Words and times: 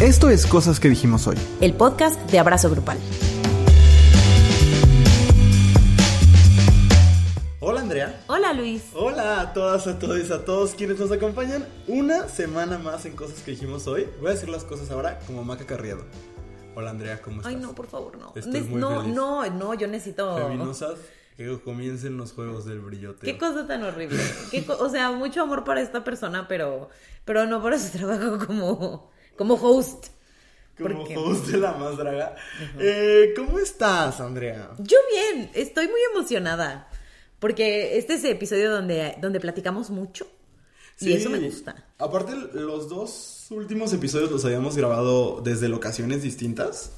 Esto 0.00 0.30
es 0.30 0.46
Cosas 0.46 0.80
que 0.80 0.88
dijimos 0.88 1.26
hoy. 1.26 1.36
El 1.60 1.74
podcast 1.74 2.18
de 2.30 2.38
Abrazo 2.38 2.70
Grupal. 2.70 2.98
Hola 7.60 7.80
Andrea. 7.80 8.20
Hola 8.26 8.52
Luis. 8.54 8.84
Hola 8.94 9.40
a 9.42 9.52
todas, 9.52 9.86
a 9.86 9.98
todos, 9.98 10.30
a 10.30 10.44
todos 10.44 10.70
quienes 10.74 10.98
nos 10.98 11.12
acompañan 11.12 11.66
una 11.86 12.28
semana 12.28 12.78
más 12.78 13.04
en 13.04 13.14
Cosas 13.14 13.40
que 13.42 13.50
dijimos 13.52 13.86
hoy. 13.86 14.08
Voy 14.20 14.28
a 14.28 14.34
decir 14.34 14.48
las 14.48 14.64
cosas 14.64 14.90
ahora 14.90 15.18
como 15.26 15.44
Maca 15.44 15.66
Carriado. 15.66 16.04
Hola 16.74 16.90
Andrea, 16.90 17.20
¿cómo 17.20 17.38
estás? 17.38 17.52
Ay, 17.52 17.60
no, 17.60 17.74
por 17.74 17.86
favor, 17.86 18.16
no. 18.18 18.32
Estoy 18.34 18.62
muy 18.62 18.80
no, 18.80 19.00
feliz. 19.02 19.14
no, 19.14 19.50
no, 19.50 19.74
yo 19.74 19.86
necesito. 19.86 20.36
Feminosas, 20.38 20.94
que 21.36 21.60
comiencen 21.60 22.16
los 22.16 22.32
juegos 22.32 22.64
del 22.64 22.80
brillote. 22.80 23.26
Qué 23.26 23.36
cosa 23.36 23.66
tan 23.66 23.82
horrible. 23.82 24.18
Qué 24.50 24.64
co- 24.64 24.78
o 24.78 24.88
sea, 24.88 25.10
mucho 25.10 25.42
amor 25.42 25.64
para 25.64 25.82
esta 25.82 26.04
persona, 26.04 26.46
pero, 26.48 26.88
pero 27.24 27.44
no 27.46 27.62
para 27.62 27.78
su 27.78 27.98
trabajo 27.98 28.46
como, 28.46 29.10
como 29.40 29.54
host. 29.54 30.08
Como 30.76 31.02
host 31.02 31.46
de 31.46 31.56
la 31.56 31.72
más 31.72 31.96
draga. 31.96 32.36
Eh, 32.78 33.32
¿Cómo 33.34 33.58
estás, 33.58 34.20
Andrea? 34.20 34.72
Yo 34.76 34.98
bien, 35.10 35.50
estoy 35.54 35.88
muy 35.88 36.00
emocionada. 36.12 36.90
Porque 37.38 37.96
este 37.96 38.16
es 38.16 38.24
el 38.24 38.32
episodio 38.32 38.70
donde, 38.70 39.16
donde 39.18 39.40
platicamos 39.40 39.88
mucho. 39.88 40.26
Y 40.98 41.14
eso 41.14 41.30
me 41.30 41.38
gusta. 41.38 41.86
Aparte, 41.96 42.34
los 42.52 42.90
dos 42.90 43.46
últimos 43.48 43.94
episodios 43.94 44.30
los 44.30 44.44
habíamos 44.44 44.76
grabado 44.76 45.40
desde 45.42 45.68
locaciones 45.68 46.22
distintas. 46.22 46.90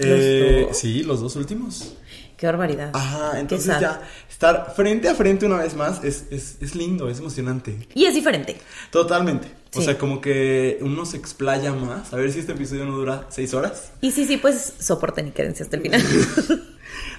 Eh? 0.00 0.70
Sí, 0.72 1.04
los 1.04 1.20
dos 1.20 1.36
últimos. 1.36 1.94
Qué 2.36 2.46
barbaridad. 2.46 2.90
Ajá, 2.94 3.38
entonces 3.38 3.78
ya 3.80 4.02
estar 4.28 4.74
frente 4.74 5.08
a 5.08 5.14
frente 5.14 5.46
una 5.46 5.58
vez 5.58 5.76
más 5.76 6.02
es, 6.02 6.24
es, 6.32 6.56
es 6.60 6.74
lindo, 6.74 7.08
es 7.08 7.20
emocionante. 7.20 7.86
Y 7.94 8.06
es 8.06 8.14
diferente. 8.14 8.56
Totalmente. 8.90 9.59
O 9.74 9.82
sea, 9.82 9.98
como 9.98 10.20
que 10.20 10.78
uno 10.80 11.06
se 11.06 11.16
explaya 11.16 11.72
más. 11.72 12.12
A 12.12 12.16
ver 12.16 12.32
si 12.32 12.40
este 12.40 12.52
episodio 12.52 12.86
no 12.86 12.96
dura 12.96 13.26
seis 13.28 13.54
horas. 13.54 13.92
Y 14.00 14.10
sí, 14.10 14.26
sí, 14.26 14.36
pues 14.36 14.74
soporten 14.78 15.28
y 15.28 15.30
quédense 15.30 15.62
hasta 15.62 15.76
el 15.76 15.82
final. 15.82 16.02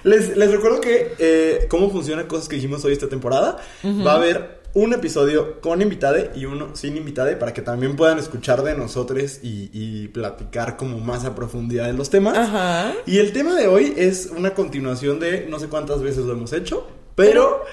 Les, 0.04 0.36
les 0.36 0.50
recuerdo 0.50 0.80
que 0.80 1.14
eh, 1.18 1.66
cómo 1.68 1.90
funciona 1.90 2.26
cosas 2.28 2.48
que 2.48 2.56
dijimos 2.56 2.84
hoy 2.84 2.92
esta 2.92 3.08
temporada. 3.08 3.56
Va 3.84 4.12
a 4.12 4.16
haber 4.16 4.62
un 4.74 4.92
episodio 4.94 5.60
con 5.60 5.82
invitade 5.82 6.30
y 6.34 6.46
uno 6.46 6.74
sin 6.74 6.96
invitade 6.96 7.36
para 7.36 7.52
que 7.52 7.62
también 7.62 7.94
puedan 7.94 8.18
escuchar 8.18 8.62
de 8.62 8.74
nosotros 8.74 9.40
y, 9.42 9.70
y 9.72 10.08
platicar 10.08 10.76
como 10.76 10.98
más 10.98 11.24
a 11.24 11.34
profundidad 11.34 11.86
de 11.86 11.92
los 11.92 12.10
temas. 12.10 12.36
Ajá. 12.36 12.92
Y 13.06 13.18
el 13.18 13.32
tema 13.32 13.54
de 13.54 13.68
hoy 13.68 13.94
es 13.96 14.30
una 14.36 14.54
continuación 14.54 15.20
de 15.20 15.46
no 15.48 15.58
sé 15.58 15.68
cuántas 15.68 16.02
veces 16.02 16.24
lo 16.24 16.32
hemos 16.32 16.52
hecho, 16.52 16.86
pero 17.14 17.64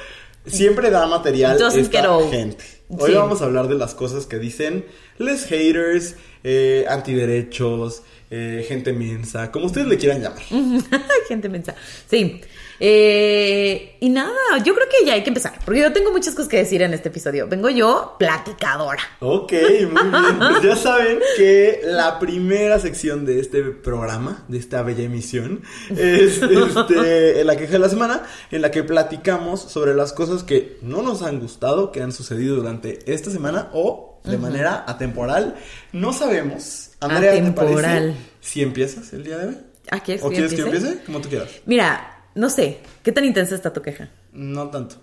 siempre 0.45 0.89
da 0.89 1.07
material 1.07 1.57
esta 1.61 2.29
gente. 2.29 2.78
Hoy 2.89 3.11
Sí. 3.11 3.15
vamos 3.17 3.41
a 3.41 3.45
hablar 3.45 3.67
de 3.67 3.75
las 3.75 3.93
cosas 3.93 4.25
que 4.25 4.39
dicen 4.39 4.83
les 5.19 5.45
haters, 5.45 6.15
eh, 6.43 6.85
antiderechos, 6.89 8.01
eh, 8.31 8.65
gente 8.67 8.93
mensa, 8.93 9.51
como 9.51 9.65
ustedes 9.65 9.87
le 9.87 9.97
quieran 9.97 10.21
llamar. 10.21 10.41
Gente 11.27 11.49
mensa. 11.49 11.75
Sí. 12.07 12.41
Eh, 12.81 13.97
y 13.99 14.09
nada, 14.09 14.33
yo 14.63 14.73
creo 14.73 14.87
que 14.87 15.05
ya 15.05 15.13
hay 15.13 15.23
que 15.23 15.29
empezar, 15.29 15.59
porque 15.65 15.81
yo 15.81 15.91
tengo 15.91 16.11
muchas 16.11 16.33
cosas 16.33 16.47
que 16.47 16.57
decir 16.57 16.81
en 16.81 16.93
este 16.93 17.09
episodio. 17.09 17.47
Vengo 17.47 17.69
yo 17.69 18.15
platicadora. 18.17 19.01
Ok, 19.19 19.51
muy 19.91 20.09
bien. 20.09 20.39
Pues 20.39 20.61
ya 20.63 20.75
saben 20.75 21.19
que 21.35 21.81
la 21.83 22.19
primera 22.19 22.79
sección 22.79 23.25
de 23.25 23.39
este 23.39 23.63
programa, 23.63 24.45
de 24.47 24.59
esta 24.59 24.81
bella 24.83 25.03
emisión, 25.03 25.61
es 25.89 26.41
este, 26.41 27.43
la 27.43 27.57
queja 27.57 27.73
de 27.73 27.79
la 27.79 27.89
semana, 27.89 28.23
en 28.51 28.61
la 28.61 28.71
que 28.71 28.83
platicamos 28.83 29.59
sobre 29.59 29.93
las 29.93 30.13
cosas 30.13 30.43
que 30.43 30.77
no 30.81 31.01
nos 31.01 31.21
han 31.21 31.39
gustado, 31.39 31.91
que 31.91 32.01
han 32.01 32.13
sucedido 32.13 32.55
durante 32.55 32.99
esta 33.11 33.29
semana 33.29 33.69
o 33.73 34.08
de 34.23 34.37
manera 34.37 34.83
atemporal. 34.87 35.55
No 35.93 36.13
sabemos. 36.13 36.91
Andrea, 36.99 37.31
¿te 37.31 37.39
Atemporal. 37.39 37.81
parece 37.81 38.13
si 38.41 38.61
empiezas 38.61 39.13
el 39.13 39.23
día 39.23 39.37
de 39.37 39.47
hoy? 39.47 39.57
Ah, 39.91 39.99
¿quieres 40.01 40.23
¿O 40.23 40.29
que 40.29 40.35
quieres 40.35 40.53
que 40.53 40.61
empiece? 40.61 40.99
Como 41.05 41.21
tú 41.21 41.29
quieras. 41.29 41.49
Mira, 41.65 42.23
no 42.35 42.49
sé, 42.49 42.79
¿qué 43.03 43.11
tan 43.11 43.25
intensa 43.25 43.55
está 43.55 43.71
tu 43.73 43.81
queja? 43.81 44.09
No 44.33 44.69
tanto. 44.69 44.97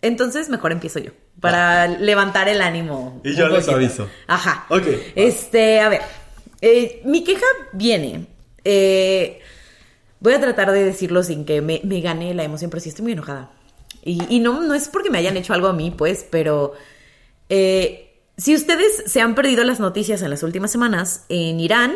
Entonces 0.00 0.48
mejor 0.48 0.72
empiezo 0.72 0.98
yo, 0.98 1.12
para 1.40 1.86
levantar 1.86 2.48
el 2.48 2.60
ánimo. 2.60 3.20
Y 3.24 3.34
yo 3.36 3.46
les 3.48 3.60
poquito. 3.66 3.76
aviso. 3.76 4.08
Ajá. 4.26 4.66
Ok. 4.68 4.86
Este, 5.14 5.80
a 5.80 5.88
ver, 5.88 6.00
eh, 6.60 7.00
mi 7.04 7.22
queja 7.24 7.46
viene. 7.72 8.26
eh, 8.64 9.40
voy 10.20 10.34
a 10.34 10.40
tratar 10.40 10.70
de 10.72 10.84
decirlo 10.84 11.22
sin 11.22 11.44
que 11.44 11.60
me, 11.62 11.80
me 11.84 12.00
gane 12.00 12.34
la 12.34 12.44
emoción, 12.44 12.70
pero 12.70 12.80
sí 12.80 12.88
estoy 12.90 13.04
muy 13.04 13.12
enojada. 13.12 13.50
Y, 14.04 14.22
y 14.28 14.40
no, 14.40 14.60
no 14.62 14.74
es 14.74 14.88
porque 14.88 15.10
me 15.10 15.18
hayan 15.18 15.36
hecho 15.36 15.52
algo 15.54 15.68
a 15.68 15.72
mí, 15.72 15.92
pues, 15.96 16.26
pero 16.28 16.74
eh, 17.54 18.08
si 18.38 18.54
ustedes 18.54 19.04
se 19.06 19.20
han 19.20 19.34
perdido 19.34 19.62
las 19.62 19.78
noticias 19.78 20.22
en 20.22 20.30
las 20.30 20.42
últimas 20.42 20.72
semanas, 20.72 21.26
en 21.28 21.60
Irán 21.60 21.92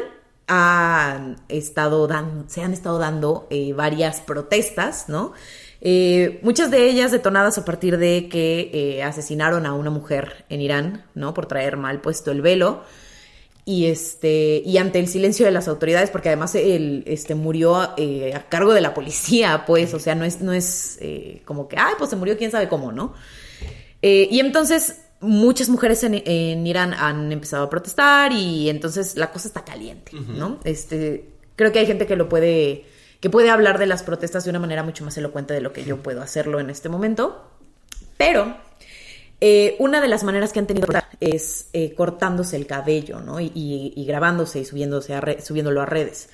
han 0.48 1.36
estado 1.48 2.06
dan- 2.06 2.44
se 2.48 2.60
han 2.62 2.74
estado 2.74 2.98
dando 2.98 3.46
eh, 3.50 3.72
varias 3.72 4.20
protestas, 4.20 5.08
¿no? 5.08 5.32
Eh, 5.80 6.38
muchas 6.42 6.70
de 6.70 6.88
ellas 6.90 7.10
detonadas 7.10 7.56
a 7.56 7.64
partir 7.64 7.96
de 7.96 8.28
que 8.28 9.02
asesinaron 9.02 9.64
a 9.66 9.72
una 9.72 9.90
mujer 9.90 10.44
en 10.50 10.60
Irán, 10.60 11.04
¿no? 11.14 11.32
Por 11.32 11.46
traer 11.46 11.76
mal 11.78 12.00
puesto 12.02 12.30
el 12.30 12.42
velo. 12.42 12.82
Y 13.64 13.86
este, 13.86 14.62
y 14.64 14.76
ante 14.78 15.00
el 15.00 15.08
silencio 15.08 15.44
de 15.46 15.52
las 15.52 15.66
autoridades, 15.68 16.10
porque 16.10 16.28
además 16.28 16.54
él 16.54 17.02
este, 17.06 17.34
murió 17.34 17.74
a 17.76 17.96
cargo 18.48 18.72
de 18.74 18.80
la 18.80 18.94
policía, 18.94 19.64
pues, 19.66 19.92
o 19.94 19.98
sea, 19.98 20.14
no 20.14 20.24
es, 20.24 20.40
no 20.40 20.52
es 20.52 21.00
como 21.44 21.66
que, 21.66 21.76
ay, 21.76 21.94
pues 21.98 22.10
se 22.10 22.16
murió 22.16 22.36
quién 22.38 22.52
sabe 22.52 22.68
cómo, 22.68 22.92
¿no? 22.92 23.14
Y 24.02 24.38
entonces 24.38 25.00
muchas 25.20 25.68
mujeres 25.68 26.02
en, 26.04 26.14
en 26.26 26.66
Irán 26.66 26.92
han 26.94 27.32
empezado 27.32 27.64
a 27.64 27.70
protestar 27.70 28.32
y 28.32 28.68
entonces 28.68 29.16
la 29.16 29.32
cosa 29.32 29.48
está 29.48 29.64
caliente, 29.64 30.12
¿no? 30.14 30.58
Este, 30.64 31.28
creo 31.56 31.72
que 31.72 31.78
hay 31.80 31.86
gente 31.86 32.06
que 32.06 32.16
lo 32.16 32.28
puede, 32.28 32.84
que 33.20 33.30
puede 33.30 33.50
hablar 33.50 33.78
de 33.78 33.86
las 33.86 34.02
protestas 34.02 34.44
de 34.44 34.50
una 34.50 34.58
manera 34.58 34.82
mucho 34.82 35.04
más 35.04 35.16
elocuente 35.16 35.54
de 35.54 35.60
lo 35.60 35.72
que 35.72 35.84
yo 35.84 36.02
puedo 36.02 36.22
hacerlo 36.22 36.60
en 36.60 36.70
este 36.70 36.88
momento. 36.88 37.50
Pero 38.18 38.56
eh, 39.40 39.76
una 39.78 40.00
de 40.00 40.08
las 40.08 40.24
maneras 40.24 40.52
que 40.52 40.58
han 40.58 40.66
tenido 40.66 40.86
es 41.20 41.68
eh, 41.72 41.94
cortándose 41.94 42.56
el 42.56 42.66
cabello, 42.66 43.20
¿no? 43.20 43.40
Y, 43.40 43.52
y- 43.54 43.92
y 43.96 44.04
grabándose 44.06 44.60
y 44.60 44.64
subiéndose 44.64 45.14
a 45.14 45.20
re- 45.20 45.40
subiéndolo 45.42 45.82
a 45.82 45.86
redes. 45.86 46.28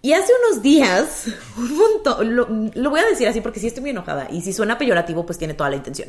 Y 0.00 0.12
hace 0.12 0.30
unos 0.46 0.62
días, 0.62 1.26
un 1.56 1.76
montón, 1.76 2.36
lo, 2.36 2.46
lo 2.74 2.90
voy 2.90 3.00
a 3.00 3.06
decir 3.06 3.26
así 3.28 3.40
porque 3.40 3.58
sí 3.60 3.66
estoy 3.66 3.80
muy 3.82 3.90
enojada. 3.90 4.28
Y 4.30 4.42
si 4.42 4.52
suena 4.52 4.78
peyorativo, 4.78 5.24
pues 5.26 5.38
tiene 5.38 5.54
toda 5.54 5.70
la 5.70 5.76
intención. 5.76 6.08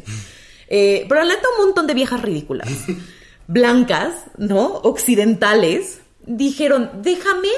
Eh, 0.70 1.06
pero 1.10 1.26
neta, 1.26 1.48
un 1.58 1.66
montón 1.66 1.88
de 1.88 1.94
viejas 1.96 2.22
ridículas, 2.22 2.70
blancas, 3.48 4.14
¿no? 4.38 4.68
Occidentales, 4.84 6.00
dijeron, 6.26 6.92
déjame, 7.02 7.50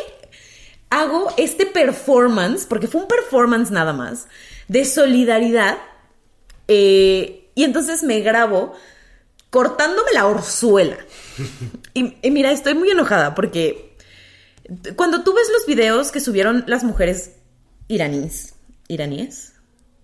hago 0.89 1.31
este 1.37 1.65
performance, 1.65 2.65
porque 2.65 2.87
fue 2.87 3.01
un 3.01 3.07
performance 3.07 3.69
nada 3.69 3.93
más, 3.93 4.27
de 4.67 4.85
solidaridad. 4.85 5.77
eh, 6.67 7.37
y 7.53 7.63
entonces 7.65 8.01
me 8.03 8.21
grabo 8.21 8.73
cortándome 9.49 10.11
la 10.13 10.25
orzuela. 10.27 10.97
Y, 11.93 12.15
y 12.21 12.31
mira, 12.31 12.53
estoy 12.53 12.73
muy 12.73 12.89
enojada 12.89 13.35
porque 13.35 13.97
cuando 14.95 15.23
tú 15.23 15.33
ves 15.33 15.49
los 15.51 15.65
videos 15.65 16.09
que 16.11 16.21
subieron 16.21 16.63
las 16.67 16.85
mujeres 16.85 17.31
iraníes, 17.89 18.55
iraníes, 18.87 19.50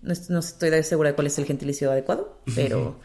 no, 0.02 0.12
es- 0.12 0.30
no 0.30 0.38
estoy 0.40 0.82
segura 0.82 1.10
de 1.10 1.14
cuál 1.14 1.26
es 1.26 1.38
el 1.38 1.44
gentilicio 1.46 1.90
adecuado, 1.90 2.38
pero 2.54 2.98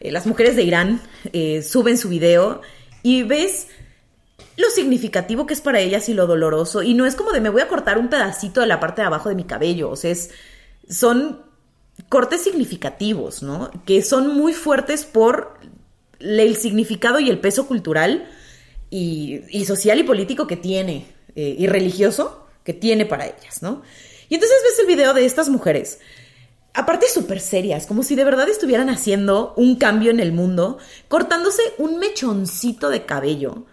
eh, 0.00 0.10
las 0.12 0.26
mujeres 0.26 0.56
de 0.56 0.62
Irán 0.62 1.00
eh, 1.32 1.62
suben 1.62 1.98
su 1.98 2.08
video 2.08 2.60
y 3.02 3.22
ves 3.22 3.68
lo 4.56 4.68
significativo 4.70 5.46
que 5.46 5.54
es 5.54 5.60
para 5.60 5.80
ellas 5.80 6.08
y 6.08 6.14
lo 6.14 6.26
doloroso. 6.26 6.82
Y 6.82 6.94
no 6.94 7.06
es 7.06 7.14
como 7.14 7.32
de 7.32 7.40
me 7.40 7.48
voy 7.48 7.62
a 7.62 7.68
cortar 7.68 7.98
un 7.98 8.08
pedacito 8.08 8.60
de 8.60 8.66
la 8.66 8.80
parte 8.80 9.02
de 9.02 9.06
abajo 9.06 9.28
de 9.28 9.34
mi 9.36 9.44
cabello. 9.44 9.90
O 9.90 9.96
sea, 9.96 10.10
es, 10.10 10.30
son 10.88 11.42
cortes 12.08 12.42
significativos, 12.42 13.42
¿no? 13.42 13.70
Que 13.86 14.02
son 14.02 14.34
muy 14.36 14.52
fuertes 14.54 15.04
por 15.04 15.58
el 16.20 16.56
significado 16.56 17.20
y 17.20 17.30
el 17.30 17.38
peso 17.38 17.66
cultural 17.68 18.28
y, 18.90 19.42
y 19.50 19.64
social 19.64 19.98
y 20.00 20.02
político 20.02 20.46
que 20.48 20.56
tiene, 20.56 21.06
eh, 21.36 21.54
y 21.58 21.66
religioso 21.68 22.46
que 22.64 22.72
tiene 22.74 23.06
para 23.06 23.26
ellas, 23.26 23.62
¿no? 23.62 23.82
Y 24.28 24.34
entonces 24.34 24.58
ves 24.64 24.78
el 24.80 24.86
video 24.86 25.14
de 25.14 25.24
estas 25.24 25.48
mujeres, 25.48 26.00
aparte 26.74 27.06
súper 27.08 27.40
serias, 27.40 27.86
como 27.86 28.02
si 28.02 28.14
de 28.14 28.24
verdad 28.24 28.48
estuvieran 28.48 28.90
haciendo 28.90 29.54
un 29.56 29.76
cambio 29.76 30.10
en 30.10 30.20
el 30.20 30.32
mundo, 30.32 30.78
cortándose 31.08 31.62
un 31.78 31.98
mechoncito 31.98 32.88
de 32.90 33.04
cabello 33.04 33.64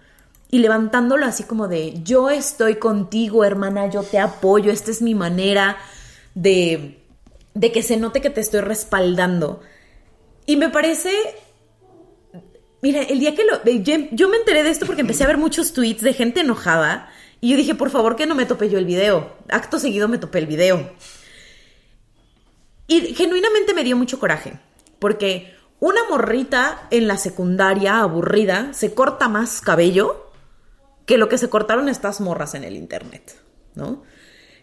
y 0.51 0.59
levantándolo 0.59 1.25
así 1.25 1.43
como 1.43 1.67
de, 1.67 2.01
yo 2.03 2.29
estoy 2.29 2.75
contigo, 2.75 3.43
hermana, 3.43 3.89
yo 3.89 4.03
te 4.03 4.19
apoyo, 4.19 4.71
esta 4.71 4.91
es 4.91 5.01
mi 5.01 5.15
manera 5.15 5.77
de, 6.33 7.03
de 7.53 7.71
que 7.71 7.83
se 7.83 7.97
note 7.97 8.21
que 8.21 8.29
te 8.29 8.41
estoy 8.41 8.61
respaldando. 8.61 9.61
Y 10.45 10.57
me 10.57 10.69
parece 10.69 11.11
Mira, 12.85 13.01
el 13.01 13.19
día 13.19 13.33
que 13.33 13.43
lo. 13.43 13.63
Yo, 13.63 13.95
yo 14.11 14.29
me 14.29 14.37
enteré 14.37 14.61
de 14.61 14.69
esto 14.69 14.85
porque 14.85 15.01
empecé 15.01 15.23
a 15.23 15.27
ver 15.27 15.39
muchos 15.39 15.73
tweets 15.73 16.03
de 16.03 16.13
gente 16.13 16.41
enojada. 16.41 17.09
Y 17.41 17.49
yo 17.49 17.57
dije, 17.57 17.73
por 17.73 17.89
favor, 17.89 18.15
que 18.15 18.27
no 18.27 18.35
me 18.35 18.45
tope 18.45 18.69
yo 18.69 18.77
el 18.77 18.85
video. 18.85 19.35
Acto 19.49 19.79
seguido 19.79 20.07
me 20.07 20.19
topé 20.19 20.37
el 20.37 20.45
video. 20.45 20.91
Y 22.87 23.15
genuinamente 23.15 23.73
me 23.73 23.83
dio 23.83 23.97
mucho 23.97 24.19
coraje. 24.19 24.59
Porque 24.99 25.55
una 25.79 26.01
morrita 26.09 26.87
en 26.91 27.07
la 27.07 27.17
secundaria 27.17 27.99
aburrida 27.99 28.73
se 28.73 28.93
corta 28.93 29.27
más 29.27 29.61
cabello 29.61 30.31
que 31.05 31.17
lo 31.17 31.29
que 31.29 31.37
se 31.37 31.49
cortaron 31.49 31.89
estas 31.89 32.21
morras 32.21 32.55
en 32.55 32.63
el 32.63 32.75
internet, 32.75 33.39
¿no? 33.75 34.03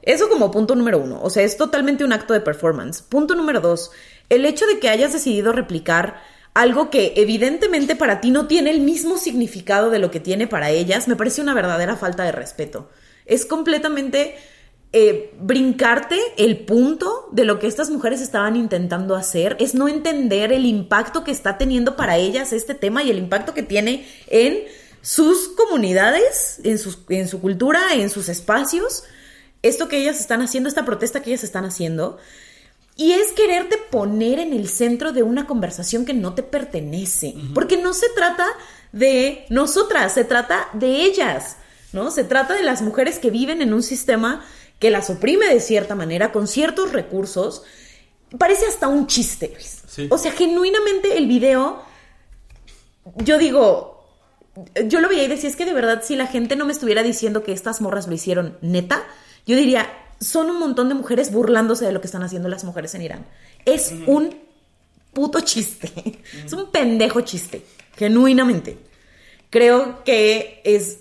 Eso 0.02 0.28
como 0.28 0.50
punto 0.50 0.74
número 0.74 0.98
uno. 0.98 1.20
O 1.22 1.30
sea, 1.30 1.44
es 1.44 1.56
totalmente 1.56 2.04
un 2.04 2.12
acto 2.12 2.34
de 2.34 2.40
performance. 2.40 3.02
Punto 3.02 3.34
número 3.34 3.60
dos. 3.60 3.92
El 4.28 4.44
hecho 4.44 4.66
de 4.66 4.80
que 4.80 4.88
hayas 4.88 5.12
decidido 5.12 5.52
replicar 5.52 6.20
algo 6.54 6.90
que 6.90 7.14
evidentemente 7.16 7.96
para 7.96 8.20
ti 8.20 8.30
no 8.30 8.46
tiene 8.46 8.70
el 8.70 8.80
mismo 8.80 9.16
significado 9.16 9.90
de 9.90 9.98
lo 9.98 10.10
que 10.10 10.20
tiene 10.20 10.46
para 10.46 10.70
ellas, 10.70 11.08
me 11.08 11.16
parece 11.16 11.40
una 11.40 11.54
verdadera 11.54 11.96
falta 11.96 12.24
de 12.24 12.32
respeto. 12.32 12.90
Es 13.24 13.46
completamente 13.46 14.36
eh, 14.94 15.32
brincarte 15.40 16.20
el 16.36 16.58
punto 16.64 17.28
de 17.32 17.44
lo 17.46 17.58
que 17.58 17.66
estas 17.66 17.88
mujeres 17.88 18.20
estaban 18.20 18.56
intentando 18.56 19.16
hacer, 19.16 19.56
es 19.58 19.74
no 19.74 19.88
entender 19.88 20.52
el 20.52 20.66
impacto 20.66 21.24
que 21.24 21.30
está 21.30 21.56
teniendo 21.56 21.96
para 21.96 22.18
ellas 22.18 22.52
este 22.52 22.74
tema 22.74 23.02
y 23.02 23.10
el 23.10 23.18
impacto 23.18 23.54
que 23.54 23.62
tiene 23.62 24.06
en 24.26 24.64
sus 25.00 25.48
comunidades, 25.56 26.60
en, 26.62 26.78
en 27.08 27.28
su 27.28 27.40
cultura, 27.40 27.80
en 27.94 28.10
sus 28.10 28.28
espacios, 28.28 29.04
esto 29.62 29.88
que 29.88 29.98
ellas 29.98 30.20
están 30.20 30.42
haciendo, 30.42 30.68
esta 30.68 30.84
protesta 30.84 31.22
que 31.22 31.30
ellas 31.30 31.44
están 31.44 31.64
haciendo. 31.64 32.18
Y 32.94 33.12
es 33.12 33.32
quererte 33.32 33.78
poner 33.90 34.38
en 34.38 34.52
el 34.52 34.68
centro 34.68 35.12
de 35.12 35.22
una 35.22 35.46
conversación 35.46 36.04
que 36.04 36.12
no 36.12 36.34
te 36.34 36.42
pertenece. 36.42 37.34
Porque 37.54 37.78
no 37.78 37.94
se 37.94 38.08
trata 38.10 38.46
de 38.92 39.46
nosotras, 39.48 40.12
se 40.12 40.24
trata 40.24 40.68
de 40.74 41.04
ellas, 41.04 41.56
¿no? 41.92 42.10
Se 42.10 42.24
trata 42.24 42.54
de 42.54 42.62
las 42.62 42.82
mujeres 42.82 43.18
que 43.18 43.30
viven 43.30 43.62
en 43.62 43.72
un 43.72 43.82
sistema 43.82 44.44
que 44.82 44.90
las 44.90 45.10
oprime 45.10 45.46
de 45.46 45.60
cierta 45.60 45.94
manera, 45.94 46.32
con 46.32 46.48
ciertos 46.48 46.90
recursos. 46.92 47.62
Parece 48.36 48.66
hasta 48.66 48.88
un 48.88 49.06
chiste, 49.06 49.56
O 50.10 50.18
sea, 50.18 50.32
genuinamente 50.32 51.16
el 51.16 51.28
video, 51.28 51.80
yo 53.18 53.38
digo, 53.38 54.04
yo 54.86 55.00
lo 55.00 55.08
veía 55.08 55.22
y 55.22 55.28
decía, 55.28 55.48
es 55.48 55.54
que 55.54 55.66
de 55.66 55.72
verdad, 55.72 56.02
si 56.02 56.16
la 56.16 56.26
gente 56.26 56.56
no 56.56 56.66
me 56.66 56.72
estuviera 56.72 57.04
diciendo 57.04 57.44
que 57.44 57.52
estas 57.52 57.80
morras 57.80 58.08
lo 58.08 58.14
hicieron 58.14 58.58
neta, 58.60 59.04
yo 59.46 59.54
diría, 59.54 59.88
son 60.20 60.50
un 60.50 60.58
montón 60.58 60.88
de 60.88 60.96
mujeres 60.96 61.30
burlándose 61.30 61.84
de 61.84 61.92
lo 61.92 62.00
que 62.00 62.08
están 62.08 62.24
haciendo 62.24 62.48
las 62.48 62.64
mujeres 62.64 62.92
en 62.96 63.02
Irán. 63.02 63.26
Es 63.64 63.94
un 64.08 64.34
puto 65.12 65.42
chiste. 65.42 65.92
Es 66.44 66.52
un 66.52 66.72
pendejo 66.72 67.20
chiste. 67.20 67.62
Genuinamente. 67.96 68.78
Creo 69.48 70.02
que 70.02 70.60
es. 70.64 70.98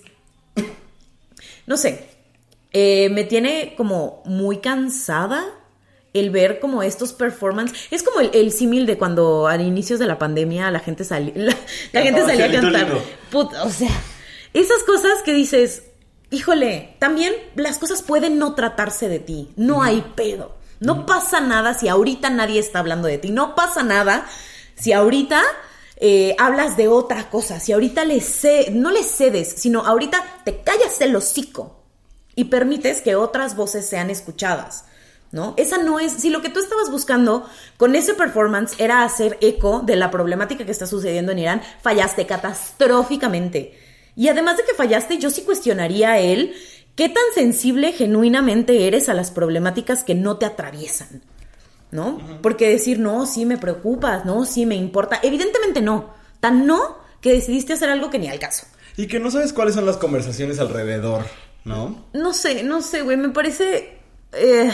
No 1.65 1.77
sé. 1.77 2.10
Eh, 2.73 3.09
me 3.09 3.25
tiene 3.25 3.73
como 3.75 4.23
muy 4.25 4.57
cansada 4.59 5.43
el 6.13 6.29
ver 6.29 6.59
como 6.59 6.83
estos 6.83 7.13
performances. 7.13 7.87
Es 7.91 8.03
como 8.03 8.21
el, 8.21 8.51
símil 8.51 8.85
de 8.85 8.97
cuando 8.97 9.47
a 9.47 9.55
inicios 9.57 9.99
de 9.99 10.07
la 10.07 10.17
pandemia 10.17 10.71
la 10.71 10.79
gente, 10.79 11.03
salía 11.03 11.33
la, 11.91 12.01
gente 12.01 12.21
salía 12.25 12.45
a 12.45 12.51
cantar. 12.51 12.97
o 13.33 13.69
sea, 13.69 14.01
esas 14.53 14.83
cosas 14.83 15.21
que 15.23 15.33
dices, 15.33 15.83
híjole, 16.29 16.95
también 16.99 17.33
las 17.55 17.77
cosas 17.77 18.01
pueden 18.01 18.37
no 18.39 18.55
tratarse 18.55 19.09
de 19.09 19.19
ti, 19.19 19.49
no 19.55 19.83
hay 19.83 20.03
pedo. 20.15 20.59
No 20.79 21.05
pasa 21.05 21.41
nada 21.41 21.75
si 21.75 21.87
ahorita 21.89 22.31
nadie 22.31 22.59
está 22.59 22.79
hablando 22.79 23.07
de 23.07 23.19
ti, 23.19 23.29
no 23.29 23.53
pasa 23.53 23.83
nada 23.83 24.25
si 24.73 24.93
ahorita 24.93 25.43
eh, 25.97 26.35
hablas 26.39 26.75
de 26.75 26.87
otra 26.87 27.29
cosa, 27.29 27.59
si 27.59 27.71
ahorita 27.71 28.03
le 28.03 28.19
no 28.71 28.89
le 28.89 29.03
cedes, 29.03 29.53
sino 29.57 29.85
ahorita 29.85 30.41
te 30.43 30.61
callas 30.63 30.99
el 31.01 31.15
hocico 31.15 31.80
y 32.35 32.45
permites 32.45 33.01
que 33.01 33.15
otras 33.15 33.55
voces 33.55 33.87
sean 33.87 34.09
escuchadas. 34.09 34.85
¿No? 35.31 35.53
Esa 35.55 35.77
no 35.77 36.01
es, 36.01 36.11
si 36.11 36.29
lo 36.29 36.41
que 36.41 36.49
tú 36.49 36.59
estabas 36.59 36.91
buscando 36.91 37.49
con 37.77 37.95
ese 37.95 38.13
performance 38.13 38.75
era 38.79 39.03
hacer 39.03 39.37
eco 39.39 39.79
de 39.79 39.95
la 39.95 40.11
problemática 40.11 40.65
que 40.65 40.73
está 40.73 40.85
sucediendo 40.85 41.31
en 41.31 41.39
Irán, 41.39 41.61
fallaste 41.81 42.25
catastróficamente. 42.25 43.79
Y 44.17 44.27
además 44.27 44.57
de 44.57 44.63
que 44.65 44.73
fallaste, 44.73 45.19
yo 45.19 45.29
sí 45.29 45.43
cuestionaría 45.43 46.11
a 46.11 46.19
él 46.19 46.53
qué 46.95 47.09
tan 47.09 47.23
sensible 47.33 47.93
genuinamente 47.93 48.87
eres 48.87 49.09
a 49.09 49.13
las 49.13 49.31
problemáticas 49.31 50.03
que 50.03 50.15
no 50.15 50.37
te 50.37 50.45
atraviesan, 50.45 51.21
¿no? 51.91 52.19
Porque 52.41 52.69
decir, 52.69 52.99
no, 52.99 53.25
sí 53.25 53.45
me 53.45 53.57
preocupas, 53.57 54.25
no, 54.25 54.45
sí 54.45 54.65
me 54.65 54.75
importa, 54.75 55.19
evidentemente 55.23 55.81
no, 55.81 56.13
tan 56.39 56.65
no 56.67 56.97
que 57.21 57.33
decidiste 57.33 57.73
hacer 57.73 57.89
algo 57.89 58.09
que 58.09 58.19
ni 58.19 58.27
al 58.27 58.39
caso. 58.39 58.65
Y 58.97 59.07
que 59.07 59.19
no 59.19 59.31
sabes 59.31 59.53
cuáles 59.53 59.75
son 59.75 59.85
las 59.85 59.97
conversaciones 59.97 60.59
alrededor, 60.59 61.25
¿no? 61.63 62.05
No 62.13 62.33
sé, 62.33 62.63
no 62.63 62.81
sé, 62.81 63.01
güey, 63.01 63.17
me 63.17 63.29
parece... 63.29 63.99
Eh, 64.33 64.71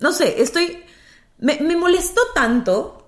no 0.00 0.12
sé, 0.12 0.42
estoy... 0.42 0.84
Me, 1.38 1.58
me 1.60 1.76
molestó 1.76 2.20
tanto 2.34 2.98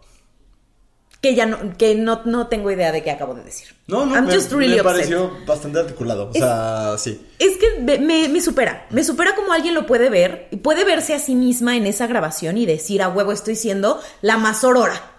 que 1.20 1.34
ya 1.34 1.44
no, 1.44 1.76
que 1.76 1.94
no, 1.94 2.22
no 2.24 2.46
tengo 2.46 2.70
idea 2.70 2.92
de 2.92 3.02
qué 3.02 3.10
acabo 3.10 3.34
de 3.34 3.44
decir. 3.44 3.68
No, 3.86 4.06
no, 4.06 4.22
me, 4.22 4.82
pareció 4.82 5.36
bastante 5.46 5.78
articulado. 5.78 6.30
O 6.30 6.32
sea, 6.32 6.96
sí. 6.96 7.26
Es 7.38 7.58
que 7.58 7.80
me, 7.80 8.28
me, 8.28 8.40
supera. 8.40 8.86
Me 8.90 9.04
supera 9.04 9.34
como 9.34 9.52
alguien 9.52 9.74
lo 9.74 9.84
puede 9.84 10.08
ver 10.08 10.48
y 10.50 10.56
puede 10.56 10.84
verse 10.84 11.12
a 11.12 11.18
sí 11.18 11.34
misma 11.34 11.76
en 11.76 11.86
esa 11.86 12.06
grabación 12.06 12.56
y 12.56 12.64
decir, 12.64 13.02
a 13.02 13.08
huevo, 13.08 13.32
estoy 13.32 13.56
siendo 13.56 14.00
la 14.22 14.38
más 14.38 14.64
aurora. 14.64 15.12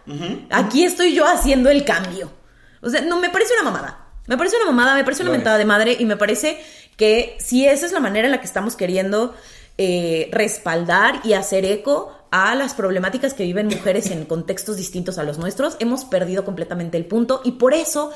Aquí 0.50 0.83
estoy 0.83 1.13
yo 1.13 1.25
haciendo 1.27 1.69
el 1.69 1.85
cambio. 1.85 2.31
O 2.81 2.89
sea, 2.89 3.01
no, 3.01 3.19
me 3.19 3.29
parece 3.29 3.53
una 3.53 3.69
mamada. 3.69 4.07
Me 4.27 4.38
parece 4.38 4.56
una 4.56 4.65
mamada, 4.65 4.95
me 4.95 5.03
parece 5.03 5.21
una 5.21 5.31
mentada 5.31 5.57
de 5.57 5.65
madre 5.65 5.95
y 6.00 6.06
me 6.06 6.17
parece 6.17 6.59
que 7.01 7.36
si 7.39 7.65
esa 7.65 7.88
es 7.88 7.94
la 7.94 8.00
manera 8.00 8.27
en 8.27 8.31
la 8.31 8.39
que 8.42 8.45
estamos 8.45 8.75
queriendo 8.75 9.33
eh, 9.80 10.30
respaldar 10.31 11.19
y 11.24 11.33
hacer 11.33 11.65
eco 11.65 12.15
a 12.30 12.53
las 12.53 12.75
problemáticas 12.75 13.33
que 13.33 13.42
viven 13.42 13.69
mujeres 13.69 14.12
en 14.12 14.24
contextos 14.25 14.77
distintos 14.77 15.18
a 15.18 15.24
los 15.24 15.39
nuestros, 15.39 15.77
hemos 15.80 16.06
perdido 16.06 16.45
completamente 16.45 16.98
el 16.98 17.06
punto 17.06 17.42
y 17.44 17.53
por 17.53 17.74
eso 17.74 18.12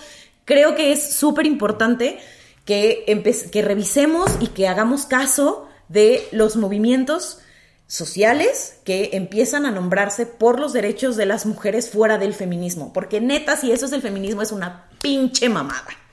creo 0.45 0.75
que 0.75 0.91
es 0.91 1.15
súper 1.15 1.47
importante 1.47 2.19
que, 2.63 3.49
que 3.51 3.61
revisemos 3.63 4.29
y 4.39 4.49
que 4.49 4.67
hagamos 4.67 5.07
caso 5.07 5.67
de 5.89 6.21
los 6.31 6.55
movimientos 6.55 7.39
sociales 7.87 8.81
que 8.83 9.09
empiezan 9.13 9.65
a 9.65 9.71
nombrarse 9.71 10.27
por 10.27 10.59
los 10.59 10.73
derechos 10.73 11.15
de 11.15 11.25
las 11.25 11.47
mujeres 11.47 11.89
fuera 11.89 12.19
del 12.19 12.35
feminismo, 12.35 12.93
porque 12.93 13.19
neta, 13.19 13.57
si 13.57 13.71
eso 13.71 13.87
es 13.87 13.93
el 13.93 14.03
feminismo, 14.03 14.43
es 14.43 14.51
una 14.51 14.91
pinche 15.01 15.49
mamada. 15.49 16.04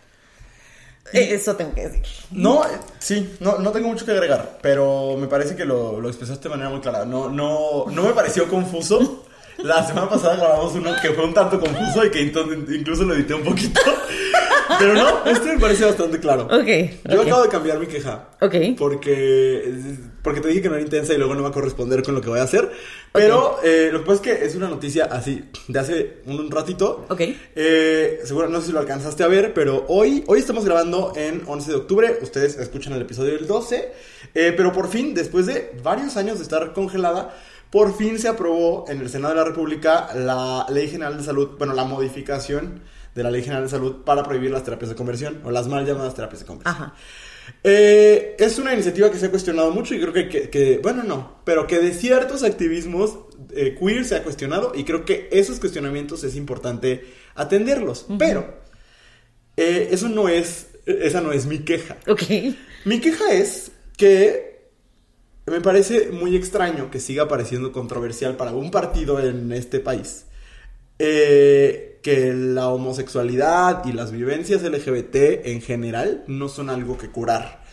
Eso 1.12 1.56
tengo 1.56 1.74
que 1.74 1.88
decir. 1.88 2.02
No, 2.30 2.62
sí, 2.98 3.36
no, 3.40 3.58
no 3.58 3.70
tengo 3.70 3.88
mucho 3.88 4.04
que 4.04 4.12
agregar, 4.12 4.58
pero 4.60 5.16
me 5.16 5.26
parece 5.26 5.54
que 5.54 5.64
lo, 5.64 6.00
lo 6.00 6.08
expresaste 6.08 6.44
de 6.44 6.50
manera 6.50 6.70
muy 6.70 6.80
clara. 6.80 7.04
No, 7.04 7.28
no, 7.28 7.86
no 7.90 8.02
me 8.02 8.12
pareció 8.12 8.48
confuso. 8.48 9.24
La 9.58 9.86
semana 9.86 10.08
pasada 10.08 10.36
grabamos 10.36 10.74
uno 10.74 10.92
que 11.00 11.10
fue 11.10 11.24
un 11.24 11.34
tanto 11.34 11.60
confuso 11.60 12.04
y 12.04 12.10
que 12.10 12.20
incluso 12.22 13.04
lo 13.04 13.14
edité 13.14 13.34
un 13.34 13.44
poquito. 13.44 13.80
Pero 14.78 14.94
no, 14.94 15.24
este 15.26 15.54
me 15.54 15.60
parece 15.60 15.84
bastante 15.84 16.18
claro. 16.18 16.44
Ok. 16.44 17.10
Yo 17.10 17.22
acabo 17.22 17.42
de 17.42 17.48
cambiar 17.48 17.78
mi 17.78 17.86
queja. 17.86 18.28
Ok. 18.40 18.54
Porque, 18.78 19.72
porque 20.22 20.40
te 20.40 20.48
dije 20.48 20.62
que 20.62 20.68
no 20.68 20.74
era 20.74 20.84
intensa 20.84 21.12
y 21.12 21.18
luego 21.18 21.34
no 21.34 21.42
va 21.42 21.48
a 21.48 21.52
corresponder 21.52 22.02
con 22.02 22.14
lo 22.14 22.20
que 22.20 22.28
voy 22.28 22.38
a 22.38 22.44
hacer. 22.44 22.70
Pero 23.12 23.58
eh, 23.62 23.90
lo 23.92 24.00
que 24.00 24.06
pasa 24.06 24.14
es 24.14 24.20
que 24.20 24.44
es 24.44 24.54
una 24.54 24.68
noticia 24.68 25.04
así, 25.06 25.44
de 25.68 25.78
hace 25.78 26.16
un 26.26 26.50
ratito. 26.50 27.06
Ok. 27.08 27.20
Eh, 27.54 28.20
seguro, 28.24 28.48
no 28.48 28.60
sé 28.60 28.68
si 28.68 28.72
lo 28.72 28.80
alcanzaste 28.80 29.24
a 29.24 29.28
ver, 29.28 29.52
pero 29.52 29.84
hoy, 29.88 30.24
hoy 30.26 30.38
estamos 30.38 30.64
grabando 30.64 31.12
en 31.16 31.42
11 31.46 31.70
de 31.70 31.76
octubre. 31.76 32.18
Ustedes 32.22 32.56
escuchan 32.56 32.92
el 32.92 33.02
episodio 33.02 33.34
del 33.34 33.46
12. 33.46 33.92
Eh, 34.34 34.54
pero 34.56 34.72
por 34.72 34.88
fin, 34.88 35.14
después 35.14 35.46
de 35.46 35.72
varios 35.82 36.16
años 36.16 36.38
de 36.38 36.44
estar 36.44 36.72
congelada, 36.72 37.34
por 37.70 37.96
fin 37.96 38.18
se 38.18 38.28
aprobó 38.28 38.84
en 38.88 39.00
el 39.00 39.08
Senado 39.08 39.34
de 39.34 39.40
la 39.40 39.46
República 39.46 40.08
la 40.14 40.66
Ley 40.68 40.88
General 40.88 41.16
de 41.16 41.24
Salud, 41.24 41.50
bueno, 41.58 41.74
la 41.74 41.84
modificación 41.84 42.82
de 43.14 43.22
la 43.22 43.30
Ley 43.30 43.42
General 43.42 43.64
de 43.64 43.70
Salud 43.70 44.04
para 44.04 44.22
prohibir 44.22 44.50
las 44.50 44.62
terapias 44.62 44.90
de 44.90 44.96
conversión 44.96 45.40
o 45.44 45.50
las 45.50 45.68
mal 45.68 45.84
llamadas 45.84 46.14
terapias 46.14 46.40
de 46.40 46.46
conversión. 46.46 46.74
Ajá. 46.74 46.94
Eh, 47.64 48.36
es 48.38 48.58
una 48.58 48.74
iniciativa 48.74 49.10
que 49.10 49.18
se 49.18 49.26
ha 49.26 49.30
cuestionado 49.30 49.70
mucho 49.70 49.94
y 49.94 50.00
creo 50.00 50.12
que, 50.12 50.80
bueno, 50.82 51.02
no, 51.04 51.40
pero 51.44 51.66
que 51.66 51.78
de 51.78 51.92
ciertos 51.92 52.42
activismos 52.42 53.18
eh, 53.54 53.76
queer 53.78 54.04
se 54.04 54.16
ha 54.16 54.24
cuestionado 54.24 54.72
y 54.74 54.84
creo 54.84 55.04
que 55.04 55.28
esos 55.30 55.60
cuestionamientos 55.60 56.24
es 56.24 56.34
importante 56.34 57.04
atenderlos. 57.34 58.06
Pero 58.18 58.62
eh, 59.56 59.88
eso 59.90 60.08
no 60.08 60.28
es, 60.28 60.68
esa 60.86 61.20
no 61.20 61.32
es 61.32 61.46
mi 61.46 61.60
queja. 61.60 61.96
Ok. 62.06 62.22
Mi 62.84 63.00
queja 63.00 63.32
es 63.32 63.70
que 63.96 64.52
me 65.46 65.60
parece 65.60 66.10
muy 66.10 66.36
extraño 66.36 66.90
que 66.90 67.00
siga 67.00 67.28
pareciendo 67.28 67.72
controversial 67.72 68.36
para 68.36 68.52
un 68.52 68.70
partido 68.70 69.20
en 69.20 69.52
este 69.52 69.80
país. 69.80 70.26
Eh, 71.04 71.98
que 72.00 72.32
la 72.32 72.68
homosexualidad 72.68 73.84
y 73.86 73.92
las 73.92 74.12
vivencias 74.12 74.62
LGBT 74.62 75.46
en 75.46 75.60
general 75.60 76.22
no 76.28 76.48
son 76.48 76.70
algo 76.70 76.96
que 76.96 77.10
curar. 77.10 77.64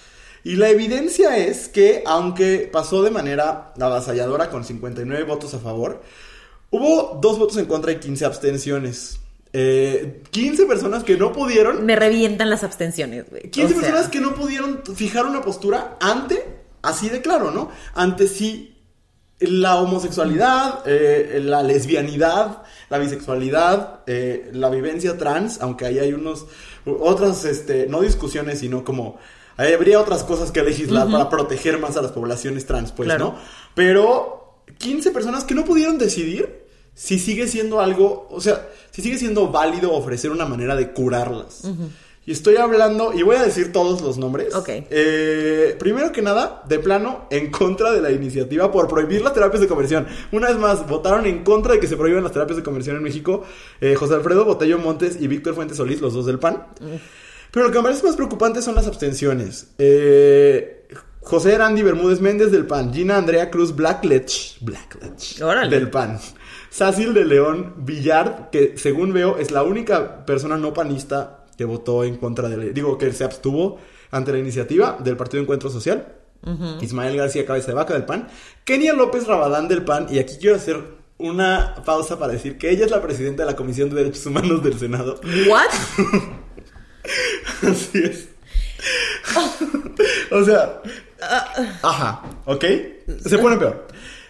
Y 0.43 0.55
la 0.55 0.69
evidencia 0.69 1.37
es 1.37 1.67
que, 1.67 2.01
aunque 2.07 2.67
pasó 2.71 3.03
de 3.03 3.11
manera 3.11 3.71
avasalladora 3.79 4.49
con 4.49 4.63
59 4.63 5.25
votos 5.25 5.53
a 5.53 5.59
favor, 5.59 6.01
hubo 6.71 7.19
dos 7.21 7.37
votos 7.37 7.57
en 7.57 7.65
contra 7.65 7.91
y 7.91 7.97
15 7.97 8.25
abstenciones. 8.25 9.19
15 9.51 9.53
eh, 9.53 10.65
personas 10.67 11.03
que 11.03 11.15
no 11.15 11.31
pudieron. 11.31 11.85
Me 11.85 11.95
revientan 11.95 12.49
las 12.49 12.63
abstenciones, 12.63 13.29
güey. 13.29 13.51
15 13.51 13.75
personas 13.75 14.07
que 14.07 14.21
no 14.21 14.33
pudieron 14.33 14.81
fijar 14.95 15.27
una 15.27 15.41
postura 15.41 15.97
ante, 16.01 16.43
así 16.81 17.09
de 17.09 17.21
claro, 17.21 17.51
¿no? 17.51 17.69
Ante 17.93 18.27
sí 18.27 18.78
la 19.39 19.77
homosexualidad, 19.77 20.83
eh, 20.85 21.39
la 21.43 21.63
lesbianidad, 21.63 22.63
la 22.89 22.97
bisexualidad, 22.97 24.01
eh, 24.07 24.49
la 24.53 24.69
vivencia 24.69 25.17
trans, 25.17 25.61
aunque 25.61 25.85
ahí 25.85 25.99
hay 25.99 26.13
unos, 26.13 26.45
otras, 26.85 27.45
este, 27.45 27.87
no 27.87 28.01
discusiones, 28.01 28.59
sino 28.59 28.83
como 28.83 29.17
habría 29.57 29.99
otras 29.99 30.23
cosas 30.23 30.51
que 30.51 30.63
legislar 30.63 31.09
para 31.11 31.29
proteger 31.29 31.79
más 31.79 31.97
a 31.97 32.01
las 32.01 32.11
poblaciones 32.11 32.65
trans, 32.65 32.91
pues, 32.91 33.09
¿no? 33.17 33.35
Pero 33.75 34.63
15 34.77 35.11
personas 35.11 35.43
que 35.43 35.55
no 35.55 35.65
pudieron 35.65 35.97
decidir 35.97 36.67
si 36.93 37.19
sigue 37.19 37.47
siendo 37.47 37.79
algo, 37.79 38.27
o 38.29 38.41
sea, 38.41 38.67
si 38.91 39.01
sigue 39.01 39.17
siendo 39.17 39.49
válido 39.49 39.93
ofrecer 39.93 40.31
una 40.31 40.45
manera 40.45 40.75
de 40.75 40.91
curarlas. 40.91 41.63
Y 42.29 42.33
estoy 42.33 42.57
hablando, 42.57 43.11
y 43.11 43.23
voy 43.23 43.37
a 43.37 43.41
decir 43.41 43.71
todos 43.71 44.03
los 44.03 44.19
nombres. 44.19 44.53
Ok. 44.53 44.69
Eh, 44.69 45.75
primero 45.79 46.11
que 46.11 46.21
nada, 46.21 46.61
de 46.69 46.77
plano, 46.77 47.25
en 47.31 47.49
contra 47.49 47.91
de 47.91 48.03
la 48.03 48.11
iniciativa 48.11 48.71
por 48.71 48.87
prohibir 48.87 49.23
las 49.23 49.33
terapias 49.33 49.61
de 49.61 49.67
conversión. 49.67 50.05
Una 50.31 50.49
vez 50.49 50.57
más, 50.59 50.87
votaron 50.87 51.25
en 51.25 51.43
contra 51.43 51.73
de 51.73 51.79
que 51.79 51.87
se 51.87 51.97
prohíban 51.97 52.21
las 52.21 52.31
terapias 52.31 52.57
de 52.57 52.61
conversión 52.61 52.97
en 52.97 53.01
México 53.01 53.45
eh, 53.81 53.95
José 53.95 54.13
Alfredo 54.13 54.45
Botello 54.45 54.77
Montes 54.77 55.17
y 55.19 55.27
Víctor 55.27 55.55
Fuentes 55.55 55.77
Solís, 55.77 56.01
los 56.01 56.13
dos 56.13 56.27
del 56.27 56.37
PAN. 56.37 56.67
Pero 57.49 57.65
lo 57.65 57.71
que 57.71 57.79
me 57.79 57.85
parece 57.85 58.05
más 58.05 58.15
preocupante 58.15 58.61
son 58.61 58.75
las 58.75 58.85
abstenciones. 58.85 59.71
Eh, 59.79 60.87
José 61.21 61.57
Randy 61.57 61.81
Bermúdez 61.81 62.21
Méndez 62.21 62.51
del 62.51 62.67
PAN, 62.67 62.93
Gina 62.93 63.17
Andrea 63.17 63.49
Cruz 63.49 63.75
Blackledge, 63.75 64.57
Blackledge 64.61 65.41
Órale. 65.41 65.75
del 65.75 65.89
PAN, 65.89 66.19
Sácil 66.69 67.15
de 67.15 67.25
León 67.25 67.73
Villard, 67.77 68.51
que 68.51 68.77
según 68.77 69.13
veo 69.13 69.39
es 69.39 69.49
la 69.49 69.63
única 69.63 70.27
persona 70.27 70.57
no 70.57 70.75
panista 70.75 71.38
que 71.59 71.65
votó 71.65 72.05
en 72.05 72.15
contra 72.15 72.47
de 72.47 72.55
la, 72.55 72.63
digo 72.63 72.97
que 72.97 73.11
se 73.11 73.25
abstuvo 73.25 73.79
ante 74.11 74.31
la 74.31 74.37
iniciativa 74.37 74.97
del 75.03 75.17
Partido 75.17 75.43
Encuentro 75.43 75.69
Social. 75.69 76.15
Ismael 76.79 77.17
García 77.17 77.45
Cabeza 77.45 77.67
de 77.67 77.73
Vaca 77.73 77.93
del 77.93 78.05
PAN, 78.05 78.29
Kenia 78.63 78.93
López 78.93 79.27
Rabadán 79.27 79.67
del 79.67 79.83
PAN, 79.83 80.07
y 80.09 80.19
aquí 80.19 80.37
quiero 80.39 80.55
hacer 80.55 80.81
una 81.17 81.75
pausa 81.83 82.17
para 82.17 82.31
decir 82.31 82.57
que 82.57 82.69
ella 82.69 82.85
es 82.85 82.91
la 82.91 83.01
presidenta 83.01 83.43
de 83.43 83.51
la 83.51 83.57
Comisión 83.57 83.89
de 83.89 83.97
Derechos 83.97 84.25
Humanos 84.25 84.63
del 84.63 84.79
Senado. 84.79 85.19
¿What? 85.49 85.67
Así 87.69 88.03
es. 88.05 88.29
o 90.31 90.45
sea. 90.45 90.81
Ajá, 91.83 92.23
¿ok? 92.45 92.65
Se 93.25 93.37
pone 93.37 93.57
peor. 93.57 93.85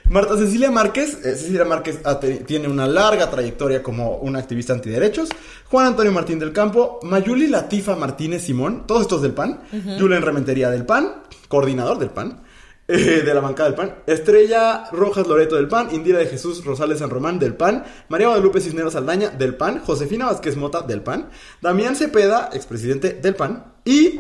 Marta 0.10 0.36
Cecilia 0.36 0.72
Márquez, 0.72 1.24
eh, 1.24 1.36
Cecilia 1.36 1.66
Márquez 1.66 2.00
tiene 2.48 2.68
una 2.68 2.88
larga 2.88 3.30
trayectoria 3.30 3.84
como 3.84 4.18
una 4.18 4.40
activista 4.40 4.74
antiderechos. 4.74 5.30
Juan 5.70 5.86
Antonio 5.86 6.12
Martín 6.12 6.40
del 6.40 6.52
Campo, 6.52 7.00
Mayuli 7.04 7.48
Latifa 7.48 7.96
Martínez 7.96 8.44
Simón, 8.44 8.88
todos 8.88 9.04
estos 9.04 9.22
del 9.22 9.34
PAN. 9.34 9.62
Julen 10.00 10.24
Rementería 10.24 10.72
del 10.72 10.84
PAN, 10.84 11.22
coordinador 11.48 12.00
del 12.00 12.10
PAN, 12.10 12.42
eh, 12.88 13.22
de 13.24 13.34
la 13.36 13.40
bancada 13.40 13.70
del 13.70 13.76
PAN. 13.76 13.96
Estrella 14.08 14.86
Rojas 14.92 15.28
Loreto 15.28 15.58
del 15.58 15.68
PAN, 15.68 15.90
Indira 15.94 16.18
de 16.18 16.26
Jesús 16.26 16.66
Rosales 16.66 17.00
San 17.00 17.12
Román 17.12 17.38
del 17.38 17.54
PAN, 17.54 17.84
María 18.08 18.28
Guadalupe 18.28 18.62
Cisneros 18.62 18.96
Aldaña 18.96 19.30
del 19.30 19.56
PAN, 19.58 19.82
Josefina 19.86 20.26
Vázquez 20.26 20.56
Mota 20.56 20.82
del 20.82 21.04
PAN, 21.04 21.30
Damián 21.62 21.96
Cepeda, 21.96 22.50
expresidente 22.52 23.14
del 23.14 23.36
PAN, 23.36 23.74
y 23.86 24.20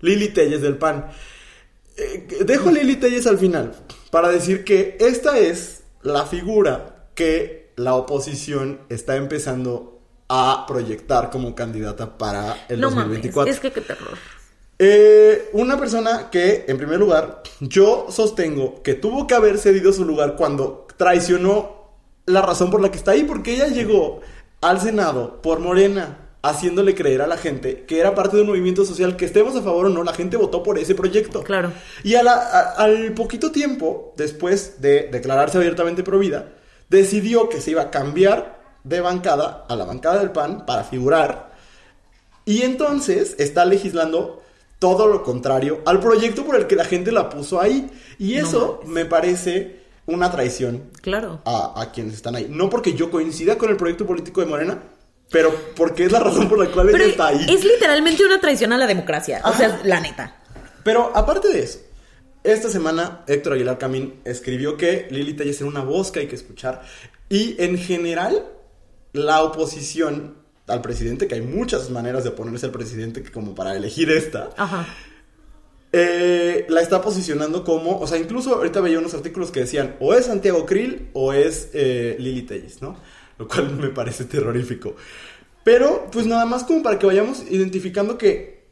Lili 0.00 0.28
Telles 0.28 0.60
del 0.60 0.76
PAN. 0.76 1.06
Eh, 1.96 2.44
dejo 2.44 2.68
a 2.68 2.72
Lili 2.72 2.96
Telles 2.96 3.26
al 3.26 3.38
final 3.38 3.72
para 4.10 4.28
decir 4.28 4.64
que 4.64 4.98
esta 5.00 5.38
es 5.38 5.84
la 6.02 6.26
figura 6.26 7.08
que 7.14 7.72
la 7.76 7.94
oposición 7.94 8.80
está 8.90 9.16
empezando 9.16 9.99
a 10.32 10.64
proyectar 10.66 11.28
como 11.28 11.56
candidata 11.56 12.16
para 12.16 12.66
el 12.68 12.80
No 12.80 12.88
mames. 12.90 13.04
2024. 13.08 13.52
Es 13.52 13.58
que 13.58 13.72
qué 13.72 13.80
terror. 13.80 14.16
Eh, 14.78 15.50
una 15.52 15.76
persona 15.76 16.30
que, 16.30 16.64
en 16.68 16.78
primer 16.78 16.98
lugar, 17.00 17.42
yo 17.60 18.06
sostengo 18.10 18.80
que 18.82 18.94
tuvo 18.94 19.26
que 19.26 19.34
haber 19.34 19.58
cedido 19.58 19.92
su 19.92 20.04
lugar 20.04 20.36
cuando 20.36 20.86
traicionó 20.96 21.90
la 22.26 22.42
razón 22.42 22.70
por 22.70 22.80
la 22.80 22.90
que 22.90 22.96
está 22.98 23.10
ahí, 23.10 23.24
porque 23.24 23.54
ella 23.54 23.66
llegó 23.68 24.20
al 24.60 24.80
Senado 24.80 25.42
por 25.42 25.58
Morena, 25.58 26.28
haciéndole 26.42 26.94
creer 26.94 27.20
a 27.22 27.26
la 27.26 27.36
gente 27.36 27.84
que 27.84 27.98
era 27.98 28.14
parte 28.14 28.36
de 28.36 28.42
un 28.42 28.48
movimiento 28.48 28.84
social, 28.84 29.16
que 29.16 29.24
estemos 29.26 29.56
a 29.56 29.62
favor 29.62 29.86
o 29.86 29.88
no, 29.90 30.04
la 30.04 30.14
gente 30.14 30.36
votó 30.38 30.62
por 30.62 30.78
ese 30.78 30.94
proyecto. 30.94 31.42
Claro. 31.42 31.72
Y 32.04 32.14
a 32.14 32.22
la- 32.22 32.34
a- 32.36 32.70
al 32.84 33.12
poquito 33.14 33.50
tiempo, 33.50 34.14
después 34.16 34.80
de 34.80 35.08
declararse 35.10 35.58
abiertamente 35.58 36.02
pro 36.04 36.18
vida, 36.18 36.46
decidió 36.88 37.48
que 37.48 37.60
se 37.60 37.72
iba 37.72 37.82
a 37.82 37.90
cambiar 37.90 38.59
de 38.84 39.00
bancada 39.00 39.64
a 39.68 39.76
la 39.76 39.84
bancada 39.84 40.18
del 40.20 40.30
PAN 40.30 40.64
para 40.66 40.84
figurar. 40.84 41.50
Y 42.44 42.62
entonces 42.62 43.36
está 43.38 43.64
legislando 43.64 44.42
todo 44.78 45.06
lo 45.06 45.22
contrario 45.22 45.80
al 45.84 46.00
proyecto 46.00 46.44
por 46.44 46.56
el 46.56 46.66
que 46.66 46.74
la 46.76 46.84
gente 46.84 47.12
la 47.12 47.28
puso 47.28 47.60
ahí. 47.60 47.90
Y 48.18 48.36
No 48.36 48.46
eso 48.46 48.80
me 48.86 49.04
parece 49.04 49.80
una 50.06 50.30
traición 50.30 50.90
Claro. 51.02 51.40
a, 51.44 51.80
a 51.80 51.92
quienes 51.92 52.14
están 52.14 52.34
ahí. 52.34 52.46
No 52.48 52.70
porque 52.70 52.94
yo 52.94 53.10
coincida 53.10 53.56
con 53.58 53.70
el 53.70 53.76
proyecto 53.76 54.06
político 54.06 54.40
de 54.40 54.46
Morena, 54.46 54.82
pero 55.30 55.54
porque 55.76 56.04
es 56.06 56.12
la 56.12 56.18
razón 56.20 56.48
por 56.48 56.58
la 56.58 56.70
cual 56.72 56.88
ella 56.90 57.04
está 57.04 57.28
ahí. 57.28 57.46
es 57.48 57.64
literalmente 57.64 58.24
una 58.24 58.40
traición 58.40 58.72
a 58.72 58.78
la 58.78 58.86
democracia. 58.86 59.40
O 59.44 59.52
sea, 59.52 59.80
la 59.84 60.00
neta. 60.00 60.36
Pero 60.82 61.12
aparte 61.14 61.48
de 61.48 61.62
eso, 61.62 61.78
esta 62.42 62.70
semana 62.70 63.22
Héctor 63.28 63.52
Aguilar 63.52 63.76
Camín 63.78 64.20
escribió 64.24 64.76
que 64.78 65.06
Lili 65.10 65.34
Telles 65.34 65.60
era 65.60 65.68
una 65.68 65.82
voz 65.84 66.10
que 66.10 66.20
hay 66.20 66.26
que 66.26 66.34
escuchar. 66.36 66.82
Y 67.28 67.54
en 67.62 67.76
general, 67.78 68.46
la 69.12 69.42
oposición 69.42 70.36
al 70.66 70.82
presidente, 70.82 71.26
que 71.26 71.34
hay 71.34 71.42
muchas 71.42 71.90
maneras 71.90 72.22
de 72.22 72.30
oponerse 72.30 72.66
al 72.66 72.72
presidente 72.72 73.22
que 73.22 73.32
como 73.32 73.54
para 73.54 73.76
elegir 73.76 74.10
esta, 74.10 74.50
Ajá. 74.56 74.86
eh, 75.92 76.64
la 76.68 76.80
está 76.80 77.02
posicionando 77.02 77.64
como, 77.64 77.98
o 77.98 78.06
sea, 78.06 78.18
incluso 78.18 78.54
ahorita 78.54 78.80
veía 78.80 78.98
unos 79.00 79.14
artículos 79.14 79.50
que 79.50 79.60
decían, 79.60 79.96
o 79.98 80.14
es 80.14 80.26
Santiago 80.26 80.66
Krill 80.66 81.08
o 81.12 81.32
es 81.32 81.70
eh, 81.72 82.16
Lili 82.20 82.42
Telles, 82.42 82.80
¿no? 82.82 82.96
Lo 83.38 83.48
cual 83.48 83.74
me 83.76 83.88
parece 83.88 84.26
terrorífico. 84.26 84.94
Pero, 85.64 86.08
pues 86.12 86.26
nada 86.26 86.46
más 86.46 86.64
como 86.64 86.82
para 86.82 86.98
que 86.98 87.06
vayamos 87.06 87.42
identificando 87.50 88.16
que 88.16 88.64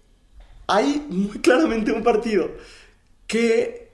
hay 0.66 1.04
muy 1.08 1.38
claramente 1.40 1.92
un 1.92 2.02
partido 2.02 2.50
que... 3.26 3.88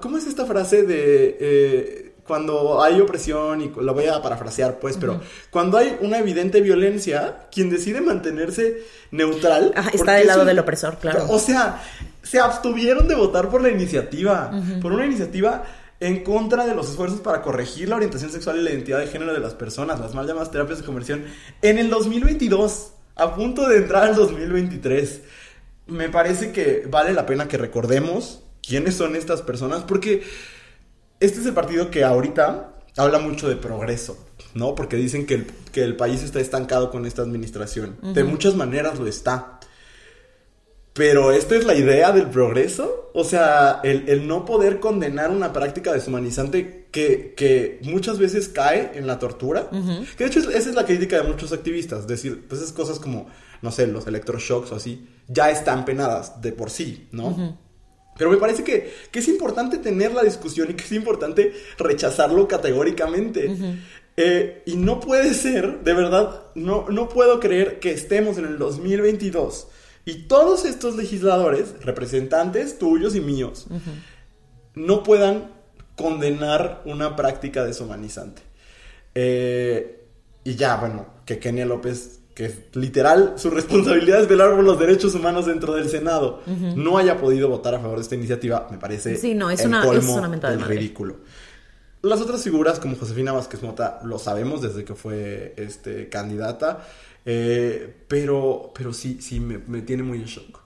¿Cómo 0.00 0.16
es 0.16 0.26
esta 0.26 0.46
frase 0.46 0.84
de... 0.84 1.36
eh, 1.40 2.11
cuando 2.26 2.82
hay 2.82 3.00
opresión, 3.00 3.60
y 3.60 3.72
la 3.80 3.92
voy 3.92 4.06
a 4.06 4.22
parafrasear 4.22 4.78
pues, 4.78 4.96
pero 4.96 5.20
cuando 5.50 5.76
hay 5.78 5.96
una 6.00 6.18
evidente 6.18 6.60
violencia, 6.60 7.46
quien 7.52 7.68
decide 7.70 8.00
mantenerse 8.00 8.78
neutral... 9.10 9.72
Ajá, 9.76 9.90
está 9.92 10.12
del 10.14 10.28
lado 10.28 10.40
un- 10.42 10.46
del 10.46 10.58
opresor, 10.58 10.98
claro. 10.98 11.26
O 11.28 11.38
sea, 11.38 11.82
se 12.22 12.38
abstuvieron 12.38 13.08
de 13.08 13.14
votar 13.16 13.48
por 13.48 13.60
la 13.62 13.70
iniciativa, 13.70 14.50
por 14.80 14.92
una 14.92 15.04
iniciativa 15.04 15.64
en 16.00 16.24
contra 16.24 16.66
de 16.66 16.74
los 16.74 16.88
esfuerzos 16.90 17.20
para 17.20 17.42
corregir 17.42 17.88
la 17.88 17.96
orientación 17.96 18.30
sexual 18.30 18.58
y 18.58 18.62
la 18.62 18.70
identidad 18.70 18.98
de 18.98 19.06
género 19.06 19.32
de 19.32 19.38
las 19.40 19.54
personas, 19.54 20.00
las 20.00 20.14
mal 20.14 20.26
llamadas 20.26 20.50
terapias 20.50 20.78
de 20.78 20.84
conversión, 20.84 21.24
en 21.60 21.78
el 21.78 21.90
2022, 21.90 22.92
a 23.16 23.34
punto 23.36 23.68
de 23.68 23.76
entrar 23.78 24.04
al 24.04 24.14
2023. 24.16 25.20
Me 25.86 26.08
parece 26.08 26.52
que 26.52 26.86
vale 26.90 27.12
la 27.12 27.26
pena 27.26 27.46
que 27.48 27.56
recordemos 27.58 28.42
quiénes 28.66 28.94
son 28.96 29.16
estas 29.16 29.42
personas, 29.42 29.82
porque 29.82 30.22
este 31.24 31.40
es 31.40 31.46
el 31.46 31.54
partido 31.54 31.90
que 31.90 32.04
ahorita 32.04 32.74
habla 32.96 33.18
mucho 33.18 33.48
de 33.48 33.56
progreso, 33.56 34.16
¿no? 34.54 34.74
Porque 34.74 34.96
dicen 34.96 35.24
que 35.26 35.34
el, 35.34 35.46
que 35.72 35.82
el 35.82 35.96
país 35.96 36.22
está 36.22 36.40
estancado 36.40 36.90
con 36.90 37.06
esta 37.06 37.22
administración. 37.22 37.96
De 38.14 38.24
muchas 38.24 38.54
maneras 38.54 38.98
lo 38.98 39.06
está. 39.06 39.58
Pero 40.94 41.32
esta 41.32 41.56
es 41.56 41.64
la 41.64 41.74
idea 41.74 42.12
del 42.12 42.28
progreso. 42.28 43.10
O 43.14 43.24
sea, 43.24 43.80
el, 43.82 44.08
el 44.10 44.28
no 44.28 44.44
poder 44.44 44.78
condenar 44.78 45.30
una 45.30 45.50
práctica 45.52 45.90
deshumanizante 45.92 46.88
que, 46.92 47.32
que 47.34 47.78
muchas 47.84 48.18
veces 48.18 48.48
cae 48.50 48.90
en 48.94 49.06
la 49.06 49.18
tortura. 49.18 49.70
Que 50.18 50.24
de 50.24 50.30
hecho 50.30 50.40
es- 50.40 50.46
esa 50.54 50.68
es 50.68 50.74
la 50.74 50.84
crítica 50.84 51.16
de 51.16 51.22
muchos 51.28 51.50
activistas. 51.52 52.06
Decir, 52.06 52.44
pues 52.46 52.60
esas 52.60 52.74
cosas 52.74 52.98
como, 52.98 53.28
no 53.62 53.70
sé, 53.72 53.86
los 53.86 54.06
electroshocks 54.06 54.70
o 54.72 54.76
así, 54.76 55.08
ya 55.28 55.50
están 55.50 55.86
penadas 55.86 56.42
de 56.42 56.52
por 56.52 56.68
sí, 56.68 57.08
¿no? 57.10 57.56
Pero 58.16 58.30
me 58.30 58.36
parece 58.36 58.62
que, 58.62 58.92
que 59.10 59.18
es 59.18 59.28
importante 59.28 59.78
tener 59.78 60.12
la 60.12 60.22
discusión 60.22 60.70
y 60.70 60.74
que 60.74 60.84
es 60.84 60.92
importante 60.92 61.52
rechazarlo 61.78 62.46
categóricamente. 62.46 63.50
Eh, 64.16 64.62
y 64.66 64.76
no 64.76 65.00
puede 65.00 65.32
ser, 65.32 65.80
de 65.82 65.94
verdad, 65.94 66.42
no, 66.54 66.86
no 66.90 67.08
puedo 67.08 67.40
creer 67.40 67.80
que 67.80 67.92
estemos 67.92 68.36
en 68.36 68.44
el 68.44 68.58
2022 68.58 69.68
y 70.04 70.24
todos 70.24 70.64
estos 70.64 70.96
legisladores, 70.96 71.74
representantes 71.82 72.78
tuyos 72.78 73.14
y 73.14 73.20
míos, 73.20 73.66
no 74.74 75.02
puedan 75.02 75.50
condenar 75.96 76.82
una 76.84 77.14
práctica 77.14 77.64
deshumanizante. 77.64 78.42
Eh, 79.14 80.04
y 80.44 80.56
ya, 80.56 80.76
bueno, 80.76 81.06
que 81.24 81.38
Kenia 81.38 81.66
López, 81.66 82.21
que 82.34 82.46
es 82.46 82.54
literal, 82.74 83.34
su 83.36 83.50
responsabilidad 83.50 84.20
es 84.22 84.28
velar 84.28 84.54
por 84.54 84.64
los 84.64 84.78
derechos 84.78 85.14
humanos 85.14 85.46
dentro 85.46 85.74
del 85.74 85.88
Senado, 85.88 86.42
no 86.76 86.96
haya 86.98 87.18
podido 87.18 87.48
votar 87.48 87.74
a 87.74 87.78
favor 87.80 87.96
de 87.98 88.02
esta 88.02 88.14
iniciativa, 88.14 88.68
me 88.70 88.78
parece 88.78 89.16
Sí, 89.16 89.34
no, 89.34 89.50
es 89.50 89.60
el 89.60 89.68
una- 89.68 89.82
colmo 89.84 90.00
es 90.00 90.08
una 90.08 90.28
del 90.28 90.58
madre. 90.58 90.76
ridículo. 90.76 91.16
Las 92.02 92.20
otras 92.20 92.42
figuras, 92.42 92.80
como 92.80 92.96
Josefina 92.96 93.32
Vázquez 93.32 93.62
Mota, 93.62 94.00
lo 94.04 94.18
sabemos 94.18 94.60
desde 94.62 94.84
que 94.84 94.94
fue 94.94 95.54
este, 95.56 96.08
candidata, 96.08 96.86
eh, 97.24 97.94
pero, 98.08 98.72
pero 98.74 98.92
sí, 98.92 99.18
sí, 99.20 99.38
me, 99.38 99.58
me 99.58 99.82
tiene 99.82 100.02
muy 100.02 100.18
en 100.18 100.24
shock. 100.24 100.60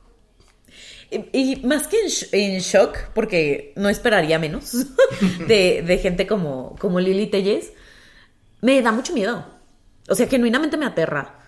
Y, 1.10 1.28
y 1.32 1.56
más 1.66 1.86
que 1.88 2.00
en, 2.00 2.06
sh- 2.08 2.28
en 2.32 2.58
shock, 2.60 2.96
porque 3.14 3.72
no 3.76 3.88
esperaría 3.88 4.38
menos 4.38 4.72
de, 5.46 5.82
de 5.86 5.98
gente 5.98 6.26
como, 6.26 6.74
como 6.78 6.98
Lili 7.00 7.26
Telles, 7.28 7.72
me 8.62 8.80
da 8.82 8.90
mucho 8.92 9.12
miedo. 9.12 9.44
O 10.08 10.14
sea, 10.14 10.26
genuinamente 10.28 10.76
me 10.76 10.86
aterra. 10.86 11.40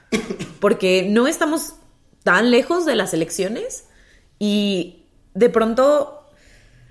Porque 0.60 1.06
no 1.08 1.26
estamos 1.26 1.74
tan 2.24 2.50
lejos 2.50 2.84
de 2.86 2.96
las 2.96 3.14
elecciones 3.14 3.86
Y 4.38 5.06
de 5.34 5.50
pronto, 5.50 6.26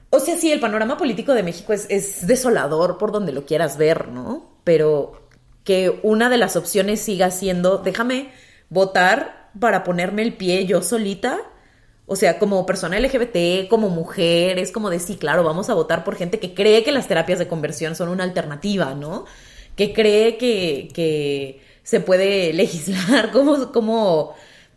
o 0.10 0.20
sea, 0.20 0.38
sí, 0.38 0.52
el 0.52 0.60
panorama 0.60 0.98
político 0.98 1.34
de 1.34 1.44
México 1.44 1.74
es, 1.74 1.86
es 1.90 2.28
desolador 2.28 2.98
por 2.98 3.12
donde 3.12 3.32
lo 3.34 3.46
quieras 3.46 3.78
ver, 3.78 4.10
¿no? 4.10 4.50
Pero 4.64 5.30
que 5.64 6.00
una 6.04 6.30
de 6.30 6.38
las 6.38 6.56
opciones 6.56 7.02
siga 7.02 7.32
siendo, 7.32 7.80
déjame 7.80 8.32
votar 8.70 9.52
para 9.60 9.84
ponerme 9.84 10.22
el 10.24 10.36
pie 10.38 10.66
yo 10.66 10.82
solita. 10.82 11.40
O 12.06 12.16
sea, 12.16 12.40
como 12.40 12.66
persona 12.66 13.00
LGBT, 13.00 13.68
como 13.70 13.90
mujer, 13.90 14.60
es 14.60 14.72
como 14.72 14.90
de 14.90 15.00
sí, 15.00 15.18
claro, 15.18 15.44
vamos 15.44 15.70
a 15.70 15.74
votar 15.74 16.04
por 16.06 16.16
gente 16.16 16.40
que 16.40 16.54
cree 16.54 16.84
que 16.84 16.92
las 16.94 17.08
terapias 17.08 17.40
de 17.40 17.48
conversión 17.50 17.96
son 17.96 18.10
una 18.10 18.24
alternativa, 18.24 18.94
¿no? 18.96 19.26
Que 19.76 19.94
cree 19.94 20.38
que, 20.38 20.90
que 20.94 21.62
se 21.88 22.02
puede 22.02 22.52
legislar, 22.52 23.32
como, 23.32 23.72
como, 23.72 24.36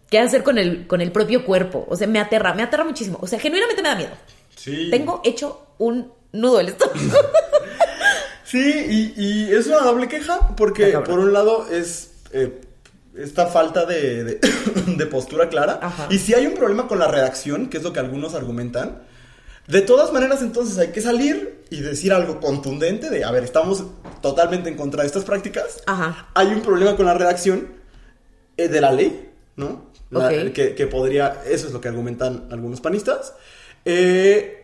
qué 0.09 0.21
hacer 0.21 0.45
con 0.45 0.59
el, 0.59 0.87
con 0.87 1.01
el 1.01 1.11
propio 1.11 1.45
cuerpo. 1.45 1.85
O 1.89 1.97
sea, 1.97 2.07
me 2.07 2.21
aterra, 2.21 2.55
me 2.55 2.63
aterra 2.63 2.85
muchísimo. 2.85 3.19
O 3.21 3.27
sea, 3.27 3.41
genuinamente 3.41 3.83
me 3.83 3.89
da 3.89 3.97
miedo. 3.97 4.13
Sí. 4.55 4.89
Tengo 4.93 5.21
hecho 5.25 5.67
un 5.79 6.13
nudo 6.33 6.59
del 6.59 6.69
estómago. 6.69 6.99
Sí, 8.45 8.59
y, 9.17 9.23
y 9.23 9.55
es 9.55 9.69
una 9.69 9.79
doble 9.79 10.09
queja 10.09 10.57
porque 10.57 10.91
por 11.07 11.21
un 11.21 11.33
lado 11.33 11.69
es 11.71 12.11
eh, 12.33 12.61
esta 13.17 13.47
falta 13.47 13.87
de, 13.87 14.25
de- 14.25 14.41
de 14.97 15.07
postura 15.07 15.49
clara. 15.49 15.79
Ajá. 15.81 16.09
Y 16.11 16.19
si 16.19 16.35
hay 16.35 16.47
un 16.49 16.55
problema 16.55 16.89
con 16.89 16.99
la 16.99 17.07
redacción, 17.07 17.69
que 17.69 17.77
es 17.77 17.85
lo 17.85 17.93
que 17.93 18.01
algunos 18.01 18.35
argumentan, 18.35 19.03
de 19.69 19.83
todas 19.83 20.13
maneras 20.13 20.43
entonces 20.43 20.79
hay 20.79 20.89
que 20.89 21.01
salir 21.01 21.60
y 21.71 21.81
decir 21.81 22.13
algo 22.13 22.41
contundente 22.41 23.09
de, 23.11 23.25
a 23.25 23.31
ver, 23.31 23.45
estamos 23.45 23.85
totalmente 24.21 24.69
en 24.69 24.77
contra 24.77 25.03
de 25.03 25.07
estas 25.07 25.25
prácticas. 25.25 25.83
Ajá. 25.87 26.29
Hay 26.35 26.49
un 26.49 26.61
problema 26.63 26.97
con 26.97 27.07
la 27.07 27.15
redacción 27.15 27.69
eh, 28.57 28.69
de 28.69 28.81
la 28.81 28.93
ley, 28.93 29.31
¿no? 29.57 29.89
La- 30.11 30.29
que, 30.53 30.75
que 30.75 30.87
podría, 30.89 31.43
eso 31.47 31.69
es 31.69 31.73
lo 31.73 31.81
que 31.81 31.87
argumentan 31.89 32.49
algunos 32.51 32.81
panistas. 32.81 33.35
Eh, 33.85 34.57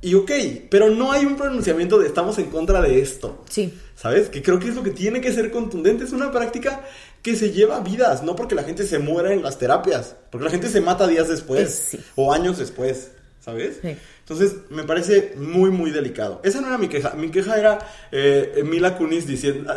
y 0.00 0.14
ok, 0.14 0.30
pero 0.70 0.90
no 0.90 1.10
hay 1.12 1.24
un 1.24 1.36
pronunciamiento 1.36 1.98
de 1.98 2.06
estamos 2.06 2.38
en 2.38 2.46
contra 2.50 2.80
de 2.80 3.00
esto. 3.00 3.44
Sí. 3.48 3.72
¿Sabes? 3.96 4.28
Que 4.28 4.42
creo 4.42 4.58
que 4.60 4.68
es 4.68 4.74
lo 4.76 4.82
que 4.84 4.90
tiene 4.90 5.20
que 5.20 5.32
ser 5.32 5.50
contundente. 5.50 6.04
Es 6.04 6.12
una 6.12 6.30
práctica 6.30 6.82
que 7.22 7.34
se 7.34 7.50
lleva 7.50 7.80
vidas, 7.80 8.22
no 8.22 8.36
porque 8.36 8.54
la 8.54 8.62
gente 8.62 8.86
se 8.86 8.98
muera 9.00 9.32
en 9.32 9.42
las 9.42 9.58
terapias, 9.58 10.14
porque 10.30 10.44
la 10.44 10.50
gente 10.52 10.68
se 10.68 10.80
mata 10.80 11.06
días 11.08 11.28
después 11.28 11.62
Es- 11.68 11.74
sí. 11.90 12.00
o 12.14 12.32
años 12.32 12.58
después, 12.58 13.10
¿sabes? 13.40 13.78
Sí. 13.82 13.96
Entonces, 14.20 14.56
me 14.70 14.84
parece 14.84 15.34
muy, 15.36 15.70
muy 15.70 15.90
delicado. 15.90 16.40
Esa 16.44 16.60
no 16.60 16.68
era 16.68 16.78
mi 16.78 16.88
queja. 16.88 17.14
Mi 17.14 17.30
queja 17.30 17.58
era 17.58 17.78
eh, 18.12 18.62
Mila 18.64 18.96
Kunis 18.96 19.26
diciendo, 19.26 19.72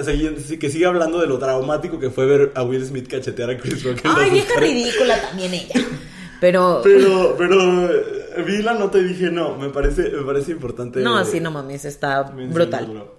que 0.59 0.69
sigue 0.69 0.85
hablando 0.85 1.19
de 1.19 1.27
lo 1.27 1.39
traumático 1.39 1.99
que 1.99 2.09
fue 2.09 2.25
ver 2.25 2.51
a 2.55 2.63
Will 2.63 2.85
Smith 2.85 3.07
cachetear 3.07 3.49
a 3.51 3.57
Chris 3.57 3.83
Rock. 3.83 4.03
en 4.03 4.11
Ay, 4.15 4.29
vieja 4.31 4.59
ridícula 4.59 5.21
también 5.21 5.53
ella. 5.53 5.75
Pero, 6.41 6.81
Pero, 6.83 7.35
pero, 7.37 7.85
eh, 7.93 8.43
Mila, 8.43 8.73
no 8.73 8.89
te 8.89 9.03
dije 9.03 9.29
no. 9.29 9.55
Me 9.57 9.69
parece, 9.69 10.09
me 10.09 10.23
parece 10.23 10.51
importante. 10.51 11.01
no, 11.01 11.23
sí, 11.23 11.39
no 11.39 11.51
mames, 11.51 11.85
está 11.85 12.23
brutal. 12.23 13.11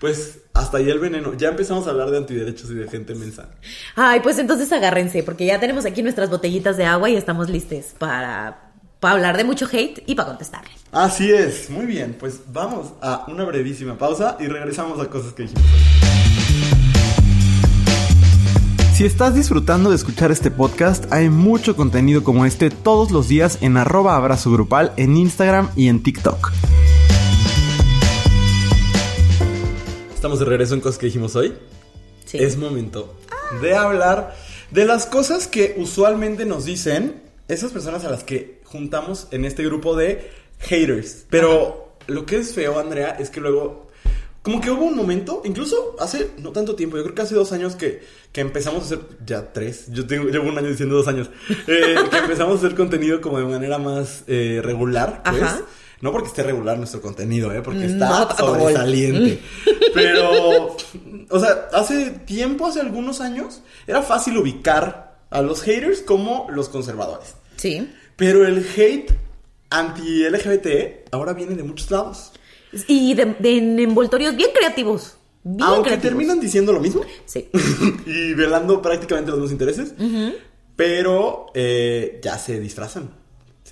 Pues 0.00 0.38
hasta 0.54 0.78
ahí 0.78 0.88
el 0.88 0.98
veneno. 0.98 1.34
Ya 1.34 1.50
empezamos 1.50 1.86
a 1.86 1.90
hablar 1.90 2.10
de 2.10 2.16
antiderechos 2.16 2.70
y 2.70 2.74
de 2.74 2.88
gente 2.88 3.14
mensa. 3.14 3.50
Ay, 3.94 4.20
pues 4.20 4.38
entonces 4.38 4.72
agárrense, 4.72 5.22
porque 5.22 5.44
ya 5.44 5.60
tenemos 5.60 5.84
aquí 5.84 6.02
nuestras 6.02 6.30
botellitas 6.30 6.78
de 6.78 6.86
agua 6.86 7.10
y 7.10 7.16
estamos 7.16 7.50
listos 7.50 7.94
para, 7.98 8.71
para 9.02 9.14
hablar 9.14 9.36
de 9.36 9.42
mucho 9.42 9.66
hate 9.66 10.04
y 10.06 10.14
para 10.14 10.28
contestarle. 10.28 10.70
Así 10.92 11.28
es, 11.28 11.68
muy 11.68 11.86
bien. 11.86 12.16
Pues 12.20 12.42
vamos 12.52 12.92
a 13.00 13.24
una 13.26 13.42
brevísima 13.42 13.98
pausa 13.98 14.36
y 14.38 14.46
regresamos 14.46 15.00
a 15.00 15.10
cosas 15.10 15.32
que 15.32 15.42
dijimos 15.42 15.64
hoy. 15.64 15.80
Si 18.94 19.04
estás 19.04 19.34
disfrutando 19.34 19.90
de 19.90 19.96
escuchar 19.96 20.30
este 20.30 20.52
podcast, 20.52 21.12
hay 21.12 21.30
mucho 21.30 21.74
contenido 21.74 22.22
como 22.22 22.46
este 22.46 22.70
todos 22.70 23.10
los 23.10 23.26
días 23.26 23.58
en 23.60 23.76
arroba 23.76 24.14
abrazo 24.14 24.52
grupal 24.52 24.92
en 24.96 25.16
Instagram 25.16 25.68
y 25.74 25.88
en 25.88 26.04
TikTok. 26.04 26.52
Estamos 30.14 30.38
de 30.38 30.44
regreso 30.44 30.74
en 30.74 30.80
cosas 30.80 30.98
que 30.98 31.06
dijimos 31.06 31.34
hoy. 31.34 31.54
Sí. 32.24 32.38
Es 32.38 32.56
momento 32.56 33.16
de 33.60 33.74
hablar 33.74 34.36
de 34.70 34.84
las 34.84 35.06
cosas 35.06 35.48
que 35.48 35.74
usualmente 35.76 36.44
nos 36.44 36.66
dicen 36.66 37.20
esas 37.48 37.72
personas 37.72 38.04
a 38.04 38.10
las 38.10 38.22
que 38.22 38.61
juntamos 38.72 39.28
en 39.30 39.44
este 39.44 39.62
grupo 39.64 39.94
de 39.94 40.30
haters. 40.58 41.26
Pero 41.28 41.94
lo 42.06 42.24
que 42.26 42.36
es 42.38 42.54
feo, 42.54 42.78
Andrea, 42.78 43.16
es 43.20 43.28
que 43.28 43.40
luego, 43.40 43.88
como 44.42 44.60
que 44.60 44.70
hubo 44.70 44.86
un 44.86 44.96
momento, 44.96 45.42
incluso 45.44 45.94
hace 46.00 46.30
no 46.38 46.50
tanto 46.52 46.74
tiempo, 46.74 46.96
yo 46.96 47.02
creo 47.04 47.14
que 47.14 47.22
hace 47.22 47.34
dos 47.34 47.52
años 47.52 47.76
que, 47.76 48.02
que 48.32 48.40
empezamos 48.40 48.82
a 48.82 48.86
hacer, 48.86 49.00
ya 49.24 49.52
tres, 49.52 49.86
yo 49.90 50.06
tengo, 50.06 50.28
llevo 50.30 50.48
un 50.48 50.56
año 50.56 50.68
diciendo 50.68 50.96
dos 50.96 51.06
años, 51.06 51.30
eh, 51.68 51.96
que 52.10 52.18
empezamos 52.18 52.54
a 52.54 52.66
hacer 52.66 52.74
contenido 52.74 53.20
como 53.20 53.38
de 53.38 53.44
manera 53.44 53.78
más 53.78 54.24
eh, 54.26 54.60
regular, 54.62 55.22
pues. 55.22 55.42
Ajá. 55.42 55.62
No 56.00 56.10
porque 56.10 56.26
esté 56.26 56.42
regular 56.42 56.76
nuestro 56.78 57.00
contenido, 57.00 57.52
¿eh? 57.52 57.62
porque 57.62 57.86
No, 57.86 58.22
está 58.22 58.36
sobresaliente. 58.36 59.40
Pero, 59.94 60.76
o 61.30 61.38
sea, 61.38 61.68
hace 61.72 62.10
tiempo, 62.10 62.66
hace 62.66 62.80
algunos 62.80 63.20
años, 63.20 63.62
era 63.86 64.02
fácil 64.02 64.36
ubicar 64.36 65.14
a 65.30 65.42
los 65.42 65.62
haters 65.62 66.00
como 66.00 66.48
los 66.50 66.68
conservadores. 66.68 67.36
Sí. 67.56 67.88
Pero 68.16 68.46
el 68.46 68.58
hate 68.76 69.12
anti-LGBT 69.70 71.08
ahora 71.12 71.32
viene 71.32 71.54
de 71.54 71.62
muchos 71.62 71.90
lados. 71.90 72.32
Y 72.88 73.14
de, 73.14 73.36
de 73.38 73.58
en 73.58 73.78
envoltorios 73.78 74.36
bien 74.36 74.50
creativos. 74.54 75.16
Bien 75.44 75.62
Aunque 75.68 75.88
creativos. 75.90 76.10
terminan 76.10 76.40
diciendo 76.40 76.72
lo 76.72 76.80
mismo 76.80 77.02
Sí. 77.26 77.48
y 78.06 78.34
velando 78.34 78.80
prácticamente 78.80 79.30
los 79.30 79.40
mismos 79.40 79.52
intereses, 79.52 79.94
pero 80.76 81.46
eh, 81.54 82.20
ya 82.22 82.38
se 82.38 82.60
disfrazan. 82.60 83.10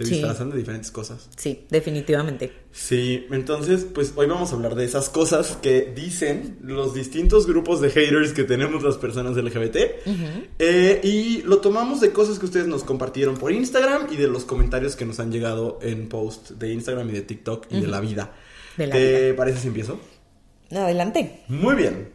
Se 0.01 0.07
Sí. 0.07 0.15
disfrazan 0.17 0.51
de 0.51 0.57
diferentes 0.57 0.91
cosas. 0.91 1.29
Sí, 1.37 1.67
definitivamente. 1.69 2.53
Sí, 2.73 3.27
entonces, 3.31 3.85
pues 3.93 4.13
hoy 4.17 4.27
vamos 4.27 4.51
a 4.51 4.55
hablar 4.55 4.75
de 4.75 4.85
esas 4.87 5.11
cosas 5.11 5.59
que 5.61 5.93
dicen 5.95 6.57
los 6.63 6.95
distintos 6.95 7.47
grupos 7.47 7.81
de 7.83 7.91
haters 7.91 8.33
que 8.33 8.45
tenemos 8.45 8.83
las 8.83 8.97
personas 8.97 9.37
LGBT. 9.37 9.77
Eh, 10.59 11.01
y 11.05 11.43
lo 11.43 11.59
tomamos 11.59 12.01
de 12.01 12.13
cosas 12.13 12.39
que 12.39 12.47
ustedes 12.47 12.67
nos 12.67 12.83
compartieron 12.83 13.37
por 13.37 13.53
Instagram 13.53 14.07
y 14.11 14.17
de 14.17 14.29
los 14.29 14.45
comentarios 14.45 14.97
que 14.97 15.05
nos 15.05 15.21
han 15.21 15.31
llegado 15.31 15.79
en 15.83 16.09
post 16.09 16.53
de 16.53 16.73
Instagram 16.73 17.11
y 17.11 17.13
de 17.13 17.23
TikTok 17.23 17.67
y 17.71 17.81
de 17.81 17.87
la 17.87 18.01
vida. 18.01 18.33
De 18.79 18.87
la 18.87 18.95
¿Te 18.95 19.25
vida. 19.27 19.37
parece 19.37 19.59
si 19.61 19.69
empiezo? 19.69 20.01
Adelante. 20.71 21.43
Muy 21.49 21.75
bien. 21.75 22.09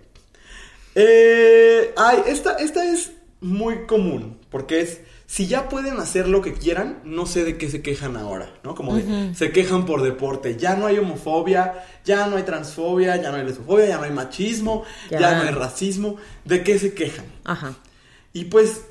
Eh, 0.96 1.94
ay, 1.98 2.20
esta, 2.28 2.54
esta 2.56 2.92
es 2.92 3.12
muy 3.42 3.86
común, 3.86 4.40
porque 4.50 4.82
es, 4.82 5.02
si 5.28 5.48
ya 5.48 5.70
pueden 5.70 6.00
hacer 6.00 6.28
lo 6.28 6.42
que 6.42 6.54
quieran, 6.54 7.00
no 7.04 7.26
sé 7.26 7.44
de 7.44 7.58
qué 7.58 7.70
se 7.70 7.82
quejan 7.82 8.16
ahora, 8.16 8.54
¿no? 8.64 8.76
Como 8.76 8.96
de, 8.96 9.34
se 9.34 9.52
quejan 9.52 9.86
por 9.86 10.04
deporte, 10.04 10.56
ya 10.58 10.76
no 10.76 10.86
hay 10.86 11.00
homofobia, 11.00 11.84
ya 12.06 12.28
no 12.28 12.38
hay 12.38 12.44
transfobia, 12.44 13.16
ya 13.16 13.32
no 13.32 13.38
hay 13.38 13.44
lesbofobia, 13.46 13.88
ya 13.88 13.98
no 13.98 14.04
hay 14.04 14.12
machismo, 14.12 14.84
ya, 15.10 15.20
Ya. 15.20 15.36
no 15.36 15.42
hay 15.50 15.54
racismo, 15.56 16.18
¿de 16.46 16.64
qué 16.64 16.78
se 16.78 16.94
quejan? 16.94 17.26
Ajá. 17.44 17.74
Y 18.34 18.46
pues, 18.46 18.82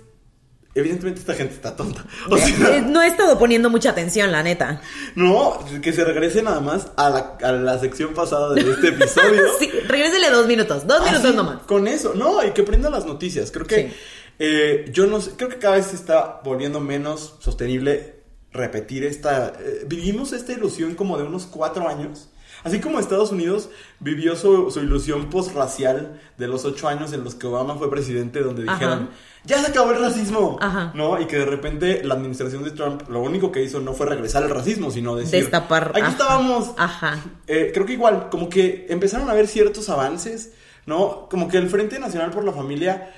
evidentemente 0.75 1.21
esta 1.21 1.35
gente 1.35 1.55
está 1.55 1.77
tonta. 1.77 2.05
O 2.31 2.37
sea, 2.37 2.79
Eh, 2.79 2.83
no 2.83 3.01
he 3.01 3.07
estado 3.07 3.39
poniendo 3.39 3.71
mucha 3.71 3.91
atención, 3.91 4.33
la 4.33 4.43
neta. 4.43 4.81
no, 5.15 5.61
que 5.83 5.93
se 5.93 6.05
regrese 6.05 6.43
nada 6.43 6.61
más 6.61 6.89
a 6.97 7.11
la, 7.11 7.39
a 7.43 7.53
la 7.53 7.79
sección 7.79 8.13
pasada 8.13 8.53
de 8.55 8.61
este 8.69 8.89
episodio. 8.89 9.43
Sí, 9.61 9.71
regrésele 9.87 10.31
dos 10.31 10.49
minutos. 10.49 10.85
Dos 10.87 11.01
minutos 11.05 11.27
Así, 11.27 11.37
nomás. 11.37 11.59
Con 11.67 11.87
eso, 11.87 12.13
no, 12.17 12.45
y 12.45 12.51
que 12.51 12.65
prenda 12.65 12.91
las 12.91 13.07
noticias. 13.07 13.53
Creo 13.53 13.67
que 13.67 13.89
Sí. 13.91 13.95
Eh, 14.39 14.91
yo 14.93 15.07
no 15.07 15.21
sé, 15.21 15.33
creo 15.37 15.49
que 15.49 15.59
cada 15.59 15.77
vez 15.77 15.87
se 15.87 15.97
está 15.97 16.41
volviendo 16.45 16.81
menos 16.81 17.37
sostenible 17.41 18.17
repetir 18.53 19.05
esta. 19.05 19.49
eh, 19.61 19.85
vivimos 19.87 20.33
esta 20.33 20.53
ilusión 20.53 20.95
como 20.95 21.19
de 21.19 21.25
unos 21.25 21.47
cuatro 21.47 21.89
años. 21.89 22.31
Así 22.63 22.81
como 22.81 22.99
Estados 22.99 23.31
Unidos 23.31 23.69
vivió 24.01 24.37
su, 24.37 24.71
su 24.71 24.81
ilusión 24.81 25.29
postracial 25.29 26.21
de 26.39 26.49
los 26.49 26.65
ocho 26.65 26.89
años 26.89 27.13
en 27.13 27.23
los 27.23 27.35
que 27.35 27.47
Obama 27.47 27.75
fue 27.77 27.91
presidente, 27.91 28.41
donde 28.41 28.63
Ajá. 28.63 28.73
dijeron, 28.75 29.11
ya 29.45 29.59
se 29.61 29.67
acabó 29.67 29.91
el 29.91 30.01
racismo, 30.01 30.57
Ajá. 30.63 30.91
¿no? 30.95 31.21
Y 31.21 31.27
que 31.27 31.37
de 31.41 31.45
repente 31.45 32.03
la 32.05 32.15
administración 32.15 32.65
de 32.65 32.71
Trump 32.71 33.03
lo 33.11 33.21
único 33.21 33.53
que 33.53 33.63
hizo 33.63 33.81
no 33.81 33.93
fue 33.93 34.07
regresar 34.07 34.45
al 34.45 34.51
racismo, 34.51 34.91
sino 34.91 35.15
decir, 35.15 35.43
Destapar. 35.43 35.91
aquí 35.91 36.01
ajá. 36.01 36.11
estábamos, 36.13 36.71
Ajá. 36.79 37.19
eh, 37.49 37.71
creo 37.75 37.85
que 37.85 37.93
igual, 37.95 38.29
como 38.31 38.49
que 38.49 38.87
empezaron 38.89 39.29
a 39.29 39.33
haber 39.33 39.47
ciertos 39.47 39.91
avances, 39.91 40.53
¿no? 40.87 41.29
Como 41.29 41.49
que 41.49 41.59
el 41.59 41.69
Frente 41.69 41.99
Nacional 41.99 42.31
por 42.31 42.45
la 42.45 42.53
Familia 42.53 43.13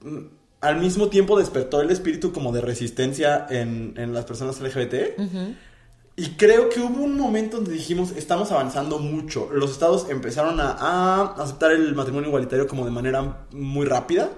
mm, 0.00 0.18
al 0.60 0.80
mismo 0.80 1.08
tiempo 1.08 1.38
despertó 1.38 1.80
el 1.80 1.90
espíritu 1.90 2.32
como 2.32 2.52
de 2.52 2.60
resistencia 2.60 3.46
en, 3.48 3.94
en 3.96 4.12
las 4.12 4.24
personas 4.24 4.60
LGBT. 4.60 4.94
Y 6.16 6.30
creo 6.30 6.68
que 6.68 6.80
hubo 6.80 7.04
un 7.04 7.16
momento 7.16 7.58
donde 7.58 7.70
dijimos, 7.74 8.10
estamos 8.16 8.50
avanzando 8.50 8.98
mucho. 8.98 9.50
Los 9.52 9.70
estados 9.70 10.10
empezaron 10.10 10.58
a, 10.58 10.72
a 10.72 11.22
aceptar 11.40 11.70
el 11.70 11.94
matrimonio 11.94 12.26
igualitario 12.28 12.66
como 12.66 12.84
de 12.84 12.90
manera 12.90 13.46
muy 13.52 13.86
rápida. 13.86 14.30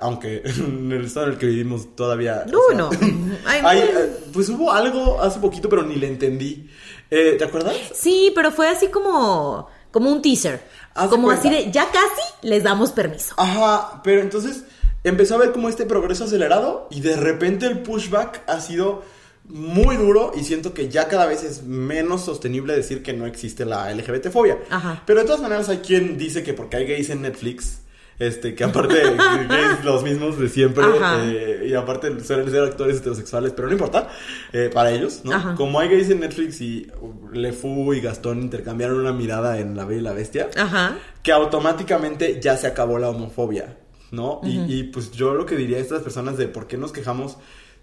Aunque 0.00 0.42
en 0.44 0.92
el 0.92 1.06
estado 1.06 1.26
en 1.26 1.32
el 1.32 1.38
que 1.38 1.46
vivimos 1.46 1.96
todavía... 1.96 2.44
No, 2.46 2.58
o 2.60 2.68
sea, 2.68 2.76
no. 2.78 2.90
Ay, 3.46 3.60
hay, 3.64 3.78
no. 3.80 3.98
eh, 3.98 4.16
pues 4.32 4.48
hubo 4.48 4.70
algo 4.70 5.20
hace 5.20 5.40
poquito, 5.40 5.68
pero 5.68 5.82
ni 5.82 5.96
le 5.96 6.06
entendí. 6.06 6.70
Eh, 7.10 7.34
¿Te 7.36 7.44
acuerdas? 7.44 7.74
Sí, 7.94 8.30
pero 8.32 8.52
fue 8.52 8.68
así 8.68 8.86
como, 8.86 9.68
como 9.90 10.12
un 10.12 10.22
teaser. 10.22 10.62
Haz 10.94 11.08
como 11.08 11.24
cuenta. 11.26 11.48
así 11.48 11.50
de, 11.50 11.72
ya 11.72 11.86
casi 11.86 12.22
les 12.42 12.62
damos 12.62 12.92
permiso. 12.92 13.34
Ajá, 13.36 14.00
pero 14.04 14.20
entonces 14.20 14.62
empezó 15.08 15.34
a 15.34 15.38
ver 15.38 15.52
como 15.52 15.68
este 15.68 15.86
progreso 15.86 16.24
acelerado 16.24 16.88
y 16.90 17.00
de 17.00 17.16
repente 17.16 17.66
el 17.66 17.80
pushback 17.80 18.42
ha 18.46 18.60
sido 18.60 19.02
muy 19.48 19.96
duro 19.96 20.32
y 20.36 20.44
siento 20.44 20.74
que 20.74 20.88
ya 20.88 21.08
cada 21.08 21.26
vez 21.26 21.42
es 21.42 21.62
menos 21.62 22.24
sostenible 22.24 22.74
decir 22.74 23.02
que 23.02 23.12
no 23.14 23.26
existe 23.26 23.64
la 23.64 23.90
LGBT-fobia. 23.92 24.58
Ajá. 24.70 25.02
Pero 25.06 25.20
de 25.20 25.26
todas 25.26 25.40
maneras 25.40 25.68
hay 25.68 25.78
quien 25.78 26.18
dice 26.18 26.42
que 26.42 26.52
porque 26.52 26.76
hay 26.76 26.86
gays 26.86 27.10
en 27.10 27.22
Netflix, 27.22 27.80
este, 28.18 28.54
que 28.54 28.64
aparte 28.64 28.94
gays 29.48 29.84
los 29.84 30.02
mismos 30.02 30.38
de 30.38 30.48
siempre, 30.48 30.84
eh, 31.22 31.66
y 31.68 31.74
aparte 31.74 32.20
suelen 32.20 32.50
ser 32.50 32.64
actores 32.64 32.98
heterosexuales, 32.98 33.52
pero 33.52 33.68
no 33.68 33.72
importa, 33.72 34.08
eh, 34.52 34.70
para 34.72 34.90
ellos, 34.90 35.22
¿no? 35.24 35.32
Ajá. 35.32 35.54
Como 35.54 35.80
hay 35.80 35.88
gays 35.88 36.10
en 36.10 36.20
Netflix 36.20 36.60
y 36.60 36.86
LeFou 37.32 37.94
y 37.94 38.00
Gastón 38.00 38.42
intercambiaron 38.42 38.98
una 38.98 39.12
mirada 39.12 39.58
en 39.58 39.76
La 39.76 39.84
Bella 39.84 40.00
y 40.00 40.04
la 40.04 40.12
Bestia, 40.12 40.50
Ajá. 40.56 40.98
que 41.22 41.32
automáticamente 41.32 42.38
ya 42.40 42.56
se 42.56 42.66
acabó 42.66 42.98
la 42.98 43.08
homofobia, 43.08 43.76
¿no? 44.10 44.40
y, 44.42 44.60
y, 44.72 44.84
pues 44.84 45.12
yo 45.12 45.34
lo 45.34 45.46
que 45.46 45.56
diría 45.56 45.78
a 45.78 45.80
estas 45.80 46.02
personas 46.02 46.36
de 46.36 46.48
por 46.48 46.66
qué 46.66 46.76
nos 46.76 46.92
quejamos 46.92 47.36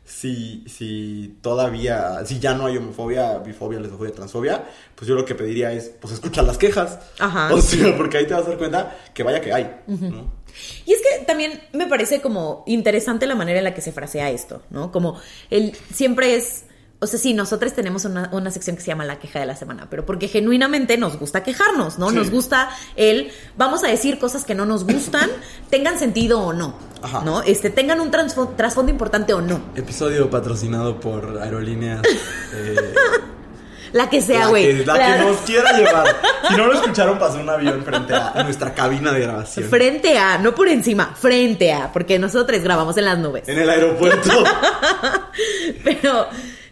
si, 0.05 0.63
si 0.67 1.37
todavía, 1.41 2.23
si 2.25 2.39
ya 2.39 2.53
no 2.53 2.67
hay 2.67 2.77
homofobia, 2.77 3.39
bifobia, 3.39 3.79
lesbofobia, 3.79 4.13
transfobia, 4.13 4.63
pues 4.93 5.07
yo 5.07 5.15
lo 5.15 5.25
que 5.25 5.33
pediría 5.33 5.73
es, 5.73 5.91
pues 5.99 6.13
escucha 6.13 6.43
las 6.43 6.57
quejas. 6.57 6.99
Ajá. 7.19 7.53
O 7.53 7.59
sea, 7.59 7.97
porque 7.97 8.19
ahí 8.19 8.27
te 8.27 8.35
vas 8.35 8.45
a 8.45 8.49
dar 8.49 8.57
cuenta 8.57 8.95
que 9.13 9.23
vaya 9.23 9.41
que 9.41 9.51
hay, 9.51 9.81
¿no? 9.87 10.31
Y 10.85 10.93
es 10.93 11.01
que 11.01 11.25
también 11.25 11.59
me 11.73 11.87
parece 11.87 12.21
como 12.21 12.63
interesante 12.67 13.25
la 13.25 13.35
manera 13.35 13.57
en 13.57 13.65
la 13.65 13.73
que 13.73 13.81
se 13.81 13.91
frasea 13.91 14.29
esto, 14.29 14.61
¿no? 14.69 14.91
Como 14.91 15.19
el 15.49 15.75
siempre 15.91 16.35
es, 16.35 16.65
o 17.05 17.07
sea, 17.07 17.19
sí, 17.19 17.33
nosotros 17.33 17.73
tenemos 17.73 18.03
una, 18.05 18.29
una 18.33 18.51
sección 18.51 18.75
que 18.75 18.81
se 18.81 18.87
llama 18.87 19.05
la 19.05 19.17
queja 19.19 19.39
de 19.39 19.45
la 19.45 19.55
semana, 19.55 19.87
pero 19.89 20.05
porque 20.05 20.27
genuinamente 20.27 20.97
nos 20.97 21.17
gusta 21.17 21.43
quejarnos, 21.43 21.97
¿no? 21.97 22.09
Sí. 22.09 22.15
Nos 22.15 22.29
gusta 22.29 22.69
el, 22.95 23.31
vamos 23.57 23.83
a 23.83 23.87
decir 23.87 24.19
cosas 24.19 24.43
que 24.45 24.53
no 24.55 24.65
nos 24.65 24.83
gustan, 24.85 25.29
tengan 25.69 25.97
sentido 25.97 26.41
o 26.41 26.53
no, 26.53 26.75
Ajá. 27.01 27.21
¿no? 27.23 27.41
Este, 27.43 27.69
tengan 27.69 27.99
un 28.01 28.11
trasfondo 28.11 28.91
importante 28.91 29.33
o 29.33 29.41
no. 29.41 29.61
Episodio 29.75 30.29
patrocinado 30.29 30.99
por 30.99 31.39
aerolíneas. 31.41 32.01
eh, 32.53 32.75
La 33.93 34.09
que 34.09 34.21
sea, 34.21 34.39
la 34.41 34.47
güey. 34.47 34.65
que, 34.79 34.85
la 34.85 34.97
La- 34.97 35.17
que 35.17 35.23
nos 35.23 35.37
quiera 35.37 35.77
llevar. 35.77 36.05
Si 36.47 36.55
no 36.55 36.67
lo 36.67 36.73
escucharon, 36.73 37.17
pasó 37.17 37.39
un 37.39 37.49
avión 37.49 37.83
frente 37.83 38.13
a 38.13 38.43
nuestra 38.43 38.71
cabina 38.75 39.11
de 39.11 39.19
grabación. 39.21 39.67
Frente 39.67 40.15
a, 40.19 40.37
no 40.37 40.53
por 40.53 40.67
encima, 40.67 41.15
frente 41.19 41.73
a, 41.73 41.91
porque 41.91 42.19
nosotros 42.19 42.61
grabamos 42.61 42.95
en 42.97 43.05
las 43.05 43.17
nubes. 43.17 43.49
En 43.49 43.57
el 43.57 43.67
aeropuerto. 43.67 44.29
Pero, 45.83 46.27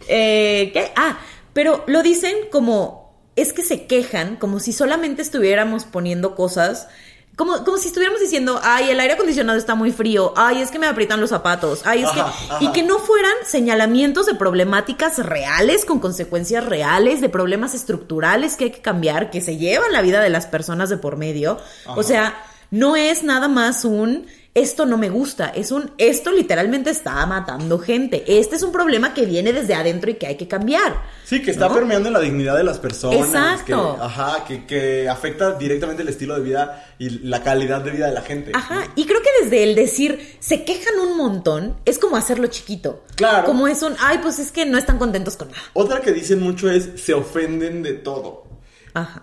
eh, 0.08 0.70
¿qué? 0.72 0.92
Ah, 0.96 1.18
pero 1.52 1.84
lo 1.86 2.02
dicen 2.02 2.34
como, 2.50 3.14
es 3.36 3.52
que 3.52 3.62
se 3.62 3.86
quejan, 3.86 4.36
como 4.36 4.60
si 4.60 4.72
solamente 4.72 5.22
estuviéramos 5.22 5.84
poniendo 5.84 6.34
cosas, 6.34 6.88
como, 7.36 7.64
como 7.64 7.78
si 7.78 7.88
estuviéramos 7.88 8.20
diciendo, 8.20 8.60
ay, 8.62 8.90
el 8.90 9.00
aire 9.00 9.14
acondicionado 9.14 9.58
está 9.58 9.74
muy 9.74 9.90
frío, 9.90 10.32
ay, 10.36 10.62
es 10.62 10.70
que 10.70 10.78
me 10.78 10.86
aprietan 10.86 11.20
los 11.20 11.30
zapatos, 11.30 11.82
ay, 11.84 12.02
es 12.02 12.08
Ajá, 12.08 12.14
que... 12.14 12.20
ajá. 12.20 12.58
Y 12.60 12.72
que 12.72 12.82
no 12.84 12.98
fueran 12.98 13.32
señalamientos 13.44 14.26
de 14.26 14.34
problemáticas 14.34 15.18
reales, 15.18 15.84
con 15.84 15.98
consecuencias 15.98 16.64
reales, 16.64 17.20
de 17.20 17.28
problemas 17.28 17.74
estructurales 17.74 18.56
que 18.56 18.64
hay 18.64 18.70
que 18.70 18.82
cambiar, 18.82 19.30
que 19.30 19.40
se 19.40 19.56
llevan 19.56 19.92
la 19.92 20.02
vida 20.02 20.20
de 20.20 20.30
las 20.30 20.46
personas 20.46 20.90
de 20.90 20.96
por 20.96 21.16
medio. 21.16 21.58
Ajá. 21.86 21.98
O 21.98 22.02
sea, 22.04 22.44
no 22.70 22.94
es 22.94 23.24
nada 23.24 23.48
más 23.48 23.84
un 23.84 24.26
esto 24.54 24.86
no 24.86 24.96
me 24.96 25.10
gusta, 25.10 25.48
es 25.48 25.72
un 25.72 25.90
esto 25.98 26.30
literalmente 26.30 26.90
está 26.90 27.26
matando 27.26 27.78
gente. 27.80 28.24
Este 28.26 28.54
es 28.54 28.62
un 28.62 28.70
problema 28.70 29.12
que 29.12 29.26
viene 29.26 29.52
desde 29.52 29.74
adentro 29.74 30.10
y 30.10 30.14
que 30.14 30.28
hay 30.28 30.36
que 30.36 30.46
cambiar. 30.46 31.02
Sí, 31.24 31.42
que 31.42 31.50
está 31.50 31.68
¿No? 31.68 31.74
permeando 31.74 32.08
en 32.08 32.12
la 32.12 32.20
dignidad 32.20 32.56
de 32.56 32.62
las 32.62 32.78
personas. 32.78 33.18
Exacto. 33.18 33.96
Que, 33.96 34.04
ajá, 34.04 34.44
que, 34.46 34.64
que 34.64 35.08
afecta 35.08 35.52
directamente 35.52 36.02
el 36.02 36.08
estilo 36.08 36.36
de 36.36 36.42
vida 36.42 36.94
y 37.00 37.10
la 37.10 37.42
calidad 37.42 37.80
de 37.80 37.90
vida 37.90 38.06
de 38.06 38.12
la 38.12 38.22
gente. 38.22 38.52
Ajá, 38.54 38.86
y 38.94 39.06
creo 39.06 39.20
que 39.20 39.44
desde 39.44 39.64
el 39.64 39.74
decir 39.74 40.36
se 40.38 40.64
quejan 40.64 41.00
un 41.00 41.16
montón 41.16 41.76
es 41.84 41.98
como 41.98 42.16
hacerlo 42.16 42.46
chiquito. 42.46 43.02
Claro. 43.16 43.46
Como 43.46 43.66
es 43.66 43.82
un, 43.82 43.96
ay, 43.98 44.18
pues 44.22 44.38
es 44.38 44.52
que 44.52 44.66
no 44.66 44.78
están 44.78 44.98
contentos 44.98 45.36
con 45.36 45.48
nada. 45.48 45.62
Otra 45.72 46.00
que 46.00 46.12
dicen 46.12 46.40
mucho 46.40 46.70
es 46.70 46.90
se 47.02 47.12
ofenden 47.12 47.82
de 47.82 47.94
todo. 47.94 48.44
Ajá. 48.92 49.22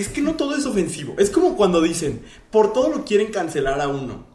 Es 0.00 0.08
que 0.08 0.20
no 0.20 0.36
todo 0.36 0.54
es 0.56 0.66
ofensivo. 0.66 1.14
Es 1.18 1.30
como 1.30 1.56
cuando 1.56 1.80
dicen, 1.80 2.22
por 2.50 2.72
todo 2.72 2.88
lo 2.88 3.04
quieren 3.04 3.32
cancelar 3.32 3.80
a 3.80 3.88
uno. 3.88 4.26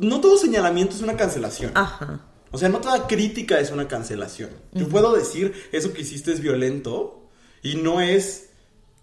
No 0.00 0.20
todo 0.20 0.38
señalamiento 0.38 0.94
es 0.94 1.02
una 1.02 1.16
cancelación. 1.16 1.72
Ajá. 1.74 2.20
O 2.50 2.58
sea, 2.58 2.68
no 2.68 2.80
toda 2.80 3.06
crítica 3.06 3.58
es 3.60 3.70
una 3.70 3.88
cancelación. 3.88 4.50
Yo 4.72 4.88
puedo 4.88 5.14
decir, 5.14 5.54
eso 5.72 5.92
que 5.92 6.02
hiciste 6.02 6.32
es 6.32 6.40
violento 6.40 7.28
y 7.62 7.76
no 7.76 8.00
es, 8.00 8.50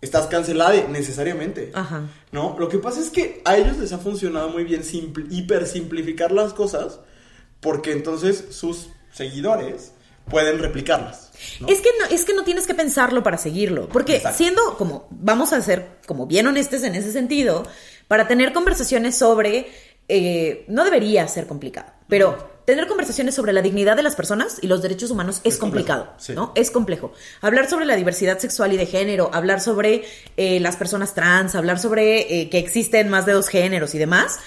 estás 0.02 0.28
cancelada 0.28 0.88
necesariamente. 0.88 1.72
Ajá. 1.74 2.08
¿No? 2.32 2.56
Lo 2.60 2.70
que 2.70 2.78
pasa 2.78 3.00
es 3.00 3.10
que 3.10 3.42
a 3.46 3.58
ellos 3.58 3.78
les 3.78 3.92
ha 3.92 3.98
funcionado 3.98 4.50
muy 4.50 4.64
bien 4.64 4.84
simple, 4.84 5.26
hipersimplificar 5.30 6.32
las 6.32 6.54
cosas 6.54 7.00
porque 7.60 7.92
entonces 7.92 8.46
sus 8.52 8.90
seguidores 9.12 9.94
pueden 10.30 10.60
replicarlas. 10.60 11.29
¿No? 11.60 11.68
Es 11.68 11.82
que 11.82 11.90
no, 12.00 12.06
es 12.06 12.26
que 12.26 12.34
no 12.34 12.44
tienes 12.44 12.68
que 12.68 12.74
pensarlo 12.74 13.24
para 13.24 13.38
seguirlo. 13.38 13.90
Porque 13.90 14.18
Exacto. 14.18 14.38
siendo 14.38 14.78
como, 14.78 15.08
vamos 15.12 15.54
a 15.54 15.62
ser 15.62 16.00
como 16.06 16.26
bien 16.26 16.48
honestos 16.48 16.84
en 16.84 16.96
ese 16.96 17.12
sentido, 17.12 17.66
para 18.08 18.28
tener 18.28 18.54
conversaciones 18.54 19.18
sobre, 19.18 19.68
eh, 20.08 20.66
no 20.68 20.84
debería 20.84 21.28
ser 21.28 21.48
complicado, 21.48 21.92
pero 22.08 22.60
tener 22.66 22.88
conversaciones 22.88 23.34
sobre 23.34 23.52
la 23.52 23.64
dignidad 23.64 23.96
de 23.96 24.04
las 24.04 24.16
personas 24.16 24.60
y 24.62 24.68
los 24.68 24.84
derechos 24.84 25.10
humanos 25.10 25.42
es, 25.44 25.58
complicado, 25.58 26.14
sí. 26.18 26.34
¿no? 26.34 26.52
Es 26.56 26.70
complejo. 26.70 27.14
Hablar 27.42 27.68
sobre 27.68 27.86
la 27.86 27.96
diversidad 27.96 28.38
sexual 28.38 28.74
y 28.74 28.78
de 28.78 28.86
género, 28.86 29.32
hablar 29.34 29.60
sobre 29.60 30.04
eh, 30.38 30.60
las 30.60 30.76
personas 30.76 31.16
trans, 31.16 31.56
hablar 31.56 31.80
sobre 31.80 32.42
eh, 32.42 32.50
que 32.50 32.60
existen 32.60 33.10
más 33.10 33.26
de 33.26 33.34
dos 33.34 33.48
géneros 33.48 33.96
y 33.96 33.98
demás. 33.98 34.40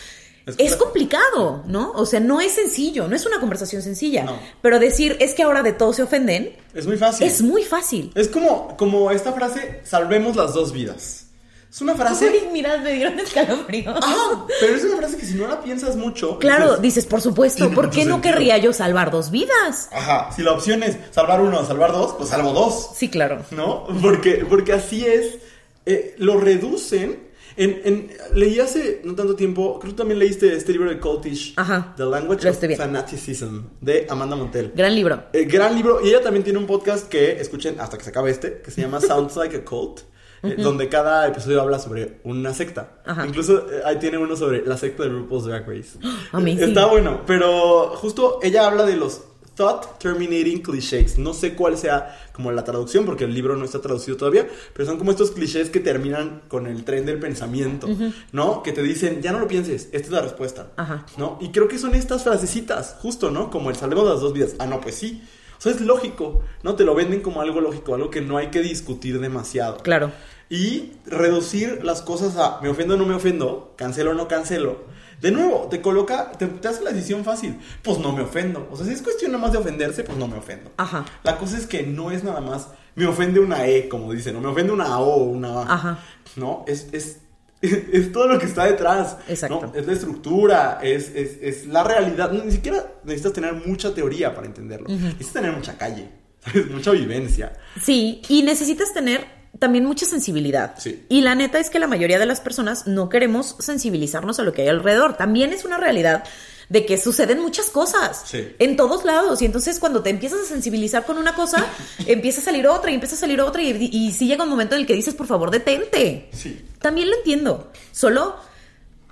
Es 0.46 0.56
Es, 0.58 0.76
complicado, 0.76 1.62
¿no? 1.66 1.92
O 1.92 2.04
sea, 2.04 2.18
no 2.20 2.40
es 2.40 2.52
sencillo, 2.52 3.06
no 3.08 3.14
es 3.14 3.24
una 3.26 3.38
conversación 3.38 3.80
sencilla. 3.82 4.24
No. 4.24 4.38
Pero 4.60 4.78
decir 4.78 5.16
es 5.20 5.34
que 5.34 5.42
ahora 5.42 5.62
de 5.62 5.72
todo 5.72 5.92
se 5.92 6.02
ofenden, 6.02 6.56
Es 6.74 6.86
muy 6.86 6.96
fácil. 6.96 7.26
es 7.26 7.42
muy 7.42 7.62
fácil. 7.64 8.10
Es 8.14 8.28
como, 8.28 8.76
como 8.76 9.10
esta 9.10 9.32
frase, 9.32 9.80
salvemos 9.84 10.34
las 10.36 10.52
dos 10.54 10.72
vidas. 10.72 11.26
Es 11.70 11.80
una 11.80 11.94
frase... 11.94 12.28
Ay, 12.28 12.50
mirad, 12.52 12.80
me 12.80 12.92
dieron 12.92 13.18
escalofrío. 13.18 13.94
Ah, 14.02 14.46
pero 14.60 14.74
es 14.76 14.84
una 14.84 14.98
frase 14.98 15.16
que 15.16 15.24
si 15.24 15.34
no 15.34 15.46
la 15.46 15.62
piensas 15.62 15.96
mucho... 15.96 16.38
Claro, 16.38 16.66
dices, 16.72 16.82
dices, 16.82 17.06
por 17.06 17.22
supuesto, 17.22 17.70
¿por 17.70 17.88
qué 17.88 18.04
no 18.04 18.16
sentido. 18.16 18.20
querría 18.34 18.58
yo 18.58 18.74
salvar 18.74 19.10
dos 19.10 19.30
vidas? 19.30 19.88
Ajá, 19.90 20.30
si 20.36 20.42
la 20.42 20.52
opción 20.52 20.82
es 20.82 20.98
salvar 21.12 21.40
uno 21.40 21.60
o 21.60 21.64
salvar 21.64 21.92
dos, 21.92 22.12
pues 22.18 22.28
salvo 22.28 22.52
dos. 22.52 22.90
Sí, 22.94 23.08
claro. 23.08 23.42
¿No? 23.52 23.86
Porque, 24.02 24.44
porque 24.46 24.74
así 24.74 25.06
es. 25.06 25.38
eh, 25.86 26.14
lo 26.18 26.38
reducen. 26.38 27.21
En, 27.56 27.80
en- 27.84 28.10
leí 28.34 28.58
hace 28.60 29.00
no 29.04 29.14
tanto 29.14 29.34
tiempo, 29.36 29.78
creo 29.78 29.92
que 29.92 29.98
también 29.98 30.18
leíste 30.18 30.54
este 30.54 30.72
libro 30.72 30.88
de 30.90 30.98
Cultish, 30.98 31.54
Ajá, 31.56 31.94
The 31.96 32.04
Language 32.04 32.48
of. 32.48 32.76
Fanaticism, 32.76 33.60
de 33.80 34.06
Amanda 34.08 34.36
Montel. 34.36 34.72
Gran 34.74 34.94
libro. 34.94 35.24
Eh, 35.32 35.44
gran 35.44 35.74
libro, 35.74 36.00
y 36.04 36.08
ella 36.08 36.22
también 36.22 36.44
tiene 36.44 36.58
un 36.58 36.66
podcast 36.66 37.08
que 37.08 37.40
escuchen 37.40 37.78
hasta 37.80 37.98
que 37.98 38.04
se 38.04 38.10
acabe 38.10 38.30
este, 38.30 38.60
que 38.62 38.70
se 38.70 38.80
llama 38.80 39.00
Sounds 39.02 39.36
Like 39.36 39.56
a 39.56 39.64
Cult, 39.64 40.00
eh, 40.42 40.56
donde 40.58 40.88
cada 40.88 41.28
episodio 41.28 41.60
habla 41.60 41.78
sobre 41.78 42.20
una 42.24 42.52
secta. 42.54 43.00
Ajá. 43.04 43.26
Incluso 43.26 43.70
eh, 43.70 43.82
ahí 43.84 43.96
tiene 43.98 44.18
uno 44.18 44.34
sobre 44.36 44.66
la 44.66 44.76
secta 44.76 45.04
de 45.04 45.10
RuPaul's 45.10 45.44
Drag 45.44 45.68
Race. 45.68 45.98
Amazing. 46.32 46.62
Está 46.64 46.86
bueno, 46.86 47.22
pero 47.26 47.90
justo 47.96 48.38
ella 48.42 48.66
habla 48.66 48.84
de 48.86 48.96
los 48.96 49.20
thought 49.54 49.98
terminating 49.98 50.62
clichés. 50.62 51.18
No 51.18 51.34
sé 51.34 51.54
cuál 51.54 51.76
sea 51.76 52.18
como 52.32 52.52
la 52.52 52.64
traducción, 52.64 53.04
porque 53.04 53.24
el 53.24 53.34
libro 53.34 53.56
no 53.56 53.64
está 53.64 53.80
traducido 53.80 54.16
todavía, 54.16 54.48
pero 54.72 54.86
son 54.88 54.98
como 54.98 55.10
estos 55.10 55.32
clichés 55.32 55.70
que 55.70 55.80
terminan 55.80 56.42
con 56.48 56.66
el 56.66 56.84
tren 56.84 57.06
del 57.06 57.18
pensamiento, 57.18 57.88
¿no? 58.32 58.62
Que 58.62 58.72
te 58.72 58.82
dicen, 58.82 59.22
ya 59.22 59.32
no 59.32 59.38
lo 59.38 59.48
pienses, 59.48 59.88
esta 59.92 60.06
es 60.06 60.10
la 60.10 60.22
respuesta, 60.22 60.72
Ajá. 60.76 61.06
¿no? 61.16 61.38
Y 61.40 61.50
creo 61.50 61.68
que 61.68 61.78
son 61.78 61.94
estas 61.94 62.24
frasecitas, 62.24 62.96
justo, 63.00 63.30
¿no? 63.30 63.50
Como 63.50 63.70
el 63.70 63.76
salvemos 63.76 64.06
las 64.06 64.20
dos 64.20 64.32
vidas. 64.32 64.54
Ah, 64.58 64.66
no, 64.66 64.80
pues 64.80 64.94
sí. 64.94 65.22
O 65.58 65.62
sea, 65.62 65.72
es 65.72 65.80
lógico, 65.80 66.42
¿no? 66.64 66.74
Te 66.74 66.84
lo 66.84 66.94
venden 66.94 67.20
como 67.20 67.40
algo 67.40 67.60
lógico, 67.60 67.94
algo 67.94 68.10
que 68.10 68.20
no 68.20 68.36
hay 68.36 68.48
que 68.48 68.62
discutir 68.62 69.20
demasiado. 69.20 69.76
Claro. 69.76 70.10
Y 70.52 70.92
reducir 71.06 71.82
las 71.82 72.02
cosas 72.02 72.36
a 72.36 72.60
me 72.60 72.68
ofendo 72.68 72.92
o 72.92 72.98
no 72.98 73.06
me 73.06 73.14
ofendo, 73.14 73.72
cancelo 73.78 74.10
o 74.10 74.14
no 74.14 74.28
cancelo. 74.28 74.84
De 75.22 75.30
nuevo, 75.30 75.68
te 75.70 75.80
coloca, 75.80 76.32
te, 76.32 76.46
te 76.46 76.68
hace 76.68 76.82
la 76.82 76.90
decisión 76.90 77.24
fácil. 77.24 77.58
Pues 77.82 77.98
no 78.00 78.12
me 78.12 78.20
ofendo. 78.20 78.68
O 78.70 78.76
sea, 78.76 78.84
si 78.84 78.92
es 78.92 79.00
cuestión 79.00 79.32
nada 79.32 79.40
más 79.40 79.52
de 79.52 79.58
ofenderse, 79.58 80.04
pues 80.04 80.18
no 80.18 80.28
me 80.28 80.36
ofendo. 80.36 80.70
Ajá. 80.76 81.06
La 81.22 81.38
cosa 81.38 81.56
es 81.56 81.66
que 81.66 81.84
no 81.84 82.10
es 82.10 82.22
nada 82.22 82.42
más 82.42 82.68
me 82.96 83.06
ofende 83.06 83.40
una 83.40 83.66
E, 83.66 83.88
como 83.88 84.12
dicen, 84.12 84.36
o 84.36 84.40
me 84.42 84.48
ofende 84.48 84.72
una 84.72 84.98
O 84.98 85.14
o 85.14 85.24
una 85.24 85.62
A. 85.62 85.74
Ajá. 85.74 85.98
No, 86.36 86.66
es, 86.68 86.88
es, 86.92 87.20
es 87.62 88.12
todo 88.12 88.26
lo 88.26 88.38
que 88.38 88.44
está 88.44 88.66
detrás. 88.66 89.16
Exacto. 89.28 89.60
¿no? 89.62 89.74
Es 89.74 89.86
la 89.86 89.92
estructura, 89.94 90.80
es, 90.82 91.12
es, 91.14 91.38
es 91.40 91.66
la 91.66 91.82
realidad. 91.82 92.30
No, 92.30 92.44
ni 92.44 92.52
siquiera 92.52 92.92
necesitas 93.04 93.32
tener 93.32 93.54
mucha 93.54 93.94
teoría 93.94 94.34
para 94.34 94.46
entenderlo. 94.46 94.86
Necesitas 94.88 95.32
tener 95.32 95.52
mucha 95.52 95.78
calle. 95.78 96.10
Mucha 96.72 96.90
vivencia. 96.90 97.52
Sí, 97.80 98.20
y 98.28 98.42
necesitas 98.42 98.92
tener 98.92 99.41
también 99.58 99.84
mucha 99.84 100.06
sensibilidad. 100.06 100.74
Sí. 100.78 101.04
Y 101.08 101.20
la 101.20 101.34
neta 101.34 101.58
es 101.58 101.70
que 101.70 101.78
la 101.78 101.86
mayoría 101.86 102.18
de 102.18 102.26
las 102.26 102.40
personas 102.40 102.86
no 102.86 103.08
queremos 103.08 103.56
sensibilizarnos 103.58 104.38
a 104.38 104.42
lo 104.42 104.52
que 104.52 104.62
hay 104.62 104.68
alrededor. 104.68 105.16
También 105.16 105.52
es 105.52 105.64
una 105.64 105.76
realidad 105.76 106.24
de 106.68 106.86
que 106.86 106.96
suceden 106.96 107.40
muchas 107.40 107.66
cosas 107.66 108.22
Sí. 108.26 108.48
en 108.58 108.76
todos 108.76 109.04
lados. 109.04 109.42
Y 109.42 109.44
entonces 109.44 109.78
cuando 109.78 110.02
te 110.02 110.10
empiezas 110.10 110.40
a 110.40 110.44
sensibilizar 110.46 111.04
con 111.04 111.18
una 111.18 111.34
cosa, 111.34 111.66
empieza 112.06 112.40
a 112.40 112.44
salir 112.44 112.66
otra 112.66 112.90
y 112.90 112.94
empieza 112.94 113.14
a 113.14 113.18
salir 113.18 113.40
otra. 113.42 113.62
Y, 113.62 113.88
y 113.92 114.12
sí 114.12 114.26
llega 114.26 114.44
un 114.44 114.50
momento 114.50 114.74
en 114.74 114.80
el 114.80 114.86
que 114.86 114.94
dices, 114.94 115.14
por 115.14 115.26
favor, 115.26 115.50
detente. 115.50 116.30
Sí. 116.32 116.64
También 116.80 117.10
lo 117.10 117.16
entiendo. 117.18 117.70
Solo, 117.92 118.36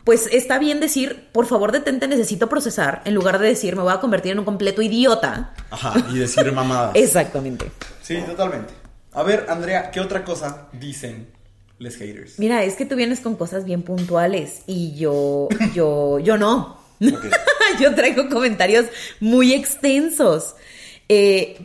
pues 0.05 0.27
está 0.33 0.59
bien 0.59 0.81
decir, 0.81 1.29
por 1.33 1.45
favor 1.47 1.71
detente, 1.71 2.09
necesito 2.09 2.49
procesar, 2.49 3.03
en 3.05 3.15
lugar 3.15 3.39
de 3.39 3.47
decir, 3.49 3.77
me 3.77 3.83
voy 3.83 3.93
a 3.93 4.01
convertir 4.01 4.33
en 4.33 4.39
un 4.39 4.45
completo 4.47 4.81
idiota. 4.81 5.53
Ajá, 5.71 5.93
y 6.11 6.19
decir 6.19 6.51
mamadas. 6.53 6.93
Exactamente. 6.97 7.71
Sí, 8.03 8.17
totalmente. 8.27 8.73
A 9.13 9.23
ver, 9.23 9.47
Andrea, 9.49 9.91
¿qué 9.91 10.01
otra 10.01 10.25
cosa 10.25 10.69
dicen 10.73 11.29
les 11.79 11.97
haters? 11.97 12.39
Mira, 12.39 12.63
es 12.63 12.75
que 12.75 12.87
tú 12.87 12.95
vienes 12.95 13.21
con 13.21 13.37
cosas 13.37 13.65
bien 13.65 13.83
puntuales 13.83 14.63
y 14.67 14.95
yo, 14.97 15.49
yo, 15.75 16.19
yo 16.19 16.37
no. 16.37 16.79
Yo 17.81 17.95
traigo 17.95 18.29
comentarios 18.29 18.87
muy 19.21 19.55
extensos. 19.55 20.55
Eh, 21.09 21.59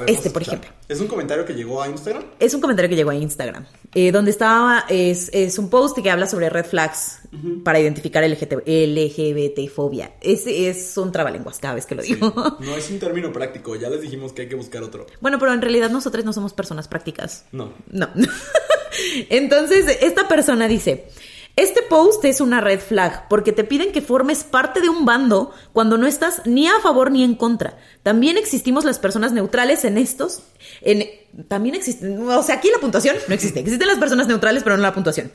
ver, 0.00 0.10
este, 0.10 0.30
por 0.30 0.42
ejemplo. 0.42 0.70
¿Es 0.88 1.00
un 1.00 1.06
comentario 1.06 1.44
que 1.44 1.54
llegó 1.54 1.82
a 1.82 1.88
Instagram? 1.88 2.24
Es 2.38 2.54
un 2.54 2.60
comentario 2.60 2.88
que 2.88 2.96
llegó 2.96 3.10
a 3.10 3.14
Instagram, 3.14 3.66
eh, 3.94 4.12
donde 4.12 4.30
estaba, 4.30 4.84
es, 4.88 5.30
es 5.32 5.58
un 5.58 5.70
post 5.70 5.98
que 5.98 6.10
habla 6.10 6.26
sobre 6.26 6.50
red 6.50 6.64
flags 6.64 7.20
para 7.64 7.80
identificar 7.80 8.22
LGT 8.22 8.66
LGBT-fobia. 8.66 10.12
Es, 10.20 10.46
es 10.46 10.96
un 10.96 11.10
trabalenguas 11.10 11.58
cada 11.58 11.74
vez 11.74 11.86
que 11.86 11.94
lo 11.94 12.02
digo. 12.02 12.32
No 12.60 12.76
es 12.76 12.90
un 12.90 12.98
término 12.98 13.32
práctico, 13.32 13.76
ya 13.76 13.88
les 13.90 14.00
dijimos 14.00 14.32
que 14.32 14.42
hay 14.42 14.48
que 14.48 14.54
buscar 14.54 14.82
otro. 14.82 15.06
Bueno, 15.20 15.38
pero 15.38 15.52
en 15.52 15.60
realidad 15.60 15.90
nosotros 15.90 16.24
no 16.24 16.32
somos 16.32 16.52
personas 16.52 16.88
prácticas. 16.88 17.46
No. 17.52 17.72
No. 17.90 18.08
Entonces, 19.30 19.98
esta 20.00 20.28
persona 20.28 20.68
dice, 20.68 21.08
este 21.56 21.82
post 21.82 22.24
es 22.24 22.40
una 22.40 22.60
red 22.60 22.80
flag 22.80 23.28
porque 23.28 23.52
te 23.52 23.62
piden 23.62 23.92
que 23.92 24.02
formes 24.02 24.42
parte 24.42 24.80
de 24.80 24.88
un 24.88 25.04
bando 25.04 25.52
cuando 25.72 25.96
no 25.98 26.06
estás 26.08 26.42
ni 26.46 26.66
a 26.66 26.80
favor 26.82 27.12
ni 27.12 27.22
en 27.22 27.36
contra. 27.36 27.76
También 28.02 28.36
existimos 28.36 28.84
las 28.84 28.98
personas 28.98 29.30
neutrales 29.32 29.84
en 29.84 29.96
estos. 29.96 30.42
En, 30.80 31.04
también 31.48 31.74
existen, 31.76 32.28
o 32.28 32.42
sea, 32.42 32.56
aquí 32.56 32.70
la 32.72 32.78
puntuación 32.80 33.16
no 33.28 33.34
existe. 33.34 33.60
Existen 33.60 33.86
las 33.86 33.98
personas 33.98 34.26
neutrales, 34.26 34.62
pero 34.64 34.76
no 34.76 34.82
la 34.82 34.92
puntuación. 34.94 35.30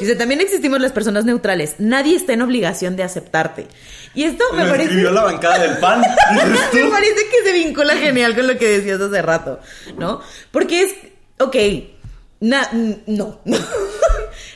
Dice, 0.00 0.16
también 0.16 0.40
existimos 0.40 0.80
las 0.80 0.90
personas 0.92 1.24
neutrales. 1.24 1.76
Nadie 1.78 2.16
está 2.16 2.32
en 2.32 2.42
obligación 2.42 2.96
de 2.96 3.04
aceptarte. 3.04 3.66
Y 4.14 4.24
esto 4.24 4.42
me 4.54 4.64
Lo 4.64 4.70
parece... 4.70 4.94
la 4.94 5.22
bancada 5.22 5.58
del 5.60 5.78
pan. 5.78 6.00
Me 6.72 6.84
parece 6.90 7.26
que 7.30 7.48
se 7.48 7.52
vincula 7.52 7.94
genial 7.96 8.34
con 8.34 8.48
lo 8.48 8.58
que 8.58 8.68
decías 8.78 9.00
hace 9.00 9.22
rato, 9.22 9.60
¿no? 9.98 10.20
Porque 10.50 10.82
es, 10.82 10.94
ok, 11.38 11.56
na- 12.40 12.70
no. 13.06 13.40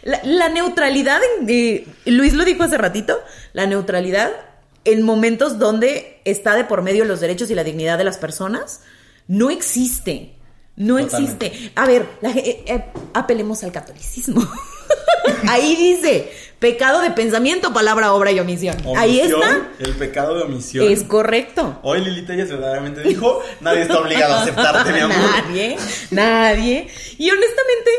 la, 0.04 0.20
la 0.24 0.48
neutralidad, 0.48 1.20
en- 1.40 1.46
eh, 1.50 1.86
Luis 2.06 2.32
lo 2.34 2.44
dijo 2.44 2.62
hace 2.62 2.78
ratito, 2.78 3.18
la 3.52 3.66
neutralidad 3.66 4.30
en 4.84 5.02
momentos 5.02 5.58
donde 5.58 6.20
está 6.24 6.54
de 6.54 6.64
por 6.64 6.82
medio 6.82 7.04
los 7.04 7.18
derechos 7.20 7.50
y 7.50 7.54
la 7.54 7.64
dignidad 7.64 7.98
de 7.98 8.04
las 8.04 8.18
personas, 8.18 8.82
no 9.28 9.50
existe. 9.50 10.34
No 10.76 10.98
Totalmente. 10.98 11.46
existe. 11.46 11.72
A 11.76 11.86
ver, 11.86 12.04
la 12.20 12.30
eh, 12.30 12.64
eh, 12.66 12.84
apelemos 13.14 13.62
al 13.64 13.70
catolicismo. 13.72 14.46
Ahí 15.48 15.76
dice, 15.76 16.30
pecado 16.58 17.00
de 17.00 17.10
pensamiento, 17.12 17.72
palabra, 17.72 18.12
obra 18.12 18.32
y 18.32 18.40
omisión. 18.40 18.76
Ahí 18.96 19.20
está. 19.20 19.68
El 19.78 19.94
pecado 19.94 20.36
de 20.36 20.42
omisión. 20.42 20.90
Es 20.90 21.04
correcto. 21.04 21.78
Hoy 21.82 22.00
Lili 22.00 22.26
Telles 22.26 22.50
verdaderamente 22.50 23.02
dijo, 23.02 23.40
nadie 23.60 23.82
está 23.82 24.00
obligado 24.00 24.34
a 24.34 24.42
aceptarte, 24.42 24.92
mi 24.92 25.00
amor. 25.00 25.16
Nadie, 25.46 25.76
nadie. 26.10 26.88
Y 27.18 27.30
honestamente, 27.30 27.90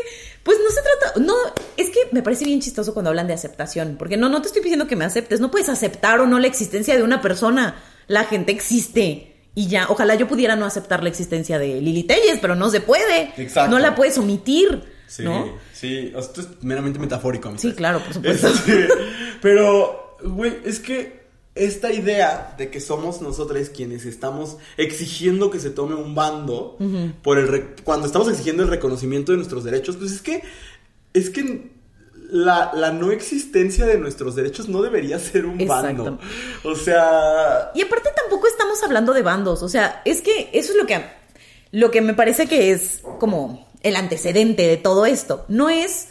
pues 0.46 0.56
no 0.64 0.70
se 0.70 0.80
trata, 0.80 1.20
no, 1.20 1.34
es 1.76 1.90
que 1.90 1.98
me 2.12 2.22
parece 2.22 2.46
bien 2.46 2.60
chistoso 2.60 2.94
cuando 2.94 3.10
hablan 3.10 3.26
de 3.26 3.34
aceptación, 3.34 3.96
porque 3.98 4.16
no, 4.16 4.30
no 4.30 4.40
te 4.40 4.46
estoy 4.46 4.62
pidiendo 4.62 4.86
que 4.86 4.96
me 4.96 5.04
aceptes, 5.04 5.40
no 5.40 5.50
puedes 5.50 5.68
aceptar 5.68 6.20
o 6.20 6.26
no 6.26 6.38
la 6.38 6.46
existencia 6.46 6.96
de 6.96 7.02
una 7.02 7.20
persona. 7.20 7.82
La 8.06 8.24
gente 8.24 8.52
existe. 8.52 9.34
Y 9.56 9.66
ya, 9.66 9.86
ojalá 9.88 10.14
yo 10.14 10.28
pudiera 10.28 10.54
no 10.54 10.64
aceptar 10.64 11.02
la 11.02 11.08
existencia 11.08 11.58
de 11.58 11.80
Lili 11.80 12.04
Telles, 12.04 12.38
pero 12.40 12.54
no 12.54 12.70
se 12.70 12.80
puede. 12.80 13.32
Exacto. 13.36 13.70
No 13.70 13.78
la 13.78 13.94
puedes 13.94 14.16
omitir, 14.18 14.84
Sí, 15.08 15.22
¿no? 15.24 15.58
sí, 15.72 16.12
o 16.14 16.20
sea, 16.22 16.28
esto 16.30 16.40
es 16.42 16.48
meramente 16.62 16.98
metafórico. 16.98 17.48
amistad. 17.48 17.70
Sí, 17.70 17.74
claro, 17.74 18.00
por 18.00 18.14
supuesto. 18.14 18.48
Este, 18.48 18.88
pero, 19.42 20.16
güey, 20.22 20.58
es 20.64 20.78
que 20.80 21.15
esta 21.56 21.92
idea 21.92 22.54
de 22.58 22.70
que 22.70 22.80
somos 22.80 23.20
nosotros 23.22 23.70
quienes 23.70 24.04
estamos 24.04 24.58
exigiendo 24.76 25.50
que 25.50 25.58
se 25.58 25.70
tome 25.70 25.94
un 25.94 26.14
bando 26.14 26.76
por 27.22 27.38
el 27.38 27.48
re- 27.48 27.74
cuando 27.82 28.06
estamos 28.06 28.28
exigiendo 28.28 28.62
el 28.62 28.68
reconocimiento 28.68 29.32
de 29.32 29.38
nuestros 29.38 29.64
derechos, 29.64 29.96
pues 29.96 30.12
es 30.12 30.22
que 30.22 30.42
es 31.14 31.30
que 31.30 31.70
la, 32.30 32.72
la 32.74 32.90
no 32.92 33.10
existencia 33.10 33.86
de 33.86 33.98
nuestros 33.98 34.34
derechos 34.36 34.68
no 34.68 34.82
debería 34.82 35.18
ser 35.18 35.46
un 35.46 35.60
Exacto. 35.60 36.04
bando. 36.04 36.18
O 36.64 36.74
sea, 36.74 37.70
Y 37.74 37.82
aparte 37.82 38.10
tampoco 38.14 38.46
estamos 38.48 38.82
hablando 38.82 39.12
de 39.14 39.22
bandos, 39.22 39.62
o 39.62 39.68
sea, 39.68 40.02
es 40.04 40.20
que 40.22 40.50
eso 40.52 40.72
es 40.72 40.78
lo 40.78 40.86
que 40.86 41.02
lo 41.72 41.90
que 41.90 42.00
me 42.00 42.14
parece 42.14 42.46
que 42.46 42.70
es 42.72 43.00
como 43.18 43.68
el 43.82 43.96
antecedente 43.96 44.66
de 44.66 44.76
todo 44.76 45.06
esto. 45.06 45.44
No 45.48 45.68
es 45.68 46.08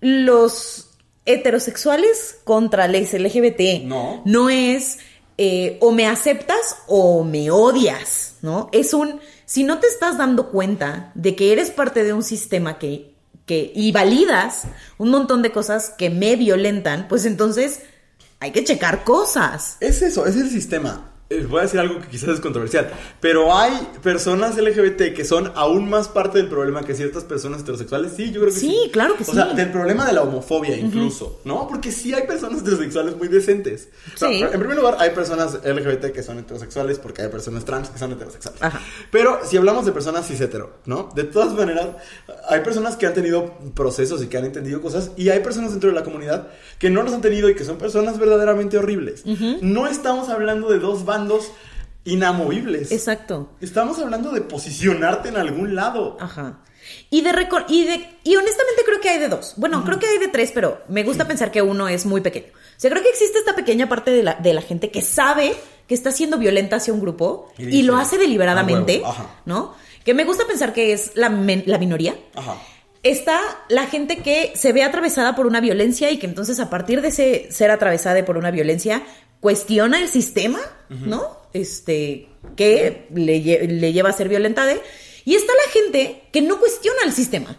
los 0.00 0.89
heterosexuales 1.24 2.38
contra 2.44 2.88
les 2.88 3.12
LGBT. 3.12 3.84
No. 3.84 4.22
No 4.24 4.50
es 4.50 4.98
eh, 5.38 5.78
o 5.80 5.92
me 5.92 6.06
aceptas 6.06 6.78
o 6.86 7.24
me 7.24 7.50
odias, 7.50 8.36
¿no? 8.42 8.68
Es 8.72 8.94
un 8.94 9.20
si 9.46 9.64
no 9.64 9.80
te 9.80 9.86
estás 9.86 10.18
dando 10.18 10.50
cuenta 10.50 11.12
de 11.14 11.34
que 11.34 11.52
eres 11.52 11.70
parte 11.70 12.04
de 12.04 12.12
un 12.12 12.22
sistema 12.22 12.78
que 12.78 13.14
que 13.46 13.72
y 13.74 13.90
validas 13.90 14.64
un 14.98 15.10
montón 15.10 15.42
de 15.42 15.50
cosas 15.50 15.90
que 15.90 16.08
me 16.08 16.36
violentan, 16.36 17.08
pues 17.08 17.24
entonces 17.24 17.80
hay 18.38 18.52
que 18.52 18.64
checar 18.64 19.04
cosas. 19.04 19.76
Es 19.80 20.02
eso, 20.02 20.26
es 20.26 20.36
el 20.36 20.48
sistema. 20.48 21.09
Eh, 21.32 21.46
Voy 21.48 21.60
a 21.60 21.62
decir 21.62 21.78
algo 21.78 22.00
que 22.00 22.08
quizás 22.08 22.30
es 22.30 22.40
controversial, 22.40 22.90
pero 23.20 23.54
hay 23.56 23.72
personas 24.02 24.56
LGBT 24.56 25.14
que 25.14 25.24
son 25.24 25.52
aún 25.54 25.88
más 25.88 26.08
parte 26.08 26.38
del 26.38 26.48
problema 26.48 26.82
que 26.82 26.92
ciertas 26.94 27.22
personas 27.22 27.60
heterosexuales. 27.60 28.14
Sí, 28.16 28.32
yo 28.32 28.40
creo 28.40 28.52
que 28.52 28.58
sí. 28.58 28.66
Sí, 28.84 28.90
claro 28.92 29.14
que 29.16 29.22
O 29.22 29.26
sea, 29.32 29.50
sí. 29.50 29.56
del 29.56 29.70
problema 29.70 30.04
de 30.06 30.12
la 30.12 30.22
homofobia 30.22 30.76
incluso, 30.76 31.40
¿no? 31.44 31.68
Porque 31.68 31.92
sí 31.92 32.12
hay 32.12 32.26
personas 32.26 32.62
heterosexuales 32.62 33.16
muy 33.16 33.28
decentes. 33.28 33.90
O 34.12 34.18
sea, 34.18 34.28
Sí. 34.28 34.42
en 34.42 34.58
primer 34.58 34.76
lugar, 34.76 34.96
hay 34.98 35.10
personas 35.10 35.60
LGBT 35.64 36.10
que 36.12 36.24
son 36.24 36.40
heterosexuales 36.40 36.98
porque 36.98 37.22
hay 37.22 37.28
personas 37.28 37.64
trans 37.64 37.90
que 37.90 37.98
son 38.00 38.10
heterosexuales. 38.10 38.60
Ajá. 38.60 38.80
Pero 39.12 39.38
si 39.44 39.56
hablamos 39.56 39.86
de 39.86 39.92
personas 39.92 40.26
cis 40.26 40.40
hetero, 40.40 40.78
¿no? 40.86 41.10
De 41.14 41.22
todas 41.22 41.52
maneras, 41.54 41.90
hay 42.48 42.58
personas 42.62 42.96
que 42.96 43.06
han 43.06 43.14
tenido 43.14 43.54
procesos 43.76 44.20
y 44.24 44.26
que 44.26 44.36
han 44.36 44.46
entendido 44.46 44.80
cosas 44.82 45.12
y 45.16 45.28
hay 45.28 45.38
personas 45.40 45.70
dentro 45.70 45.90
de 45.90 45.94
la 45.94 46.02
comunidad 46.02 46.48
que 46.80 46.90
no 46.90 47.04
los 47.04 47.12
han 47.12 47.20
tenido 47.20 47.48
y 47.48 47.54
que 47.54 47.64
son 47.64 47.78
personas 47.78 48.18
verdaderamente 48.18 48.78
horribles. 48.78 49.22
No 49.62 49.86
estamos 49.86 50.28
hablando 50.28 50.68
de 50.70 50.80
dos 50.80 51.04
bandos 51.20 51.52
inamovibles. 52.04 52.92
Exacto. 52.92 53.50
Estamos 53.60 53.98
hablando 53.98 54.32
de 54.32 54.40
posicionarte 54.40 55.28
en 55.28 55.36
algún 55.36 55.74
lado. 55.74 56.16
Ajá. 56.20 56.60
Y 57.10 57.20
de, 57.20 57.30
y 57.68 57.84
de 57.84 58.08
y 58.24 58.36
honestamente 58.36 58.82
creo 58.86 59.00
que 59.00 59.10
hay 59.10 59.18
de 59.18 59.28
dos. 59.28 59.54
Bueno, 59.56 59.84
creo 59.84 59.98
que 59.98 60.06
hay 60.06 60.18
de 60.18 60.28
tres, 60.28 60.50
pero 60.52 60.80
me 60.88 61.04
gusta 61.04 61.28
pensar 61.28 61.50
que 61.50 61.62
uno 61.62 61.88
es 61.88 62.06
muy 62.06 62.20
pequeño. 62.20 62.46
O 62.52 62.80
sea, 62.80 62.90
creo 62.90 63.02
que 63.02 63.10
existe 63.10 63.38
esta 63.38 63.54
pequeña 63.54 63.88
parte 63.88 64.10
de 64.10 64.22
la, 64.22 64.34
de 64.34 64.54
la 64.54 64.62
gente 64.62 64.90
que 64.90 65.02
sabe 65.02 65.54
que 65.86 65.94
está 65.94 66.10
siendo 66.10 66.38
violenta 66.38 66.76
hacia 66.76 66.94
un 66.94 67.00
grupo 67.00 67.52
Y 67.58 67.82
lo 67.82 67.96
hace 67.96 68.16
deliberadamente, 68.16 68.96
"A 68.96 68.98
huevo". 68.98 69.08
Ajá. 69.08 69.40
¿no? 69.44 69.74
Que 70.04 70.14
me 70.14 70.24
gusta 70.24 70.46
pensar 70.46 70.72
que 70.72 70.92
es 70.94 71.12
la, 71.14 71.28
la 71.28 71.78
minoría. 71.78 72.16
Ajá. 72.34 72.56
Está 73.02 73.40
la 73.68 73.86
gente 73.86 74.18
que 74.18 74.52
se 74.54 74.72
ve 74.72 74.82
atravesada 74.82 75.34
por 75.34 75.46
una 75.46 75.60
violencia 75.60 76.10
y 76.10 76.18
que 76.18 76.26
entonces 76.26 76.60
a 76.60 76.70
partir 76.70 77.02
de 77.02 77.08
ese 77.08 77.48
ser 77.50 77.70
atravesada 77.70 78.24
por 78.24 78.36
una 78.36 78.50
violencia 78.50 79.02
cuestiona 79.40 79.98
el 80.00 80.08
sistema, 80.08 80.60
¿no? 80.88 81.38
Este, 81.52 82.28
que 82.56 83.06
le, 83.14 83.42
lle- 83.42 83.66
le 83.68 83.92
lleva 83.92 84.10
a 84.10 84.12
ser 84.12 84.28
violentada. 84.28 84.72
Y 85.24 85.34
está 85.34 85.52
la 85.66 85.72
gente 85.72 86.22
que 86.32 86.40
no 86.42 86.58
cuestiona 86.58 86.98
el 87.04 87.12
sistema, 87.12 87.58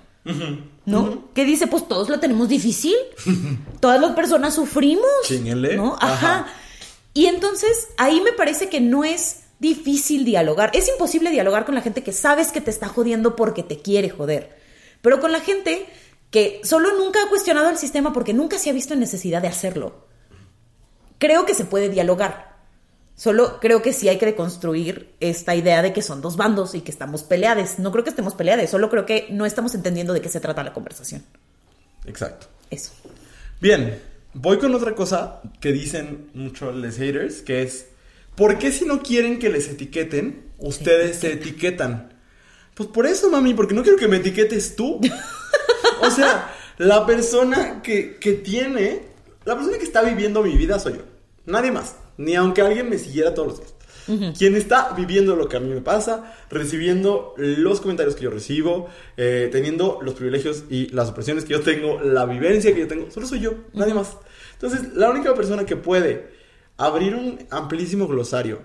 ¿no? 0.86 1.30
Que 1.34 1.46
dice, 1.46 1.68
pues 1.68 1.88
todos 1.88 2.10
lo 2.10 2.20
tenemos 2.20 2.50
difícil, 2.50 2.96
todas 3.80 4.00
las 4.02 4.12
personas 4.14 4.56
sufrimos, 4.56 5.06
Chíñenle. 5.26 5.76
¿no? 5.78 5.96
Ajá. 6.00 6.14
Ajá. 6.14 6.48
Y 7.14 7.26
entonces 7.26 7.90
ahí 7.98 8.22
me 8.22 8.32
parece 8.34 8.70
que 8.70 8.80
no 8.82 9.04
es 9.04 9.42
difícil 9.60 10.26
dialogar. 10.26 10.72
Es 10.74 10.88
imposible 10.90 11.30
dialogar 11.30 11.66
con 11.66 11.76
la 11.76 11.82
gente 11.82 12.04
que 12.04 12.14
sabes 12.14 12.52
que 12.52 12.62
te 12.62 12.72
está 12.72 12.88
jodiendo 12.88 13.36
porque 13.36 13.64
te 13.64 13.78
quiere 13.80 14.10
joder. 14.10 14.58
Pero 15.02 15.20
con 15.20 15.32
la 15.32 15.40
gente 15.42 15.86
que 16.32 16.62
solo 16.64 16.98
nunca 16.98 17.20
ha 17.24 17.30
cuestionado 17.30 17.70
el 17.70 17.78
sistema 17.78 18.14
porque 18.14 18.34
nunca 18.34 18.58
se 18.58 18.70
ha 18.70 18.74
visto 18.74 18.94
en 18.94 19.02
necesidad 19.02 19.42
de 19.42 19.50
hacerlo. 19.50 20.08
Creo 21.22 21.46
que 21.46 21.54
se 21.54 21.66
puede 21.66 21.88
dialogar. 21.88 22.58
Solo 23.16 23.60
creo 23.60 23.84
que 23.84 23.94
sí 23.94 24.10
hay 24.10 24.18
que 24.18 24.26
deconstruir 24.26 25.14
esta 25.20 25.54
idea 25.54 25.84
de 25.84 25.94
que 25.94 26.02
son 26.02 26.20
dos 26.20 26.36
bandos 26.36 26.74
y 26.74 26.82
que 26.82 26.90
estamos 26.90 27.22
peleados. 27.22 27.78
No 27.78 27.92
creo 27.92 28.04
que 28.04 28.10
estemos 28.10 28.34
peleados, 28.34 28.72
solo 28.72 28.90
creo 28.90 29.06
que 29.06 29.28
no 29.30 29.46
estamos 29.46 29.76
entendiendo 29.76 30.14
de 30.14 30.22
qué 30.22 30.30
se 30.30 30.40
trata 30.40 30.64
la 30.64 30.74
conversación. 30.74 31.24
Exacto. 32.08 32.48
Eso. 32.72 32.94
Bien, 33.62 34.02
voy 34.34 34.58
con 34.58 34.74
otra 34.74 34.96
cosa 34.96 35.42
que 35.60 35.72
dicen 35.72 36.32
mucho 36.34 36.72
los 36.72 36.98
haters, 36.98 37.44
que 37.44 37.62
es, 37.62 37.86
¿por 38.34 38.58
qué 38.58 38.72
si 38.72 38.86
no 38.86 39.04
quieren 39.04 39.38
que 39.38 39.50
les 39.50 39.70
etiqueten, 39.70 40.54
ustedes 40.58 41.18
se 41.18 41.34
etiquetan? 41.34 42.14
Pues 42.74 42.90
por 42.90 43.06
eso, 43.06 43.30
mami, 43.30 43.54
porque 43.54 43.76
no 43.76 43.84
quiero 43.84 44.00
que 44.00 44.08
me 44.08 44.18
etiquetes 44.18 44.76
tú. 44.76 45.00
O 46.02 46.10
sea, 46.10 46.52
la 46.80 47.06
persona 47.06 47.84
que, 47.84 48.18
que 48.18 48.34
tiene, 48.34 49.04
la 49.46 49.54
persona 49.54 49.78
que 49.78 49.84
está 49.84 50.02
viviendo 50.02 50.42
mi 50.42 50.58
vida 50.58 50.80
soy 50.80 50.94
yo. 50.94 51.11
Nadie 51.46 51.72
más. 51.72 51.96
Ni 52.18 52.36
aunque 52.36 52.62
alguien 52.62 52.90
me 52.90 52.98
siguiera 52.98 53.34
todos 53.34 53.48
los 53.48 53.60
días. 53.60 53.74
Quien 54.38 54.56
está 54.56 54.94
viviendo 54.96 55.36
lo 55.36 55.48
que 55.48 55.58
a 55.58 55.60
mí 55.60 55.70
me 55.70 55.82
pasa, 55.82 56.34
recibiendo 56.50 57.34
los 57.38 57.80
comentarios 57.80 58.16
que 58.16 58.24
yo 58.24 58.32
recibo, 58.32 58.90
eh, 59.16 59.48
teniendo 59.52 60.00
los 60.02 60.16
privilegios 60.16 60.64
y 60.70 60.88
las 60.90 61.10
opresiones 61.10 61.46
que 61.46 61.54
yo 61.54 61.62
tengo, 61.62 62.02
la 62.02 62.26
vivencia 62.26 62.74
que 62.74 62.82
yo 62.82 62.88
tengo, 62.88 63.12
solo 63.12 63.28
soy 63.28 63.40
yo, 63.40 63.54
nadie 63.74 63.94
más. 63.94 64.18
Entonces, 64.54 64.94
la 64.96 65.10
única 65.10 65.34
persona 65.34 65.66
que 65.66 65.76
puede 65.76 66.32
abrir 66.78 67.16
un 67.16 67.40
amplísimo 67.52 68.08
glosario, 68.08 68.60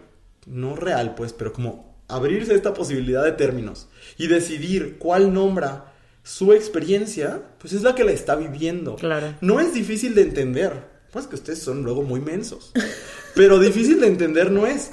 no 0.47 0.75
real, 0.75 1.15
pues, 1.15 1.33
pero 1.33 1.53
como 1.53 1.97
abrirse 2.09 2.55
esta 2.55 2.73
posibilidad 2.73 3.25
de 3.25 3.33
términos 3.33 3.89
y 4.17 4.29
decidir 4.29 4.97
cuál 4.99 5.33
nombra 5.35 5.93
su 6.23 6.53
experiencia, 6.53 7.43
pues 7.59 7.73
es 7.73 7.83
la 7.83 7.95
que 7.95 8.05
la 8.05 8.13
está 8.13 8.37
viviendo. 8.37 8.97
Claro. 8.97 9.35
No 9.41 9.61
es 9.61 9.75
difícil 9.75 10.15
de 10.15 10.23
entender. 10.23 10.96
Pues 11.13 11.27
que 11.27 11.35
ustedes 11.37 11.61
son 11.61 11.83
luego 11.83 12.03
muy 12.03 12.21
mensos. 12.21 12.73
Pero 13.35 13.59
difícil 13.59 14.01
de 14.01 14.07
entender 14.09 14.51
no 14.51 14.67
es. 14.67 14.91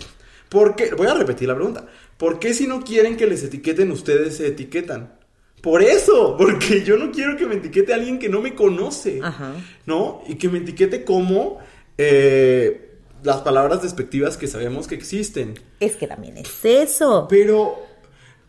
Porque, 0.50 0.94
voy 0.96 1.08
a 1.08 1.14
repetir 1.14 1.48
la 1.48 1.56
pregunta. 1.56 1.86
¿Por 2.18 2.40
qué 2.40 2.54
si 2.54 2.68
no 2.68 2.84
quieren 2.84 3.18
que 3.18 3.26
les 3.28 3.44
etiqueten 3.44 3.92
ustedes 3.92 4.38
se 4.38 4.48
etiquetan? 4.48 5.18
Por 5.62 5.82
eso, 5.82 6.36
porque 6.38 6.84
yo 6.84 6.98
no 6.98 7.12
quiero 7.12 7.36
que 7.38 7.46
me 7.46 7.56
etiquete 7.56 7.94
alguien 7.94 8.20
que 8.20 8.30
no 8.30 8.42
me 8.42 8.54
conoce, 8.54 9.20
Ajá. 9.24 9.54
¿no? 9.86 10.22
Y 10.28 10.36
que 10.36 10.50
me 10.50 10.60
etiquete 10.60 11.04
como 11.06 11.58
eh, 11.98 12.98
las 13.24 13.38
palabras 13.42 13.82
despectivas 13.82 14.38
que 14.38 14.48
sabemos 14.48 14.88
que 14.88 14.96
existen. 14.96 15.54
Es 15.80 15.96
que 15.96 16.08
también 16.08 16.38
es 16.38 16.50
eso. 16.64 17.28
Pero, 17.30 17.76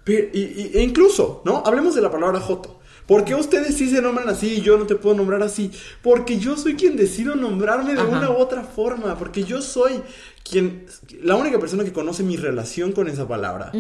pero 0.03 0.29
y- 0.33 0.41
y- 0.41 0.71
e 0.75 0.83
incluso, 0.83 1.43
¿no? 1.45 1.63
Hablemos 1.65 1.95
de 1.95 2.03
la 2.03 2.11
palabra 2.11 2.41
joto. 2.41 2.74
¿Por 3.07 3.25
qué 3.25 3.35
ustedes 3.35 3.77
sí 3.77 3.91
se 3.91 4.01
nombran 4.01 4.29
así 4.31 4.55
y 4.55 4.61
yo 4.63 4.79
no 4.79 4.87
te 4.87 4.95
puedo 4.95 5.15
nombrar 5.17 5.43
así? 5.43 5.71
Porque 6.03 6.39
yo 6.39 6.57
soy 6.57 6.75
quien 6.75 6.97
decido 6.97 7.35
nombrarme 7.35 7.93
de 7.95 8.01
Ajá. 8.01 8.09
una 8.09 8.31
u 8.31 8.37
otra 8.37 8.63
forma. 8.63 9.19
Porque 9.19 9.45
yo 9.45 9.61
soy 9.61 10.01
quien, 10.43 10.87
la 11.23 11.37
única 11.37 11.59
persona 11.59 11.85
que 11.85 11.93
conoce 11.93 12.23
mi 12.23 12.37
relación 12.37 12.93
con 12.93 13.09
esa 13.09 13.29
palabra. 13.29 13.73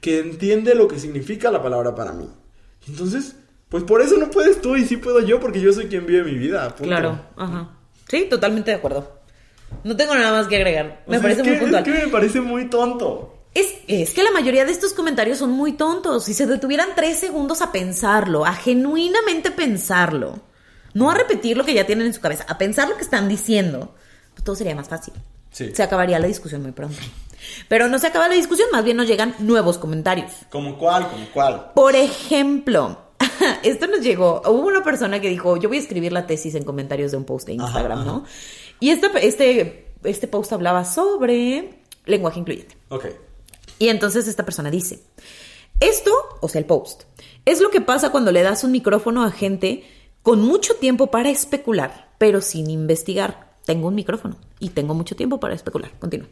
Que 0.00 0.18
entiende 0.20 0.74
lo 0.74 0.88
que 0.88 0.98
significa 0.98 1.50
la 1.50 1.62
palabra 1.62 1.94
para 1.94 2.12
mí. 2.12 2.28
Entonces, 2.86 3.36
pues 3.70 3.82
por 3.84 4.02
eso 4.02 4.16
no 4.18 4.30
puedes 4.30 4.60
tú 4.60 4.76
y 4.76 4.84
sí 4.84 4.96
puedo 4.98 5.20
yo 5.20 5.40
porque 5.40 5.60
yo 5.60 5.72
soy 5.72 5.86
quien 5.86 6.04
vive 6.06 6.24
mi 6.24 6.36
vida. 6.36 6.68
punto. 6.68 6.84
Claro, 6.84 7.20
ajá. 7.36 7.70
Sí, 8.08 8.26
totalmente 8.28 8.70
de 8.72 8.76
acuerdo. 8.76 9.10
No 9.84 9.96
tengo 9.96 10.14
nada 10.14 10.32
más 10.32 10.46
que 10.48 10.56
agregar. 10.56 11.02
O 11.06 11.10
Me 11.10 11.16
sea, 11.16 11.22
parece 11.22 11.40
es 11.40 11.46
muy 11.46 11.54
que- 11.56 11.60
puntual. 11.62 11.86
Es 11.86 11.92
que 12.00 12.04
me 12.06 12.12
parece 12.12 12.40
muy 12.40 12.68
tonto. 12.70 13.35
Es, 13.58 13.74
es 13.88 14.12
que 14.12 14.22
la 14.22 14.30
mayoría 14.32 14.64
de 14.64 14.72
estos 14.72 14.92
comentarios 14.92 15.38
son 15.38 15.50
muy 15.50 15.72
tontos. 15.72 16.24
Si 16.24 16.34
se 16.34 16.46
detuvieran 16.46 16.90
tres 16.94 17.18
segundos 17.18 17.62
a 17.62 17.72
pensarlo, 17.72 18.44
a 18.44 18.52
genuinamente 18.52 19.50
pensarlo, 19.50 20.40
no 20.94 21.10
a 21.10 21.14
repetir 21.14 21.56
lo 21.56 21.64
que 21.64 21.72
ya 21.74 21.86
tienen 21.86 22.06
en 22.06 22.14
su 22.14 22.20
cabeza, 22.20 22.44
a 22.48 22.58
pensar 22.58 22.88
lo 22.88 22.96
que 22.96 23.02
están 23.02 23.28
diciendo, 23.28 23.94
pues 24.34 24.44
todo 24.44 24.56
sería 24.56 24.74
más 24.74 24.88
fácil. 24.88 25.14
Sí. 25.50 25.70
Se 25.74 25.82
acabaría 25.82 26.18
la 26.18 26.26
discusión 26.26 26.62
muy 26.62 26.72
pronto. 26.72 26.98
Pero 27.68 27.88
no 27.88 27.98
se 27.98 28.06
acaba 28.08 28.28
la 28.28 28.34
discusión, 28.34 28.68
más 28.72 28.84
bien 28.84 28.96
nos 28.96 29.06
llegan 29.06 29.34
nuevos 29.38 29.78
comentarios. 29.78 30.32
¿Como 30.50 30.76
cuál? 30.78 31.08
¿Como 31.08 31.26
cuál? 31.32 31.70
Por 31.74 31.94
ejemplo, 31.96 32.98
esto 33.62 33.86
nos 33.86 34.00
llegó, 34.00 34.42
hubo 34.46 34.66
una 34.66 34.82
persona 34.82 35.20
que 35.20 35.28
dijo, 35.30 35.56
yo 35.56 35.68
voy 35.68 35.78
a 35.78 35.80
escribir 35.80 36.12
la 36.12 36.26
tesis 36.26 36.54
en 36.56 36.64
comentarios 36.64 37.10
de 37.12 37.16
un 37.16 37.24
post 37.24 37.46
de 37.46 37.54
Instagram, 37.54 38.00
Ajá, 38.00 38.10
ajá. 38.10 38.18
¿no? 38.18 38.24
Y 38.80 38.90
esta- 38.90 39.08
este, 39.20 39.94
este 40.04 40.28
post 40.28 40.52
hablaba 40.52 40.84
sobre 40.84 41.80
lenguaje 42.04 42.40
incluyente. 42.40 42.76
Ok. 42.90 43.06
Y 43.78 43.88
entonces 43.88 44.28
esta 44.28 44.44
persona 44.44 44.70
dice, 44.70 45.00
esto, 45.80 46.12
o 46.40 46.48
sea, 46.48 46.60
el 46.60 46.64
post, 46.64 47.02
es 47.44 47.60
lo 47.60 47.70
que 47.70 47.80
pasa 47.80 48.10
cuando 48.10 48.32
le 48.32 48.42
das 48.42 48.64
un 48.64 48.72
micrófono 48.72 49.24
a 49.24 49.30
gente 49.30 49.84
con 50.22 50.40
mucho 50.40 50.74
tiempo 50.74 51.08
para 51.08 51.30
especular, 51.30 52.12
pero 52.18 52.40
sin 52.40 52.70
investigar. 52.70 53.46
Tengo 53.64 53.88
un 53.88 53.94
micrófono 53.94 54.36
y 54.58 54.70
tengo 54.70 54.94
mucho 54.94 55.16
tiempo 55.16 55.38
para 55.38 55.54
especular. 55.54 55.90
Continúa. 55.98 56.28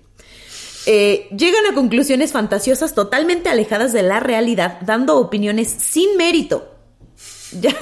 Eh, 0.87 1.29
llegan 1.37 1.67
a 1.67 1.75
conclusiones 1.75 2.33
fantasiosas 2.33 2.95
totalmente 2.95 3.49
alejadas 3.49 3.93
de 3.93 4.03
la 4.03 4.21
realidad, 4.21 4.81
dando 4.83 5.19
opiniones 5.19 5.69
sin 5.69 6.17
mérito. 6.17 6.71
Ya, 7.61 7.73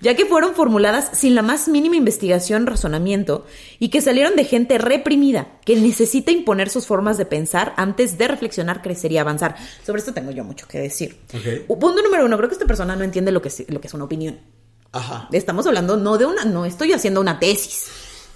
ya 0.00 0.14
que 0.14 0.26
fueron 0.26 0.54
formuladas 0.54 1.10
sin 1.12 1.34
la 1.34 1.42
más 1.42 1.68
mínima 1.68 1.96
investigación, 1.96 2.66
razonamiento, 2.66 3.46
y 3.78 3.88
que 3.88 4.00
salieron 4.00 4.36
de 4.36 4.44
gente 4.44 4.78
reprimida, 4.78 5.48
que 5.64 5.76
necesita 5.76 6.32
imponer 6.32 6.68
sus 6.70 6.86
formas 6.86 7.18
de 7.18 7.26
pensar 7.26 7.72
antes 7.76 8.18
de 8.18 8.28
reflexionar, 8.28 8.82
crecer 8.82 9.12
y 9.12 9.18
avanzar. 9.18 9.56
Sobre 9.84 10.00
esto 10.00 10.12
tengo 10.12 10.30
yo 10.30 10.44
mucho 10.44 10.66
que 10.66 10.78
decir. 10.78 11.16
Punto 11.66 12.02
número 12.02 12.24
uno, 12.24 12.36
creo 12.36 12.48
que 12.48 12.54
esta 12.54 12.66
persona 12.66 12.96
no 12.96 13.04
entiende 13.04 13.32
lo 13.32 13.42
que 13.42 13.48
es, 13.48 13.64
lo 13.68 13.80
que 13.80 13.86
es 13.86 13.94
una 13.94 14.04
opinión. 14.04 14.38
Ajá. 14.92 15.28
Estamos 15.32 15.66
hablando 15.66 15.96
no 15.96 16.18
de 16.18 16.26
una, 16.26 16.44
no 16.44 16.64
estoy 16.64 16.92
haciendo 16.92 17.20
una 17.20 17.38
tesis, 17.38 17.86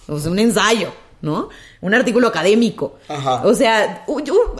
o 0.06 0.18
sea, 0.18 0.30
un 0.30 0.38
ensayo, 0.38 0.92
¿no? 1.22 1.48
Un 1.80 1.94
artículo 1.94 2.28
académico. 2.28 2.98
Ajá. 3.08 3.42
O 3.46 3.54
sea, 3.54 4.04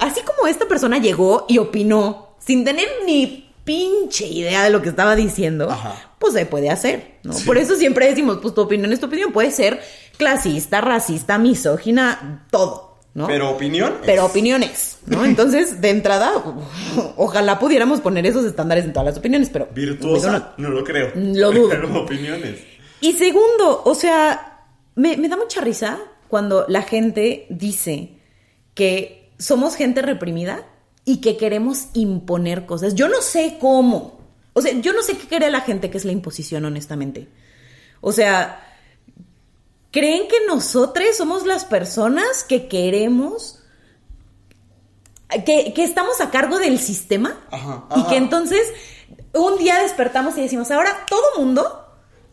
así 0.01 0.21
como 0.23 0.49
esta 0.49 0.67
persona 0.67 0.99
llegó 0.99 1.47
y 1.49 1.59
opinó 1.59 2.37
sin 2.39 2.65
tener 2.65 2.89
ni 3.07 3.50
pinche 3.65 4.27
idea 4.27 4.65
de 4.65 4.71
lo 4.71 4.83
que 4.83 4.89
estaba 4.89 5.15
diciendo, 5.17 5.71
Ajá. 5.71 6.13
pues 6.19 6.33
se 6.35 6.47
puede 6.47 6.71
hacer, 6.71 7.19
¿no? 7.23 7.33
Sí. 7.33 7.45
Por 7.45 7.59
eso 7.59 7.77
siempre 7.77 8.07
decimos, 8.09 8.39
pues 8.43 8.55
tu 8.55 8.61
opinión 8.63 8.93
es 8.93 9.01
tu 9.01 9.07
opinión, 9.07 9.33
puede 9.33 9.51
ser 9.51 9.81
clasista, 10.17 10.81
racista, 10.81 11.39
misógina, 11.39 12.47
todo, 12.51 12.99
¿no? 13.15 13.27
Pero 13.27 13.51
opinión. 13.51 13.95
Pero 14.05 14.25
es- 14.25 14.31
opiniones, 14.31 14.99
¿no? 15.07 15.25
Entonces, 15.27 15.81
de 15.81 15.91
entrada, 15.91 16.33
ojalá 17.17 17.59
pudiéramos 17.59 18.01
poner 18.01 18.27
esos 18.27 18.45
estándares 18.45 18.85
en 18.85 18.93
todas 18.93 19.07
las 19.07 19.19
opiniones, 19.19 19.51
pero 19.51 19.69
Virtuosa, 19.75 20.55
no 20.57 20.71
lo 20.71 20.85
creo. 20.85 21.13
Lo 21.15 21.53
dudo. 21.53 21.69
Pero 21.71 22.03
opiniones. 22.03 22.61
y 23.01 23.13
segundo, 23.15 23.83
o 23.85 23.95
sea, 23.95 24.65
me, 24.97 25.17
me 25.17 25.29
da 25.29 25.37
mucha 25.37 25.61
risa 25.61 25.99
cuando 26.29 26.65
la 26.69 26.83
gente 26.83 27.47
dice 27.51 28.19
que 28.75 29.33
somos 29.39 29.75
gente 29.75 30.03
reprimida 30.03 30.65
y 31.11 31.17
que 31.17 31.37
queremos 31.37 31.87
imponer 31.95 32.67
cosas. 32.67 32.95
Yo 32.95 33.09
no 33.09 33.21
sé 33.21 33.57
cómo. 33.61 34.21
O 34.53 34.63
sea, 34.63 34.73
yo 34.75 34.93
no 34.93 35.03
sé 35.03 35.17
qué 35.17 35.27
quiere 35.27 35.51
la 35.51 35.61
gente 35.61 35.91
que 35.91 35.99
es 35.99 36.05
la 36.05 36.13
imposición, 36.13 36.65
honestamente. 36.65 37.29
O 38.01 38.13
sea, 38.13 38.65
¿creen 39.91 40.29
que 40.29 40.47
nosotros 40.47 41.17
somos 41.17 41.47
las 41.47 41.65
personas 41.65 42.45
que 42.45 42.69
queremos, 42.69 43.59
que, 45.45 45.73
que 45.75 45.83
estamos 45.83 46.21
a 46.21 46.31
cargo 46.31 46.61
del 46.61 46.79
sistema? 46.79 47.41
Ajá, 47.51 47.87
Y 47.97 48.05
que 48.05 48.17
entonces 48.17 48.63
un 49.33 49.59
día 49.59 49.83
despertamos 49.83 50.39
y 50.39 50.43
decimos, 50.43 50.71
ahora 50.71 51.07
todo 51.09 51.25
mundo, 51.39 51.87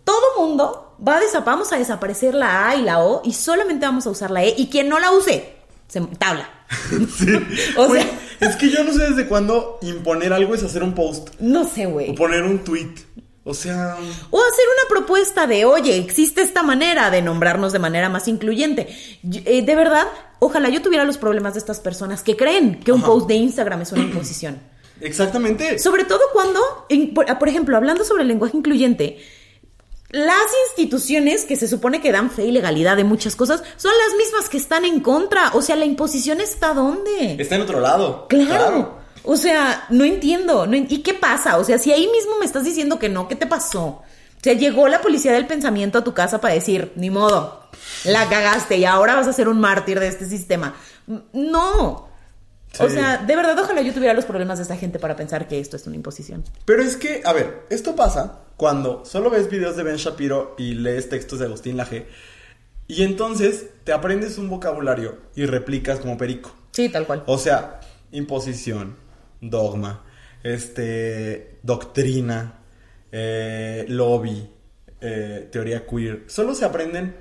todo 0.03 0.21
mundo 0.37 0.95
va 1.05 1.17
a 1.17 1.39
vamos 1.39 1.73
a 1.73 1.79
desaparecer 1.79 2.35
la 2.35 2.69
A 2.69 2.75
y 2.75 2.83
la 2.83 2.99
O 3.03 3.21
y 3.25 3.33
solamente 3.33 3.87
vamos 3.87 4.05
a 4.05 4.11
usar 4.11 4.29
la 4.29 4.43
E 4.43 4.53
y 4.55 4.67
quien 4.67 4.87
no 4.87 4.99
la 4.99 5.11
use, 5.13 5.55
se 5.87 5.99
tabla. 6.19 6.47
Sí. 7.17 7.33
O 7.77 7.91
sea- 7.91 8.05
es 8.39 8.55
que 8.55 8.69
yo 8.69 8.83
no 8.83 8.93
sé 8.93 9.09
desde 9.09 9.27
cuándo 9.27 9.79
imponer 9.81 10.33
algo 10.33 10.53
es 10.55 10.63
hacer 10.63 10.83
un 10.83 10.93
post 10.93 11.29
No 11.39 11.67
sé, 11.67 11.87
o 11.87 11.91
güey. 11.91 12.13
poner 12.15 12.43
un 12.43 12.59
tweet. 12.59 12.93
O 13.49 13.53
sea, 13.53 13.95
O 14.29 14.39
hacer 14.41 14.65
una 14.75 14.89
propuesta 14.89 15.47
de, 15.47 15.63
oye, 15.63 15.95
existe 15.97 16.41
esta 16.41 16.63
manera 16.63 17.09
de 17.09 17.21
nombrarnos 17.21 17.71
de 17.71 17.79
manera 17.79 18.09
más 18.09 18.27
incluyente. 18.27 18.87
Eh, 19.45 19.61
de 19.61 19.75
verdad, 19.75 20.05
ojalá 20.39 20.67
yo 20.67 20.81
tuviera 20.81 21.05
los 21.05 21.17
problemas 21.17 21.53
de 21.53 21.59
estas 21.59 21.79
personas 21.79 22.23
que 22.23 22.35
creen 22.35 22.81
que 22.81 22.91
un 22.91 22.99
Ajá. 22.99 23.07
post 23.07 23.27
de 23.29 23.35
Instagram 23.35 23.81
es 23.83 23.91
una 23.93 24.01
imposición. 24.03 24.59
exactamente. 24.99 25.79
Sobre 25.79 26.03
todo 26.03 26.19
cuando, 26.33 26.59
por, 27.15 27.25
por 27.39 27.47
ejemplo, 27.47 27.77
hablando 27.77 28.03
sobre 28.03 28.23
el 28.23 28.27
lenguaje 28.27 28.57
incluyente, 28.57 29.19
las 30.09 30.45
instituciones 30.69 31.43
que 31.45 31.55
se 31.57 31.67
supone 31.67 32.01
que 32.01 32.11
dan 32.11 32.31
fe 32.31 32.45
y 32.45 32.51
legalidad 32.51 32.95
de 32.95 33.03
muchas 33.03 33.35
cosas 33.35 33.61
son 33.75 33.91
las 34.07 34.17
mismas 34.17 34.49
que 34.49 34.57
están 34.57 34.85
en 34.85 35.01
contra. 35.01 35.51
O 35.53 35.61
sea, 35.61 35.75
la 35.75 35.85
imposición 35.85 36.39
está 36.39 36.73
dónde. 36.73 37.35
Está 37.39 37.55
en 37.55 37.61
otro 37.61 37.79
lado. 37.81 38.27
Claro. 38.29 38.97
O 39.23 39.35
sea, 39.35 39.85
no 39.89 40.05
entiendo. 40.05 40.65
no 40.65 40.75
en- 40.77 40.87
¿Y 40.89 40.99
qué 40.99 41.13
pasa? 41.13 41.57
O 41.57 41.63
sea, 41.65 41.77
si 41.77 41.91
ahí 41.91 42.07
mismo 42.07 42.37
me 42.39 42.45
estás 42.45 42.63
diciendo 42.63 42.97
que 42.99 43.09
no, 43.09 43.27
¿qué 43.27 43.35
te 43.35 43.47
pasó? 43.47 43.83
O 43.85 44.03
sea, 44.41 44.53
llegó 44.53 44.87
la 44.87 45.01
policía 45.01 45.33
del 45.33 45.45
pensamiento 45.47 45.97
a 45.97 46.03
tu 46.03 46.13
casa 46.13 46.39
para 46.39 46.53
decir, 46.53 46.93
ni 46.95 47.09
modo, 47.09 47.63
la 48.05 48.29
cagaste 48.29 48.77
y 48.77 48.85
ahora 48.85 49.15
vas 49.15 49.27
a 49.27 49.33
ser 49.33 49.49
un 49.49 49.59
mártir 49.59 49.99
de 49.99 50.07
este 50.07 50.25
sistema. 50.25 50.75
No. 51.33 52.07
O 52.79 52.89
sea, 52.89 53.17
de 53.17 53.35
verdad, 53.35 53.57
ojalá 53.59 53.81
yo 53.81 53.93
tuviera 53.93 54.13
los 54.13 54.25
problemas 54.25 54.59
de 54.59 54.61
esta 54.63 54.77
gente 54.77 54.99
para 54.99 55.15
pensar 55.15 55.47
que 55.47 55.59
esto 55.59 55.75
es 55.75 55.87
una 55.87 55.95
imposición. 55.95 56.43
Pero 56.65 56.83
es 56.83 56.95
que, 56.95 57.21
a 57.25 57.33
ver, 57.33 57.65
esto 57.69 57.95
pasa 57.95 58.39
cuando 58.57 59.05
solo 59.05 59.29
ves 59.29 59.49
videos 59.49 59.75
de 59.77 59.83
Ben 59.83 59.95
Shapiro 59.97 60.55
y 60.57 60.73
lees 60.73 61.09
textos 61.09 61.39
de 61.39 61.45
Agustín 61.45 61.77
Laje. 61.77 62.07
Y 62.87 63.03
entonces 63.03 63.67
te 63.83 63.93
aprendes 63.93 64.37
un 64.37 64.49
vocabulario 64.49 65.17
y 65.35 65.45
replicas 65.45 65.99
como 65.99 66.17
perico. 66.17 66.55
Sí, 66.71 66.89
tal 66.89 67.05
cual. 67.05 67.23
O 67.27 67.37
sea, 67.37 67.79
imposición, 68.11 68.95
dogma, 69.41 70.03
este, 70.43 71.59
doctrina, 71.63 72.59
eh, 73.11 73.85
lobby, 73.89 74.49
eh, 75.01 75.47
teoría 75.51 75.85
queer. 75.85 76.23
Solo 76.27 76.55
se 76.55 76.65
aprenden 76.65 77.15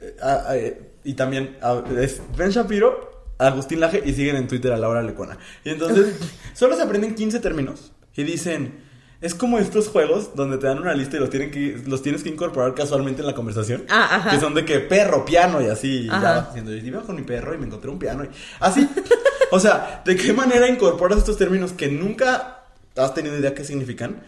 eh, 0.00 0.16
a- 0.22 0.52
a- 0.52 0.56
y 1.04 1.14
también 1.14 1.58
a- 1.60 1.82
es 2.00 2.20
Ben 2.36 2.50
Shapiro, 2.50 3.24
Agustín 3.38 3.80
Laje 3.80 4.02
y 4.04 4.12
siguen 4.14 4.36
en 4.36 4.48
Twitter 4.48 4.72
a 4.72 4.76
Laura 4.78 5.02
Lecona. 5.02 5.38
Y 5.64 5.70
entonces 5.70 6.14
solo 6.54 6.74
se 6.76 6.82
aprenden 6.82 7.14
15 7.14 7.40
términos 7.40 7.92
y 8.14 8.22
dicen, 8.24 8.82
es 9.20 9.34
como 9.34 9.58
estos 9.58 9.88
juegos 9.88 10.34
donde 10.34 10.56
te 10.56 10.66
dan 10.66 10.78
una 10.78 10.94
lista 10.94 11.16
y 11.16 11.20
los, 11.20 11.28
tienen 11.28 11.50
que, 11.50 11.78
los 11.86 12.02
tienes 12.02 12.22
que 12.22 12.30
incorporar 12.30 12.74
casualmente 12.74 13.20
en 13.20 13.26
la 13.26 13.34
conversación. 13.34 13.84
Ah, 13.88 14.16
ajá. 14.16 14.30
Que 14.30 14.40
son 14.40 14.54
de 14.54 14.64
que 14.64 14.80
perro, 14.80 15.24
piano 15.24 15.60
y 15.60 15.66
así. 15.66 16.04
Y 16.04 16.06
ya 16.06 16.20
vas 16.20 16.46
diciendo, 16.48 16.72
yo 16.72 16.86
iba 16.86 17.02
con 17.02 17.16
mi 17.16 17.22
perro 17.22 17.54
y 17.54 17.58
me 17.58 17.66
encontré 17.66 17.90
un 17.90 17.98
piano. 17.98 18.24
Y... 18.24 18.28
Así. 18.60 18.88
o 19.50 19.60
sea, 19.60 20.02
¿de 20.06 20.16
qué 20.16 20.32
manera 20.32 20.68
incorporas 20.68 21.18
estos 21.18 21.36
términos 21.36 21.72
que 21.72 21.88
nunca 21.88 22.64
has 22.96 23.14
tenido 23.14 23.38
idea 23.38 23.54
qué 23.54 23.64
significan 23.64 24.22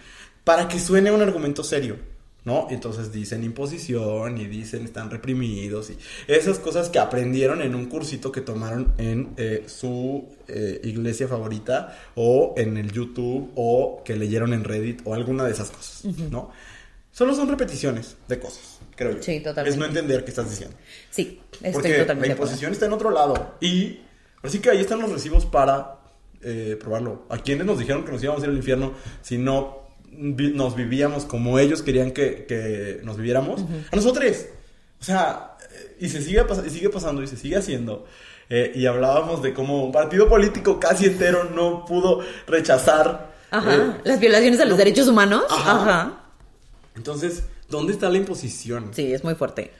para 0.44 0.68
que 0.68 0.78
suene 0.78 1.10
un 1.10 1.22
argumento 1.22 1.64
serio? 1.64 1.96
¿No? 2.44 2.66
Entonces 2.70 3.12
dicen 3.12 3.44
imposición 3.44 4.38
y 4.38 4.46
dicen 4.46 4.84
están 4.84 5.10
reprimidos 5.10 5.90
y 5.90 5.98
esas 6.26 6.58
cosas 6.58 6.88
que 6.88 6.98
aprendieron 6.98 7.62
en 7.62 7.74
un 7.74 7.86
cursito 7.86 8.32
que 8.32 8.40
tomaron 8.40 8.92
en 8.98 9.32
eh, 9.36 9.64
su 9.66 10.28
eh, 10.48 10.80
iglesia 10.84 11.28
favorita 11.28 11.96
o 12.14 12.54
en 12.56 12.76
el 12.76 12.90
YouTube 12.90 13.52
o 13.54 14.02
que 14.04 14.16
leyeron 14.16 14.52
en 14.52 14.64
Reddit 14.64 15.02
o 15.04 15.14
alguna 15.14 15.44
de 15.44 15.52
esas 15.52 15.70
cosas, 15.70 16.04
¿no? 16.30 16.50
Solo 17.12 17.34
son 17.34 17.48
repeticiones 17.48 18.16
de 18.26 18.38
cosas, 18.38 18.78
creo 18.96 19.12
yo. 19.12 19.22
Sí, 19.22 19.40
totalmente. 19.40 19.70
Es 19.70 19.76
no 19.76 19.84
entender 19.84 20.24
qué 20.24 20.30
estás 20.30 20.48
diciendo. 20.48 20.74
Sí, 21.10 21.40
estoy 21.54 21.72
Porque 21.72 21.92
totalmente 21.98 22.28
la 22.28 22.32
imposición 22.32 22.72
está 22.72 22.86
en 22.86 22.94
otro 22.94 23.10
lado. 23.10 23.56
Y 23.60 24.00
así 24.42 24.60
que 24.60 24.70
ahí 24.70 24.80
están 24.80 24.98
los 24.98 25.12
recibos 25.12 25.44
para 25.44 25.98
eh, 26.40 26.78
probarlo. 26.80 27.26
A 27.28 27.36
quienes 27.36 27.66
nos 27.66 27.78
dijeron 27.78 28.04
que 28.06 28.12
nos 28.12 28.22
íbamos 28.22 28.42
a 28.42 28.46
ir 28.46 28.50
al 28.50 28.56
infierno 28.56 28.94
si 29.20 29.36
no 29.36 29.81
vi- 30.12 30.52
nos 30.52 30.76
vivíamos 30.76 31.24
como 31.24 31.58
ellos 31.58 31.82
querían 31.82 32.10
que, 32.12 32.44
que 32.46 33.00
nos 33.02 33.16
viviéramos. 33.16 33.62
A 33.90 33.96
nosotros. 33.96 34.36
O 35.00 35.04
sea, 35.04 35.56
y 35.98 36.08
se 36.08 36.22
sigue, 36.22 36.44
y 36.66 36.70
sigue 36.70 36.88
pasando 36.90 37.22
y 37.22 37.26
se 37.26 37.36
sigue 37.36 37.56
haciendo. 37.56 38.06
Eh, 38.48 38.72
y 38.74 38.86
hablábamos 38.86 39.42
de 39.42 39.54
cómo 39.54 39.84
un 39.84 39.92
partido 39.92 40.28
político 40.28 40.78
casi 40.78 41.06
entero 41.06 41.44
no 41.44 41.84
pudo 41.86 42.20
rechazar. 42.46 43.32
Ajá, 43.50 43.74
eh, 43.74 44.00
las 44.04 44.20
violaciones 44.20 44.60
a 44.60 44.64
los 44.64 44.72
no- 44.72 44.76
derechos 44.78 45.08
humanos. 45.08 45.44
Ajá. 45.50 45.82
Ajá. 45.82 46.18
Entonces, 46.94 47.44
¿dónde 47.70 47.92
está 47.92 48.08
la 48.10 48.18
imposición? 48.18 48.90
Sí, 48.92 49.12
es 49.12 49.24
muy 49.24 49.34
fuerte. 49.34 49.72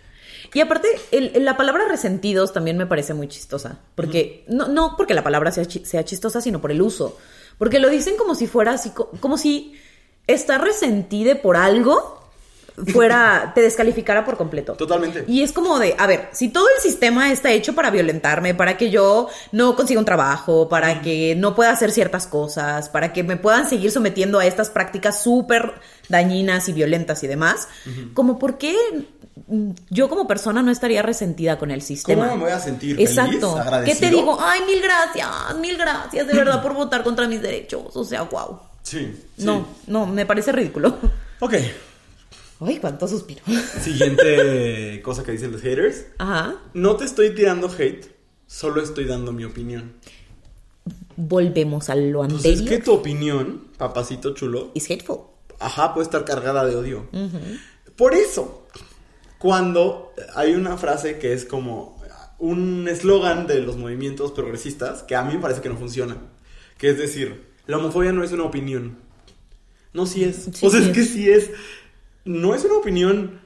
Y 0.55 0.61
aparte, 0.61 0.89
el- 1.11 1.45
la 1.45 1.57
palabra 1.57 1.87
resentidos 1.89 2.53
también 2.53 2.77
me 2.77 2.87
parece 2.87 3.15
muy 3.15 3.29
chistosa. 3.29 3.79
Porque, 3.95 4.45
no, 4.49 4.69
no 4.69 4.97
porque 4.97 5.15
la 5.15 5.23
palabra 5.23 5.51
sea, 5.53 5.65
sea 5.65 6.05
chistosa, 6.05 6.41
sino 6.41 6.61
por 6.61 6.71
el 6.71 6.83
uso. 6.83 7.19
Porque 7.59 7.79
lo 7.79 7.89
dicen 7.89 8.17
como 8.17 8.35
si 8.35 8.47
fuera 8.47 8.73
así, 8.73 8.91
co- 8.91 9.11
como 9.21 9.39
si 9.39 9.75
estar 10.27 10.63
resentida 10.63 11.35
por 11.41 11.57
algo 11.57 12.23
fuera, 12.93 13.53
te 13.55 13.61
descalificara 13.61 14.25
por 14.25 14.37
completo. 14.37 14.75
Totalmente. 14.75 15.25
Y 15.27 15.43
es 15.43 15.53
como 15.53 15.79
de, 15.79 15.95
a 15.99 16.07
ver, 16.07 16.29
si 16.33 16.49
todo 16.49 16.67
el 16.75 16.83
sistema 16.83 17.31
está 17.31 17.51
hecho 17.53 17.75
para 17.75 17.91
violentarme, 17.91 18.55
para 18.55 18.77
que 18.77 18.91
yo 18.91 19.29
no 19.53 19.77
consiga 19.77 20.01
un 20.01 20.07
trabajo, 20.07 20.69
para 20.69 21.03
que 21.03 21.35
no 21.37 21.55
pueda 21.55 21.71
hacer 21.71 21.93
ciertas 21.93 22.27
cosas, 22.27 22.89
para 22.89 23.13
que 23.13 23.23
me 23.23 23.37
puedan 23.37 23.69
seguir 23.69 23.91
sometiendo 23.91 24.39
a 24.39 24.47
estas 24.47 24.71
prácticas 24.71 25.23
súper 25.23 25.75
dañinas 26.09 26.69
y 26.69 26.73
violentas 26.73 27.23
y 27.23 27.27
demás, 27.27 27.69
como 28.15 28.39
por 28.39 28.59
qué 28.59 28.77
yo 29.91 30.09
como 30.09 30.27
persona 30.27 30.63
no 30.63 30.71
estaría 30.71 31.03
resentida 31.03 31.59
con 31.59 31.71
el 31.71 31.83
sistema. 31.83 32.25
¿Cómo 32.25 32.37
me 32.37 32.45
voy 32.45 32.53
a 32.53 32.61
sentir 32.61 33.01
Exacto. 33.01 33.57
feliz, 33.57 33.85
¿Qué 33.85 33.95
te 33.95 34.11
digo? 34.11 34.39
Ay, 34.41 34.61
mil 34.67 34.81
gracias, 34.83 35.57
mil 35.59 35.77
gracias 35.77 36.27
de 36.27 36.35
verdad 36.35 36.63
por 36.63 36.75
votar 36.75 37.03
contra 37.03 37.27
mis 37.27 37.41
derechos. 37.41 37.97
O 37.97 38.05
sea, 38.05 38.23
wow. 38.23 38.72
Sí. 38.83 39.15
sí. 39.37 39.45
No, 39.45 39.67
no, 39.87 40.07
me 40.07 40.27
parece 40.27 40.53
ridículo. 40.53 40.99
Ok. 41.41 41.55
Ay, 42.61 42.79
cuánto 42.79 43.09
suspiro. 43.09 43.43
Siguiente 43.81 45.01
cosa 45.03 45.25
que 45.25 45.33
dicen 45.33 45.51
los 45.53 45.61
haters. 45.63 46.07
Ajá. 46.19 46.57
No 46.75 46.97
te 46.97 47.05
estoy 47.05 47.35
tirando 47.35 47.69
hate, 47.69 48.07
solo 48.47 48.83
estoy 48.83 49.05
dando 49.07 49.33
mi 49.33 49.45
opinión. 49.45 49.95
Volvemos 51.17 51.91
a 51.91 51.95
lo 51.95 52.21
Pues 52.21 52.33
anterior. 52.35 52.63
es 52.65 52.69
que 52.69 52.79
tu 52.79 52.93
opinión, 52.93 53.69
papacito 53.77 54.35
chulo, 54.35 54.71
Is 54.75 54.91
hateful. 54.91 55.19
ajá, 55.61 55.93
puede 55.95 56.05
estar 56.05 56.25
cargada 56.25 56.65
de 56.65 56.75
odio. 56.77 57.07
Por 57.97 58.15
eso, 58.15 58.67
cuando 59.39 60.13
hay 60.35 60.55
una 60.55 60.77
frase 60.79 61.19
que 61.19 61.33
es 61.33 61.45
como 61.45 62.01
un 62.39 62.89
eslogan 62.89 63.47
de 63.47 63.61
los 63.61 63.77
movimientos 63.77 64.33
progresistas, 64.33 65.03
que 65.03 65.15
a 65.15 65.23
mí 65.23 65.35
me 65.35 65.41
parece 65.41 65.61
que 65.61 65.69
no 65.69 65.77
funciona, 65.77 66.17
que 66.79 66.91
es 66.91 66.99
decir, 66.99 67.52
la 67.67 67.79
homofobia 67.79 68.13
no 68.13 68.25
es 68.25 68.33
una 68.33 68.45
opinión. 68.45 68.97
No, 69.93 70.07
sí 70.07 70.25
es. 70.25 70.49
Sí, 70.53 70.67
o 70.67 70.71
sea, 70.71 70.81
sí 70.81 70.89
es 70.89 70.95
que 70.95 71.05
sí 71.05 71.31
es. 71.31 71.51
No 72.25 72.55
es 72.55 72.65
una 72.65 72.75
opinión 72.75 73.41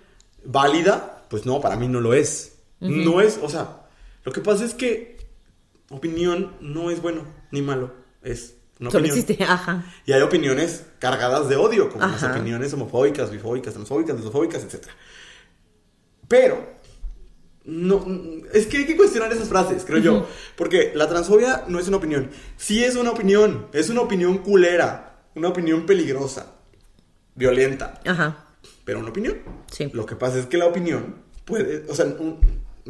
válida, 0.44 1.24
pues 1.28 1.46
no, 1.46 1.60
para 1.60 1.76
mí 1.76 1.88
no 1.88 2.00
lo 2.00 2.14
es. 2.14 2.58
No 2.80 3.20
es, 3.20 3.38
o 3.42 3.48
sea, 3.48 3.88
lo 4.24 4.32
que 4.32 4.40
pasa 4.40 4.64
es 4.64 4.74
que 4.74 5.16
opinión 5.90 6.52
no 6.60 6.90
es 6.90 7.00
bueno 7.00 7.22
ni 7.50 7.62
malo, 7.62 7.92
es 8.22 8.54
una 8.78 8.90
Solo 8.90 9.04
opinión. 9.06 9.18
existe, 9.18 9.44
ajá. 9.44 9.84
Y 10.04 10.12
hay 10.12 10.20
opiniones 10.20 10.84
cargadas 10.98 11.48
de 11.48 11.56
odio, 11.56 11.88
como 11.88 12.06
las 12.06 12.22
opiniones 12.22 12.72
homofóbicas, 12.74 13.30
bifóbicas, 13.30 13.72
transfóbicas, 13.72 14.16
lesofóbicas, 14.16 14.62
etc. 14.64 14.86
Pero, 16.28 16.75
no, 17.66 18.04
es 18.52 18.66
que 18.66 18.78
hay 18.78 18.86
que 18.86 18.96
cuestionar 18.96 19.32
esas 19.32 19.48
frases, 19.48 19.84
creo 19.84 19.98
yo. 19.98 20.26
Porque 20.56 20.92
la 20.94 21.08
transfobia 21.08 21.64
no 21.68 21.78
es 21.78 21.88
una 21.88 21.96
opinión. 21.98 22.30
Sí 22.56 22.82
es 22.84 22.96
una 22.96 23.10
opinión, 23.10 23.66
es 23.72 23.90
una 23.90 24.00
opinión 24.02 24.38
culera, 24.38 25.18
una 25.34 25.48
opinión 25.48 25.84
peligrosa, 25.84 26.54
violenta, 27.34 28.00
Ajá. 28.06 28.44
pero 28.84 29.00
una 29.00 29.10
opinión. 29.10 29.38
Sí. 29.70 29.90
Lo 29.92 30.06
que 30.06 30.16
pasa 30.16 30.38
es 30.38 30.46
que 30.46 30.58
la 30.58 30.66
opinión 30.66 31.16
puede, 31.44 31.84
o 31.88 31.94
sea, 31.94 32.06
un- 32.06 32.40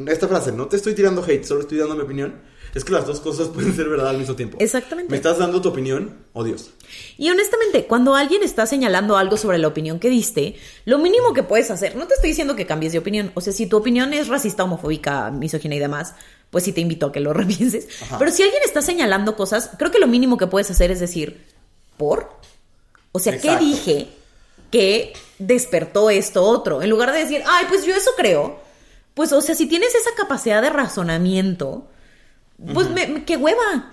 esta 0.09 0.29
frase, 0.29 0.53
no 0.53 0.67
te 0.67 0.77
estoy 0.77 0.95
tirando 0.95 1.25
hate, 1.25 1.45
solo 1.45 1.63
estoy 1.63 1.79
dando 1.79 1.95
mi 1.97 2.03
opinión, 2.03 2.35
es 2.77 2.85
que 2.85 2.93
las 2.93 3.07
dos 3.07 3.21
cosas 3.21 3.49
pueden 3.55 3.75
ser 3.75 3.89
verdad 3.89 4.09
al 4.09 4.19
mismo 4.19 4.37
tiempo. 4.37 4.59
Exactamente. 4.61 5.11
Me 5.11 5.17
estás 5.17 5.39
dando 5.39 5.63
tu 5.63 5.71
opinión, 5.71 6.15
oh 6.35 6.45
Dios. 6.45 6.71
Y 7.17 7.31
honestamente, 7.31 7.87
cuando 7.87 8.15
alguien 8.15 8.43
está 8.43 8.67
señalando 8.67 9.17
algo 9.17 9.39
sobre 9.39 9.57
la 9.57 9.69
opinión 9.69 9.99
que 9.99 10.11
diste, 10.11 10.57
lo 10.85 10.99
mínimo 10.99 11.33
que 11.33 11.43
puedes 11.43 11.71
hacer, 11.71 11.97
no 11.97 12.07
te 12.07 12.15
estoy 12.15 12.31
diciendo 12.31 12.55
que 12.55 12.67
cambies 12.67 12.93
de 12.93 12.99
opinión, 12.99 13.33
o 13.35 13.41
sea, 13.41 13.55
si 13.55 13.67
tu 13.67 13.79
opinión 13.79 14.13
es 14.13 14.29
racista, 14.29 14.65
homofóbica, 14.65 15.31
misógina 15.31 15.75
y 15.75 15.79
demás, 15.79 16.15
pues 16.51 16.65
sí 16.65 16.73
te 16.73 16.83
invito 16.83 17.07
a 17.07 17.13
que 17.13 17.21
lo 17.21 17.33
repienses. 17.33 17.89
Ajá. 18.03 18.19
Pero 18.19 18.31
si 18.31 18.43
alguien 18.43 18.63
está 18.63 18.83
señalando 18.83 19.37
cosas, 19.37 19.71
creo 19.79 19.91
que 19.91 19.99
lo 19.99 20.07
mínimo 20.07 20.37
que 20.37 20.47
puedes 20.47 20.71
hacer 20.71 20.91
es 20.91 21.01
decir, 21.01 21.47
¿por? 21.97 22.31
O 23.13 23.19
sea, 23.19 23.39
¿qué 23.39 23.57
dije 23.57 24.09
que 24.71 25.15
despertó 25.39 26.11
esto 26.11 26.45
otro? 26.45 26.83
En 26.83 26.91
lugar 26.91 27.13
de 27.13 27.21
decir, 27.21 27.43
ay, 27.47 27.65
pues 27.71 27.87
yo 27.87 27.95
eso 27.95 28.11
creo. 28.19 28.61
Pues, 29.15 29.33
o 29.33 29.41
sea, 29.41 29.55
si 29.55 29.67
tienes 29.67 29.95
esa 29.95 30.11
capacidad 30.15 30.61
de 30.61 30.69
razonamiento, 30.69 31.89
pues 32.73 32.89
me- 32.91 33.07
me- 33.07 33.25
qué 33.25 33.37
hueva. 33.37 33.91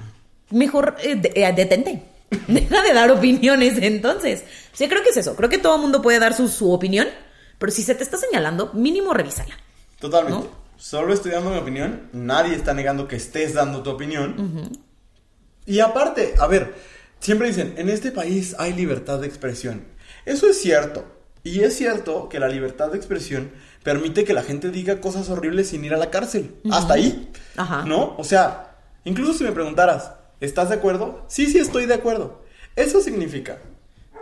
Mejor 0.51 0.95
eh, 1.03 1.15
de- 1.15 1.31
eh, 1.35 1.53
detente. 1.55 2.03
Deja 2.47 2.81
de 2.83 2.93
dar 2.93 3.11
opiniones 3.11 3.77
entonces. 3.81 4.43
O 4.73 4.75
sea, 4.77 4.89
creo 4.89 5.03
que 5.03 5.09
es 5.09 5.17
eso. 5.17 5.35
Creo 5.35 5.49
que 5.49 5.57
todo 5.57 5.75
el 5.75 5.81
mundo 5.81 6.01
puede 6.01 6.19
dar 6.19 6.33
su, 6.33 6.47
su 6.47 6.71
opinión, 6.71 7.07
pero 7.59 7.71
si 7.71 7.83
se 7.83 7.95
te 7.95 8.03
está 8.03 8.17
señalando, 8.17 8.71
mínimo 8.73 9.13
revísala. 9.13 9.55
Totalmente. 9.99 10.39
¿No? 10.47 10.63
Solo 10.77 11.13
estoy 11.13 11.31
dando 11.31 11.51
mi 11.51 11.57
opinión. 11.57 12.09
Nadie 12.11 12.55
está 12.55 12.73
negando 12.73 13.07
que 13.07 13.15
estés 13.15 13.53
dando 13.53 13.83
tu 13.83 13.91
opinión. 13.91 14.69
Y 15.65 15.79
aparte, 15.79 16.33
a 16.39 16.47
ver, 16.47 16.73
siempre 17.19 17.47
dicen, 17.47 17.75
en 17.77 17.89
este 17.89 18.11
país 18.11 18.55
hay 18.59 18.73
libertad 18.73 19.19
de 19.19 19.27
expresión. 19.27 19.85
Eso 20.25 20.47
es 20.49 20.59
cierto. 20.59 21.05
Y 21.43 21.61
es 21.61 21.77
cierto 21.77 22.27
que 22.29 22.39
la 22.39 22.47
libertad 22.49 22.89
de 22.91 22.97
expresión 22.97 23.51
permite 23.83 24.23
que 24.23 24.33
la 24.33 24.43
gente 24.43 24.71
diga 24.71 25.01
cosas 25.01 25.29
horribles 25.29 25.69
sin 25.69 25.85
ir 25.85 25.93
a 25.93 25.97
la 25.97 26.09
cárcel. 26.09 26.55
Hasta 26.71 26.95
ahí. 26.95 27.29
Ajá. 27.57 27.83
¿No? 27.85 28.15
O 28.17 28.23
sea, 28.23 28.77
incluso 29.03 29.33
si 29.33 29.43
me 29.43 29.51
preguntaras, 29.51 30.11
¿estás 30.39 30.69
de 30.69 30.75
acuerdo? 30.75 31.25
Sí, 31.27 31.47
sí 31.47 31.59
estoy 31.59 31.85
de 31.85 31.93
acuerdo. 31.93 32.41
Eso 32.75 33.01
significa 33.01 33.59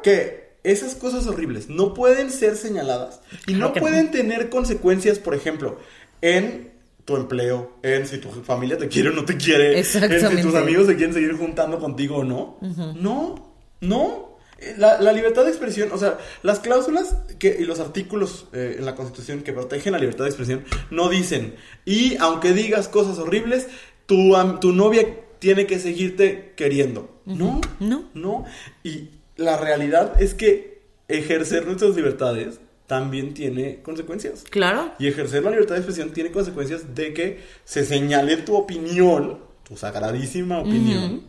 que 0.04 0.52
esas 0.64 0.96
cosas 0.96 1.26
horribles 1.28 1.70
no 1.70 1.94
pueden 1.94 2.32
ser 2.32 2.56
señaladas 2.56 3.22
y 3.48 3.56
Claro 3.56 3.74
no 3.74 3.80
pueden 3.80 4.12
tener 4.12 4.50
consecuencias, 4.50 5.20
por 5.20 5.34
ejemplo, 5.34 5.80
en 6.22 6.72
tu 7.06 7.16
empleo, 7.16 7.78
en 7.82 8.06
si 8.08 8.20
tu 8.20 8.30
familia 8.30 8.78
te 8.78 8.88
quiere 8.88 9.10
o 9.10 9.14
no 9.14 9.26
te 9.26 9.38
quiere, 9.38 9.80
en 9.80 9.86
si 9.86 10.42
tus 10.42 10.56
amigos 10.56 10.88
se 10.88 10.96
quieren 10.96 11.14
seguir 11.14 11.36
juntando 11.36 11.80
contigo 11.80 12.18
o 12.18 12.24
no. 12.24 12.58
No, 12.96 13.54
no. 13.80 14.31
La, 14.78 15.02
la 15.02 15.12
libertad 15.12 15.44
de 15.44 15.50
expresión, 15.50 15.90
o 15.92 15.98
sea, 15.98 16.20
las 16.44 16.60
cláusulas 16.60 17.16
que, 17.40 17.58
y 17.60 17.66
los 17.66 17.80
artículos 17.80 18.46
eh, 18.54 18.76
en 18.78 18.86
la 18.86 18.96
Constitución 18.96 19.42
que 19.42 19.54
protegen 19.54 19.94
la 19.94 20.00
libertad 20.00 20.26
de 20.26 20.30
expresión 20.30 20.64
no 20.92 21.10
dicen, 21.10 21.56
y 21.84 22.16
aunque 22.18 22.54
digas 22.54 22.88
cosas 22.88 23.18
horribles, 23.18 23.68
tu, 24.06 24.36
tu 24.60 24.72
novia 24.74 25.08
tiene 25.40 25.66
que 25.66 25.80
seguirte 25.80 26.54
queriendo. 26.56 27.22
No, 27.26 27.60
No. 27.80 28.04
no. 28.14 28.46
Y 28.84 29.10
la 29.36 29.58
realidad 29.58 30.22
es 30.22 30.36
que 30.36 30.82
ejercer 31.08 31.66
nuestras 31.66 31.96
libertades 31.96 32.60
también 32.86 33.34
tiene 33.34 33.82
consecuencias. 33.82 34.44
Claro. 34.50 34.92
Y 35.00 35.08
ejercer 35.08 35.44
la 35.44 35.50
libertad 35.52 35.76
de 35.76 35.80
expresión 35.80 36.12
tiene 36.12 36.32
consecuencias 36.32 36.94
de 36.94 37.14
que 37.14 37.40
se 37.64 37.86
señale 37.86 38.38
tu 38.38 38.56
opinión, 38.56 39.40
tu 39.64 39.76
sagradísima 39.78 40.60
opinión, 40.60 41.24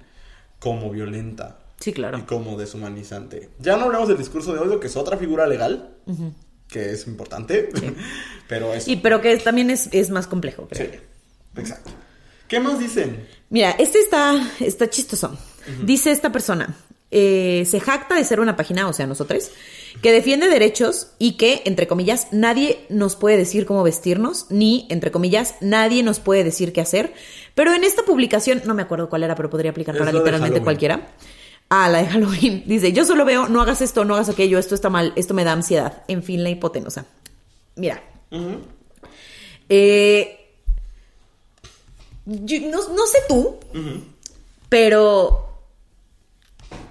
como 0.58 0.90
violenta 0.90 1.61
Sí, 1.82 1.90
y 1.90 1.92
claro. 1.92 2.24
como 2.26 2.56
deshumanizante. 2.56 3.50
Ya 3.58 3.76
no 3.76 3.86
hablamos 3.86 4.08
del 4.08 4.18
discurso 4.18 4.52
de 4.52 4.60
odio, 4.60 4.78
que 4.78 4.86
es 4.86 4.96
otra 4.96 5.16
figura 5.16 5.46
legal, 5.46 5.96
que 6.68 6.92
es 6.92 7.06
importante, 7.06 7.70
pero 8.48 8.72
es... 8.72 8.86
Y 8.86 8.96
pero 8.96 9.20
que 9.20 9.36
también 9.38 9.70
es, 9.70 9.88
es 9.92 10.10
más 10.10 10.26
complejo, 10.26 10.68
creo. 10.68 10.90
Sí, 10.90 10.98
exacto. 11.56 11.90
¿Qué 12.46 12.60
más 12.60 12.78
dicen? 12.78 13.26
Mira, 13.50 13.72
este 13.72 13.98
está, 13.98 14.50
está 14.60 14.88
chistoso. 14.88 15.36
Dice 15.84 16.10
esta 16.10 16.30
persona, 16.30 16.76
eh, 17.10 17.64
se 17.66 17.80
jacta 17.80 18.14
de 18.14 18.24
ser 18.24 18.40
una 18.40 18.56
página, 18.56 18.88
o 18.88 18.92
sea, 18.92 19.06
nosotros, 19.06 19.50
que 20.00 20.12
defiende 20.12 20.48
derechos 20.48 21.08
y 21.18 21.36
que, 21.36 21.62
entre 21.64 21.86
comillas, 21.86 22.28
nadie 22.30 22.86
nos 22.88 23.16
puede 23.16 23.36
decir 23.36 23.66
cómo 23.66 23.82
vestirnos, 23.82 24.46
ni, 24.50 24.86
entre 24.88 25.10
comillas, 25.10 25.56
nadie 25.60 26.02
nos 26.02 26.20
puede 26.20 26.44
decir 26.44 26.72
qué 26.72 26.80
hacer. 26.80 27.12
Pero 27.54 27.74
en 27.74 27.84
esta 27.84 28.02
publicación, 28.02 28.62
no 28.64 28.74
me 28.74 28.82
acuerdo 28.82 29.08
cuál 29.08 29.24
era, 29.24 29.34
pero 29.34 29.50
podría 29.50 29.72
aplicar 29.72 29.96
para 29.96 30.12
literalmente 30.12 30.62
cualquiera. 30.62 31.14
Ah, 31.74 31.88
la 31.88 32.00
de 32.02 32.06
Halloween. 32.08 32.64
Dice, 32.66 32.92
yo 32.92 33.06
solo 33.06 33.24
veo, 33.24 33.48
no 33.48 33.62
hagas 33.62 33.80
esto, 33.80 34.04
no 34.04 34.14
hagas 34.14 34.28
aquello, 34.28 34.58
esto 34.58 34.74
está 34.74 34.90
mal, 34.90 35.14
esto 35.16 35.32
me 35.32 35.42
da 35.42 35.52
ansiedad. 35.52 36.02
En 36.06 36.22
fin, 36.22 36.42
la 36.42 36.50
hipotenusa. 36.50 37.06
Mira. 37.76 38.02
Eh, 39.70 40.38
yo- 42.26 42.60
no, 42.68 42.88
no 42.94 43.06
sé 43.06 43.18
tú, 43.26 43.56
pero 44.68 45.48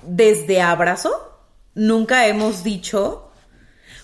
desde 0.04 0.62
abrazo 0.62 1.12
nunca 1.76 2.26
hemos 2.28 2.64
dicho, 2.64 3.30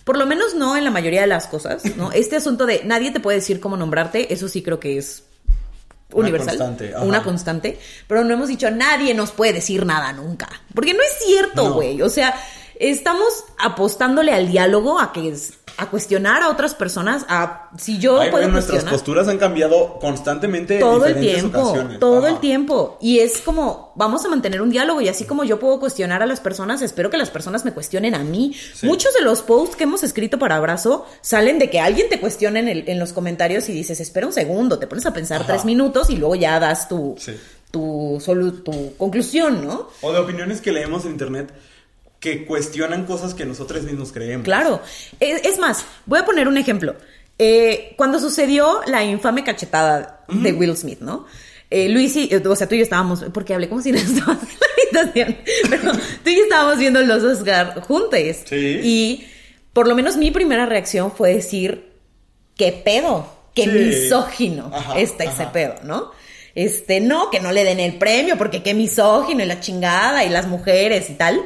por 0.03 0.17
lo 0.17 0.25
menos 0.27 0.53
no 0.53 0.77
en 0.77 0.83
la 0.83 0.91
mayoría 0.91 1.21
de 1.21 1.27
las 1.27 1.47
cosas, 1.47 1.83
¿no? 1.95 2.11
Este 2.13 2.35
asunto 2.35 2.65
de 2.67 2.83
nadie 2.83 3.09
te 3.11 3.19
puede 3.19 3.39
decir 3.39 3.59
cómo 3.59 3.77
nombrarte, 3.77 4.31
eso 4.31 4.47
sí 4.47 4.61
creo 4.61 4.79
que 4.79 4.97
es 4.99 5.23
universal, 6.13 6.57
constante, 6.57 6.93
una 7.01 7.23
constante, 7.23 7.79
pero 8.07 8.23
no 8.23 8.33
hemos 8.33 8.47
dicho 8.47 8.69
nadie 8.71 9.13
nos 9.13 9.31
puede 9.31 9.53
decir 9.53 9.85
nada 9.85 10.13
nunca, 10.13 10.47
porque 10.73 10.93
no 10.93 11.01
es 11.01 11.25
cierto, 11.25 11.69
No. 11.69 11.73
güey, 11.75 12.01
o 12.01 12.09
sea, 12.09 12.33
estamos 12.79 13.27
apostándole 13.57 14.33
al 14.33 14.49
diálogo, 14.49 14.99
a 14.99 15.11
que 15.13 15.29
es- 15.29 15.53
a 15.79 15.91
cuestionar 15.91 16.41
a 16.41 16.49
otras 16.49 16.73
personas, 16.73 17.23
a 17.29 17.69
si 17.77 17.99
yo 17.99 18.19
Ay, 18.19 18.31
puedo 18.31 18.41
güey, 18.45 18.51
nuestras 18.51 18.83
posturas 18.83 19.27
han 19.27 19.37
cambiado 19.37 19.99
constantemente 19.99 20.73
en 20.75 20.79
todo 20.79 21.05
el 21.05 21.13
diferentes 21.13 21.41
tiempo, 21.51 21.59
ocasiones. 21.59 21.99
todo 21.99 22.17
Ajá. 22.17 22.29
el 22.29 22.39
tiempo. 22.39 22.97
Y 22.99 23.19
es 23.19 23.37
como, 23.41 23.91
vamos 23.95 24.25
a 24.25 24.29
mantener 24.29 24.63
un 24.63 24.71
diálogo 24.71 25.01
y 25.01 25.07
así 25.07 25.25
como 25.25 25.43
yo 25.43 25.59
puedo 25.59 25.79
cuestionar 25.79 26.23
a 26.23 26.25
las 26.25 26.39
personas, 26.39 26.81
espero 26.81 27.11
que 27.11 27.17
las 27.17 27.29
personas 27.29 27.63
me 27.63 27.73
cuestionen 27.73 28.15
a 28.15 28.23
mí. 28.23 28.55
Sí. 28.73 28.87
Muchos 28.87 29.13
de 29.13 29.21
los 29.21 29.43
posts 29.43 29.75
que 29.75 29.83
hemos 29.83 30.01
escrito 30.01 30.39
para 30.39 30.55
Abrazo 30.55 31.05
salen 31.21 31.59
de 31.59 31.69
que 31.69 31.79
alguien 31.79 32.09
te 32.09 32.19
cuestione 32.19 32.59
en, 32.59 32.69
el- 32.69 32.89
en 32.89 32.97
los 32.97 33.13
comentarios 33.13 33.69
y 33.69 33.73
dices, 33.73 33.99
espera 33.99 34.25
un 34.25 34.33
segundo, 34.33 34.79
te 34.79 34.87
pones 34.87 35.05
a 35.05 35.13
pensar 35.13 35.41
Ajá. 35.41 35.53
tres 35.53 35.65
minutos 35.65 36.09
y 36.09 36.15
luego 36.15 36.33
ya 36.33 36.59
das 36.59 36.89
tu, 36.89 37.13
Sí. 37.19 37.33
tu, 37.69 38.17
solu- 38.19 38.63
tu 38.63 38.95
conclusión, 38.97 39.63
¿no? 39.67 39.89
O 40.01 40.11
de 40.11 40.17
opiniones 40.17 40.59
que 40.59 40.71
leemos 40.71 41.05
en 41.05 41.11
internet 41.11 41.53
que 42.19 42.45
cuestionan 42.45 43.05
cosas 43.05 43.33
que 43.33 43.45
nosotros 43.45 43.83
mismos 43.83 44.11
creemos. 44.11 44.45
Claro. 44.45 44.81
Es, 45.19 45.45
es 45.45 45.59
más, 45.59 45.85
voy 46.05 46.19
a 46.19 46.25
poner 46.25 46.47
un 46.47 46.57
ejemplo. 46.57 46.95
Eh, 47.39 47.93
cuando 47.97 48.19
sucedió 48.19 48.81
la 48.87 49.03
infame 49.03 49.43
cachetada 49.43 50.25
de 50.27 50.53
Will 50.53 50.75
Smith, 50.75 50.99
¿no? 51.01 51.25
Eh, 51.69 51.89
Luis 51.89 52.15
y, 52.15 52.29
eh, 52.33 52.41
o 52.47 52.55
sea, 52.55 52.67
tú 52.67 52.75
y 52.75 52.79
yo 52.79 52.83
estábamos, 52.83 53.25
porque 53.33 53.53
hablé 53.53 53.69
como 53.69 53.81
si 53.81 53.91
no 53.91 53.97
estabas 53.99 54.39
en 54.41 54.93
la 54.93 54.99
habitación, 55.01 55.37
pero 55.69 55.91
tú 56.23 56.29
y 56.29 56.35
yo 56.37 56.43
estábamos 56.43 56.77
viendo 56.79 57.01
los 57.01 57.23
Oscar 57.23 57.81
juntos. 57.81 58.19
Sí. 58.45 58.79
Y 58.83 59.27
por 59.73 59.87
lo 59.87 59.93
menos 59.93 60.17
mi 60.17 60.31
primera 60.31 60.65
reacción 60.65 61.11
fue 61.11 61.33
decir, 61.35 61.91
¿qué 62.55 62.71
pedo? 62.71 63.31
¿Qué 63.53 63.63
Sí. 63.63 63.69
misógino 63.69 64.71
Ajá, 64.73 64.97
está 64.99 65.25
ese 65.25 65.45
pedo, 65.47 65.75
no? 65.83 66.11
Este, 66.55 66.99
no, 67.01 67.29
que 67.29 67.39
no 67.39 67.51
le 67.51 67.63
den 67.63 67.79
el 67.79 67.97
premio 67.99 68.37
porque 68.37 68.63
qué 68.63 68.73
misógino 68.73 69.43
y 69.43 69.45
la 69.45 69.59
chingada 69.59 70.23
y 70.25 70.29
las 70.29 70.47
mujeres 70.47 71.09
y 71.09 71.13
tal. 71.13 71.43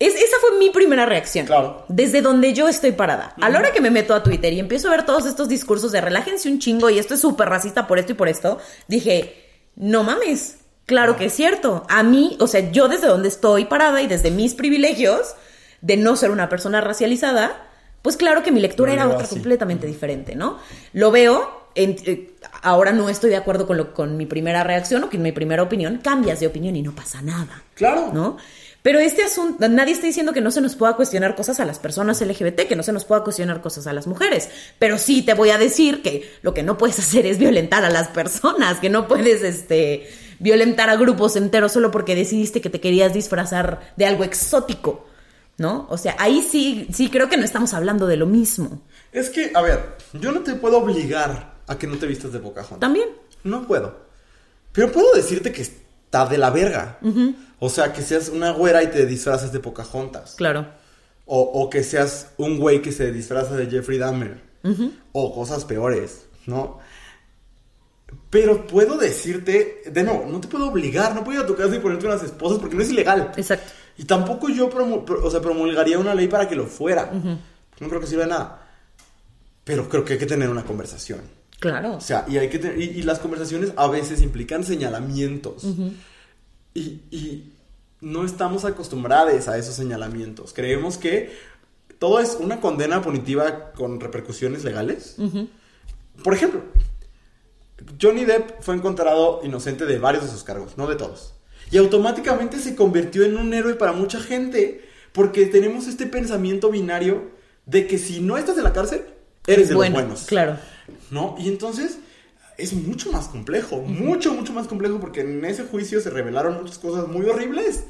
Es, 0.00 0.14
esa 0.16 0.36
fue 0.40 0.58
mi 0.58 0.70
primera 0.70 1.06
reacción. 1.06 1.46
Claro. 1.46 1.84
Desde 1.88 2.22
donde 2.22 2.52
yo 2.54 2.68
estoy 2.68 2.92
parada. 2.92 3.34
A 3.40 3.48
la 3.50 3.58
hora 3.58 3.70
que 3.70 3.80
me 3.82 3.90
meto 3.90 4.14
a 4.14 4.22
Twitter 4.22 4.52
y 4.52 4.58
empiezo 4.58 4.88
a 4.88 4.92
ver 4.92 5.04
todos 5.04 5.26
estos 5.26 5.48
discursos 5.48 5.92
de 5.92 6.00
relájense 6.00 6.48
un 6.50 6.58
chingo 6.58 6.88
y 6.90 6.98
esto 6.98 7.14
es 7.14 7.20
súper 7.20 7.48
racista 7.50 7.86
por 7.86 7.98
esto 7.98 8.12
y 8.12 8.14
por 8.14 8.28
esto, 8.28 8.58
dije, 8.88 9.44
no 9.76 10.02
mames. 10.02 10.56
Claro 10.86 11.16
que 11.16 11.26
es 11.26 11.34
cierto. 11.34 11.84
A 11.88 12.02
mí, 12.02 12.36
o 12.40 12.46
sea, 12.48 12.72
yo 12.72 12.88
desde 12.88 13.06
donde 13.06 13.28
estoy 13.28 13.66
parada 13.66 14.02
y 14.02 14.06
desde 14.08 14.30
mis 14.32 14.54
privilegios 14.54 15.34
de 15.82 15.96
no 15.96 16.16
ser 16.16 16.30
una 16.30 16.48
persona 16.48 16.80
racializada, 16.80 17.68
pues 18.02 18.16
claro 18.16 18.42
que 18.42 18.50
mi 18.52 18.60
lectura 18.60 18.92
era 18.94 19.06
otra 19.06 19.24
así. 19.26 19.34
completamente 19.36 19.86
diferente, 19.86 20.34
¿no? 20.34 20.58
Lo 20.94 21.10
veo, 21.10 21.68
en- 21.74 21.96
eh, 22.06 22.34
ahora 22.62 22.92
no 22.92 23.08
estoy 23.10 23.28
de 23.30 23.36
acuerdo 23.36 23.66
con, 23.66 23.76
lo- 23.76 23.92
con 23.94 24.16
mi 24.16 24.24
primera 24.26 24.64
reacción 24.64 25.04
o 25.04 25.10
con 25.10 25.20
mi 25.22 25.30
primera 25.32 25.62
opinión, 25.62 25.98
cambias 26.02 26.40
de 26.40 26.46
opinión 26.46 26.74
y 26.74 26.82
no 26.82 26.92
pasa 26.94 27.20
nada. 27.22 27.62
Claro. 27.74 28.10
¿no? 28.12 28.38
Pero 28.82 28.98
este 28.98 29.22
asunto, 29.22 29.68
nadie 29.68 29.92
está 29.92 30.06
diciendo 30.06 30.32
que 30.32 30.40
no 30.40 30.50
se 30.50 30.60
nos 30.60 30.74
pueda 30.74 30.96
cuestionar 30.96 31.34
cosas 31.36 31.60
a 31.60 31.64
las 31.64 31.78
personas 31.78 32.20
LGBT, 32.20 32.66
que 32.66 32.76
no 32.76 32.82
se 32.82 32.92
nos 32.92 33.04
pueda 33.04 33.22
cuestionar 33.22 33.60
cosas 33.60 33.86
a 33.86 33.92
las 33.92 34.06
mujeres. 34.06 34.48
Pero 34.78 34.96
sí 34.96 35.22
te 35.22 35.34
voy 35.34 35.50
a 35.50 35.58
decir 35.58 36.02
que 36.02 36.30
lo 36.42 36.54
que 36.54 36.62
no 36.62 36.78
puedes 36.78 36.98
hacer 37.00 37.26
es 37.26 37.38
violentar 37.38 37.84
a 37.84 37.90
las 37.90 38.08
personas, 38.08 38.78
que 38.78 38.88
no 38.88 39.06
puedes, 39.06 39.42
este, 39.42 40.08
violentar 40.40 40.90
a 40.90 40.96
grupos 40.96 41.36
enteros 41.36 41.72
solo 41.72 41.90
porque 41.90 42.16
decidiste 42.16 42.60
que 42.60 42.70
te 42.70 42.80
querías 42.80 43.12
disfrazar 43.12 43.92
de 43.96 44.06
algo 44.06 44.24
exótico, 44.24 45.06
¿no? 45.58 45.86
O 45.90 45.98
sea, 45.98 46.16
ahí 46.18 46.42
sí, 46.42 46.88
sí 46.92 47.10
creo 47.10 47.28
que 47.28 47.36
no 47.36 47.44
estamos 47.44 47.74
hablando 47.74 48.06
de 48.06 48.16
lo 48.16 48.26
mismo. 48.26 48.82
Es 49.12 49.28
que, 49.28 49.52
a 49.54 49.60
ver, 49.60 49.96
yo 50.14 50.32
no 50.32 50.40
te 50.40 50.54
puedo 50.54 50.78
obligar 50.78 51.54
a 51.66 51.78
que 51.78 51.86
no 51.86 51.98
te 51.98 52.06
vistas 52.06 52.32
de 52.32 52.40
Pocahontas. 52.40 52.80
También. 52.80 53.08
No 53.44 53.66
puedo. 53.66 54.10
Pero 54.72 54.90
puedo 54.90 55.12
decirte 55.14 55.52
que 55.52 55.66
está 56.10 56.26
de 56.26 56.38
la 56.38 56.50
verga. 56.50 56.98
O 57.60 57.68
sea, 57.68 57.92
que 57.92 58.02
seas 58.02 58.28
una 58.30 58.50
güera 58.50 58.82
y 58.82 58.88
te 58.88 59.06
disfraces 59.06 59.52
de 59.52 59.60
Pocahontas. 59.60 60.34
Claro. 60.34 60.66
O, 61.26 61.40
o 61.40 61.70
que 61.70 61.84
seas 61.84 62.32
un 62.36 62.58
güey 62.58 62.82
que 62.82 62.90
se 62.90 63.12
disfraza 63.12 63.54
de 63.56 63.66
Jeffrey 63.66 63.96
Dahmer. 63.96 64.42
O 65.12 65.32
cosas 65.32 65.64
peores, 65.64 66.26
¿no? 66.46 66.80
Pero 68.28 68.66
puedo 68.66 68.96
decirte, 68.98 69.82
de 69.90 70.02
no, 70.02 70.24
no 70.26 70.40
te 70.40 70.48
puedo 70.48 70.68
obligar, 70.68 71.14
no 71.14 71.22
puedo 71.22 71.38
ir 71.38 71.44
a 71.44 71.46
tu 71.46 71.54
casa 71.54 71.76
y 71.76 71.78
ponerte 71.78 72.06
unas 72.06 72.22
esposas 72.24 72.58
porque 72.58 72.74
no 72.74 72.82
es 72.82 72.90
ilegal. 72.90 73.30
Exacto. 73.36 73.70
Y 73.96 74.04
tampoco 74.04 74.48
yo 74.48 74.68
promu- 74.68 75.04
pro- 75.04 75.24
o 75.24 75.30
sea, 75.30 75.40
promulgaría 75.40 75.98
una 75.98 76.14
ley 76.14 76.26
para 76.26 76.48
que 76.48 76.56
lo 76.56 76.66
fuera. 76.66 77.10
No 77.12 77.88
creo 77.88 78.00
que 78.00 78.06
sirva 78.08 78.24
de 78.24 78.30
nada. 78.30 78.66
Pero 79.62 79.88
creo 79.88 80.04
que 80.04 80.14
hay 80.14 80.18
que 80.18 80.26
tener 80.26 80.48
una 80.50 80.64
conversación. 80.64 81.20
Claro. 81.60 81.94
O 81.96 82.00
sea, 82.00 82.24
y, 82.28 82.36
hay 82.38 82.48
que 82.48 82.58
te- 82.58 82.76
y, 82.78 82.84
y 82.98 83.02
las 83.02 83.18
conversaciones 83.20 83.72
a 83.76 83.86
veces 83.88 84.20
implican 84.22 84.64
señalamientos. 84.64 85.64
y, 86.74 86.80
y 87.10 87.52
no 88.00 88.24
estamos 88.24 88.64
acostumbrados 88.64 89.46
a 89.48 89.58
esos 89.58 89.74
señalamientos. 89.74 90.52
Creemos 90.54 90.96
que 90.96 91.30
todo 91.98 92.18
es 92.20 92.36
una 92.40 92.60
condena 92.60 93.02
punitiva 93.02 93.72
con 93.72 94.00
repercusiones 94.00 94.64
legales. 94.64 95.16
Por 96.24 96.32
ejemplo, 96.34 96.62
Johnny 98.00 98.24
Depp 98.24 98.60
fue 98.62 98.74
encontrado 98.74 99.40
inocente 99.44 99.86
de 99.86 99.98
varios 99.98 100.24
de 100.24 100.30
sus 100.30 100.42
cargos, 100.44 100.76
no 100.78 100.86
de 100.86 100.96
todos. 100.96 101.34
Y 101.70 101.76
automáticamente 101.78 102.58
se 102.58 102.74
convirtió 102.74 103.22
en 103.24 103.36
un 103.36 103.52
héroe 103.54 103.74
para 103.74 103.92
mucha 103.92 104.18
gente. 104.20 104.84
Porque 105.12 105.46
tenemos 105.46 105.86
este 105.88 106.06
pensamiento 106.06 106.70
binario 106.70 107.30
de 107.66 107.86
que 107.86 107.98
si 107.98 108.20
no 108.20 108.38
estás 108.38 108.56
en 108.58 108.64
la 108.64 108.72
cárcel, 108.72 109.04
eres 109.46 109.68
de 109.68 109.74
bueno, 109.74 109.96
los 109.96 110.02
buenos. 110.04 110.26
claro. 110.26 110.56
¿No? 111.10 111.36
Y 111.38 111.48
entonces 111.48 111.98
es 112.58 112.72
mucho 112.74 113.10
más 113.12 113.28
complejo, 113.28 113.78
mucho, 113.78 114.34
mucho 114.34 114.52
más 114.52 114.66
complejo 114.66 115.00
porque 115.00 115.20
en 115.22 115.44
ese 115.44 115.64
juicio 115.64 116.00
se 116.00 116.10
revelaron 116.10 116.54
muchas 116.60 116.78
cosas 116.78 117.08
muy 117.08 117.24
horribles, 117.26 117.84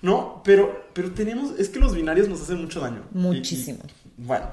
¿no? 0.00 0.42
Pero, 0.44 0.84
pero 0.92 1.10
tenemos, 1.10 1.58
es 1.58 1.68
que 1.68 1.80
los 1.80 1.94
binarios 1.94 2.28
nos 2.28 2.40
hacen 2.42 2.60
mucho 2.60 2.80
daño. 2.80 3.02
Y- 3.12 3.18
y- 3.18 3.20
Muchísimo. 3.20 3.80
bueno, 4.16 4.46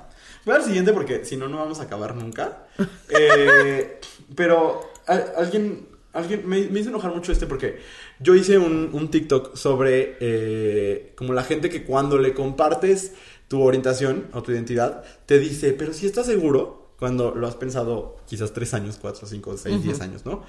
voy 0.45 0.55
al 0.55 0.63
siguiente 0.63 0.91
porque 0.91 1.23
si 1.25 1.37
no, 1.37 1.47
no 1.47 1.57
vamos 1.57 1.79
a 1.79 1.83
acabar 1.83 2.15
nunca. 2.15 2.65
Eh, 3.09 3.99
pero 4.35 4.89
a- 5.07 5.23
alguien, 5.37 5.87
alguien 6.13 6.47
me, 6.47 6.61
me 6.69 6.79
hizo 6.79 6.89
enojar 6.89 7.13
mucho 7.13 7.31
este 7.31 7.45
porque 7.47 7.79
yo 8.19 8.33
hice 8.35 8.57
un, 8.57 8.89
un 8.93 9.11
TikTok 9.11 9.55
sobre 9.55 10.17
eh, 10.19 11.13
como 11.15 11.33
la 11.33 11.43
gente 11.43 11.69
que 11.69 11.83
cuando 11.83 12.17
le 12.17 12.33
compartes 12.33 13.13
tu 13.47 13.61
orientación 13.63 14.27
o 14.33 14.43
tu 14.43 14.51
identidad, 14.51 15.03
te 15.25 15.39
dice, 15.39 15.73
pero 15.73 15.93
si 15.93 16.05
estás 16.05 16.27
seguro, 16.27 16.78
cuando 16.99 17.33
lo 17.33 17.47
has 17.47 17.55
pensado 17.55 18.17
quizás 18.27 18.51
tres 18.51 18.73
años, 18.73 18.97
cuatro, 19.01 19.25
cinco, 19.25 19.55
seis, 19.57 19.81
diez 19.81 20.01
años, 20.01 20.25
¿no? 20.25 20.43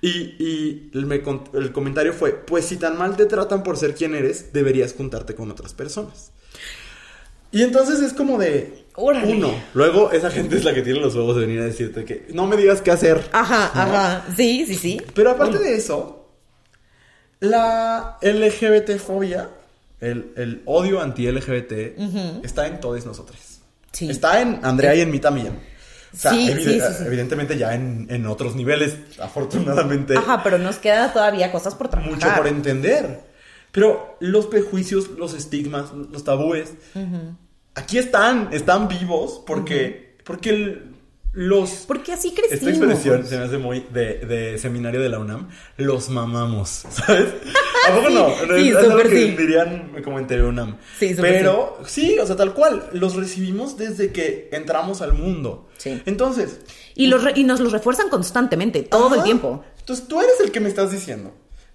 Y, 0.00 0.08
y 0.42 0.90
el, 0.94 1.04
me 1.06 1.20
con- 1.22 1.44
el 1.52 1.72
comentario 1.72 2.12
fue, 2.14 2.32
pues 2.32 2.64
si 2.64 2.76
tan 2.78 2.96
mal 2.96 3.16
te 3.16 3.26
tratan 3.26 3.62
por 3.62 3.76
ser 3.76 3.94
quien 3.94 4.14
eres, 4.14 4.52
deberías 4.52 4.94
juntarte 4.94 5.34
con 5.34 5.50
otras 5.50 5.74
personas. 5.74 6.32
Y 7.52 7.62
entonces 7.62 8.00
es 8.00 8.12
como 8.14 8.38
de... 8.38 8.84
Órale. 8.94 9.32
Uno. 9.34 9.52
Luego 9.74 10.10
esa 10.12 10.30
gente 10.30 10.56
es 10.56 10.64
la 10.64 10.72
que 10.72 10.82
tiene 10.82 11.00
los 11.00 11.14
huevos 11.14 11.34
de 11.36 11.42
venir 11.46 11.60
a 11.60 11.64
decirte 11.64 12.04
que 12.04 12.26
no 12.32 12.46
me 12.46 12.56
digas 12.56 12.80
qué 12.80 12.90
hacer. 12.92 13.28
Ajá, 13.32 13.66
ajá. 13.74 14.24
Sí, 14.36 14.64
sí, 14.66 14.74
sí. 14.76 15.02
Pero 15.14 15.30
aparte 15.32 15.58
de 15.58 15.74
eso, 15.74 16.28
la 17.40 18.18
LGBT-fobia, 18.22 19.48
el, 20.00 20.32
el 20.36 20.62
odio 20.66 21.00
anti-LGBT, 21.00 21.72
está 22.44 22.66
en 22.66 22.80
todos 22.80 23.04
nosotros. 23.06 23.38
Sí. 23.92 24.08
Está 24.08 24.40
en 24.40 24.60
Andrea 24.62 24.94
y 24.94 25.00
en 25.00 25.10
mí 25.10 25.18
también. 25.18 25.58
O 26.12 26.16
sea, 26.16 26.32
Sí, 26.32 26.46
sí, 26.54 26.62
sí, 26.64 26.80
sí. 26.80 27.04
evidentemente 27.06 27.56
ya 27.56 27.74
en, 27.74 28.06
en 28.10 28.26
otros 28.26 28.56
niveles, 28.56 28.96
afortunadamente, 29.20 30.16
Ajá, 30.16 30.42
pero 30.42 30.58
nos 30.58 30.76
queda 30.78 31.12
todavía 31.12 31.52
cosas 31.52 31.74
por 31.74 31.88
trabajar. 31.88 32.14
mucho 32.14 32.26
por 32.36 32.46
entender. 32.48 33.20
Pero 33.72 34.16
los 34.20 34.46
prejuicios, 34.46 35.10
los 35.10 35.32
estigmas, 35.34 35.92
los 35.92 36.24
tabúes, 36.24 36.72
aquí 37.74 37.98
están, 37.98 38.48
están 38.52 38.88
vivos 38.88 39.40
porque, 39.46 40.16
porque 40.24 40.50
el- 40.50 40.94
los... 41.32 41.70
Porque 41.86 42.12
así 42.12 42.28
Esta 42.28 42.42
crecimos. 42.42 42.74
expresión 42.76 43.24
se 43.26 43.38
me 43.38 43.44
hace 43.44 43.58
muy 43.58 43.86
de, 43.92 44.18
de 44.18 44.58
seminario 44.58 45.00
de 45.00 45.08
la 45.08 45.18
UNAM. 45.18 45.48
Los 45.76 46.08
mamamos, 46.10 46.68
¿sabes? 46.90 47.28
¿A 47.88 47.94
poco 47.94 48.10
no? 48.10 48.28
Sí, 48.56 48.70
es 48.70 48.76
algo 48.76 48.98
que 48.98 49.08
sí. 49.08 49.36
dirían 49.36 49.92
como 50.02 50.18
en 50.18 50.44
UNAM. 50.44 50.78
Sí, 50.98 51.14
Pero 51.20 51.78
sí, 51.86 52.18
o 52.18 52.26
sea, 52.26 52.36
tal 52.36 52.52
cual. 52.52 52.88
Los 52.92 53.14
recibimos 53.16 53.76
desde 53.76 54.10
que 54.12 54.48
entramos 54.52 55.02
al 55.02 55.12
mundo. 55.12 55.68
Sí. 55.76 56.02
Entonces... 56.06 56.60
Y, 56.94 57.06
los 57.06 57.22
re- 57.22 57.34
y 57.36 57.44
nos 57.44 57.60
los 57.60 57.72
refuerzan 57.72 58.08
constantemente, 58.08 58.82
todo 58.82 59.14
el 59.14 59.22
tiempo. 59.22 59.64
Entonces 59.78 60.08
tú 60.08 60.20
eres 60.20 60.40
el 60.42 60.50
que 60.50 60.60
me 60.60 60.68
estás 60.68 60.90
diciendo 60.92 61.32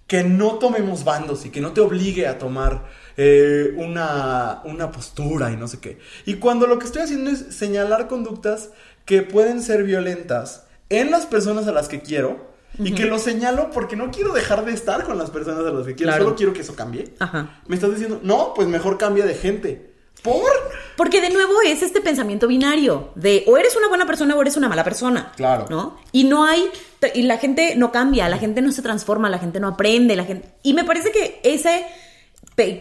que 0.08 0.24
no 0.24 0.60
tomemos 0.60 1.04
bandos 1.04 1.46
y 1.48 1.50
que 1.50 1.62
no 1.62 1.74
te 1.74 1.82
obligue 1.82 2.28
a 2.28 2.38
tomar 2.38 2.86
eh, 3.18 3.74
una, 3.76 4.62
una 4.66 4.92
postura 4.92 5.52
y 5.52 5.58
no 5.58 5.68
sé 5.68 5.80
qué. 5.80 5.98
Y 6.28 6.36
cuando 6.36 6.68
lo 6.68 6.78
que 6.78 6.86
estoy 6.86 7.02
haciendo 7.02 7.32
es 7.32 7.40
señalar 7.56 8.08
conductas 8.08 8.70
que 9.06 9.22
pueden 9.22 9.62
ser 9.62 9.84
violentas 9.84 10.64
en 10.90 11.12
las 11.12 11.26
personas 11.26 11.68
a 11.68 11.72
las 11.72 11.88
que 11.88 12.02
quiero, 12.02 12.54
y 12.78 12.94
que 12.94 13.06
lo 13.06 13.20
señalo 13.20 13.72
porque 13.72 13.96
no 13.96 14.12
quiero 14.12 14.34
dejar 14.34 14.66
de 14.66 14.74
estar 14.74 15.06
con 15.06 15.18
las 15.18 15.30
personas 15.30 15.66
a 15.66 15.72
las 15.72 15.86
que 15.86 15.96
quiero, 15.96 16.12
Claro. 16.12 16.26
solo 16.26 16.36
quiero 16.36 16.54
que 16.54 16.62
eso 16.62 16.76
cambie. 16.76 17.14
Ajá. 17.20 17.62
Me 17.68 17.76
estás 17.76 17.92
diciendo, 17.92 18.20
no, 18.22 18.54
pues 18.54 18.68
mejor 18.68 18.98
cambia 18.98 19.26
de 19.26 19.34
gente. 19.34 19.94
¿Por? 20.22 20.52
Porque 20.98 21.22
de 21.22 21.30
nuevo 21.30 21.54
es 21.66 21.84
este 21.84 22.02
pensamiento 22.02 22.48
binario 22.48 23.12
de 23.16 23.44
o 23.48 23.58
eres 23.58 23.76
una 23.76 23.88
buena 23.88 24.06
persona 24.06 24.36
o 24.36 24.42
eres 24.42 24.58
una 24.58 24.68
mala 24.68 24.84
persona. 24.84 25.32
Claro. 25.36 25.68
¿No? 25.70 25.98
Y 26.12 26.24
no 26.24 26.46
hay 26.46 26.70
y 27.14 27.24
la 27.24 27.38
gente 27.38 27.76
no 27.76 27.92
cambia, 27.92 28.28
la 28.28 28.40
gente 28.40 28.62
no 28.62 28.72
se 28.72 28.82
transforma, 28.82 29.30
la 29.30 29.38
gente 29.38 29.60
no 29.60 29.68
aprende, 29.68 30.16
la 30.16 30.26
gente 30.26 30.50
y 30.64 30.74
me 30.74 30.84
parece 30.84 31.12
que 31.12 31.40
ese 31.44 31.86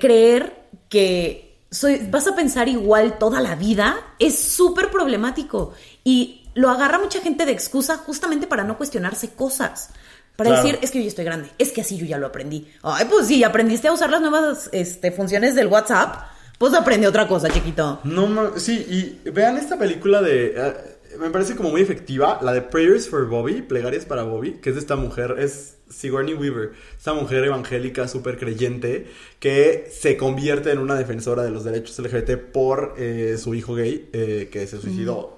creer 0.00 0.64
que 0.88 1.58
soy, 1.70 2.00
vas 2.10 2.26
a 2.26 2.34
pensar 2.34 2.68
igual 2.68 3.18
toda 3.18 3.40
la 3.40 3.56
vida 3.56 4.14
es 4.18 4.38
súper 4.38 4.90
problemático 4.90 5.72
y 6.04 6.42
lo 6.54 6.70
agarra 6.70 6.98
mucha 6.98 7.20
gente 7.20 7.44
de 7.46 7.52
excusa 7.52 7.96
justamente 7.96 8.46
para 8.46 8.62
no 8.64 8.76
cuestionarse 8.76 9.30
cosas. 9.30 9.90
Para 10.36 10.50
Claro. 10.50 10.62
decir, 10.64 10.78
es 10.82 10.90
que 10.90 10.98
yo 10.98 11.02
ya 11.04 11.08
estoy 11.08 11.24
grande, 11.24 11.48
es 11.58 11.70
que 11.72 11.80
así 11.80 11.96
yo 11.96 12.06
ya 12.06 12.18
lo 12.18 12.26
aprendí. 12.26 12.68
Ay, 12.82 13.06
pues 13.08 13.26
sí, 13.28 13.44
aprendiste 13.44 13.88
a 13.88 13.92
usar 13.92 14.10
las 14.10 14.20
nuevas 14.20 14.68
este, 14.72 15.12
funciones 15.12 15.54
del 15.54 15.68
WhatsApp, 15.68 16.24
pues 16.58 16.74
aprende 16.74 17.06
otra 17.06 17.28
cosa, 17.28 17.48
chiquito. 17.48 18.00
No, 18.04 18.58
sí, 18.58 19.18
y 19.24 19.30
vean 19.30 19.56
esta 19.56 19.78
película 19.78 20.22
de... 20.22 20.54
eh, 20.56 20.74
me 21.20 21.30
parece 21.30 21.54
como 21.54 21.70
muy 21.70 21.80
efectiva, 21.80 22.40
la 22.42 22.52
de 22.52 22.62
Prayers 22.62 23.08
for 23.08 23.28
Bobby, 23.28 23.62
Plegarias 23.62 24.04
para 24.04 24.24
Bobby, 24.24 24.54
que 24.60 24.70
es 24.70 24.74
de 24.74 24.80
esta 24.80 24.96
mujer, 24.96 25.36
es 25.38 25.76
Sigourney 25.88 26.34
Weaver, 26.34 26.72
esta 26.96 27.14
mujer 27.14 27.44
evangélica 27.44 28.08
súper 28.08 28.36
creyente 28.36 29.06
que 29.38 29.88
se 29.92 30.16
convierte 30.16 30.72
en 30.72 30.78
una 30.78 30.96
defensora 30.96 31.44
de 31.44 31.50
los 31.52 31.62
derechos 31.62 31.96
LGBT 32.00 32.36
por 32.52 32.94
eh, 32.98 33.36
su 33.38 33.54
hijo 33.54 33.74
gay 33.76 34.08
eh, 34.12 34.48
que 34.50 34.66
se 34.66 34.80
suicidó. 34.80 35.33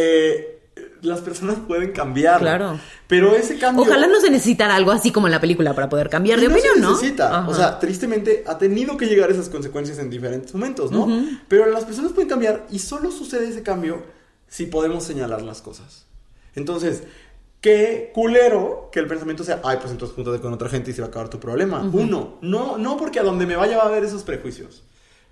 Eh, 0.00 0.58
las 1.02 1.20
personas 1.20 1.56
pueden 1.66 1.92
cambiar. 1.92 2.40
Claro. 2.40 2.78
Pero 3.06 3.34
ese 3.34 3.58
cambio... 3.58 3.84
Ojalá 3.84 4.06
no 4.06 4.20
se 4.20 4.30
necesitara 4.30 4.76
algo 4.76 4.90
así 4.90 5.10
como 5.10 5.26
en 5.26 5.32
la 5.32 5.40
película 5.40 5.74
para 5.74 5.88
poder 5.88 6.08
cambiar 6.08 6.40
de 6.40 6.48
no 6.48 6.54
opinión, 6.54 6.74
se 6.76 6.80
¿no? 6.80 6.90
necesita. 6.92 7.48
O 7.48 7.54
sea, 7.54 7.78
tristemente 7.78 8.44
ha 8.46 8.58
tenido 8.58 8.96
que 8.96 9.06
llegar 9.06 9.30
esas 9.30 9.48
consecuencias 9.48 9.98
en 9.98 10.10
diferentes 10.10 10.54
momentos, 10.54 10.90
¿no? 10.90 11.08
Pero 11.48 11.66
las 11.66 11.84
personas 11.84 12.12
pueden 12.12 12.28
cambiar 12.28 12.66
y 12.70 12.78
solo 12.78 13.10
sucede 13.10 13.48
ese 13.48 13.62
cambio 13.62 14.02
si 14.48 14.66
podemos 14.66 15.04
señalar 15.04 15.42
las 15.42 15.62
cosas. 15.62 16.06
Entonces, 16.54 17.02
qué 17.60 18.10
culero 18.14 18.88
que 18.92 19.00
el 19.00 19.06
pensamiento 19.06 19.44
sea, 19.44 19.60
ay, 19.64 19.78
pues 19.80 19.90
entonces 19.90 20.14
júntate 20.14 20.40
con 20.40 20.52
otra 20.52 20.68
gente 20.68 20.90
y 20.90 20.94
se 20.94 21.00
va 21.00 21.06
a 21.06 21.10
acabar 21.10 21.28
tu 21.28 21.38
problema. 21.38 21.80
Uno, 21.92 22.38
no, 22.40 22.78
no 22.78 22.96
porque 22.96 23.20
a 23.20 23.22
donde 23.22 23.46
me 23.46 23.56
vaya 23.56 23.76
va 23.76 23.84
a 23.84 23.88
haber 23.88 24.04
esos 24.04 24.22
prejuicios. 24.22 24.82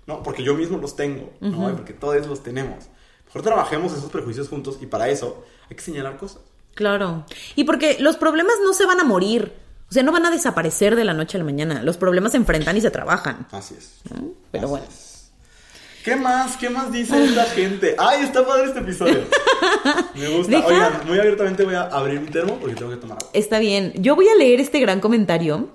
No, 0.05 0.23
porque 0.23 0.43
yo 0.43 0.55
mismo 0.55 0.77
los 0.77 0.95
tengo, 0.95 1.33
¿no? 1.41 1.69
Y 1.69 1.73
Porque 1.73 1.93
todos 1.93 2.25
los 2.27 2.41
tenemos. 2.41 2.85
Mejor 3.27 3.41
trabajemos 3.41 3.93
esos 3.93 4.09
prejuicios 4.11 4.47
juntos 4.49 4.77
y 4.81 4.85
para 4.87 5.09
eso 5.09 5.45
hay 5.69 5.75
que 5.75 5.81
señalar 5.83 6.17
cosas. 6.17 6.41
Claro. 6.75 7.25
Y 7.55 7.63
porque 7.63 7.97
los 7.99 8.17
problemas 8.17 8.55
no 8.63 8.73
se 8.73 8.85
van 8.85 8.99
a 8.99 9.03
morir. 9.03 9.53
O 9.89 9.93
sea, 9.93 10.03
no 10.03 10.11
van 10.11 10.25
a 10.25 10.31
desaparecer 10.31 10.95
de 10.95 11.05
la 11.05 11.13
noche 11.13 11.37
a 11.37 11.39
la 11.39 11.43
mañana. 11.45 11.81
Los 11.81 11.97
problemas 11.97 12.31
se 12.31 12.37
enfrentan 12.37 12.75
y 12.77 12.81
se 12.81 12.91
trabajan. 12.91 13.47
Así 13.51 13.75
es. 13.77 14.01
¿no? 14.13 14.31
Pero 14.51 14.65
Así 14.65 14.71
bueno. 14.71 14.85
es. 14.89 15.31
¿Qué 16.03 16.15
más? 16.15 16.55
¿Qué 16.57 16.69
más 16.69 16.91
dice 16.91 17.21
esta 17.25 17.43
gente? 17.45 17.95
¡Ay, 17.97 18.23
está 18.23 18.45
padre 18.45 18.65
este 18.65 18.79
episodio! 18.79 19.23
Me 20.15 20.27
gusta. 20.29 20.51
Deja- 20.51 20.67
Oigan, 20.67 21.01
muy 21.07 21.19
abiertamente 21.19 21.65
voy 21.65 21.75
a 21.75 21.81
abrir 21.83 22.21
mi 22.21 22.29
termo 22.29 22.57
porque 22.59 22.75
tengo 22.75 22.91
que 22.91 22.97
tomar 22.97 23.17
agua. 23.17 23.29
Está 23.33 23.59
bien. 23.59 23.91
Yo 23.95 24.15
voy 24.15 24.27
a 24.29 24.35
leer 24.35 24.61
este 24.61 24.79
gran 24.79 24.99
comentario 25.01 25.69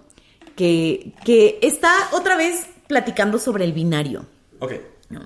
que, 0.56 1.12
que 1.24 1.58
está 1.62 1.92
otra 2.12 2.36
vez 2.36 2.66
platicando 2.86 3.38
sobre 3.38 3.64
el 3.64 3.72
binario. 3.72 4.24
Ok. 4.60 4.72
¿no? 5.10 5.20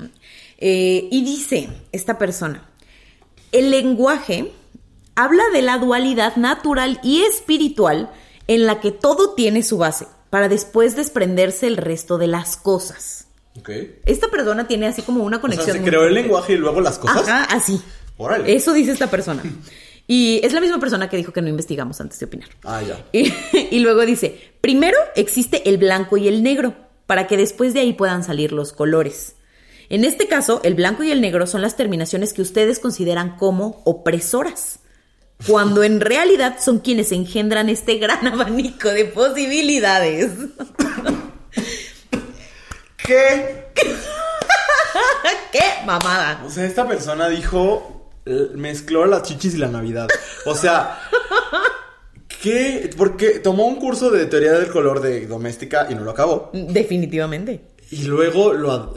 Eh, 0.58 1.08
y 1.10 1.24
dice 1.24 1.68
esta 1.92 2.18
persona, 2.18 2.68
el 3.52 3.70
lenguaje 3.70 4.52
habla 5.14 5.44
de 5.52 5.62
la 5.62 5.78
dualidad 5.78 6.36
natural 6.36 7.00
y 7.02 7.22
espiritual 7.22 8.10
en 8.48 8.66
la 8.66 8.80
que 8.80 8.92
todo 8.92 9.34
tiene 9.34 9.62
su 9.62 9.78
base, 9.78 10.06
para 10.30 10.48
después 10.48 10.96
desprenderse 10.96 11.66
el 11.66 11.76
resto 11.76 12.18
de 12.18 12.26
las 12.26 12.56
cosas. 12.56 13.26
Ok. 13.58 13.70
Esta 14.04 14.28
persona 14.28 14.68
tiene 14.68 14.86
así 14.86 15.02
como 15.02 15.24
una 15.24 15.38
O 15.38 15.40
sea, 15.40 15.48
conexión. 15.50 15.76
se 15.78 15.82
creó 15.82 16.04
el 16.04 16.14
lenguaje 16.14 16.52
y 16.54 16.56
luego 16.56 16.80
las 16.80 16.98
cosas. 16.98 17.26
Ajá, 17.28 17.44
así. 17.44 17.80
Órale. 18.18 18.54
Eso 18.54 18.72
dice 18.72 18.92
esta 18.92 19.10
persona. 19.10 19.42
Y 20.08 20.40
es 20.44 20.52
la 20.52 20.60
misma 20.60 20.78
persona 20.78 21.08
que 21.08 21.16
dijo 21.16 21.32
que 21.32 21.42
no 21.42 21.48
investigamos 21.48 22.00
antes 22.00 22.20
de 22.20 22.26
opinar. 22.26 22.48
Ah, 22.62 22.80
ya. 22.80 23.04
Y, 23.12 23.32
y 23.72 23.80
luego 23.80 24.06
dice, 24.06 24.52
primero 24.60 24.96
existe 25.16 25.68
el 25.68 25.78
blanco 25.78 26.16
y 26.16 26.28
el 26.28 26.44
negro, 26.44 26.76
para 27.06 27.26
que 27.26 27.36
después 27.36 27.74
de 27.74 27.80
ahí 27.80 27.92
puedan 27.92 28.22
salir 28.22 28.52
los 28.52 28.72
colores. 28.72 29.34
En 29.88 30.04
este 30.04 30.26
caso, 30.26 30.60
el 30.64 30.74
blanco 30.74 31.04
y 31.04 31.10
el 31.10 31.20
negro 31.20 31.46
son 31.46 31.62
las 31.62 31.76
terminaciones 31.76 32.32
que 32.32 32.42
ustedes 32.42 32.78
consideran 32.78 33.36
como 33.36 33.82
opresoras, 33.84 34.80
cuando 35.46 35.84
en 35.84 36.00
realidad 36.00 36.56
son 36.60 36.80
quienes 36.80 37.12
engendran 37.12 37.68
este 37.68 37.98
gran 37.98 38.26
abanico 38.32 38.88
de 38.88 39.04
posibilidades. 39.04 40.32
¿Qué? 42.96 43.66
¡Qué 45.52 45.64
mamada! 45.84 46.42
O 46.44 46.50
sea, 46.50 46.64
esta 46.64 46.88
persona 46.88 47.28
dijo, 47.28 48.10
eh, 48.24 48.48
mezcló 48.54 49.06
las 49.06 49.22
chichis 49.22 49.54
y 49.54 49.58
la 49.58 49.68
Navidad. 49.68 50.08
O 50.46 50.54
sea, 50.56 50.98
¿qué? 52.42 52.90
Porque 52.96 53.38
tomó 53.38 53.66
un 53.66 53.76
curso 53.76 54.10
de 54.10 54.26
teoría 54.26 54.52
del 54.54 54.68
color 54.68 55.00
de 55.00 55.26
doméstica 55.26 55.86
y 55.88 55.94
no 55.94 56.02
lo 56.02 56.10
acabó. 56.10 56.50
Definitivamente. 56.52 57.75
Y 57.90 58.02
luego 58.04 58.52
lo 58.52 58.94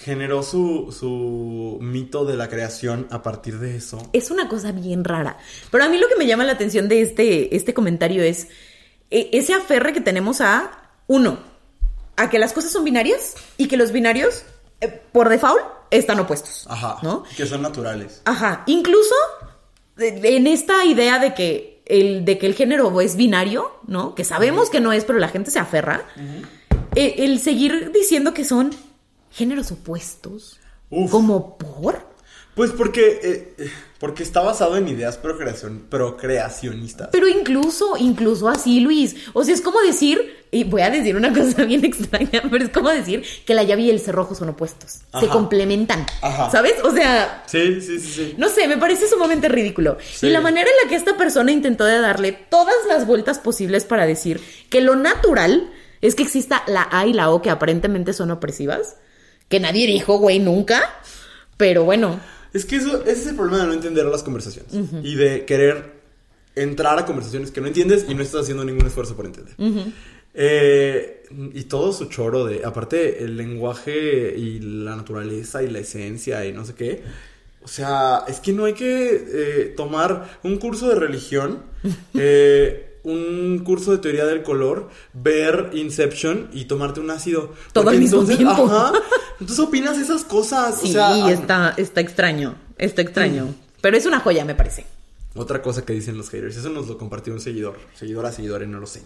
generó 0.00 0.42
su, 0.42 0.94
su 0.98 1.78
mito 1.82 2.24
de 2.24 2.36
la 2.36 2.48
creación 2.48 3.06
a 3.10 3.22
partir 3.22 3.58
de 3.58 3.76
eso. 3.76 4.08
Es 4.12 4.30
una 4.30 4.48
cosa 4.48 4.72
bien 4.72 5.04
rara. 5.04 5.36
Pero 5.70 5.84
a 5.84 5.88
mí 5.88 5.98
lo 5.98 6.08
que 6.08 6.16
me 6.16 6.26
llama 6.26 6.44
la 6.44 6.52
atención 6.52 6.88
de 6.88 7.02
este, 7.02 7.54
este 7.54 7.74
comentario 7.74 8.22
es 8.22 8.48
eh, 9.10 9.28
ese 9.32 9.52
aferre 9.52 9.92
que 9.92 10.00
tenemos 10.00 10.40
a, 10.40 10.70
uno, 11.08 11.38
a 12.16 12.30
que 12.30 12.38
las 12.38 12.52
cosas 12.54 12.72
son 12.72 12.84
binarias 12.84 13.34
y 13.58 13.68
que 13.68 13.76
los 13.76 13.92
binarios, 13.92 14.44
eh, 14.80 14.88
por 15.12 15.28
default, 15.28 15.62
están 15.90 16.18
opuestos. 16.18 16.66
Ajá. 16.70 16.98
¿No? 17.02 17.24
Que 17.36 17.44
son 17.44 17.60
naturales. 17.60 18.22
Ajá. 18.24 18.62
Incluso 18.66 19.14
en 19.98 20.46
esta 20.46 20.84
idea 20.86 21.18
de 21.18 21.34
que 21.34 21.82
el, 21.84 22.24
de 22.24 22.38
que 22.38 22.46
el 22.46 22.54
género 22.54 22.98
es 23.02 23.16
binario, 23.16 23.70
¿no? 23.86 24.14
Que 24.14 24.24
sabemos 24.24 24.70
que 24.70 24.80
no 24.80 24.92
es, 24.92 25.04
pero 25.04 25.18
la 25.18 25.28
gente 25.28 25.50
se 25.50 25.58
aferra. 25.58 26.02
eh, 26.16 26.42
el 26.94 27.38
seguir 27.40 27.92
diciendo 27.92 28.34
que 28.34 28.44
son 28.44 28.70
géneros 29.30 29.72
opuestos. 29.72 30.58
Uf. 30.90 31.10
Como 31.10 31.56
por. 31.56 32.12
Pues 32.54 32.70
porque, 32.70 33.18
eh, 33.22 33.54
eh, 33.56 33.70
porque 33.98 34.22
está 34.22 34.42
basado 34.42 34.76
en 34.76 34.86
ideas 34.86 35.16
procreación, 35.16 35.86
procreacionistas. 35.88 37.08
Pero 37.10 37.26
incluso, 37.26 37.96
incluso 37.98 38.46
así, 38.46 38.80
Luis. 38.80 39.16
O 39.32 39.42
sea, 39.42 39.54
es 39.54 39.62
como 39.62 39.80
decir, 39.80 40.44
y 40.50 40.64
voy 40.64 40.82
a 40.82 40.90
decir 40.90 41.16
una 41.16 41.32
cosa 41.34 41.64
bien 41.64 41.82
extraña, 41.82 42.42
pero 42.50 42.62
es 42.62 42.68
como 42.68 42.90
decir 42.90 43.24
que 43.46 43.54
la 43.54 43.62
llave 43.62 43.82
y 43.82 43.90
el 43.90 44.00
cerrojo 44.00 44.34
son 44.34 44.50
opuestos. 44.50 44.98
Se 45.18 45.28
complementan. 45.28 46.04
Ajá. 46.20 46.50
¿Sabes? 46.50 46.74
O 46.84 46.90
sea, 46.90 47.42
Sí, 47.46 47.80
sí, 47.80 47.98
sí, 47.98 48.12
sí. 48.12 48.34
no 48.36 48.50
sé, 48.50 48.68
me 48.68 48.76
parece 48.76 49.08
sumamente 49.08 49.48
ridículo. 49.48 49.96
Sí. 50.12 50.26
Y 50.26 50.30
la 50.30 50.42
manera 50.42 50.68
en 50.68 50.84
la 50.84 50.90
que 50.90 50.96
esta 50.96 51.16
persona 51.16 51.52
intentó 51.52 51.86
de 51.86 52.00
darle 52.00 52.32
todas 52.32 52.76
las 52.86 53.06
vueltas 53.06 53.38
posibles 53.38 53.84
para 53.84 54.04
decir 54.06 54.42
que 54.68 54.82
lo 54.82 54.94
natural 54.94 55.70
es 56.02 56.14
que 56.14 56.24
exista 56.24 56.62
la 56.66 56.88
A 56.90 57.06
y 57.06 57.12
la 57.12 57.30
O 57.30 57.40
que 57.40 57.50
aparentemente 57.50 58.12
son 58.12 58.30
opresivas, 58.30 58.96
que 59.48 59.60
nadie 59.60 59.86
dijo, 59.86 60.18
güey, 60.18 60.38
nunca. 60.38 60.82
Pero 61.56 61.84
bueno, 61.84 62.20
Es 62.52 62.64
que 62.66 62.76
eso, 62.76 63.02
ese 63.02 63.12
es 63.12 63.26
el 63.28 63.36
problema 63.36 63.60
de 63.60 63.66
no 63.68 63.72
entender 63.72 64.04
las 64.06 64.22
conversaciones. 64.22 64.72
Y 65.02 65.14
de 65.14 65.44
querer 65.46 65.92
entrar 66.54 66.98
a 66.98 67.06
conversaciones 67.06 67.50
que 67.50 67.60
no 67.60 67.66
entiendes 67.66 68.04
y 68.08 68.14
no 68.14 68.22
estás 68.22 68.42
haciendo 68.42 68.64
ningún 68.64 68.86
esfuerzo 68.86 69.16
por 69.16 69.26
entender. 69.26 69.54
Eh, 70.34 71.24
y 71.52 71.64
todo 71.64 71.92
su 71.92 72.06
choro 72.06 72.44
de, 72.44 72.64
aparte, 72.64 73.22
el 73.22 73.36
lenguaje 73.36 74.34
y 74.36 74.60
la 74.60 74.96
naturaleza 74.96 75.62
y 75.62 75.68
la 75.68 75.78
esencia 75.78 76.44
y 76.44 76.52
no 76.52 76.64
sé 76.64 76.74
qué. 76.74 77.02
O 77.62 77.68
sea, 77.68 78.24
es 78.26 78.40
que 78.40 78.52
no 78.52 78.64
hay 78.64 78.72
que 78.72 79.24
eh, 79.28 79.74
tomar 79.76 80.40
un 80.42 80.58
curso 80.58 80.88
de 80.88 80.96
religión, 80.96 81.62
eh, 82.14 82.91
un 83.04 83.60
curso 83.64 83.92
de 83.92 83.98
teoría 83.98 84.24
del 84.24 84.42
color, 84.42 84.88
ver 85.12 85.70
Inception 85.72 86.48
y 86.52 86.66
tomarte 86.66 87.00
un 87.00 87.10
ácido. 87.10 87.52
Todo 87.72 87.90
al 87.90 87.98
mismo 87.98 88.20
entonces, 88.20 88.38
tiempo. 88.38 88.66
Ajá, 88.66 88.92
entonces 89.40 89.58
opinas 89.58 89.98
esas 89.98 90.24
cosas. 90.24 90.80
sí, 90.80 90.90
o 90.90 90.92
sea, 90.92 91.30
está, 91.30 91.74
está 91.76 92.00
extraño, 92.00 92.56
está 92.78 93.02
extraño. 93.02 93.54
Pero 93.80 93.96
es 93.96 94.06
una 94.06 94.20
joya, 94.20 94.44
me 94.44 94.54
parece. 94.54 94.86
Otra 95.34 95.62
cosa 95.62 95.84
que 95.84 95.92
dicen 95.92 96.16
los 96.16 96.30
haters, 96.30 96.56
eso 96.56 96.68
nos 96.68 96.88
lo 96.88 96.98
compartió 96.98 97.32
un 97.32 97.40
seguidor, 97.40 97.78
seguidora, 97.94 98.30
seguidores, 98.30 98.68
no 98.68 98.78
lo 98.78 98.86
sé. 98.86 99.02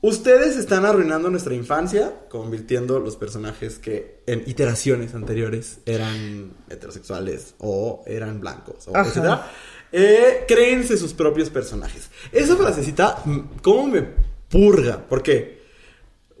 Ustedes 0.00 0.56
están 0.56 0.84
arruinando 0.84 1.28
nuestra 1.28 1.54
infancia, 1.54 2.12
convirtiendo 2.28 3.00
los 3.00 3.16
personajes 3.16 3.80
que 3.80 4.22
en 4.26 4.44
iteraciones 4.46 5.12
anteriores 5.14 5.78
eran 5.86 6.52
heterosexuales 6.70 7.54
o 7.58 8.04
eran 8.06 8.40
blancos, 8.40 8.86
o 8.86 8.96
etcétera. 8.96 9.50
Eh, 9.92 10.44
créense 10.46 10.96
sus 10.96 11.14
propios 11.14 11.50
personajes. 11.50 12.10
Esa 12.32 12.56
frasecita, 12.56 13.22
mm, 13.24 13.38
¿cómo 13.62 13.86
me 13.86 14.06
purga. 14.48 15.06
¿Por 15.06 15.22
qué? 15.22 15.62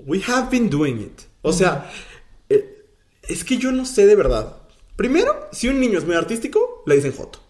We 0.06 0.22
have 0.26 0.48
been 0.50 0.70
doing 0.70 1.00
it. 1.00 1.22
O 1.42 1.52
sea, 1.52 1.90
eh, 2.48 2.84
es 3.22 3.44
que 3.44 3.56
yo 3.56 3.72
no 3.72 3.84
sé 3.84 4.06
de 4.06 4.16
verdad. 4.16 4.56
Primero, 4.96 5.48
si 5.52 5.68
un 5.68 5.80
niño 5.80 5.98
es 5.98 6.04
muy 6.04 6.16
artístico, 6.16 6.82
le 6.86 6.96
dicen 6.96 7.12
foto. 7.12 7.40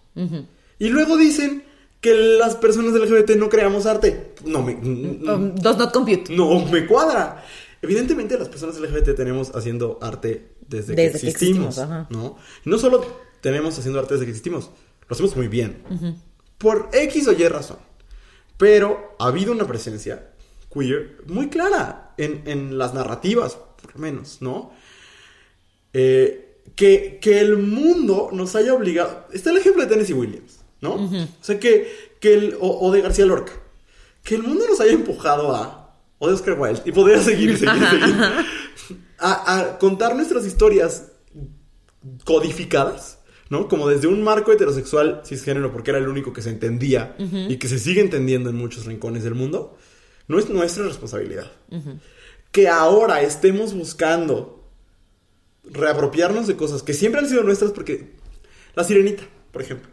Y 0.80 0.88
luego 0.88 1.16
dicen 1.16 1.62
que 2.00 2.12
las 2.14 2.56
personas 2.56 2.92
LGBT 2.92 3.36
no 3.36 3.48
creamos 3.48 3.86
arte. 3.86 4.34
No 4.44 4.62
me. 4.62 4.74
Um, 4.74 5.54
does 5.54 5.76
not 5.76 5.92
compute. 5.92 6.34
No 6.34 6.64
me 6.66 6.86
cuadra. 6.86 7.44
Evidentemente 7.80 8.36
las 8.38 8.48
personas 8.48 8.78
LGBT 8.78 9.14
tenemos 9.14 9.54
haciendo 9.54 9.98
arte 10.02 10.56
desde, 10.66 10.96
que 10.96 11.02
Desde 11.02 11.20
que 11.20 11.28
existimos, 11.28 11.78
existimos. 11.78 12.10
¿no? 12.10 12.36
Y 12.64 12.70
no 12.70 12.78
solo 12.78 13.04
tenemos 13.40 13.78
haciendo 13.78 14.00
arte 14.00 14.14
desde 14.14 14.26
que 14.26 14.32
existimos, 14.32 14.70
lo 15.08 15.14
hacemos 15.14 15.36
muy 15.36 15.48
bien. 15.48 15.82
Por 16.58 16.90
X 16.92 17.28
o 17.28 17.32
Y 17.32 17.48
razón. 17.48 17.78
Pero 18.56 19.16
ha 19.18 19.26
habido 19.26 19.52
una 19.52 19.66
presencia 19.66 20.30
queer 20.72 21.22
muy 21.26 21.48
clara 21.48 22.14
en, 22.18 22.42
en 22.46 22.76
las 22.76 22.92
narrativas, 22.92 23.54
por 23.80 23.94
lo 23.94 24.00
menos, 24.00 24.38
¿no? 24.40 24.72
Eh, 25.92 26.62
que, 26.74 27.18
que 27.20 27.40
el 27.40 27.56
mundo 27.56 28.30
nos 28.32 28.54
haya 28.56 28.74
obligado. 28.74 29.26
Está 29.32 29.50
el 29.50 29.58
ejemplo 29.58 29.82
de 29.82 29.88
Tennessee 29.88 30.12
Williams, 30.12 30.60
¿no? 30.80 30.94
O 30.94 31.28
sea, 31.40 31.58
que, 31.58 32.16
que 32.20 32.34
el, 32.34 32.56
o, 32.60 32.86
o 32.86 32.92
de 32.92 33.00
García 33.00 33.26
Lorca. 33.26 33.52
Que 34.22 34.34
el 34.34 34.42
mundo 34.42 34.66
nos 34.68 34.80
haya 34.80 34.92
empujado 34.92 35.54
a. 35.54 35.96
O 36.18 36.26
de 36.28 36.34
Oscar 36.34 36.58
Wilde. 36.58 36.82
Y 36.84 36.92
podría 36.92 37.22
seguir, 37.22 37.56
seguir, 37.56 37.88
seguir. 37.88 38.16
A, 39.18 39.58
a 39.58 39.78
contar 39.78 40.16
nuestras 40.16 40.44
historias 40.44 41.12
codificadas, 42.24 43.17
¿no? 43.50 43.68
Como 43.68 43.88
desde 43.88 44.06
un 44.08 44.22
marco 44.22 44.52
heterosexual 44.52 45.22
cisgénero, 45.24 45.72
porque 45.72 45.90
era 45.90 45.98
el 45.98 46.08
único 46.08 46.32
que 46.32 46.42
se 46.42 46.50
entendía 46.50 47.14
y 47.50 47.56
que 47.56 47.68
se 47.68 47.78
sigue 47.78 48.00
entendiendo 48.00 48.50
en 48.50 48.56
muchos 48.56 48.84
rincones 48.86 49.24
del 49.24 49.34
mundo, 49.34 49.76
no 50.26 50.38
es 50.38 50.48
nuestra 50.50 50.84
responsabilidad. 50.84 51.50
Que 52.52 52.68
ahora 52.68 53.22
estemos 53.22 53.74
buscando 53.74 54.64
reapropiarnos 55.64 56.46
de 56.46 56.56
cosas 56.56 56.82
que 56.82 56.94
siempre 56.94 57.20
han 57.20 57.28
sido 57.28 57.42
nuestras, 57.42 57.72
porque 57.72 58.12
la 58.74 58.84
sirenita, 58.84 59.22
por 59.52 59.62
ejemplo. 59.62 59.88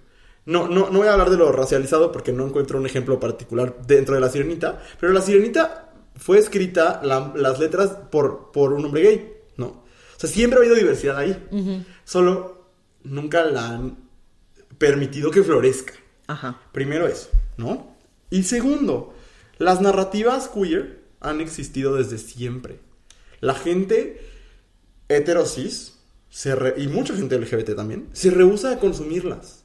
No, 0.46 0.68
no, 0.68 0.90
no 0.92 1.00
voy 1.00 1.08
a 1.08 1.14
hablar 1.14 1.32
de 1.32 1.38
lo 1.38 1.52
racializado 1.52 2.12
porque 2.12 2.32
no 2.32 2.46
encuentro 2.46 2.78
un 2.78 2.86
ejemplo 2.86 3.20
particular 3.20 3.78
dentro 3.88 4.14
de 4.16 4.22
la 4.22 4.30
sirenita, 4.30 4.82
pero 5.00 5.12
la 5.12 5.22
sirenita 5.22 5.92
fue 6.16 6.38
escrita 6.38 7.02
la- 7.04 7.34
las 7.36 7.60
letras 7.60 7.98
por, 8.12 8.52
por 8.52 8.74
un 8.74 8.86
hombre 8.86 9.02
gay, 9.02 9.34
¿no? 9.58 9.66
O 9.68 9.84
sea, 10.20 10.30
siempre 10.30 10.58
ha 10.58 10.62
habido 10.62 10.76
diversidad 10.76 11.18
ahí. 11.18 11.84
Solo 12.06 12.55
nunca 13.06 13.44
la 13.46 13.70
han 13.70 13.98
permitido 14.78 15.32
que 15.32 15.44
florezca. 15.44 15.94
Ajá. 16.28 16.60
Primero 16.72 17.08
eso, 17.08 17.30
¿no? 17.58 17.96
Y 18.30 18.44
segundo, 18.44 19.14
las 19.58 19.80
narrativas 19.82 20.48
queer 20.50 21.04
han 21.22 21.40
existido 21.42 21.96
desde 21.96 22.18
siempre. 22.18 22.80
La 23.42 23.54
gente 23.54 24.20
heterosis 25.08 25.94
se 26.30 26.56
re- 26.56 26.76
y 26.78 26.88
mucha 26.88 27.16
gente 27.16 27.38
LGBT 27.38 27.76
también 27.76 28.10
se 28.14 28.32
rehúsa 28.32 28.72
a 28.72 28.80
consumirlas. 28.80 29.62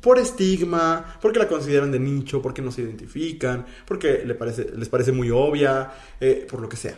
Por 0.00 0.20
estigma, 0.20 1.18
porque 1.20 1.40
la 1.40 1.48
consideran 1.48 1.90
de 1.90 1.98
nicho, 1.98 2.40
porque 2.40 2.62
no 2.62 2.70
se 2.70 2.82
identifican, 2.82 3.66
porque 3.86 4.22
le 4.24 4.36
parece, 4.36 4.70
les 4.76 4.88
parece 4.88 5.10
muy 5.10 5.30
obvia, 5.32 5.92
eh, 6.20 6.46
por 6.48 6.60
lo 6.60 6.68
que 6.68 6.76
sea. 6.76 6.96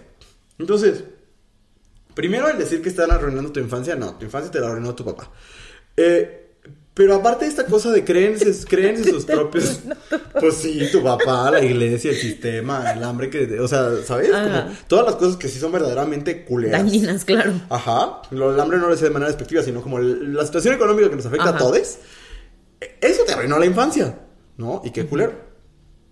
Entonces, 0.59 1.05
primero 2.13 2.51
el 2.51 2.59
decir 2.59 2.83
que 2.83 2.91
están 2.91 3.11
arruinando 3.11 3.51
tu 3.51 3.61
infancia, 3.61 3.97
no, 3.97 4.15
tu 4.17 4.27
infancia 4.27 4.51
te 4.51 4.61
la 4.61 4.69
arruinó 4.69 4.95
tu 4.95 5.07
papá. 5.07 5.31
Eh, 5.97 6.37
pero 6.93 7.15
aparte 7.15 7.45
de 7.45 7.51
esta 7.51 7.65
cosa 7.67 7.91
de 7.93 8.05
creencia, 8.05 8.47
creencia 8.69 9.07
en 9.07 9.15
sus 9.15 9.25
propios... 9.25 9.81
Pues 10.39 10.55
sí, 10.57 10.89
tu 10.93 11.03
papá, 11.03 11.51
la 11.51 11.65
iglesia, 11.65 12.11
el 12.11 12.17
sistema, 12.17 12.93
el 12.93 13.03
hambre 13.05 13.31
que... 13.31 13.59
O 13.61 13.69
sea, 13.69 13.91
¿sabes? 14.05 14.31
Como 14.31 14.75
todas 14.89 15.07
las 15.07 15.17
cosas 15.17 15.37
que 15.37 15.49
sí 15.49 15.59
son 15.59 15.73
verdaderamente 15.73 16.45
culeras. 16.45 16.83
Dañinas, 16.83 17.25
claro. 17.25 17.53
Ajá. 17.71 18.23
Lo, 18.33 18.53
el 18.53 18.61
hambre 18.61 18.79
no 18.79 18.89
lo 18.89 18.97
sé 18.97 19.05
de 19.05 19.11
manera 19.11 19.29
despectiva, 19.29 19.63
sino 19.63 19.81
como 19.83 19.99
el- 19.99 20.35
la 20.35 20.45
situación 20.45 20.75
económica 20.75 21.09
que 21.09 21.17
nos 21.17 21.27
afecta 21.27 21.49
Ajá. 21.51 21.57
a 21.57 21.59
todos. 21.59 21.77
eh, 22.81 22.99
Eso 23.01 23.23
te 23.25 23.33
arruinó 23.33 23.59
la 23.59 23.67
infancia, 23.67 24.19
¿no? 24.59 24.83
Y 24.85 24.91
qué 24.91 25.07
culero. 25.07 25.33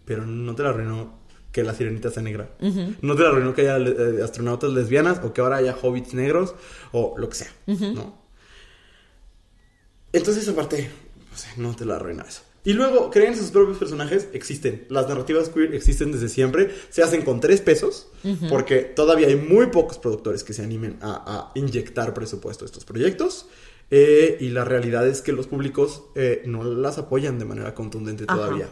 Pero 0.04 0.24
no 0.24 0.54
te 0.54 0.62
la 0.62 0.70
arruinó 0.70 1.18
que 1.52 1.64
la 1.64 1.74
sirenita 1.74 2.10
sea 2.10 2.22
negra. 2.22 2.48
No 3.02 3.14
te 3.16 3.22
la 3.24 3.28
arruinó 3.30 3.52
que 3.54 3.62
haya 3.68 3.76
eh, 3.78 4.22
astronautas 4.22 4.70
lesbianas 4.70 5.20
o 5.24 5.32
que 5.34 5.40
ahora 5.42 5.56
haya 5.56 5.76
hobbits 5.82 6.14
negros 6.14 6.54
o 6.92 7.14
lo 7.18 7.28
que 7.28 7.34
sea, 7.36 7.48
¿no? 7.66 8.27
Entonces, 10.12 10.44
esa 10.44 10.54
parte, 10.54 10.90
sea, 11.38 11.52
no 11.56 11.74
te 11.74 11.84
la 11.84 11.96
arruina 11.96 12.24
eso. 12.28 12.42
Y 12.64 12.74
luego, 12.74 13.10
creen 13.10 13.32
en 13.32 13.38
sus 13.38 13.50
propios 13.50 13.78
personajes, 13.78 14.28
existen. 14.32 14.84
Las 14.90 15.08
narrativas 15.08 15.48
queer 15.48 15.74
existen 15.74 16.12
desde 16.12 16.28
siempre. 16.28 16.70
Se 16.90 17.02
hacen 17.02 17.22
con 17.22 17.40
tres 17.40 17.60
pesos, 17.62 18.08
porque 18.50 18.80
todavía 18.80 19.28
hay 19.28 19.36
muy 19.36 19.68
pocos 19.68 19.98
productores 19.98 20.44
que 20.44 20.52
se 20.52 20.62
animen 20.62 20.98
a, 21.00 21.50
a 21.54 21.58
inyectar 21.58 22.12
presupuesto 22.12 22.64
a 22.64 22.66
estos 22.66 22.84
proyectos. 22.84 23.46
Eh, 23.90 24.36
y 24.40 24.50
la 24.50 24.64
realidad 24.64 25.06
es 25.06 25.22
que 25.22 25.32
los 25.32 25.46
públicos 25.46 26.02
eh, 26.14 26.42
no 26.44 26.62
las 26.62 26.98
apoyan 26.98 27.38
de 27.38 27.46
manera 27.46 27.74
contundente 27.74 28.24
Ajá. 28.28 28.36
todavía. 28.36 28.68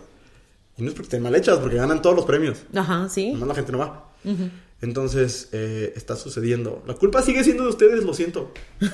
Y 0.76 0.82
no 0.82 0.88
es 0.88 0.94
porque 0.94 1.06
estén 1.06 1.22
mal 1.22 1.34
hechas, 1.34 1.58
porque 1.58 1.76
ganan 1.76 2.02
todos 2.02 2.14
los 2.14 2.26
premios. 2.26 2.64
Ajá, 2.74 3.08
sí. 3.08 3.32
Nomás 3.32 3.48
la 3.48 3.54
gente 3.54 3.72
no 3.72 3.78
va. 3.78 4.12
Entonces, 4.82 5.48
eh, 5.52 5.92
está 5.96 6.16
sucediendo. 6.16 6.82
La 6.86 6.94
culpa 6.94 7.22
sigue 7.22 7.42
siendo 7.42 7.62
de 7.64 7.70
ustedes, 7.70 8.04
lo 8.04 8.12
siento. 8.14 8.52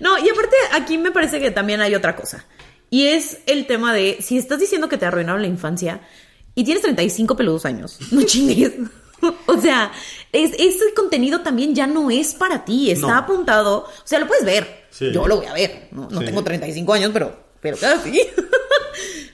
No, 0.00 0.18
y 0.18 0.28
aparte 0.28 0.56
aquí 0.72 0.98
me 0.98 1.10
parece 1.12 1.40
que 1.40 1.50
también 1.50 1.80
hay 1.80 1.94
otra 1.94 2.14
cosa. 2.16 2.44
Y 2.90 3.06
es 3.08 3.38
el 3.46 3.66
tema 3.66 3.92
de, 3.94 4.18
si 4.20 4.36
estás 4.38 4.58
diciendo 4.60 4.88
que 4.88 4.98
te 4.98 5.06
arruinaron 5.06 5.40
la 5.42 5.48
infancia 5.48 6.00
y 6.54 6.64
tienes 6.64 6.82
35 6.82 7.36
peludos 7.36 7.64
años, 7.64 7.98
no 8.12 8.22
chingues. 8.22 8.72
o 9.46 9.60
sea, 9.60 9.90
es, 10.32 10.52
ese 10.58 10.92
contenido 10.94 11.40
también 11.40 11.74
ya 11.74 11.86
no 11.86 12.10
es 12.10 12.34
para 12.34 12.64
ti, 12.64 12.90
está 12.90 13.06
No. 13.08 13.14
apuntado, 13.16 13.78
o 13.84 14.06
sea, 14.06 14.18
lo 14.20 14.26
puedes 14.26 14.44
ver. 14.44 14.84
Sí. 14.90 15.10
Yo 15.12 15.26
lo 15.26 15.36
voy 15.38 15.46
a 15.46 15.54
ver, 15.54 15.88
no, 15.92 16.08
no 16.10 16.20
Sí. 16.20 16.26
tengo 16.26 16.44
35 16.44 16.92
años, 16.92 17.10
pero, 17.12 17.36
pero 17.60 17.76
sí. 18.02 18.20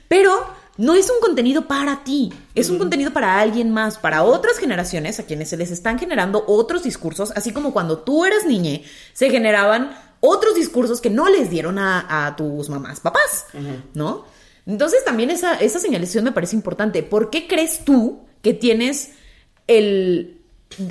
pero 0.07 0.47
no 0.81 0.95
es 0.95 1.11
un 1.11 1.19
contenido 1.21 1.67
para 1.67 2.03
ti, 2.03 2.33
es 2.55 2.71
un 2.71 2.79
contenido 2.79 3.13
para 3.13 3.39
alguien 3.39 3.69
más, 3.69 3.99
para 3.99 4.23
otras 4.23 4.57
generaciones 4.57 5.19
a 5.19 5.27
quienes 5.27 5.49
se 5.49 5.55
les 5.55 5.69
están 5.69 5.99
generando 5.99 6.43
otros 6.47 6.81
discursos, 6.81 7.31
así 7.35 7.53
como 7.53 7.71
cuando 7.71 7.99
tú 7.99 8.25
eras 8.25 8.47
niña, 8.47 8.79
se 9.13 9.29
generaban 9.29 9.95
otros 10.21 10.55
discursos 10.55 10.99
que 10.99 11.11
no 11.11 11.29
les 11.29 11.51
dieron 11.51 11.77
a, 11.77 12.25
a 12.25 12.35
tus 12.35 12.67
mamás, 12.69 12.99
papás, 12.99 13.45
¿no? 13.93 14.25
Entonces 14.65 15.05
también 15.05 15.29
esa, 15.29 15.53
esa 15.53 15.77
señalización 15.77 16.23
me 16.23 16.31
parece 16.31 16.55
importante. 16.55 17.03
¿Por 17.03 17.29
qué 17.29 17.47
crees 17.47 17.85
tú 17.85 18.21
que 18.41 18.55
tienes 18.55 19.11
el, 19.67 20.41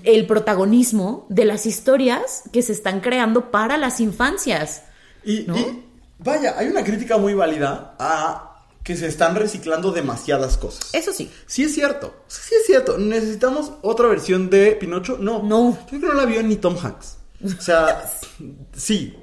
el 0.04 0.24
protagonismo 0.28 1.26
de 1.30 1.46
las 1.46 1.66
historias 1.66 2.44
que 2.52 2.62
se 2.62 2.72
están 2.72 3.00
creando 3.00 3.50
para 3.50 3.76
las 3.76 3.98
infancias? 3.98 4.84
Y, 5.24 5.46
¿No? 5.48 5.58
y, 5.58 5.82
vaya, 6.20 6.54
hay 6.56 6.68
una 6.68 6.84
crítica 6.84 7.18
muy 7.18 7.34
válida 7.34 7.96
a 7.98 8.49
que 8.82 8.96
se 8.96 9.06
están 9.06 9.34
reciclando 9.36 9.92
demasiadas 9.92 10.56
cosas. 10.56 10.94
Eso 10.94 11.12
sí. 11.12 11.30
Sí 11.46 11.64
es 11.64 11.74
cierto, 11.74 12.14
sí 12.28 12.54
es 12.54 12.66
cierto. 12.66 12.96
¿Necesitamos 12.98 13.72
otra 13.82 14.08
versión 14.08 14.48
de 14.50 14.72
Pinocho? 14.72 15.18
No. 15.20 15.42
No. 15.42 15.72
Yo 15.82 15.86
creo 15.88 16.00
que 16.00 16.06
no 16.08 16.14
la 16.14 16.24
vio 16.24 16.42
ni 16.42 16.56
Tom 16.56 16.76
Hanks. 16.82 17.16
O 17.58 17.60
sea, 17.60 18.02
sí. 18.72 19.16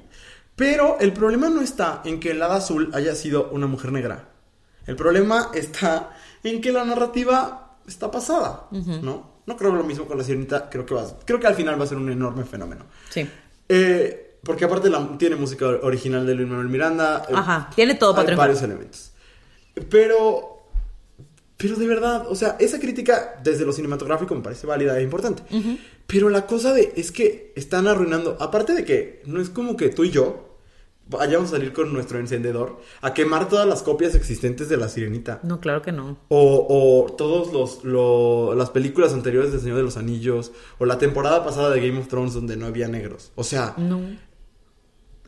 Pero 0.56 0.98
el 1.00 1.12
problema 1.12 1.48
no 1.48 1.60
está 1.60 2.02
en 2.04 2.18
que 2.18 2.32
el 2.32 2.42
hada 2.42 2.56
azul 2.56 2.90
haya 2.92 3.14
sido 3.14 3.48
una 3.50 3.66
mujer 3.66 3.92
negra. 3.92 4.30
El 4.86 4.96
problema 4.96 5.50
está 5.54 6.10
en 6.42 6.60
que 6.60 6.72
la 6.72 6.84
narrativa 6.84 7.76
está 7.86 8.10
pasada, 8.10 8.66
¿no? 8.70 9.38
No 9.46 9.56
creo 9.56 9.72
lo 9.74 9.84
mismo 9.84 10.06
con 10.06 10.18
la 10.18 10.24
sirenita, 10.24 10.68
creo 10.68 10.84
que 10.84 10.94
va, 10.94 11.04
creo 11.24 11.38
que 11.40 11.46
al 11.46 11.54
final 11.54 11.78
va 11.80 11.84
a 11.84 11.86
ser 11.86 11.96
un 11.98 12.10
enorme 12.10 12.44
fenómeno. 12.44 12.84
Sí. 13.10 13.28
Eh, 13.68 14.38
porque 14.42 14.64
aparte 14.64 14.88
la- 14.90 15.16
tiene 15.18 15.36
música 15.36 15.66
original 15.66 16.26
de 16.26 16.34
Luis 16.34 16.48
Manuel 16.48 16.68
Miranda. 16.68 17.24
eh, 17.28 17.32
Ajá, 17.34 17.70
tiene 17.74 17.94
todo 17.94 18.14
para 18.14 18.28
Hay 18.30 18.36
varios 18.36 18.62
elementos. 18.62 19.07
Pero. 19.80 20.54
Pero 21.56 21.74
de 21.74 21.88
verdad, 21.88 22.26
o 22.28 22.36
sea, 22.36 22.56
esa 22.60 22.78
crítica 22.78 23.40
desde 23.42 23.64
lo 23.66 23.72
cinematográfico 23.72 24.32
me 24.34 24.42
parece 24.42 24.66
válida 24.66 24.96
e 24.98 25.02
importante. 25.02 25.42
Pero 26.06 26.30
la 26.30 26.46
cosa 26.46 26.72
de 26.72 26.92
es 26.96 27.10
que 27.10 27.52
están 27.56 27.88
arruinando. 27.88 28.36
Aparte 28.40 28.74
de 28.74 28.84
que 28.84 29.22
no 29.26 29.40
es 29.40 29.50
como 29.50 29.76
que 29.76 29.88
tú 29.88 30.04
y 30.04 30.10
yo 30.10 30.44
vayamos 31.10 31.48
a 31.48 31.52
salir 31.56 31.72
con 31.72 31.92
nuestro 31.92 32.18
encendedor 32.20 32.80
a 33.00 33.12
quemar 33.12 33.48
todas 33.48 33.66
las 33.66 33.82
copias 33.82 34.14
existentes 34.14 34.68
de 34.68 34.76
la 34.76 34.88
sirenita. 34.88 35.40
No, 35.42 35.58
claro 35.58 35.82
que 35.82 35.90
no. 35.90 36.18
O, 36.28 36.66
o 37.08 37.12
todos 37.14 37.52
los, 37.52 37.82
lo- 37.82 38.54
las 38.54 38.70
películas 38.70 39.12
anteriores 39.12 39.50
de 39.52 39.58
Señor 39.58 39.78
de 39.78 39.82
los 39.82 39.96
Anillos. 39.96 40.52
O 40.78 40.84
la 40.86 40.98
temporada 40.98 41.44
pasada 41.44 41.70
de 41.70 41.80
Game 41.84 41.98
of 41.98 42.06
Thrones 42.06 42.34
donde 42.34 42.56
no 42.56 42.66
había 42.66 42.86
negros. 42.86 43.32
O 43.34 43.42
sea, 43.42 43.74
No. 43.78 44.00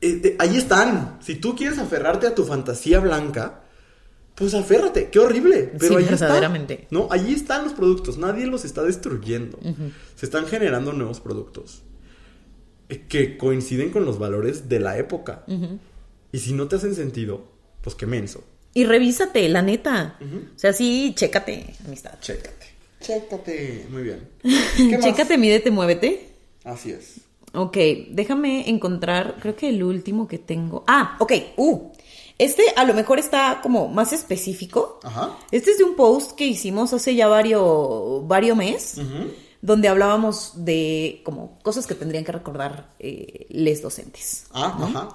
eh, 0.00 0.36
ahí 0.38 0.56
están. 0.56 1.18
Si 1.22 1.34
tú 1.36 1.56
quieres 1.56 1.78
aferrarte 1.78 2.26
a 2.28 2.34
tu 2.36 2.44
fantasía 2.44 3.00
blanca, 3.00 3.64
pues 4.40 4.54
aférrate. 4.54 5.10
Qué 5.10 5.18
horrible. 5.18 5.70
Pero 5.78 5.98
Sí, 5.98 6.04
ahí 6.06 6.14
está. 6.14 6.50
No, 6.90 7.08
allí 7.10 7.34
están 7.34 7.62
los 7.62 7.74
productos. 7.74 8.16
Nadie 8.16 8.46
los 8.46 8.64
está 8.64 8.82
destruyendo. 8.82 9.58
Se 10.16 10.24
están 10.24 10.46
generando 10.46 10.94
nuevos 10.94 11.20
productos 11.20 11.82
eh, 12.88 13.04
que 13.06 13.36
coinciden 13.36 13.90
con 13.90 14.06
los 14.06 14.18
valores 14.18 14.70
de 14.70 14.80
la 14.80 14.96
época. 14.96 15.44
Y 16.32 16.38
si 16.38 16.54
no 16.54 16.68
te 16.68 16.76
hacen 16.76 16.94
sentido, 16.94 17.44
pues 17.82 17.94
qué 17.94 18.06
menso. 18.06 18.42
Y 18.72 18.84
revísate, 18.84 19.46
la 19.50 19.60
neta. 19.60 20.18
O 20.56 20.58
sea, 20.58 20.72
sí, 20.72 21.12
chécate, 21.14 21.74
amistad. 21.86 22.18
Chécate. 22.22 22.66
Chécate. 23.00 23.86
Muy 23.90 24.04
bien. 24.04 24.26
¿Qué 24.42 24.96
más? 24.96 25.04
Chécate, 25.04 25.36
mídete, 25.36 25.70
muévete. 25.70 26.30
Así 26.64 26.92
es. 26.92 27.20
Ok, 27.52 27.76
déjame 28.10 28.70
encontrar, 28.70 29.36
creo 29.40 29.54
que 29.54 29.68
el 29.68 29.82
último 29.82 30.26
que 30.28 30.38
tengo. 30.38 30.84
Ah, 30.86 31.16
ok, 31.18 31.32
uh. 31.56 31.90
Este 32.40 32.62
a 32.74 32.84
lo 32.84 32.94
mejor 32.94 33.18
está 33.18 33.60
como 33.62 33.88
más 33.88 34.12
específico. 34.14 34.98
Ajá. 35.02 35.36
Este 35.50 35.72
es 35.72 35.78
de 35.78 35.84
un 35.84 35.94
post 35.94 36.32
que 36.32 36.46
hicimos 36.46 36.92
hace 36.94 37.14
ya 37.14 37.28
varios, 37.28 38.26
varios 38.26 38.56
meses, 38.56 38.98
donde 39.60 39.88
hablábamos 39.88 40.52
de 40.64 41.20
como 41.24 41.58
cosas 41.62 41.86
que 41.86 41.94
tendrían 41.94 42.24
que 42.24 42.32
recordar 42.32 42.94
eh, 42.98 43.46
les 43.50 43.82
docentes. 43.82 44.46
Ah, 44.52 44.74
¿no? 44.78 44.86
ajá. 44.86 45.08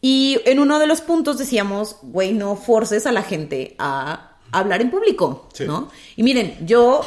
Y 0.00 0.38
en 0.44 0.58
uno 0.58 0.78
de 0.78 0.86
los 0.88 1.00
puntos 1.02 1.38
decíamos, 1.38 1.96
güey, 2.02 2.32
no 2.32 2.56
forces 2.56 3.06
a 3.06 3.12
la 3.12 3.22
gente 3.22 3.76
a 3.78 4.36
hablar 4.52 4.80
en 4.80 4.90
público, 4.90 5.48
Sí. 5.52 5.64
¿no? 5.66 5.88
Y 6.16 6.22
miren, 6.22 6.58
yo 6.66 7.00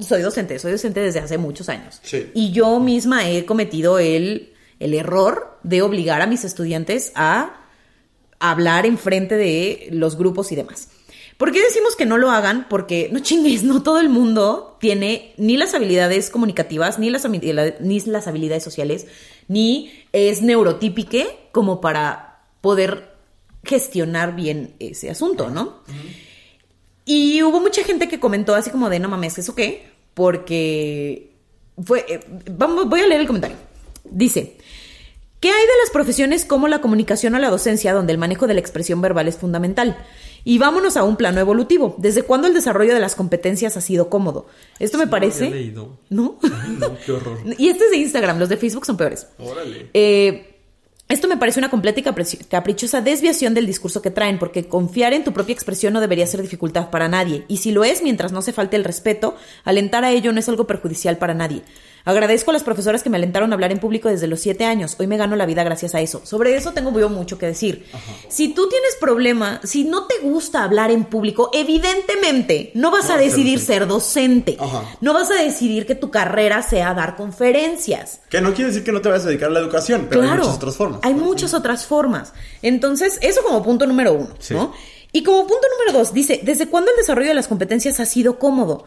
soy 0.00 0.22
docente, 0.22 0.58
soy 0.58 0.72
docente 0.72 1.00
desde 1.00 1.20
hace 1.20 1.38
muchos 1.38 1.68
años. 1.68 2.00
Sí. 2.02 2.30
Y 2.34 2.50
yo 2.50 2.80
misma 2.80 3.28
he 3.28 3.46
cometido 3.46 3.98
el, 4.00 4.52
el 4.80 4.94
error 4.94 5.58
de 5.62 5.82
obligar 5.82 6.20
a 6.20 6.26
mis 6.26 6.44
estudiantes 6.44 7.12
a 7.14 7.60
hablar 8.50 8.86
en 8.86 8.98
frente 8.98 9.36
de 9.36 9.88
los 9.90 10.16
grupos 10.16 10.52
y 10.52 10.56
demás. 10.56 10.88
¿Por 11.36 11.50
qué 11.50 11.62
decimos 11.62 11.96
que 11.96 12.06
no 12.06 12.18
lo 12.18 12.30
hagan? 12.30 12.66
Porque, 12.68 13.08
no 13.10 13.18
chingues, 13.18 13.64
no 13.64 13.82
todo 13.82 13.98
el 13.98 14.08
mundo 14.08 14.76
tiene 14.80 15.32
ni 15.36 15.56
las 15.56 15.74
habilidades 15.74 16.30
comunicativas, 16.30 16.98
ni 16.98 17.10
las, 17.10 17.28
ni 17.28 18.00
las 18.00 18.28
habilidades 18.28 18.62
sociales, 18.62 19.06
ni 19.48 19.92
es 20.12 20.42
neurotípique 20.42 21.26
como 21.50 21.80
para 21.80 22.42
poder 22.60 23.14
gestionar 23.64 24.36
bien 24.36 24.74
ese 24.78 25.10
asunto, 25.10 25.50
¿no? 25.50 25.82
Y 27.04 27.42
hubo 27.42 27.60
mucha 27.60 27.82
gente 27.82 28.08
que 28.08 28.20
comentó 28.20 28.54
así 28.54 28.70
como 28.70 28.88
de, 28.88 29.00
no 29.00 29.08
mames, 29.08 29.38
¿eso 29.38 29.54
qué? 29.54 29.88
Porque 30.14 31.32
fue, 31.82 32.04
eh, 32.08 32.20
vamos, 32.52 32.88
voy 32.88 33.00
a 33.00 33.06
leer 33.06 33.22
el 33.22 33.26
comentario. 33.26 33.56
Dice, 34.04 34.58
¿qué 35.44 35.50
hay 35.50 35.60
de 35.66 35.78
las 35.82 35.90
profesiones 35.90 36.46
como 36.46 36.68
la 36.68 36.80
comunicación 36.80 37.34
o 37.34 37.38
la 37.38 37.50
docencia 37.50 37.92
donde 37.92 38.14
el 38.14 38.18
manejo 38.18 38.46
de 38.46 38.54
la 38.54 38.60
expresión 38.60 39.02
verbal 39.02 39.28
es 39.28 39.36
fundamental? 39.36 39.98
Y 40.42 40.56
vámonos 40.56 40.96
a 40.96 41.04
un 41.04 41.16
plano 41.16 41.38
evolutivo. 41.38 41.96
¿Desde 41.98 42.22
cuándo 42.22 42.48
el 42.48 42.54
desarrollo 42.54 42.94
de 42.94 43.00
las 43.00 43.14
competencias 43.14 43.76
ha 43.76 43.82
sido 43.82 44.08
cómodo? 44.08 44.46
Esto 44.78 44.96
me 44.96 45.06
parece... 45.06 45.50
leído. 45.50 45.98
¿No? 46.08 46.38
Ay, 46.42 46.76
no, 46.80 46.96
qué 47.04 47.12
horror. 47.12 47.40
y 47.58 47.68
este 47.68 47.84
es 47.84 47.90
de 47.90 47.98
Instagram, 47.98 48.38
los 48.38 48.48
de 48.48 48.56
Facebook 48.56 48.86
son 48.86 48.96
peores. 48.96 49.26
Órale. 49.38 49.90
Eh, 49.92 50.62
esto 51.10 51.28
me 51.28 51.36
parece 51.36 51.58
una 51.58 51.68
completa 51.68 52.00
y 52.00 52.02
caprichosa 52.48 53.02
desviación 53.02 53.52
del 53.52 53.66
discurso 53.66 54.00
que 54.00 54.10
traen, 54.10 54.38
porque 54.38 54.66
confiar 54.66 55.12
en 55.12 55.24
tu 55.24 55.34
propia 55.34 55.52
expresión 55.52 55.92
no 55.92 56.00
debería 56.00 56.26
ser 56.26 56.40
dificultad 56.40 56.88
para 56.88 57.08
nadie, 57.08 57.44
y 57.48 57.58
si 57.58 57.70
lo 57.70 57.84
es, 57.84 58.02
mientras 58.02 58.32
no 58.32 58.40
se 58.40 58.54
falte 58.54 58.76
el 58.76 58.84
respeto, 58.84 59.36
alentar 59.64 60.04
a 60.04 60.10
ello 60.10 60.32
no 60.32 60.40
es 60.40 60.48
algo 60.48 60.66
perjudicial 60.66 61.18
para 61.18 61.34
nadie. 61.34 61.62
Agradezco 62.06 62.50
a 62.50 62.52
las 62.52 62.62
profesoras 62.62 63.02
que 63.02 63.08
me 63.08 63.16
alentaron 63.16 63.50
a 63.50 63.54
hablar 63.54 63.72
en 63.72 63.78
público 63.78 64.10
desde 64.10 64.26
los 64.26 64.40
siete 64.40 64.64
años. 64.66 64.94
Hoy 64.98 65.06
me 65.06 65.16
gano 65.16 65.36
la 65.36 65.46
vida 65.46 65.64
gracias 65.64 65.94
a 65.94 66.00
eso. 66.02 66.20
Sobre 66.24 66.54
eso 66.54 66.72
tengo 66.72 66.98
yo 66.98 67.08
mucho 67.08 67.38
que 67.38 67.46
decir. 67.46 67.86
Si 68.28 68.48
tú 68.48 68.68
tienes 68.68 68.96
problema, 69.00 69.60
si 69.64 69.84
no 69.84 70.06
te 70.06 70.18
gusta 70.18 70.64
hablar 70.64 70.90
en 70.90 71.04
público, 71.04 71.50
evidentemente 71.54 72.72
no 72.74 72.90
vas 72.90 73.08
No 73.08 73.14
a 73.14 73.16
ser 73.18 73.30
decidir 73.30 73.58
ser 73.58 73.86
docente. 73.86 74.56
Ajá. 74.60 74.82
No 75.00 75.14
vas 75.14 75.30
a 75.30 75.42
decidir 75.42 75.86
que 75.86 75.94
tu 75.94 76.10
carrera 76.10 76.62
sea 76.62 76.92
dar 76.92 77.16
conferencias. 77.16 78.20
Que 78.28 78.42
no 78.42 78.52
quiere 78.52 78.68
decir 78.70 78.84
que 78.84 78.92
no 78.92 79.00
te 79.00 79.08
vayas 79.08 79.24
a 79.24 79.28
dedicar 79.28 79.48
a 79.48 79.52
la 79.52 79.60
educación, 79.60 80.06
pero 80.10 80.22
hay 80.22 80.28
muchas 80.28 80.54
otras 80.56 80.76
formas. 80.76 81.00
Hay 81.02 81.14
muchas 81.14 81.54
otras 81.54 81.86
formas. 81.86 82.32
Entonces, 82.60 83.18
eso 83.22 83.42
como 83.42 83.62
punto 83.62 83.86
número 83.86 84.12
uno, 84.12 84.28
Sí. 84.38 84.52
¿no? 84.52 84.72
Y 85.12 85.22
como 85.22 85.46
punto 85.46 85.66
número 85.78 85.96
dos, 85.98 86.12
dice, 86.12 86.40
¿desde 86.42 86.66
cuándo 86.66 86.90
el 86.90 86.96
desarrollo 86.96 87.28
de 87.28 87.34
las 87.34 87.46
competencias 87.48 88.00
ha 88.00 88.04
sido 88.04 88.38
cómodo? 88.38 88.84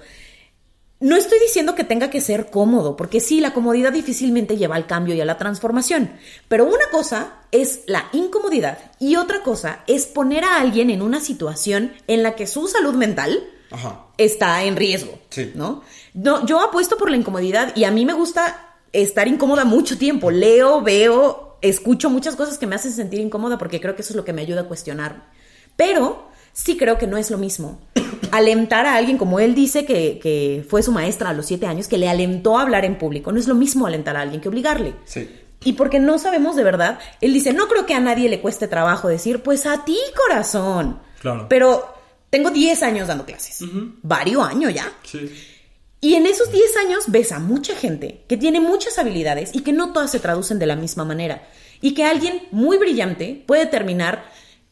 No 0.99 1.15
estoy 1.15 1.37
diciendo 1.39 1.75
que 1.75 1.83
tenga 1.83 2.09
que 2.09 2.21
ser 2.21 2.49
cómodo, 2.49 2.95
porque 2.97 3.19
sí, 3.19 3.39
la 3.39 3.53
comodidad 3.53 3.93
difícilmente 3.93 4.57
lleva 4.57 4.75
al 4.75 4.87
cambio 4.87 5.13
y 5.13 5.21
a 5.21 5.25
la 5.25 5.37
transformación. 5.37 6.11
Pero 6.47 6.65
una 6.65 6.89
cosa 6.91 7.33
es 7.51 7.81
la 7.85 8.05
incomodidad 8.13 8.79
y 8.99 9.15
otra 9.15 9.43
cosa 9.43 9.83
es 9.85 10.07
poner 10.07 10.43
a 10.43 10.59
alguien 10.59 10.89
en 10.89 11.03
una 11.03 11.19
situación 11.19 11.93
en 12.07 12.23
la 12.23 12.35
que 12.35 12.47
su 12.47 12.67
salud 12.67 12.95
mental 12.95 13.47
Ajá. 13.69 14.05
está 14.17 14.63
en 14.63 14.75
riesgo, 14.75 15.19
Sí. 15.29 15.51
¿no? 15.53 15.83
No, 16.15 16.43
yo 16.47 16.59
apuesto 16.61 16.97
por 16.97 17.11
la 17.11 17.17
incomodidad 17.17 17.75
y 17.75 17.83
a 17.83 17.91
mí 17.91 18.03
me 18.03 18.13
gusta 18.13 18.75
estar 18.91 19.27
incómoda 19.27 19.65
mucho 19.65 19.99
tiempo. 19.99 20.31
Leo, 20.31 20.81
veo, 20.81 21.57
escucho 21.61 22.09
muchas 22.09 22.35
cosas 22.35 22.57
que 22.57 22.65
me 22.65 22.75
hacen 22.75 22.91
sentir 22.91 23.19
incómoda 23.19 23.59
porque 23.59 23.79
creo 23.79 23.95
que 23.95 24.01
eso 24.01 24.13
es 24.13 24.17
lo 24.17 24.25
que 24.25 24.33
me 24.33 24.41
ayuda 24.41 24.61
a 24.61 24.67
cuestionarme. 24.67 25.21
Pero 25.75 26.27
sí 26.57 26.75
creo 26.75 26.97
que 26.97 27.05
no 27.05 27.17
es 27.17 27.29
lo 27.29 27.37
mismo 27.37 27.79
alentar 28.31 28.85
a 28.85 28.95
alguien, 28.95 29.17
como 29.17 29.39
él 29.39 29.55
dice 29.55 29.85
que, 29.85 30.19
que 30.19 30.65
fue 30.67 30.83
su 30.83 30.91
maestra 30.91 31.29
a 31.29 31.33
los 31.33 31.45
siete 31.45 31.67
años, 31.67 31.87
que 31.87 31.97
le 31.97 32.09
alentó 32.09 32.57
a 32.57 32.63
hablar 32.63 32.83
en 32.83 32.97
público. 32.97 33.31
No 33.31 33.39
es 33.39 33.47
lo 33.47 33.55
mismo 33.55 33.85
alentar 33.85 34.17
a 34.17 34.21
alguien 34.21 34.41
que 34.41 34.49
obligarle. 34.49 34.95
Sí. 35.05 35.29
Y 35.63 35.73
porque 35.73 35.99
no 35.99 36.19
sabemos 36.19 36.55
de 36.55 36.63
verdad, 36.63 36.99
él 37.21 37.33
dice, 37.33 37.53
no 37.53 37.67
creo 37.67 37.85
que 37.85 37.93
a 37.93 37.99
nadie 37.99 38.29
le 38.29 38.41
cueste 38.41 38.67
trabajo 38.67 39.07
decir, 39.07 39.41
pues 39.43 39.65
a 39.65 39.85
ti, 39.85 39.97
corazón. 40.27 40.99
Claro. 41.19 41.47
Pero 41.49 41.93
tengo 42.29 42.51
10 42.51 42.83
años 42.83 43.07
dando 43.07 43.25
clases. 43.25 43.59
Varios 44.01 44.45
años 44.45 44.73
ya. 44.73 44.91
Sí. 45.03 45.31
Y 45.99 46.15
en 46.15 46.25
esos 46.25 46.51
10 46.51 46.77
años 46.85 47.03
ves 47.07 47.31
a 47.31 47.39
mucha 47.39 47.75
gente 47.75 48.23
que 48.27 48.37
tiene 48.37 48.59
muchas 48.59 48.99
habilidades 48.99 49.51
y 49.53 49.61
que 49.61 49.73
no 49.73 49.93
todas 49.93 50.11
se 50.11 50.19
traducen 50.19 50.59
de 50.59 50.67
la 50.67 50.75
misma 50.75 51.05
manera. 51.05 51.47
Y 51.81 51.93
que 51.93 52.03
alguien 52.03 52.43
muy 52.51 52.77
brillante 52.77 53.43
puede 53.45 53.65
terminar 53.65 54.25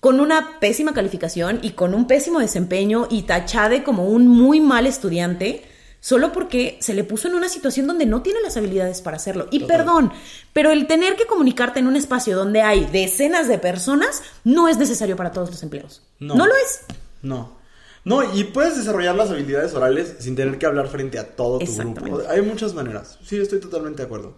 con 0.05 0.19
una 0.19 0.59
pésima 0.59 0.93
calificación 0.93 1.57
y 1.63 1.71
con 1.71 1.95
un 1.95 2.05
pésimo 2.05 2.39
desempeño 2.39 3.07
y 3.09 3.23
tachade 3.23 3.83
como 3.83 4.05
un 4.05 4.27
muy 4.27 4.61
mal 4.61 4.85
estudiante 4.85 5.63
solo 5.99 6.31
porque 6.31 6.77
se 6.79 6.93
le 6.93 7.03
puso 7.03 7.27
en 7.27 7.33
una 7.33 7.49
situación 7.49 7.87
donde 7.87 8.05
no 8.05 8.21
tiene 8.21 8.39
las 8.41 8.55
habilidades 8.55 9.01
para 9.01 9.17
hacerlo. 9.17 9.47
Y 9.49 9.61
Total. 9.61 9.77
perdón, 9.77 10.13
pero 10.53 10.69
el 10.69 10.85
tener 10.85 11.15
que 11.15 11.25
comunicarte 11.25 11.79
en 11.79 11.87
un 11.87 11.95
espacio 11.95 12.35
donde 12.35 12.61
hay 12.61 12.85
decenas 12.85 13.47
de 13.47 13.57
personas 13.57 14.21
no 14.43 14.67
es 14.67 14.77
necesario 14.77 15.15
para 15.15 15.31
todos 15.31 15.49
los 15.49 15.63
empleos. 15.63 16.03
No. 16.19 16.35
no 16.35 16.45
lo 16.45 16.53
es. 16.55 16.81
No. 17.23 17.57
No, 18.03 18.31
y 18.37 18.43
puedes 18.43 18.77
desarrollar 18.77 19.15
las 19.15 19.31
habilidades 19.31 19.73
orales 19.73 20.17
sin 20.19 20.35
tener 20.35 20.59
que 20.59 20.67
hablar 20.67 20.87
frente 20.87 21.17
a 21.17 21.35
todo 21.35 21.57
tu 21.57 21.75
grupo. 21.75 22.21
Hay 22.29 22.43
muchas 22.43 22.75
maneras. 22.75 23.17
Sí, 23.25 23.37
estoy 23.37 23.59
totalmente 23.59 24.03
de 24.03 24.05
acuerdo. 24.05 24.35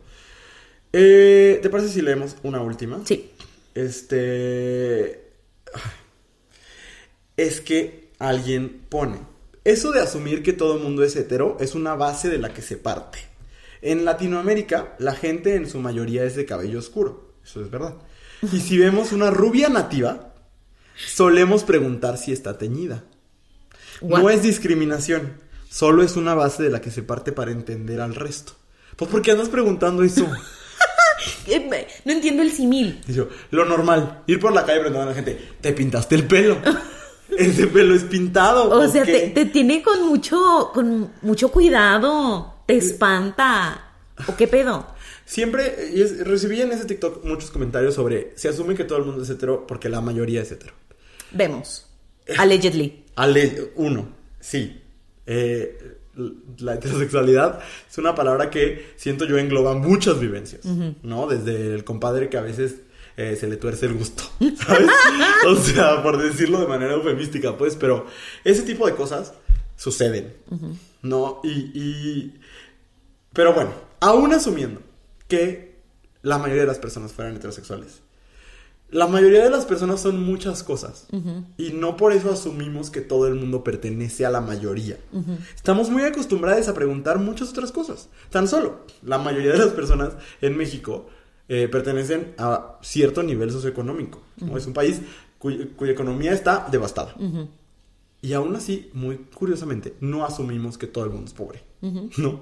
Eh, 0.93 1.59
¿Te 1.61 1.69
parece 1.69 1.89
si 1.89 2.01
leemos 2.01 2.37
una 2.43 2.61
última? 2.61 3.01
Sí. 3.03 3.31
Este. 3.75 5.26
Es 7.35 7.61
que 7.61 8.11
alguien 8.19 8.85
pone. 8.89 9.19
Eso 9.63 9.91
de 9.91 10.01
asumir 10.01 10.43
que 10.43 10.53
todo 10.53 10.77
el 10.77 10.83
mundo 10.83 11.03
es 11.03 11.15
hetero 11.15 11.57
es 11.59 11.75
una 11.75 11.95
base 11.95 12.29
de 12.29 12.37
la 12.37 12.53
que 12.53 12.61
se 12.61 12.77
parte. 12.77 13.19
En 13.81 14.05
Latinoamérica, 14.05 14.95
la 14.97 15.13
gente 15.13 15.55
en 15.55 15.69
su 15.69 15.79
mayoría 15.79 16.23
es 16.23 16.35
de 16.35 16.45
cabello 16.45 16.79
oscuro. 16.79 17.33
Eso 17.43 17.61
es 17.61 17.69
verdad. 17.69 17.95
Y 18.51 18.59
si 18.59 18.77
vemos 18.77 19.11
una 19.11 19.29
rubia 19.29 19.69
nativa, 19.69 20.33
solemos 20.95 21.63
preguntar 21.63 22.17
si 22.17 22.31
está 22.31 22.57
teñida. 22.57 23.03
No 24.01 24.29
es 24.29 24.43
discriminación, 24.43 25.33
solo 25.69 26.03
es 26.03 26.15
una 26.15 26.33
base 26.33 26.63
de 26.63 26.69
la 26.69 26.81
que 26.81 26.91
se 26.91 27.03
parte 27.03 27.31
para 27.31 27.51
entender 27.51 28.01
al 28.01 28.15
resto. 28.15 28.53
Pues 28.95 29.09
¿por 29.09 29.21
qué 29.21 29.31
andas 29.31 29.49
preguntando 29.49 30.03
eso? 30.03 30.27
No 32.05 32.11
entiendo 32.11 32.41
el 32.43 32.51
simil. 32.51 33.01
Y 33.07 33.13
yo, 33.13 33.27
lo 33.51 33.65
normal, 33.65 34.23
ir 34.27 34.39
por 34.39 34.53
la 34.53 34.65
calle 34.65 34.79
preguntando 34.79 35.09
a 35.11 35.13
la 35.13 35.15
gente, 35.15 35.37
¿te 35.61 35.73
pintaste 35.73 36.15
el 36.15 36.25
pelo? 36.25 36.57
Ese 37.37 37.67
pelo 37.67 37.93
es 37.93 38.03
pintado. 38.03 38.69
O 38.69 38.87
sea, 38.87 39.03
qué?". 39.03 39.31
te, 39.33 39.43
te 39.43 39.45
tiene 39.51 39.81
con 39.83 40.07
mucho, 40.07 40.71
con 40.73 41.11
mucho 41.21 41.49
cuidado. 41.51 42.55
Te 42.65 42.73
Eh. 42.75 42.77
espanta. 42.77 43.91
¿O 44.27 44.35
qué 44.35 44.47
pedo? 44.47 44.87
Siempre 45.25 45.91
es- 45.93 46.25
recibí 46.25 46.61
en 46.61 46.71
ese 46.71 46.85
TikTok 46.85 47.23
muchos 47.25 47.51
comentarios 47.51 47.93
sobre 47.95 48.31
se 48.35 48.47
asume 48.47 48.75
que 48.75 48.85
todo 48.85 48.97
el 48.99 49.05
mundo 49.05 49.23
es 49.23 49.29
hetero 49.29 49.67
porque 49.67 49.89
la 49.89 49.99
mayoría 50.01 50.41
es 50.41 50.51
hetero. 50.51 50.73
Vemos. 51.31 51.85
Allegedly. 52.37 53.03
Ale, 53.15 53.71
uno, 53.75 54.07
sí. 54.39 54.81
Eh, 55.25 55.96
la 56.59 56.75
heterosexualidad 56.75 57.59
es 57.89 57.97
una 57.97 58.15
palabra 58.15 58.49
que 58.49 58.93
siento 58.95 59.25
yo 59.25 59.37
engloba 59.37 59.73
muchas 59.75 60.19
vivencias, 60.19 60.65
¿no? 61.03 61.27
Desde 61.27 61.73
el 61.73 61.83
compadre 61.83 62.29
que 62.29 62.37
a 62.37 62.41
veces 62.41 62.75
eh, 63.17 63.35
se 63.39 63.47
le 63.47 63.57
tuerce 63.57 63.85
el 63.87 63.93
gusto, 63.93 64.23
¿sabes? 64.57 64.89
o 65.47 65.55
sea, 65.55 66.01
por 66.03 66.21
decirlo 66.21 66.59
de 66.59 66.67
manera 66.67 66.93
eufemística, 66.93 67.57
pues, 67.57 67.75
pero 67.75 68.05
ese 68.43 68.61
tipo 68.63 68.85
de 68.87 68.93
cosas 68.95 69.33
suceden, 69.75 70.33
¿no? 71.01 71.39
Y, 71.43 71.49
y- 71.73 72.39
Pero 73.33 73.53
bueno, 73.53 73.71
aún 73.99 74.33
asumiendo 74.33 74.81
que 75.27 75.77
la 76.23 76.37
mayoría 76.37 76.61
de 76.63 76.67
las 76.67 76.79
personas 76.79 77.11
fueran 77.13 77.35
heterosexuales, 77.35 78.01
la 78.89 79.07
mayoría 79.07 79.43
de 79.43 79.49
las 79.49 79.65
personas 79.65 79.99
son 80.01 80.23
muchas 80.23 80.63
cosas. 80.63 81.07
Y 81.57 81.71
no 81.73 81.97
por 81.97 82.13
eso 82.13 82.31
asumimos 82.31 82.89
que 82.89 83.01
todo 83.01 83.27
el 83.27 83.35
mundo 83.35 83.63
pertenece 83.63 84.25
a 84.25 84.29
la 84.29 84.41
mayoría. 84.41 84.97
Estamos 85.55 85.89
muy 85.89 86.03
acostumbrados 86.03 86.67
a 86.67 86.73
preguntar 86.73 87.19
muchas 87.19 87.49
otras 87.49 87.71
cosas. 87.71 88.09
Tan 88.29 88.47
solo, 88.47 88.85
la 89.03 89.17
mayoría 89.17 89.51
de 89.53 89.57
las 89.59 89.69
personas 89.73 90.13
en 90.41 90.55
México 90.55 91.07
eh, 91.49 91.67
pertenecen 91.69 92.33
a 92.37 92.77
cierto 92.81 93.23
nivel 93.23 93.51
socioeconómico. 93.51 94.21
¿no? 94.37 94.57
Es 94.57 94.65
un 94.67 94.73
país 94.73 95.01
cuy- 95.39 95.69
cuya 95.75 95.91
economía 95.91 96.31
está 96.33 96.67
devastada. 96.71 97.13
Y 98.21 98.33
aún 98.33 98.55
así, 98.55 98.89
muy 98.93 99.17
curiosamente, 99.33 99.93
no 99.99 100.25
asumimos 100.25 100.77
que 100.77 100.87
todo 100.87 101.03
el 101.03 101.11
mundo 101.11 101.27
es 101.27 101.33
pobre. 101.33 101.61
¿no? 102.17 102.41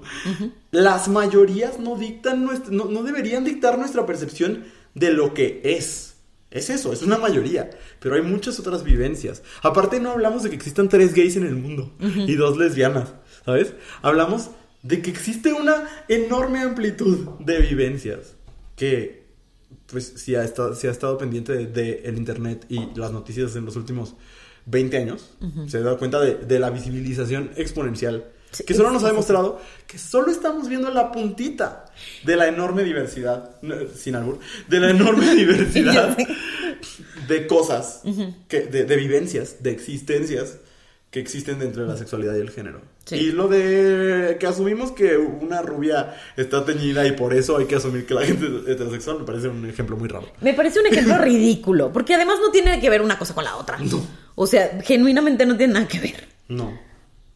Las 0.70 1.08
mayorías 1.08 1.78
no 1.78 1.96
dictan 1.96 2.44
nuestra, 2.44 2.72
no, 2.72 2.84
no 2.86 3.02
deberían 3.02 3.44
dictar 3.44 3.78
nuestra 3.78 4.06
percepción 4.06 4.64
de 4.94 5.12
lo 5.12 5.34
que 5.34 5.60
es. 5.64 6.05
Es 6.50 6.70
eso, 6.70 6.92
es 6.92 7.02
una 7.02 7.18
mayoría. 7.18 7.70
Pero 8.00 8.14
hay 8.14 8.22
muchas 8.22 8.58
otras 8.60 8.84
vivencias. 8.84 9.42
Aparte, 9.62 10.00
no 10.00 10.12
hablamos 10.12 10.42
de 10.42 10.50
que 10.50 10.56
existan 10.56 10.88
tres 10.88 11.14
gays 11.14 11.36
en 11.36 11.46
el 11.46 11.56
mundo 11.56 11.92
y 12.00 12.34
dos 12.34 12.56
lesbianas, 12.56 13.14
¿sabes? 13.44 13.74
Hablamos 14.02 14.50
de 14.82 15.02
que 15.02 15.10
existe 15.10 15.52
una 15.52 15.88
enorme 16.08 16.60
amplitud 16.60 17.28
de 17.40 17.58
vivencias 17.60 18.36
que, 18.76 19.26
pues, 19.86 20.12
si 20.16 20.34
ha 20.36 20.44
estado, 20.44 20.74
si 20.74 20.86
ha 20.86 20.90
estado 20.90 21.18
pendiente 21.18 21.52
del 21.52 21.72
de, 21.72 22.02
el 22.04 22.16
internet 22.16 22.66
y 22.68 22.80
las 22.94 23.10
noticias 23.10 23.56
en 23.56 23.64
los 23.64 23.76
últimos 23.76 24.14
20 24.66 24.96
años, 24.96 25.36
se 25.66 25.78
ha 25.78 25.80
dado 25.80 25.98
cuenta 25.98 26.20
de, 26.20 26.34
de 26.36 26.58
la 26.58 26.70
visibilización 26.70 27.50
exponencial 27.56 28.32
Sí, 28.56 28.64
que 28.64 28.72
solo 28.72 28.90
nos 28.90 29.04
ha 29.04 29.08
demostrado 29.08 29.60
que 29.86 29.98
solo 29.98 30.30
estamos 30.30 30.68
viendo 30.68 30.90
la 30.90 31.12
puntita 31.12 31.84
de 32.24 32.36
la 32.36 32.48
enorme 32.48 32.84
diversidad, 32.84 33.50
sin 33.94 34.14
albur, 34.14 34.38
de 34.66 34.80
la 34.80 34.90
enorme 34.90 35.34
diversidad 35.34 36.16
de 37.28 37.46
cosas, 37.46 38.00
que, 38.48 38.60
de, 38.62 38.84
de, 38.84 38.96
vivencias, 38.96 39.62
de 39.62 39.72
existencias 39.72 40.58
que 41.10 41.20
existen 41.20 41.58
dentro 41.58 41.82
de 41.82 41.88
la 41.88 41.98
sexualidad 41.98 42.34
y 42.34 42.40
el 42.40 42.50
género. 42.50 42.80
Sí. 43.04 43.16
Y 43.16 43.32
lo 43.32 43.46
de 43.48 44.38
que 44.40 44.46
asumimos 44.46 44.92
que 44.92 45.18
una 45.18 45.60
rubia 45.60 46.16
está 46.36 46.64
teñida 46.64 47.06
y 47.06 47.12
por 47.12 47.34
eso 47.34 47.58
hay 47.58 47.66
que 47.66 47.76
asumir 47.76 48.06
que 48.06 48.14
la 48.14 48.22
gente 48.24 48.46
es 48.46 48.68
heterosexual 48.68 49.20
me 49.20 49.24
parece 49.24 49.48
un 49.48 49.68
ejemplo 49.68 49.98
muy 49.98 50.08
raro. 50.08 50.32
Me 50.40 50.54
parece 50.54 50.80
un 50.80 50.86
ejemplo 50.86 51.18
ridículo, 51.22 51.92
porque 51.92 52.14
además 52.14 52.38
no 52.40 52.50
tiene 52.50 52.80
que 52.80 52.88
ver 52.88 53.02
una 53.02 53.18
cosa 53.18 53.34
con 53.34 53.44
la 53.44 53.56
otra. 53.56 53.76
No. 53.78 54.02
O 54.34 54.46
sea, 54.46 54.80
genuinamente 54.82 55.44
no 55.44 55.56
tiene 55.56 55.74
nada 55.74 55.88
que 55.88 56.00
ver. 56.00 56.26
No. 56.48 56.86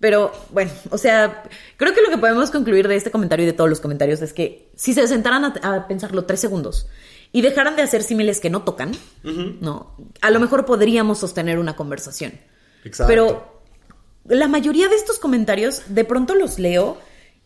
Pero 0.01 0.32
bueno, 0.51 0.70
o 0.90 0.98
sea, 0.98 1.44
creo 1.76 1.94
que 1.94 2.01
lo 2.01 2.09
que 2.09 2.16
podemos 2.16 2.51
concluir 2.51 2.88
de 2.88 2.96
este 2.96 3.11
comentario 3.11 3.44
y 3.44 3.46
de 3.46 3.53
todos 3.53 3.68
los 3.68 3.80
comentarios 3.80 4.22
es 4.22 4.32
que 4.32 4.70
si 4.74 4.94
se 4.94 5.07
sentaran 5.07 5.44
a, 5.44 5.55
a 5.62 5.86
pensarlo 5.86 6.24
tres 6.24 6.40
segundos 6.40 6.86
y 7.32 7.42
dejaran 7.42 7.76
de 7.76 7.82
hacer 7.82 8.03
símiles 8.03 8.40
que 8.40 8.51
no 8.51 8.62
tocan, 8.62 8.92
uh 9.24 9.28
-huh. 9.28 9.59
¿no? 9.61 9.94
A 10.22 10.30
lo 10.30 10.40
mejor 10.40 10.64
podríamos 10.64 11.18
sostener 11.18 11.59
una 11.59 11.76
conversación. 11.76 12.32
Exacto. 12.84 13.09
Pero 13.09 13.62
la 14.26 14.48
mayoría 14.48 14.88
de 14.88 14.96
estos 14.96 15.18
comentarios 15.18 15.82
de 15.88 16.05
pronto 16.05 16.34
los 16.34 16.59
leo 16.59 16.98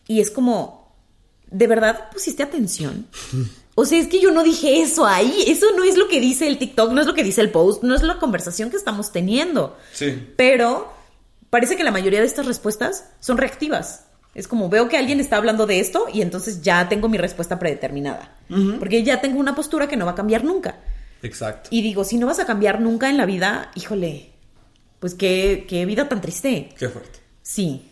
y 0.07 0.21
es 0.21 0.31
como, 0.31 0.95
¿de 1.51 1.67
verdad 1.67 2.09
pusiste 2.11 2.41
atención? 2.43 3.07
O 3.77 3.83
sea, 3.83 3.99
es 3.99 4.07
que 4.07 4.21
yo 4.21 4.31
no 4.31 4.41
dije 4.41 4.81
eso 4.81 5.05
ahí. 5.05 5.43
Eso 5.47 5.65
no 5.75 5.83
es 5.83 5.97
lo 5.97 6.07
que 6.07 6.21
dice 6.21 6.47
el 6.47 6.57
TikTok, 6.57 6.93
no 6.93 7.01
es 7.01 7.07
lo 7.07 7.13
que 7.13 7.25
dice 7.25 7.41
el 7.41 7.51
post, 7.51 7.83
no 7.83 7.93
es 7.93 8.03
la 8.03 8.19
conversación 8.19 8.69
que 8.69 8.77
estamos 8.77 9.11
teniendo. 9.11 9.75
Sí. 9.91 10.31
Pero 10.37 10.94
parece 11.49 11.75
que 11.75 11.83
la 11.83 11.91
mayoría 11.91 12.19
de 12.19 12.25
estas 12.25 12.45
respuestas 12.45 13.09
son 13.19 13.37
reactivas. 13.37 14.05
Es 14.33 14.47
como 14.47 14.69
veo 14.69 14.89
que 14.89 14.97
alguien 14.97 15.19
está 15.19 15.37
hablando 15.37 15.65
de 15.65 15.79
esto 15.79 16.07
y 16.13 16.21
entonces 16.21 16.61
ya 16.61 16.89
tengo 16.89 17.07
mi 17.07 17.17
respuesta 17.17 17.57
predeterminada. 17.57 18.35
Uh 18.49 18.55
-huh. 18.55 18.79
Porque 18.79 19.03
ya 19.03 19.21
tengo 19.21 19.39
una 19.39 19.55
postura 19.55 19.87
que 19.87 19.95
no 19.95 20.05
va 20.05 20.11
a 20.11 20.15
cambiar 20.15 20.43
nunca. 20.43 20.79
Exacto. 21.23 21.69
Y 21.71 21.81
digo, 21.81 22.03
si 22.03 22.17
no 22.17 22.27
vas 22.27 22.39
a 22.39 22.45
cambiar 22.45 22.81
nunca 22.81 23.09
en 23.09 23.17
la 23.17 23.25
vida, 23.25 23.71
híjole, 23.75 24.33
pues 24.99 25.15
qué, 25.15 25.65
qué 25.67 25.85
vida 25.85 26.09
tan 26.09 26.21
triste. 26.21 26.69
Qué 26.77 26.89
fuerte. 26.89 27.19
Sí. 27.41 27.89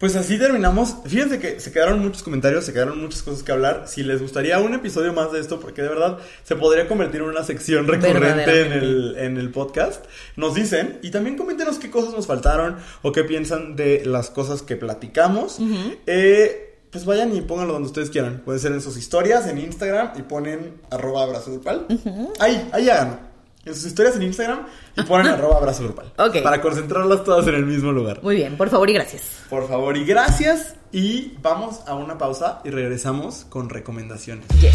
Pues 0.00 0.16
así 0.16 0.38
terminamos. 0.38 0.96
Fíjense 1.04 1.38
que 1.38 1.60
se 1.60 1.72
quedaron 1.72 2.00
muchos 2.00 2.22
comentarios, 2.22 2.64
se 2.64 2.72
quedaron 2.72 3.02
muchas 3.02 3.22
cosas 3.22 3.42
que 3.42 3.52
hablar. 3.52 3.84
Si 3.86 4.02
les 4.02 4.22
gustaría 4.22 4.58
un 4.58 4.72
episodio 4.72 5.12
más 5.12 5.30
de 5.30 5.40
esto, 5.40 5.60
porque 5.60 5.82
de 5.82 5.88
verdad 5.88 6.18
se 6.42 6.56
podría 6.56 6.88
convertir 6.88 7.20
en 7.20 7.26
una 7.28 7.44
sección 7.44 7.86
recurrente 7.86 8.62
en 8.62 8.72
el, 8.72 9.16
en 9.18 9.36
el 9.36 9.50
podcast, 9.50 10.06
nos 10.36 10.54
dicen. 10.54 10.98
Y 11.02 11.10
también 11.10 11.36
coméntenos 11.36 11.78
qué 11.78 11.90
cosas 11.90 12.14
nos 12.14 12.26
faltaron 12.26 12.78
o 13.02 13.12
qué 13.12 13.24
piensan 13.24 13.76
de 13.76 14.02
las 14.06 14.30
cosas 14.30 14.62
que 14.62 14.74
platicamos. 14.76 15.58
Uh 15.58 15.66
-huh. 15.66 15.98
eh, 16.06 16.78
pues 16.90 17.04
vayan 17.04 17.36
y 17.36 17.42
pónganlo 17.42 17.74
donde 17.74 17.88
ustedes 17.88 18.08
quieran. 18.08 18.40
Puede 18.42 18.58
ser 18.58 18.72
en 18.72 18.80
sus 18.80 18.96
historias, 18.96 19.46
en 19.48 19.58
Instagram, 19.58 20.12
y 20.18 20.22
ponen 20.22 20.80
arroba 20.90 21.24
abrazo 21.24 21.52
grupal. 21.52 21.84
Uh 21.90 21.94
-huh. 21.94 22.32
Ahí, 22.38 22.70
ahí 22.72 22.88
háganlo 22.88 23.29
en 23.64 23.74
sus 23.74 23.84
historias 23.84 24.16
en 24.16 24.22
Instagram 24.22 24.66
y 24.96 25.02
ponen 25.02 25.26
arroba 25.26 25.58
abrazo 25.58 25.84
grupal. 25.84 26.12
Ok. 26.16 26.42
Para 26.42 26.60
concentrarlas 26.60 27.24
todas 27.24 27.46
en 27.46 27.54
el 27.54 27.66
mismo 27.66 27.92
lugar. 27.92 28.20
Muy 28.22 28.36
bien, 28.36 28.56
por 28.56 28.70
favor 28.70 28.88
y 28.88 28.94
gracias. 28.94 29.22
Por 29.50 29.68
favor 29.68 29.96
y 29.96 30.04
gracias. 30.04 30.74
Y 30.92 31.34
vamos 31.42 31.80
a 31.86 31.94
una 31.94 32.16
pausa 32.16 32.60
y 32.64 32.70
regresamos 32.70 33.46
con 33.48 33.68
recomendaciones. 33.68 34.46
Yes. 34.60 34.74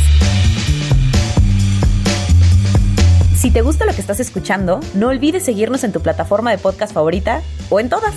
Si 3.35 3.51
te 3.51 3.61
gusta 3.61 3.85
lo 3.85 3.93
que 3.93 4.01
estás 4.01 4.19
escuchando, 4.19 4.79
no 4.93 5.09
olvides 5.09 5.43
seguirnos 5.43 5.83
en 5.83 5.91
tu 5.91 6.01
plataforma 6.01 6.51
de 6.51 6.57
podcast 6.57 6.93
favorita 6.93 7.41
o 7.69 7.79
en 7.79 7.89
todas. 7.89 8.13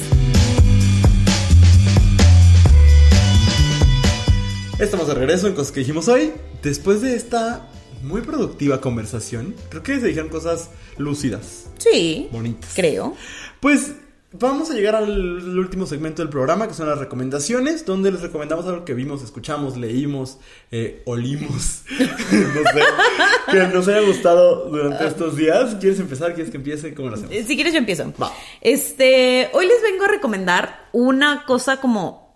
Estamos 4.79 5.09
de 5.09 5.15
regreso 5.15 5.49
en 5.49 5.55
cosas 5.55 5.73
que 5.73 5.81
dijimos 5.81 6.09
hoy. 6.09 6.33
Después 6.63 7.01
de 7.03 7.17
esta 7.17 7.67
muy 8.03 8.23
productiva 8.23 8.81
conversación. 8.81 9.55
Creo 9.69 9.83
que 9.83 10.01
se 10.01 10.09
dijeron 10.09 10.29
cosas 10.29 10.71
lúcidas. 10.97 11.67
Sí. 11.79 12.29
Bonitas. 12.33 12.73
Creo. 12.75 13.15
Pues 13.61 13.93
vamos 14.33 14.71
a 14.71 14.75
llegar 14.75 14.95
al 14.95 15.59
último 15.59 15.87
segmento 15.87 16.23
del 16.23 16.29
programa, 16.29 16.69
que 16.69 16.75
son 16.75 16.89
las 16.89 16.99
recomendaciones, 16.99 17.87
donde 17.87 18.13
les 18.13 18.21
recomendamos 18.21 18.67
algo 18.67 18.85
que 18.85 18.95
vimos, 18.95 19.23
escuchamos, 19.23 19.77
leímos, 19.77 20.39
eh, 20.71 21.03
olimos. 21.07 21.83
no 21.99 22.71
sé. 22.73 22.83
que 23.51 23.59
nos 23.75 23.89
haya 23.89 24.01
gustado 24.01 24.69
durante 24.69 25.07
estos 25.07 25.37
días. 25.37 25.77
¿Quieres 25.81 25.99
empezar? 26.01 26.35
¿Quieres 26.35 26.51
que 26.51 26.59
empiece? 26.59 26.95
¿Cómo 26.95 27.09
lo 27.09 27.15
hacemos? 27.15 27.35
Si 27.35 27.55
quieres, 27.55 27.73
yo 27.73 27.79
empiezo. 27.79 28.13
Va. 28.21 28.33
Este, 28.61 29.51
hoy 29.53 29.67
les 29.67 29.83
vengo 29.83 30.05
a 30.05 30.09
recomendar 30.09 30.89
una 30.93 31.45
cosa 31.47 31.81
como. 31.81 32.29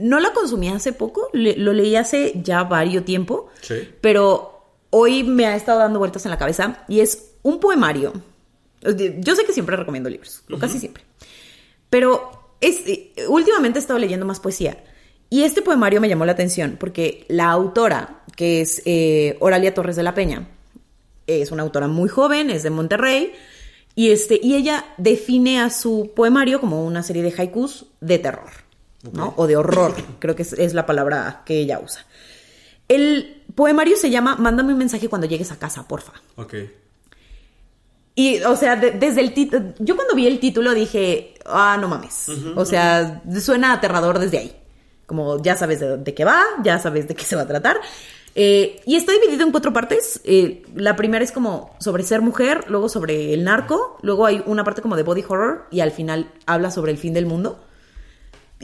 No 0.00 0.18
la 0.18 0.32
consumí 0.32 0.70
hace 0.70 0.92
poco, 0.92 1.28
le, 1.32 1.56
lo 1.56 1.72
leí 1.72 1.94
hace 1.94 2.32
ya 2.42 2.64
varios 2.64 3.04
tiempo. 3.04 3.48
Sí. 3.60 3.76
Pero 4.00 4.53
hoy 4.96 5.24
me 5.24 5.46
ha 5.46 5.56
estado 5.56 5.80
dando 5.80 5.98
vueltas 5.98 6.24
en 6.24 6.30
la 6.30 6.38
cabeza 6.38 6.84
y 6.86 7.00
es 7.00 7.32
un 7.42 7.58
poemario. 7.58 8.12
Yo 9.18 9.34
sé 9.34 9.44
que 9.44 9.52
siempre 9.52 9.76
recomiendo 9.76 10.08
libros, 10.08 10.42
o 10.48 10.52
uh 10.52 10.56
-huh. 10.56 10.60
casi 10.60 10.78
siempre. 10.78 11.02
Pero 11.90 12.54
es, 12.60 12.82
últimamente 13.28 13.78
he 13.78 13.82
estado 13.82 13.98
leyendo 13.98 14.24
más 14.24 14.38
poesía. 14.38 14.84
Y 15.30 15.42
este 15.42 15.62
poemario 15.62 16.00
me 16.00 16.08
llamó 16.08 16.24
la 16.26 16.32
atención 16.32 16.76
porque 16.78 17.24
la 17.28 17.50
autora, 17.50 18.22
que 18.36 18.60
es 18.60 18.82
eh, 18.84 19.36
Oralia 19.40 19.74
Torres 19.74 19.96
de 19.96 20.04
la 20.04 20.14
Peña, 20.14 20.46
es 21.26 21.50
una 21.50 21.64
autora 21.64 21.88
muy 21.88 22.08
joven, 22.08 22.50
es 22.50 22.62
de 22.62 22.70
Monterrey, 22.70 23.32
y, 23.96 24.10
este, 24.10 24.38
y 24.40 24.54
ella 24.54 24.84
define 24.96 25.60
a 25.60 25.70
su 25.70 26.12
poemario 26.14 26.60
como 26.60 26.84
una 26.86 27.02
serie 27.02 27.22
de 27.24 27.34
haikus 27.36 27.86
de 28.00 28.18
terror, 28.20 28.50
okay. 29.00 29.12
¿no? 29.12 29.34
O 29.36 29.48
de 29.48 29.56
horror, 29.56 29.94
creo 30.20 30.36
que 30.36 30.42
es, 30.42 30.52
es 30.52 30.72
la 30.72 30.86
palabra 30.86 31.42
que 31.44 31.58
ella 31.58 31.80
usa. 31.80 32.06
El 32.86 33.33
poemario 33.54 33.96
se 33.96 34.10
llama 34.10 34.36
Mándame 34.36 34.72
un 34.72 34.78
mensaje 34.78 35.08
cuando 35.08 35.26
llegues 35.26 35.52
a 35.52 35.58
casa, 35.58 35.86
porfa. 35.86 36.12
Ok. 36.36 36.54
Y, 38.16 38.40
o 38.42 38.56
sea, 38.56 38.76
de, 38.76 38.92
desde 38.92 39.20
el 39.20 39.34
título. 39.34 39.74
Yo 39.78 39.96
cuando 39.96 40.14
vi 40.14 40.26
el 40.26 40.38
título 40.38 40.72
dije, 40.72 41.34
ah, 41.46 41.76
no 41.80 41.88
mames. 41.88 42.28
Uh 42.28 42.32
-huh, 42.32 42.52
o 42.56 42.64
sea, 42.64 43.22
uh 43.24 43.28
-huh. 43.28 43.40
suena 43.40 43.72
aterrador 43.72 44.18
desde 44.18 44.38
ahí. 44.38 44.56
Como 45.06 45.42
ya 45.42 45.56
sabes 45.56 45.80
de, 45.80 45.96
de, 45.98 46.14
qué 46.14 46.24
va, 46.24 46.42
ya 46.62 46.78
sabes 46.78 47.08
de 47.08 47.14
qué 47.14 47.24
se 47.24 47.36
va 47.36 47.42
a 47.42 47.46
tratar. 47.46 47.80
Eh, 48.36 48.80
y 48.84 48.96
está 48.96 49.12
dividido 49.12 49.44
en 49.44 49.52
cuatro 49.52 49.72
partes. 49.72 50.20
Eh, 50.24 50.62
la 50.74 50.96
primera 50.96 51.24
es 51.24 51.32
como 51.32 51.74
sobre 51.78 52.02
ser 52.02 52.20
mujer, 52.20 52.64
luego 52.68 52.88
sobre 52.88 53.32
el 53.32 53.44
narco, 53.44 53.98
luego 54.02 54.26
hay 54.26 54.42
una 54.46 54.64
parte 54.64 54.82
como 54.82 54.96
de 54.96 55.02
body 55.02 55.24
horror 55.28 55.66
y 55.70 55.80
al 55.80 55.92
final 55.92 56.30
habla 56.46 56.70
sobre 56.70 56.92
el 56.92 56.98
fin 56.98 57.14
del 57.14 57.26
mundo. 57.26 57.58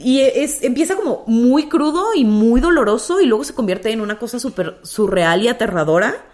Y 0.03 0.21
es, 0.21 0.63
empieza 0.63 0.95
como 0.95 1.23
muy 1.27 1.69
crudo 1.69 2.13
y 2.15 2.25
muy 2.25 2.61
doloroso 2.61 3.21
y 3.21 3.25
luego 3.25 3.43
se 3.43 3.53
convierte 3.53 3.91
en 3.91 4.01
una 4.01 4.19
cosa 4.19 4.39
súper 4.39 4.79
surreal 4.83 5.43
y 5.43 5.47
aterradora 5.47 6.25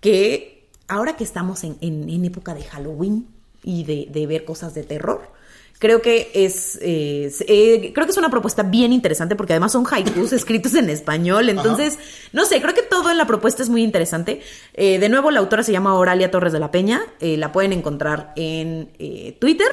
que 0.00 0.68
ahora 0.88 1.16
que 1.16 1.24
estamos 1.24 1.64
en, 1.64 1.76
en, 1.80 2.08
en 2.08 2.24
época 2.24 2.54
de 2.54 2.62
Halloween 2.64 3.26
y 3.62 3.84
de, 3.84 4.08
de, 4.10 4.26
ver 4.26 4.44
cosas 4.44 4.74
de 4.74 4.82
terror, 4.82 5.20
creo 5.78 6.02
que 6.02 6.30
es, 6.34 6.78
eh, 6.82 7.32
eh, 7.46 7.92
creo 7.94 8.06
que 8.06 8.12
es 8.12 8.18
una 8.18 8.30
propuesta 8.30 8.62
bien 8.62 8.92
interesante 8.92 9.34
porque 9.34 9.54
además 9.54 9.72
son 9.72 9.84
haikus 9.90 10.32
escritos 10.32 10.74
en 10.74 10.90
español, 10.90 11.48
entonces, 11.48 11.94
Ajá. 11.94 12.04
no 12.32 12.44
sé, 12.44 12.60
creo 12.60 12.74
que 12.74 12.82
todo 12.82 13.10
en 13.10 13.18
la 13.18 13.26
propuesta 13.26 13.62
es 13.62 13.68
muy 13.68 13.82
interesante. 13.82 14.42
Eh, 14.74 14.98
de 14.98 15.08
nuevo, 15.08 15.30
la 15.30 15.40
autora 15.40 15.62
se 15.62 15.72
llama 15.72 15.94
Oralia 15.94 16.30
Torres 16.30 16.52
de 16.52 16.60
la 16.60 16.70
Peña, 16.70 17.00
la 17.20 17.50
pueden 17.52 17.72
encontrar 17.72 18.32
en 18.36 18.90
Twitter. 19.38 19.68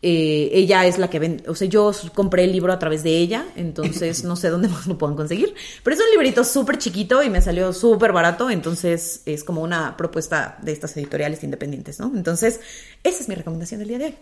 Eh, 0.00 0.50
ella 0.52 0.86
es 0.86 0.96
la 0.98 1.10
que 1.10 1.18
ven, 1.18 1.42
o 1.48 1.56
sea, 1.56 1.66
yo 1.66 1.90
compré 2.14 2.44
el 2.44 2.52
libro 2.52 2.72
a 2.72 2.78
través 2.78 3.02
de 3.02 3.18
ella, 3.18 3.46
entonces 3.56 4.22
no 4.24 4.36
sé 4.36 4.48
dónde 4.48 4.68
más 4.68 4.86
lo 4.86 4.96
puedan 4.96 5.16
conseguir, 5.16 5.54
pero 5.82 5.96
es 5.96 6.00
un 6.00 6.10
librito 6.12 6.44
súper 6.44 6.78
chiquito 6.78 7.20
y 7.24 7.30
me 7.30 7.40
salió 7.42 7.72
súper 7.72 8.12
barato, 8.12 8.48
entonces 8.48 9.22
es 9.26 9.42
como 9.42 9.60
una 9.60 9.96
propuesta 9.96 10.56
de 10.62 10.70
estas 10.70 10.96
editoriales 10.96 11.42
independientes, 11.42 11.98
¿no? 11.98 12.12
Entonces, 12.14 12.60
esa 13.02 13.22
es 13.22 13.28
mi 13.28 13.34
recomendación 13.34 13.80
del 13.80 13.88
día 13.88 13.98
de 13.98 14.04
hoy. 14.04 14.14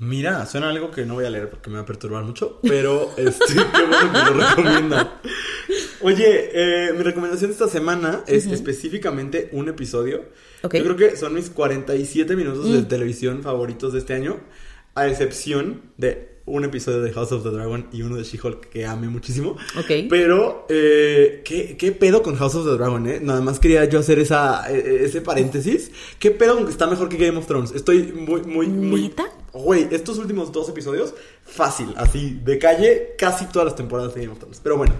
Mira, 0.00 0.46
suena 0.46 0.68
algo 0.68 0.92
que 0.92 1.04
no 1.04 1.14
voy 1.14 1.24
a 1.24 1.30
leer 1.30 1.50
porque 1.50 1.70
me 1.70 1.76
va 1.76 1.82
a 1.82 1.86
perturbar 1.86 2.22
mucho, 2.22 2.60
pero 2.62 3.10
este, 3.16 3.54
qué 3.54 3.86
bueno 3.86 4.12
que 4.12 4.30
lo 4.30 4.48
recomienda. 4.48 5.20
Oye, 6.02 6.50
eh, 6.54 6.92
mi 6.92 7.02
recomendación 7.02 7.50
de 7.50 7.54
esta 7.54 7.66
semana 7.66 8.22
es 8.28 8.46
uh 8.46 8.50
-huh. 8.50 8.54
específicamente 8.54 9.48
un 9.50 9.68
episodio. 9.68 10.26
Okay. 10.62 10.80
Yo 10.80 10.94
creo 10.94 11.10
que 11.10 11.16
son 11.16 11.34
mis 11.34 11.50
47 11.50 12.36
minutos 12.36 12.66
mm. 12.66 12.72
de 12.72 12.82
televisión 12.82 13.42
favoritos 13.42 13.92
de 13.92 13.98
este 13.98 14.14
año 14.14 14.38
a 15.00 15.08
excepción 15.08 15.82
de 15.96 16.38
un 16.48 16.64
episodio 16.64 17.02
de 17.02 17.12
House 17.12 17.32
of 17.32 17.42
the 17.42 17.50
Dragon 17.50 17.86
y 17.92 18.02
uno 18.02 18.16
de 18.16 18.24
She-Hulk 18.24 18.70
que 18.70 18.86
amé 18.86 19.08
muchísimo. 19.08 19.56
Ok. 19.78 20.08
Pero, 20.08 20.66
eh, 20.68 21.42
¿qué, 21.44 21.76
¿qué 21.76 21.92
pedo 21.92 22.22
con 22.22 22.36
House 22.36 22.54
of 22.54 22.66
the 22.66 22.72
Dragon, 22.72 23.06
eh? 23.06 23.20
Nada 23.22 23.40
más 23.40 23.58
quería 23.58 23.84
yo 23.84 23.98
hacer 23.98 24.18
esa, 24.18 24.70
eh, 24.72 25.04
ese 25.04 25.20
paréntesis. 25.20 25.90
¿Qué 26.18 26.30
pedo 26.30 26.54
con 26.54 26.64
que 26.64 26.70
está 26.70 26.86
mejor 26.86 27.08
que 27.08 27.16
Game 27.16 27.38
of 27.38 27.46
Thrones? 27.46 27.72
Estoy 27.72 28.12
muy, 28.12 28.42
muy, 28.42 28.66
muy... 28.66 29.02
¿Neta? 29.02 29.30
Güey, 29.52 29.88
estos 29.90 30.18
últimos 30.18 30.52
dos 30.52 30.68
episodios, 30.68 31.14
fácil, 31.44 31.92
así, 31.96 32.40
de 32.44 32.58
calle, 32.58 33.14
casi 33.18 33.46
todas 33.46 33.66
las 33.66 33.76
temporadas 33.76 34.14
de 34.14 34.22
Game 34.22 34.32
of 34.32 34.38
Thrones. 34.38 34.60
Pero 34.62 34.76
bueno. 34.76 34.94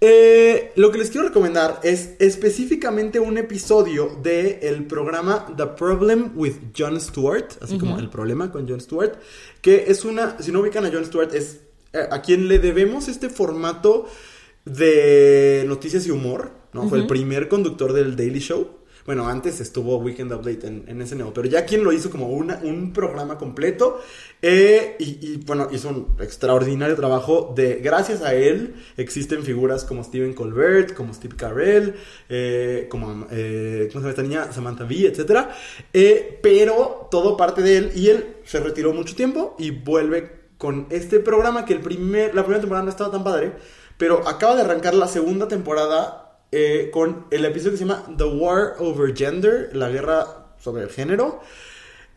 Eh, 0.00 0.72
lo 0.76 0.92
que 0.92 0.98
les 0.98 1.10
quiero 1.10 1.28
recomendar 1.28 1.80
es 1.82 2.16
específicamente 2.18 3.18
un 3.18 3.38
episodio 3.38 4.18
del 4.22 4.58
el 4.60 4.84
programa 4.84 5.46
The 5.56 5.66
Problem 5.68 6.32
with 6.34 6.56
Jon 6.76 7.00
Stewart, 7.00 7.48
así 7.62 7.78
como 7.78 7.98
el 7.98 8.10
problema 8.10 8.52
con 8.52 8.68
Jon 8.68 8.80
Stewart, 8.80 9.14
que 9.62 9.86
es 9.88 10.04
una, 10.04 10.36
si 10.40 10.52
no 10.52 10.60
ubican 10.60 10.84
a 10.84 10.92
Jon 10.92 11.04
Stewart, 11.06 11.34
es 11.34 11.60
eh, 11.94 12.06
a 12.10 12.20
quien 12.20 12.48
le 12.48 12.58
debemos 12.58 13.08
este 13.08 13.30
formato 13.30 14.06
de 14.66 15.64
noticias 15.66 16.06
y 16.06 16.10
humor, 16.10 16.50
¿no? 16.72 16.88
Fue 16.88 16.98
el 16.98 17.06
primer 17.06 17.48
conductor 17.48 17.92
del 17.92 18.16
Daily 18.16 18.40
Show. 18.40 18.68
Bueno, 19.06 19.28
antes 19.28 19.60
estuvo 19.60 19.98
Weekend 19.98 20.32
Update 20.32 20.66
en, 20.66 20.84
en 20.88 21.06
SNO, 21.06 21.32
pero 21.32 21.46
ya 21.48 21.64
quien 21.64 21.84
lo 21.84 21.92
hizo 21.92 22.10
como 22.10 22.28
una, 22.28 22.58
un 22.64 22.92
programa 22.92 23.38
completo. 23.38 24.00
eh, 24.42 24.96
y, 24.98 25.36
bueno, 25.46 25.68
hizo 25.70 25.88
un 25.88 26.16
extraordinario 26.20 26.96
trabajo. 26.96 27.52
De, 27.54 27.76
gracias 27.76 28.22
a 28.22 28.34
él 28.34 28.74
existen 28.96 29.44
figuras 29.44 29.84
como 29.84 30.02
Stephen 30.02 30.34
Colbert, 30.34 30.92
como 30.94 31.14
Steve 31.14 31.36
Carell, 31.36 31.94
eh, 32.28 32.88
como 32.90 33.26
eh, 33.30 33.88
¿cómo 33.92 34.00
se 34.00 34.08
llama 34.08 34.10
esta 34.10 34.22
niña? 34.22 34.52
Samantha 34.52 34.84
Bee, 34.84 35.06
etc. 35.06 35.46
Pero 36.42 37.08
todo 37.10 37.36
parte 37.36 37.62
de 37.62 37.76
él 37.78 37.92
y 37.94 38.08
él 38.08 38.36
se 38.44 38.58
retiró 38.58 38.92
mucho 38.92 39.14
tiempo 39.14 39.54
y 39.58 39.70
vuelve 39.70 40.32
con 40.58 40.86
este 40.90 41.20
programa 41.20 41.64
que 41.64 41.74
el 41.74 41.80
primer, 41.80 42.34
la 42.34 42.42
primera 42.42 42.60
temporada 42.60 42.84
no 42.84 42.90
estaba 42.90 43.12
tan 43.12 43.22
padre, 43.22 43.52
pero 43.98 44.26
acaba 44.26 44.56
de 44.56 44.62
arrancar 44.62 44.94
la 44.94 45.06
segunda 45.06 45.46
temporada 45.48 46.25
eh, 46.52 46.90
con 46.92 47.26
el 47.30 47.44
episodio 47.44 47.72
que 47.72 47.78
se 47.78 47.84
llama 47.84 48.04
The 48.16 48.24
War 48.24 48.76
Over 48.78 49.16
Gender, 49.16 49.74
la 49.74 49.88
guerra 49.88 50.54
sobre 50.58 50.84
el 50.84 50.90
género. 50.90 51.40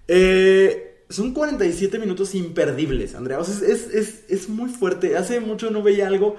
Eh, 0.07 1.03
son 1.09 1.33
47 1.33 1.97
minutos 1.99 2.35
imperdibles, 2.35 3.15
Andrea. 3.15 3.39
O 3.39 3.43
sea, 3.43 3.67
es, 3.67 3.87
es, 3.93 4.23
es, 4.27 4.49
muy 4.49 4.69
fuerte. 4.69 5.17
Hace 5.17 5.39
mucho 5.39 5.71
no 5.71 5.81
veía 5.81 6.07
algo 6.07 6.35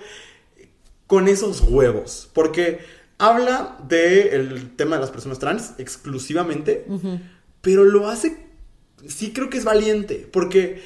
con 1.06 1.28
esos 1.28 1.60
huevos. 1.62 2.30
Porque 2.32 2.78
habla 3.18 3.78
del 3.88 4.76
tema 4.76 4.96
de 4.96 5.02
las 5.02 5.10
personas 5.10 5.38
trans 5.38 5.74
exclusivamente, 5.78 6.84
uh 6.88 6.98
-huh. 6.98 7.20
pero 7.60 7.84
lo 7.84 8.08
hace, 8.08 8.46
sí 9.06 9.32
creo 9.32 9.50
que 9.50 9.58
es 9.58 9.64
valiente. 9.64 10.28
Porque 10.32 10.82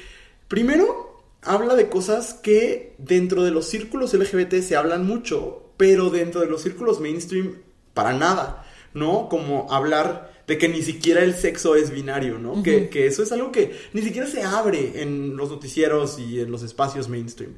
primero 0.47 1.23
habla 1.41 1.75
de 1.75 1.89
cosas 1.89 2.33
que 2.33 2.95
dentro 2.97 3.43
de 3.43 3.51
los 3.51 3.67
círculos 3.67 4.13
LGBT 4.13 4.61
se 4.61 4.75
hablan 4.75 5.05
mucho, 5.05 5.64
pero 5.77 6.09
dentro 6.09 6.41
de 6.41 6.47
los 6.47 6.61
círculos 6.61 6.99
mainstream, 6.99 7.55
para 7.93 8.13
nada, 8.13 8.65
¿no? 8.93 9.29
Como 9.29 9.71
hablar 9.71 10.35
de 10.47 10.57
que 10.57 10.67
ni 10.67 10.81
siquiera 10.81 11.23
el 11.23 11.33
sexo 11.33 11.75
es 11.75 11.91
binario, 11.91 12.37
¿no? 12.37 12.53
Uh 12.53 12.57
-huh. 12.57 12.63
que, 12.63 12.89
que, 12.89 13.07
eso 13.07 13.23
es 13.23 13.31
algo 13.31 13.51
que 13.51 13.75
ni 13.93 14.01
siquiera 14.01 14.27
se 14.27 14.43
abre 14.43 15.01
en 15.01 15.35
los 15.35 15.49
noticieros 15.49 16.19
y 16.19 16.39
en 16.39 16.51
los 16.51 16.61
espacios 16.63 17.09
mainstream. 17.09 17.53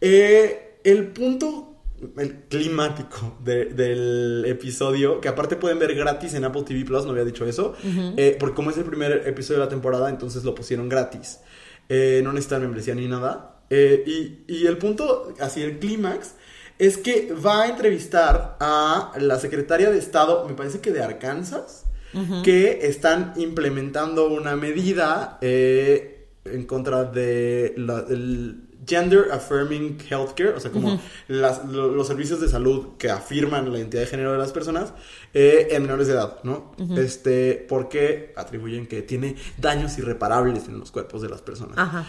Eh, 0.00 0.78
el 0.84 1.08
punto 1.08 1.68
el 2.18 2.34
climático 2.48 3.38
de, 3.44 3.66
del 3.66 4.44
episodio, 4.48 5.20
que 5.20 5.28
aparte 5.28 5.54
pueden 5.54 5.78
ver 5.78 5.94
gratis 5.94 6.34
en 6.34 6.44
Apple 6.44 6.64
TV 6.64 6.84
Plus, 6.84 7.04
no 7.04 7.12
había 7.12 7.24
dicho 7.24 7.46
eso, 7.46 7.74
uh 7.80 7.86
-huh. 7.86 8.14
eh, 8.16 8.36
porque 8.40 8.56
como 8.56 8.70
es 8.70 8.76
el 8.76 8.84
primer 8.84 9.22
episodio 9.28 9.60
de 9.60 9.66
la 9.66 9.70
temporada, 9.70 10.10
entonces 10.10 10.42
lo 10.42 10.52
pusieron 10.52 10.88
gratis. 10.88 11.38
Eh, 11.88 12.20
no 12.24 12.32
necesitan 12.32 12.62
membresía 12.62 12.94
ni 12.94 13.06
nada. 13.06 13.48
Y, 13.70 14.44
y 14.48 14.66
el 14.66 14.76
punto, 14.76 15.32
así 15.40 15.62
el 15.62 15.78
clímax, 15.78 16.34
es 16.82 16.98
que 16.98 17.32
va 17.32 17.62
a 17.62 17.68
entrevistar 17.68 18.56
a 18.58 19.12
la 19.20 19.38
secretaria 19.38 19.88
de 19.88 19.98
Estado, 19.98 20.44
me 20.48 20.54
parece 20.54 20.80
que 20.80 20.90
de 20.90 21.00
Arkansas, 21.00 21.84
uh 22.12 22.18
-huh. 22.18 22.42
que 22.42 22.88
están 22.88 23.34
implementando 23.36 24.26
una 24.28 24.56
medida 24.56 25.38
eh, 25.42 26.26
en 26.44 26.66
contra 26.66 27.04
de 27.04 27.74
la, 27.76 28.04
el 28.10 28.64
gender 28.84 29.28
affirming 29.30 29.96
healthcare, 30.10 30.54
o 30.56 30.58
sea, 30.60 30.72
como 30.72 30.94
uh 30.94 30.96
-huh. 30.96 31.00
las, 31.28 31.64
lo, 31.66 31.88
los 31.88 32.08
servicios 32.08 32.40
de 32.40 32.48
salud 32.48 32.96
que 32.98 33.10
afirman 33.10 33.70
la 33.70 33.78
identidad 33.78 34.02
de 34.02 34.08
género 34.08 34.32
de 34.32 34.38
las 34.38 34.50
personas 34.50 34.92
eh, 35.32 35.68
en 35.70 35.82
menores 35.82 36.08
de 36.08 36.14
edad, 36.14 36.38
¿no? 36.42 36.74
Uh 36.78 36.82
-huh. 36.82 36.98
Este, 36.98 37.64
porque 37.68 38.32
atribuyen 38.34 38.88
que 38.88 39.02
tiene 39.02 39.36
daños 39.56 39.96
irreparables 39.98 40.66
en 40.66 40.80
los 40.80 40.90
cuerpos 40.90 41.22
de 41.22 41.28
las 41.28 41.42
personas. 41.42 41.78
Ajá. 41.78 42.06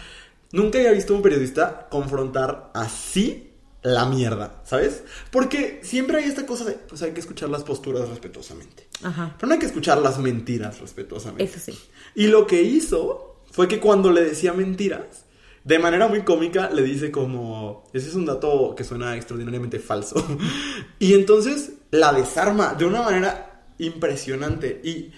Nunca 0.50 0.78
había 0.78 0.90
visto 0.90 1.12
a 1.12 1.16
un 1.16 1.22
periodista 1.22 1.86
confrontar 1.90 2.70
así 2.74 3.53
la 3.84 4.06
mierda, 4.06 4.62
¿sabes? 4.64 5.04
Porque 5.30 5.80
siempre 5.82 6.16
hay 6.16 6.24
esta 6.24 6.46
cosa 6.46 6.64
de, 6.64 6.72
pues 6.72 7.02
hay 7.02 7.12
que 7.12 7.20
escuchar 7.20 7.50
las 7.50 7.64
posturas 7.64 8.08
respetuosamente. 8.08 8.88
Ajá. 9.02 9.34
Pero 9.38 9.46
no 9.46 9.52
hay 9.52 9.60
que 9.60 9.66
escuchar 9.66 9.98
las 9.98 10.18
mentiras 10.18 10.80
respetuosamente. 10.80 11.44
Eso 11.44 11.58
sí. 11.60 11.78
Y 12.14 12.28
lo 12.28 12.46
que 12.46 12.62
hizo 12.62 13.42
fue 13.52 13.68
que 13.68 13.80
cuando 13.80 14.10
le 14.10 14.24
decía 14.24 14.54
mentiras, 14.54 15.26
de 15.64 15.78
manera 15.78 16.08
muy 16.08 16.22
cómica 16.22 16.70
le 16.70 16.82
dice 16.82 17.10
como, 17.10 17.84
ese 17.92 18.08
es 18.08 18.14
un 18.14 18.24
dato 18.24 18.74
que 18.74 18.84
suena 18.84 19.16
extraordinariamente 19.16 19.78
falso. 19.78 20.16
y 20.98 21.12
entonces 21.12 21.72
la 21.90 22.14
desarma 22.14 22.72
de 22.72 22.86
una 22.86 23.02
manera 23.02 23.66
impresionante. 23.76 24.80
Y 24.82 25.12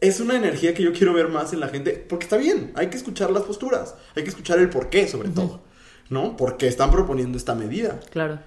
es 0.00 0.18
una 0.18 0.34
energía 0.34 0.74
que 0.74 0.82
yo 0.82 0.92
quiero 0.92 1.14
ver 1.14 1.28
más 1.28 1.52
en 1.52 1.60
la 1.60 1.68
gente, 1.68 2.04
porque 2.08 2.24
está 2.24 2.36
bien, 2.36 2.72
hay 2.74 2.88
que 2.88 2.96
escuchar 2.96 3.30
las 3.30 3.44
posturas, 3.44 3.94
hay 4.16 4.24
que 4.24 4.30
escuchar 4.30 4.58
el 4.58 4.70
porqué 4.70 5.06
sobre 5.06 5.28
uh 5.28 5.32
-huh. 5.32 5.34
todo. 5.34 5.65
¿No? 6.10 6.36
Porque 6.36 6.66
están 6.66 6.90
proponiendo 6.90 7.36
esta 7.38 7.54
medida. 7.54 8.00
Claro. 8.10 8.38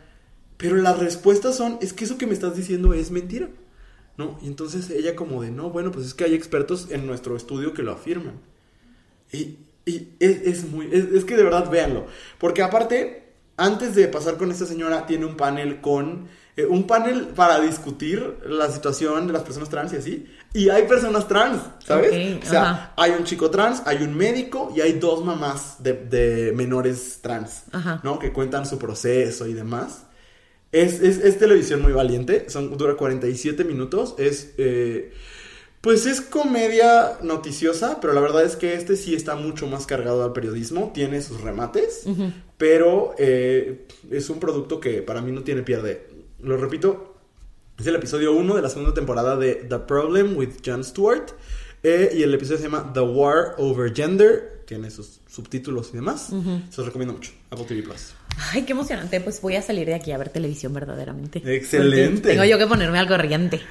Pero 0.58 0.76
las 0.76 1.00
respuestas 1.00 1.56
son, 1.56 1.78
es 1.82 1.94
que 1.94 2.06
eso 2.06 2.18
que 2.18 2.28
me 2.28 2.34
estás 2.34 2.56
diciendo 2.56 2.94
es 2.94 3.12
mentira, 3.12 3.50
¿no? 4.18 4.38
Y 4.42 4.48
entonces 4.48 4.90
ella 4.90 5.16
como 5.16 5.42
de, 5.42 5.52
no, 5.52 5.70
bueno, 5.70 5.92
pues 5.92 6.06
es 6.06 6.14
que 6.14 6.26
hay 6.26 6.34
expertos 6.34 6.88
en 6.92 7.08
nuestro 7.08 7.36
estudio 7.36 7.74
que 7.74 7.84
lo 7.84 7.94
afirman. 7.94 8.34
Y, 9.32 9.58
y 9.86 10.10
es, 10.20 10.42
es, 10.42 10.70
muy, 10.70 10.90
es, 10.92 11.06
es, 11.06 11.26
que 11.26 11.38
de 11.38 11.44
verdad 11.44 11.70
véanlo. 11.70 12.08
Porque 12.40 12.62
aparte, 12.62 13.24
antes 13.56 13.96
de 13.96 14.08
pasar 14.08 14.38
con 14.38 14.52
esta 14.52 14.66
señora, 14.66 15.06
tiene 15.06 15.26
un 15.26 15.38
panel 15.38 15.80
con, 15.82 16.28
eh, 16.56 16.66
un 16.66 16.86
panel 16.86 17.28
para 17.36 17.60
discutir 17.60 18.38
la 18.46 18.70
situación 18.70 19.28
de 19.28 19.34
las 19.34 19.44
personas 19.44 19.70
trans 19.70 19.94
y 19.94 19.98
así. 19.98 20.26
Y 20.54 20.70
hay 20.70 20.84
personas 20.84 21.28
trans, 21.28 21.62
¿sabes? 21.86 22.10
Okay, 22.10 22.40
o 22.44 22.46
sea, 22.46 22.62
ajá. 22.64 22.94
hay 22.98 23.12
un 23.12 23.24
chico 23.24 23.50
trans, 23.52 23.84
hay 23.86 24.04
un 24.04 24.16
médico 24.16 24.74
y 24.76 24.82
hay 24.82 24.94
dos 24.94 25.24
mamás 25.24 25.76
de, 25.84 25.94
de 25.94 26.52
menores 26.54 27.20
trans, 27.22 27.64
ajá. 27.72 28.02
¿no? 28.04 28.18
Que 28.18 28.34
cuentan 28.34 28.66
su 28.66 28.80
proceso 28.80 29.46
y 29.48 29.54
demás. 29.54 30.04
Es, 30.72 31.02
es, 31.02 31.18
es 31.20 31.38
televisión 31.38 31.82
muy 31.82 31.94
valiente, 31.94 32.50
son, 32.50 32.78
dura 32.78 32.96
47 32.96 33.64
minutos, 33.64 34.16
es... 34.18 34.54
Eh, 34.58 35.14
pues 35.82 36.06
es 36.06 36.20
comedia 36.20 37.20
noticiosa, 37.22 38.00
pero 38.02 38.12
la 38.12 38.20
verdad 38.20 38.44
es 38.44 38.58
que 38.58 38.74
este 38.74 38.98
sí 38.98 39.16
está 39.16 39.36
mucho 39.36 39.66
más 39.66 39.86
cargado 39.86 40.26
al 40.26 40.34
periodismo, 40.34 40.92
tiene 40.94 41.22
sus 41.22 41.40
remates, 41.40 42.02
uh 42.06 42.10
-huh. 42.10 42.34
pero 42.58 43.16
eh, 43.18 43.86
es 44.12 44.30
un 44.30 44.42
producto 44.42 44.82
que 44.82 45.02
para 45.02 45.22
mí 45.22 45.32
no 45.32 45.44
tiene 45.44 45.62
pierde. 45.62 46.09
Lo 46.42 46.58
repito, 46.58 47.16
es 47.78 47.88
el 47.88 47.96
episodio 47.96 48.34
1 48.34 48.56
de 48.56 48.62
la 48.62 48.70
segunda 48.70 48.94
temporada 48.94 49.36
de 49.38 49.56
The 49.56 49.80
Problem 49.80 50.38
with 50.38 50.50
Jon 50.66 50.84
Stewart. 50.84 51.32
Eh, 51.82 52.12
y 52.18 52.24
el 52.24 52.34
episodio 52.34 52.58
se 52.58 52.64
llama 52.66 52.92
The 52.94 53.00
War 53.02 53.56
Over 53.58 53.94
Gender. 53.94 54.64
Tiene 54.66 54.92
sus 54.92 55.22
subtítulos 55.28 55.90
y 55.94 55.98
demás. 55.98 56.28
Uh 56.32 56.44
-huh. 56.44 56.70
Se 56.70 56.78
los 56.78 56.88
recomiendo 56.88 57.14
mucho. 57.14 57.32
Apple 57.50 57.66
TV 57.66 57.82
Plus. 57.84 58.14
Ay, 58.54 58.64
qué 58.64 58.74
emocionante. 58.74 59.20
Pues 59.22 59.42
voy 59.42 59.56
a 59.56 59.62
salir 59.62 59.86
de 59.88 59.96
aquí 59.96 60.12
a 60.12 60.18
ver 60.18 60.30
televisión 60.30 60.74
verdaderamente. 60.74 61.42
Excelente. 61.56 62.30
Tengo 62.30 62.44
yo 62.44 62.58
que 62.58 62.68
ponerme 62.68 63.00
al 63.00 63.08
corriente. 63.08 63.62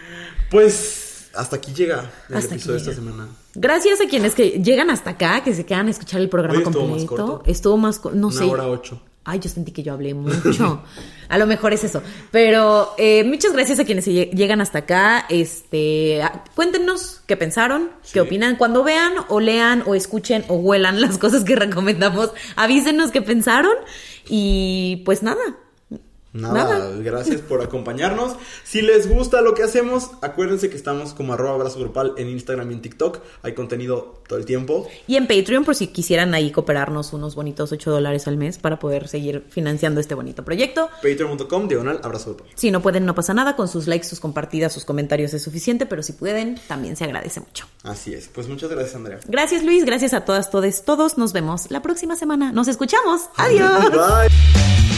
Pues 0.51 1.29
hasta 1.35 1.57
aquí 1.57 1.73
llega 1.73 2.11
el 2.29 2.37
hasta 2.37 2.55
episodio 2.55 2.75
de 2.75 2.81
esta 2.81 2.95
semana. 2.95 3.29
Gracias 3.55 4.01
a 4.01 4.09
quienes 4.09 4.35
que 4.35 4.63
llegan 4.63 4.91
hasta 4.91 5.11
acá, 5.11 5.45
que 5.45 5.55
se 5.55 5.65
quedan 5.67 5.87
a 5.89 5.91
escuchar 5.91 6.21
el 6.21 6.29
programa 6.29 6.59
estuvo 6.59 6.81
completo. 6.89 7.17
Más 7.17 7.27
corto. 7.29 7.43
Estuvo 7.51 7.77
más 7.77 8.05
no 8.15 8.29
Una 8.29 8.37
sé. 8.37 8.45
hora 8.45 8.67
ocho. 8.69 9.01
Ay, 9.31 9.41
yo 9.41 9.51
sentí 9.51 9.73
que 9.73 9.83
yo 9.83 9.93
hablé 9.93 10.15
mucho. 10.15 10.83
a 11.29 11.37
lo 11.37 11.47
mejor 11.47 11.75
es 11.75 11.85
eso. 11.85 12.03
Pero 12.31 12.95
eh, 12.97 13.25
muchas 13.25 13.53
gracias 13.53 13.79
a 13.79 13.85
quienes 13.85 14.07
llegan 14.07 14.63
hasta 14.63 14.79
acá. 14.79 15.27
Este, 15.29 16.23
cuéntenos 16.55 17.21
qué 17.27 17.37
pensaron, 17.37 17.91
sí. 18.03 18.15
qué 18.15 18.21
opinan. 18.23 18.57
Cuando 18.57 18.83
vean 18.83 19.13
o 19.29 19.39
lean 19.39 19.83
o 19.85 19.95
escuchen 19.95 20.47
o 20.49 20.55
huelan 20.55 21.03
las 21.03 21.19
cosas 21.19 21.45
que 21.45 21.57
recomendamos, 21.57 22.31
avísenos 22.57 23.11
qué 23.11 23.21
pensaron. 23.21 23.75
Y 24.31 25.03
pues 25.05 25.23
nada, 25.23 25.43
Nada, 26.33 26.91
gracias 26.99 27.41
por 27.41 27.63
acompañarnos. 27.63 28.37
Si 28.65 28.83
les 28.83 29.09
gusta 29.09 29.41
lo 29.41 29.55
que 29.55 29.63
hacemos, 29.63 30.11
acuérdense 30.21 30.69
que 30.69 30.77
estamos 30.77 31.15
como 31.15 31.33
arroba 31.33 31.55
abrazo 31.55 31.81
grupal 31.81 32.15
en 32.19 32.29
Instagram 32.29 32.71
y 32.71 32.75
en 32.75 32.83
TikTok. 32.83 33.21
Hay 33.43 33.55
contenido 33.55 34.23
todo 34.29 34.39
el 34.39 34.45
tiempo. 34.45 34.87
Y 35.07 35.17
en 35.17 35.27
Patreon, 35.27 35.65
por 35.65 35.75
si 35.75 35.89
quisieran 35.89 36.35
ahí 36.35 36.53
cooperarnos 36.53 37.13
unos 37.13 37.35
bonitos 37.35 37.73
8 37.73 37.91
dólares 37.91 38.29
al 38.29 38.37
mes 38.37 38.59
para 38.59 38.79
poder 38.79 39.09
seguir 39.09 39.47
financiando 39.49 40.01
este 40.01 40.15
bonito 40.15 40.45
proyecto. 40.45 40.91
Patreon.com, 40.97 41.69
diagonal, 41.69 42.01
abrazo 42.03 42.35
grupal. 42.35 42.53
Si 42.55 42.71
no 42.71 42.83
pueden, 42.83 43.07
no 43.07 43.15
pasa 43.15 43.33
nada. 43.33 43.57
Con 43.57 43.69
sus 43.69 43.87
likes, 43.87 44.07
sus 44.07 44.21
compartidas, 44.21 44.73
sus 44.73 44.85
comentarios 44.85 45.33
es 45.33 45.43
suficiente, 45.43 45.87
pero 45.87 46.03
si 46.03 46.13
pueden, 46.13 46.61
también 46.69 46.97
se 46.97 47.05
agradece 47.05 47.41
mucho. 47.41 47.67
Así 47.83 48.13
es. 48.13 48.29
Pues 48.29 48.49
muchas 48.49 48.71
gracias, 48.71 48.95
Andrea. 48.95 49.21
Gracias, 49.27 49.65
Luis. 49.65 49.85
Gracias 49.85 50.13
a 50.13 50.25
todas, 50.25 50.51
todos, 50.51 50.85
todos. 50.85 51.17
Nos 51.17 51.33
vemos 51.33 51.71
la 51.71 51.81
próxima 51.81 52.17
semana. 52.17 52.53
Nos 52.53 52.69
escuchamos. 52.69 53.23
Adiós. 53.37 53.91
Bye. 53.91 54.98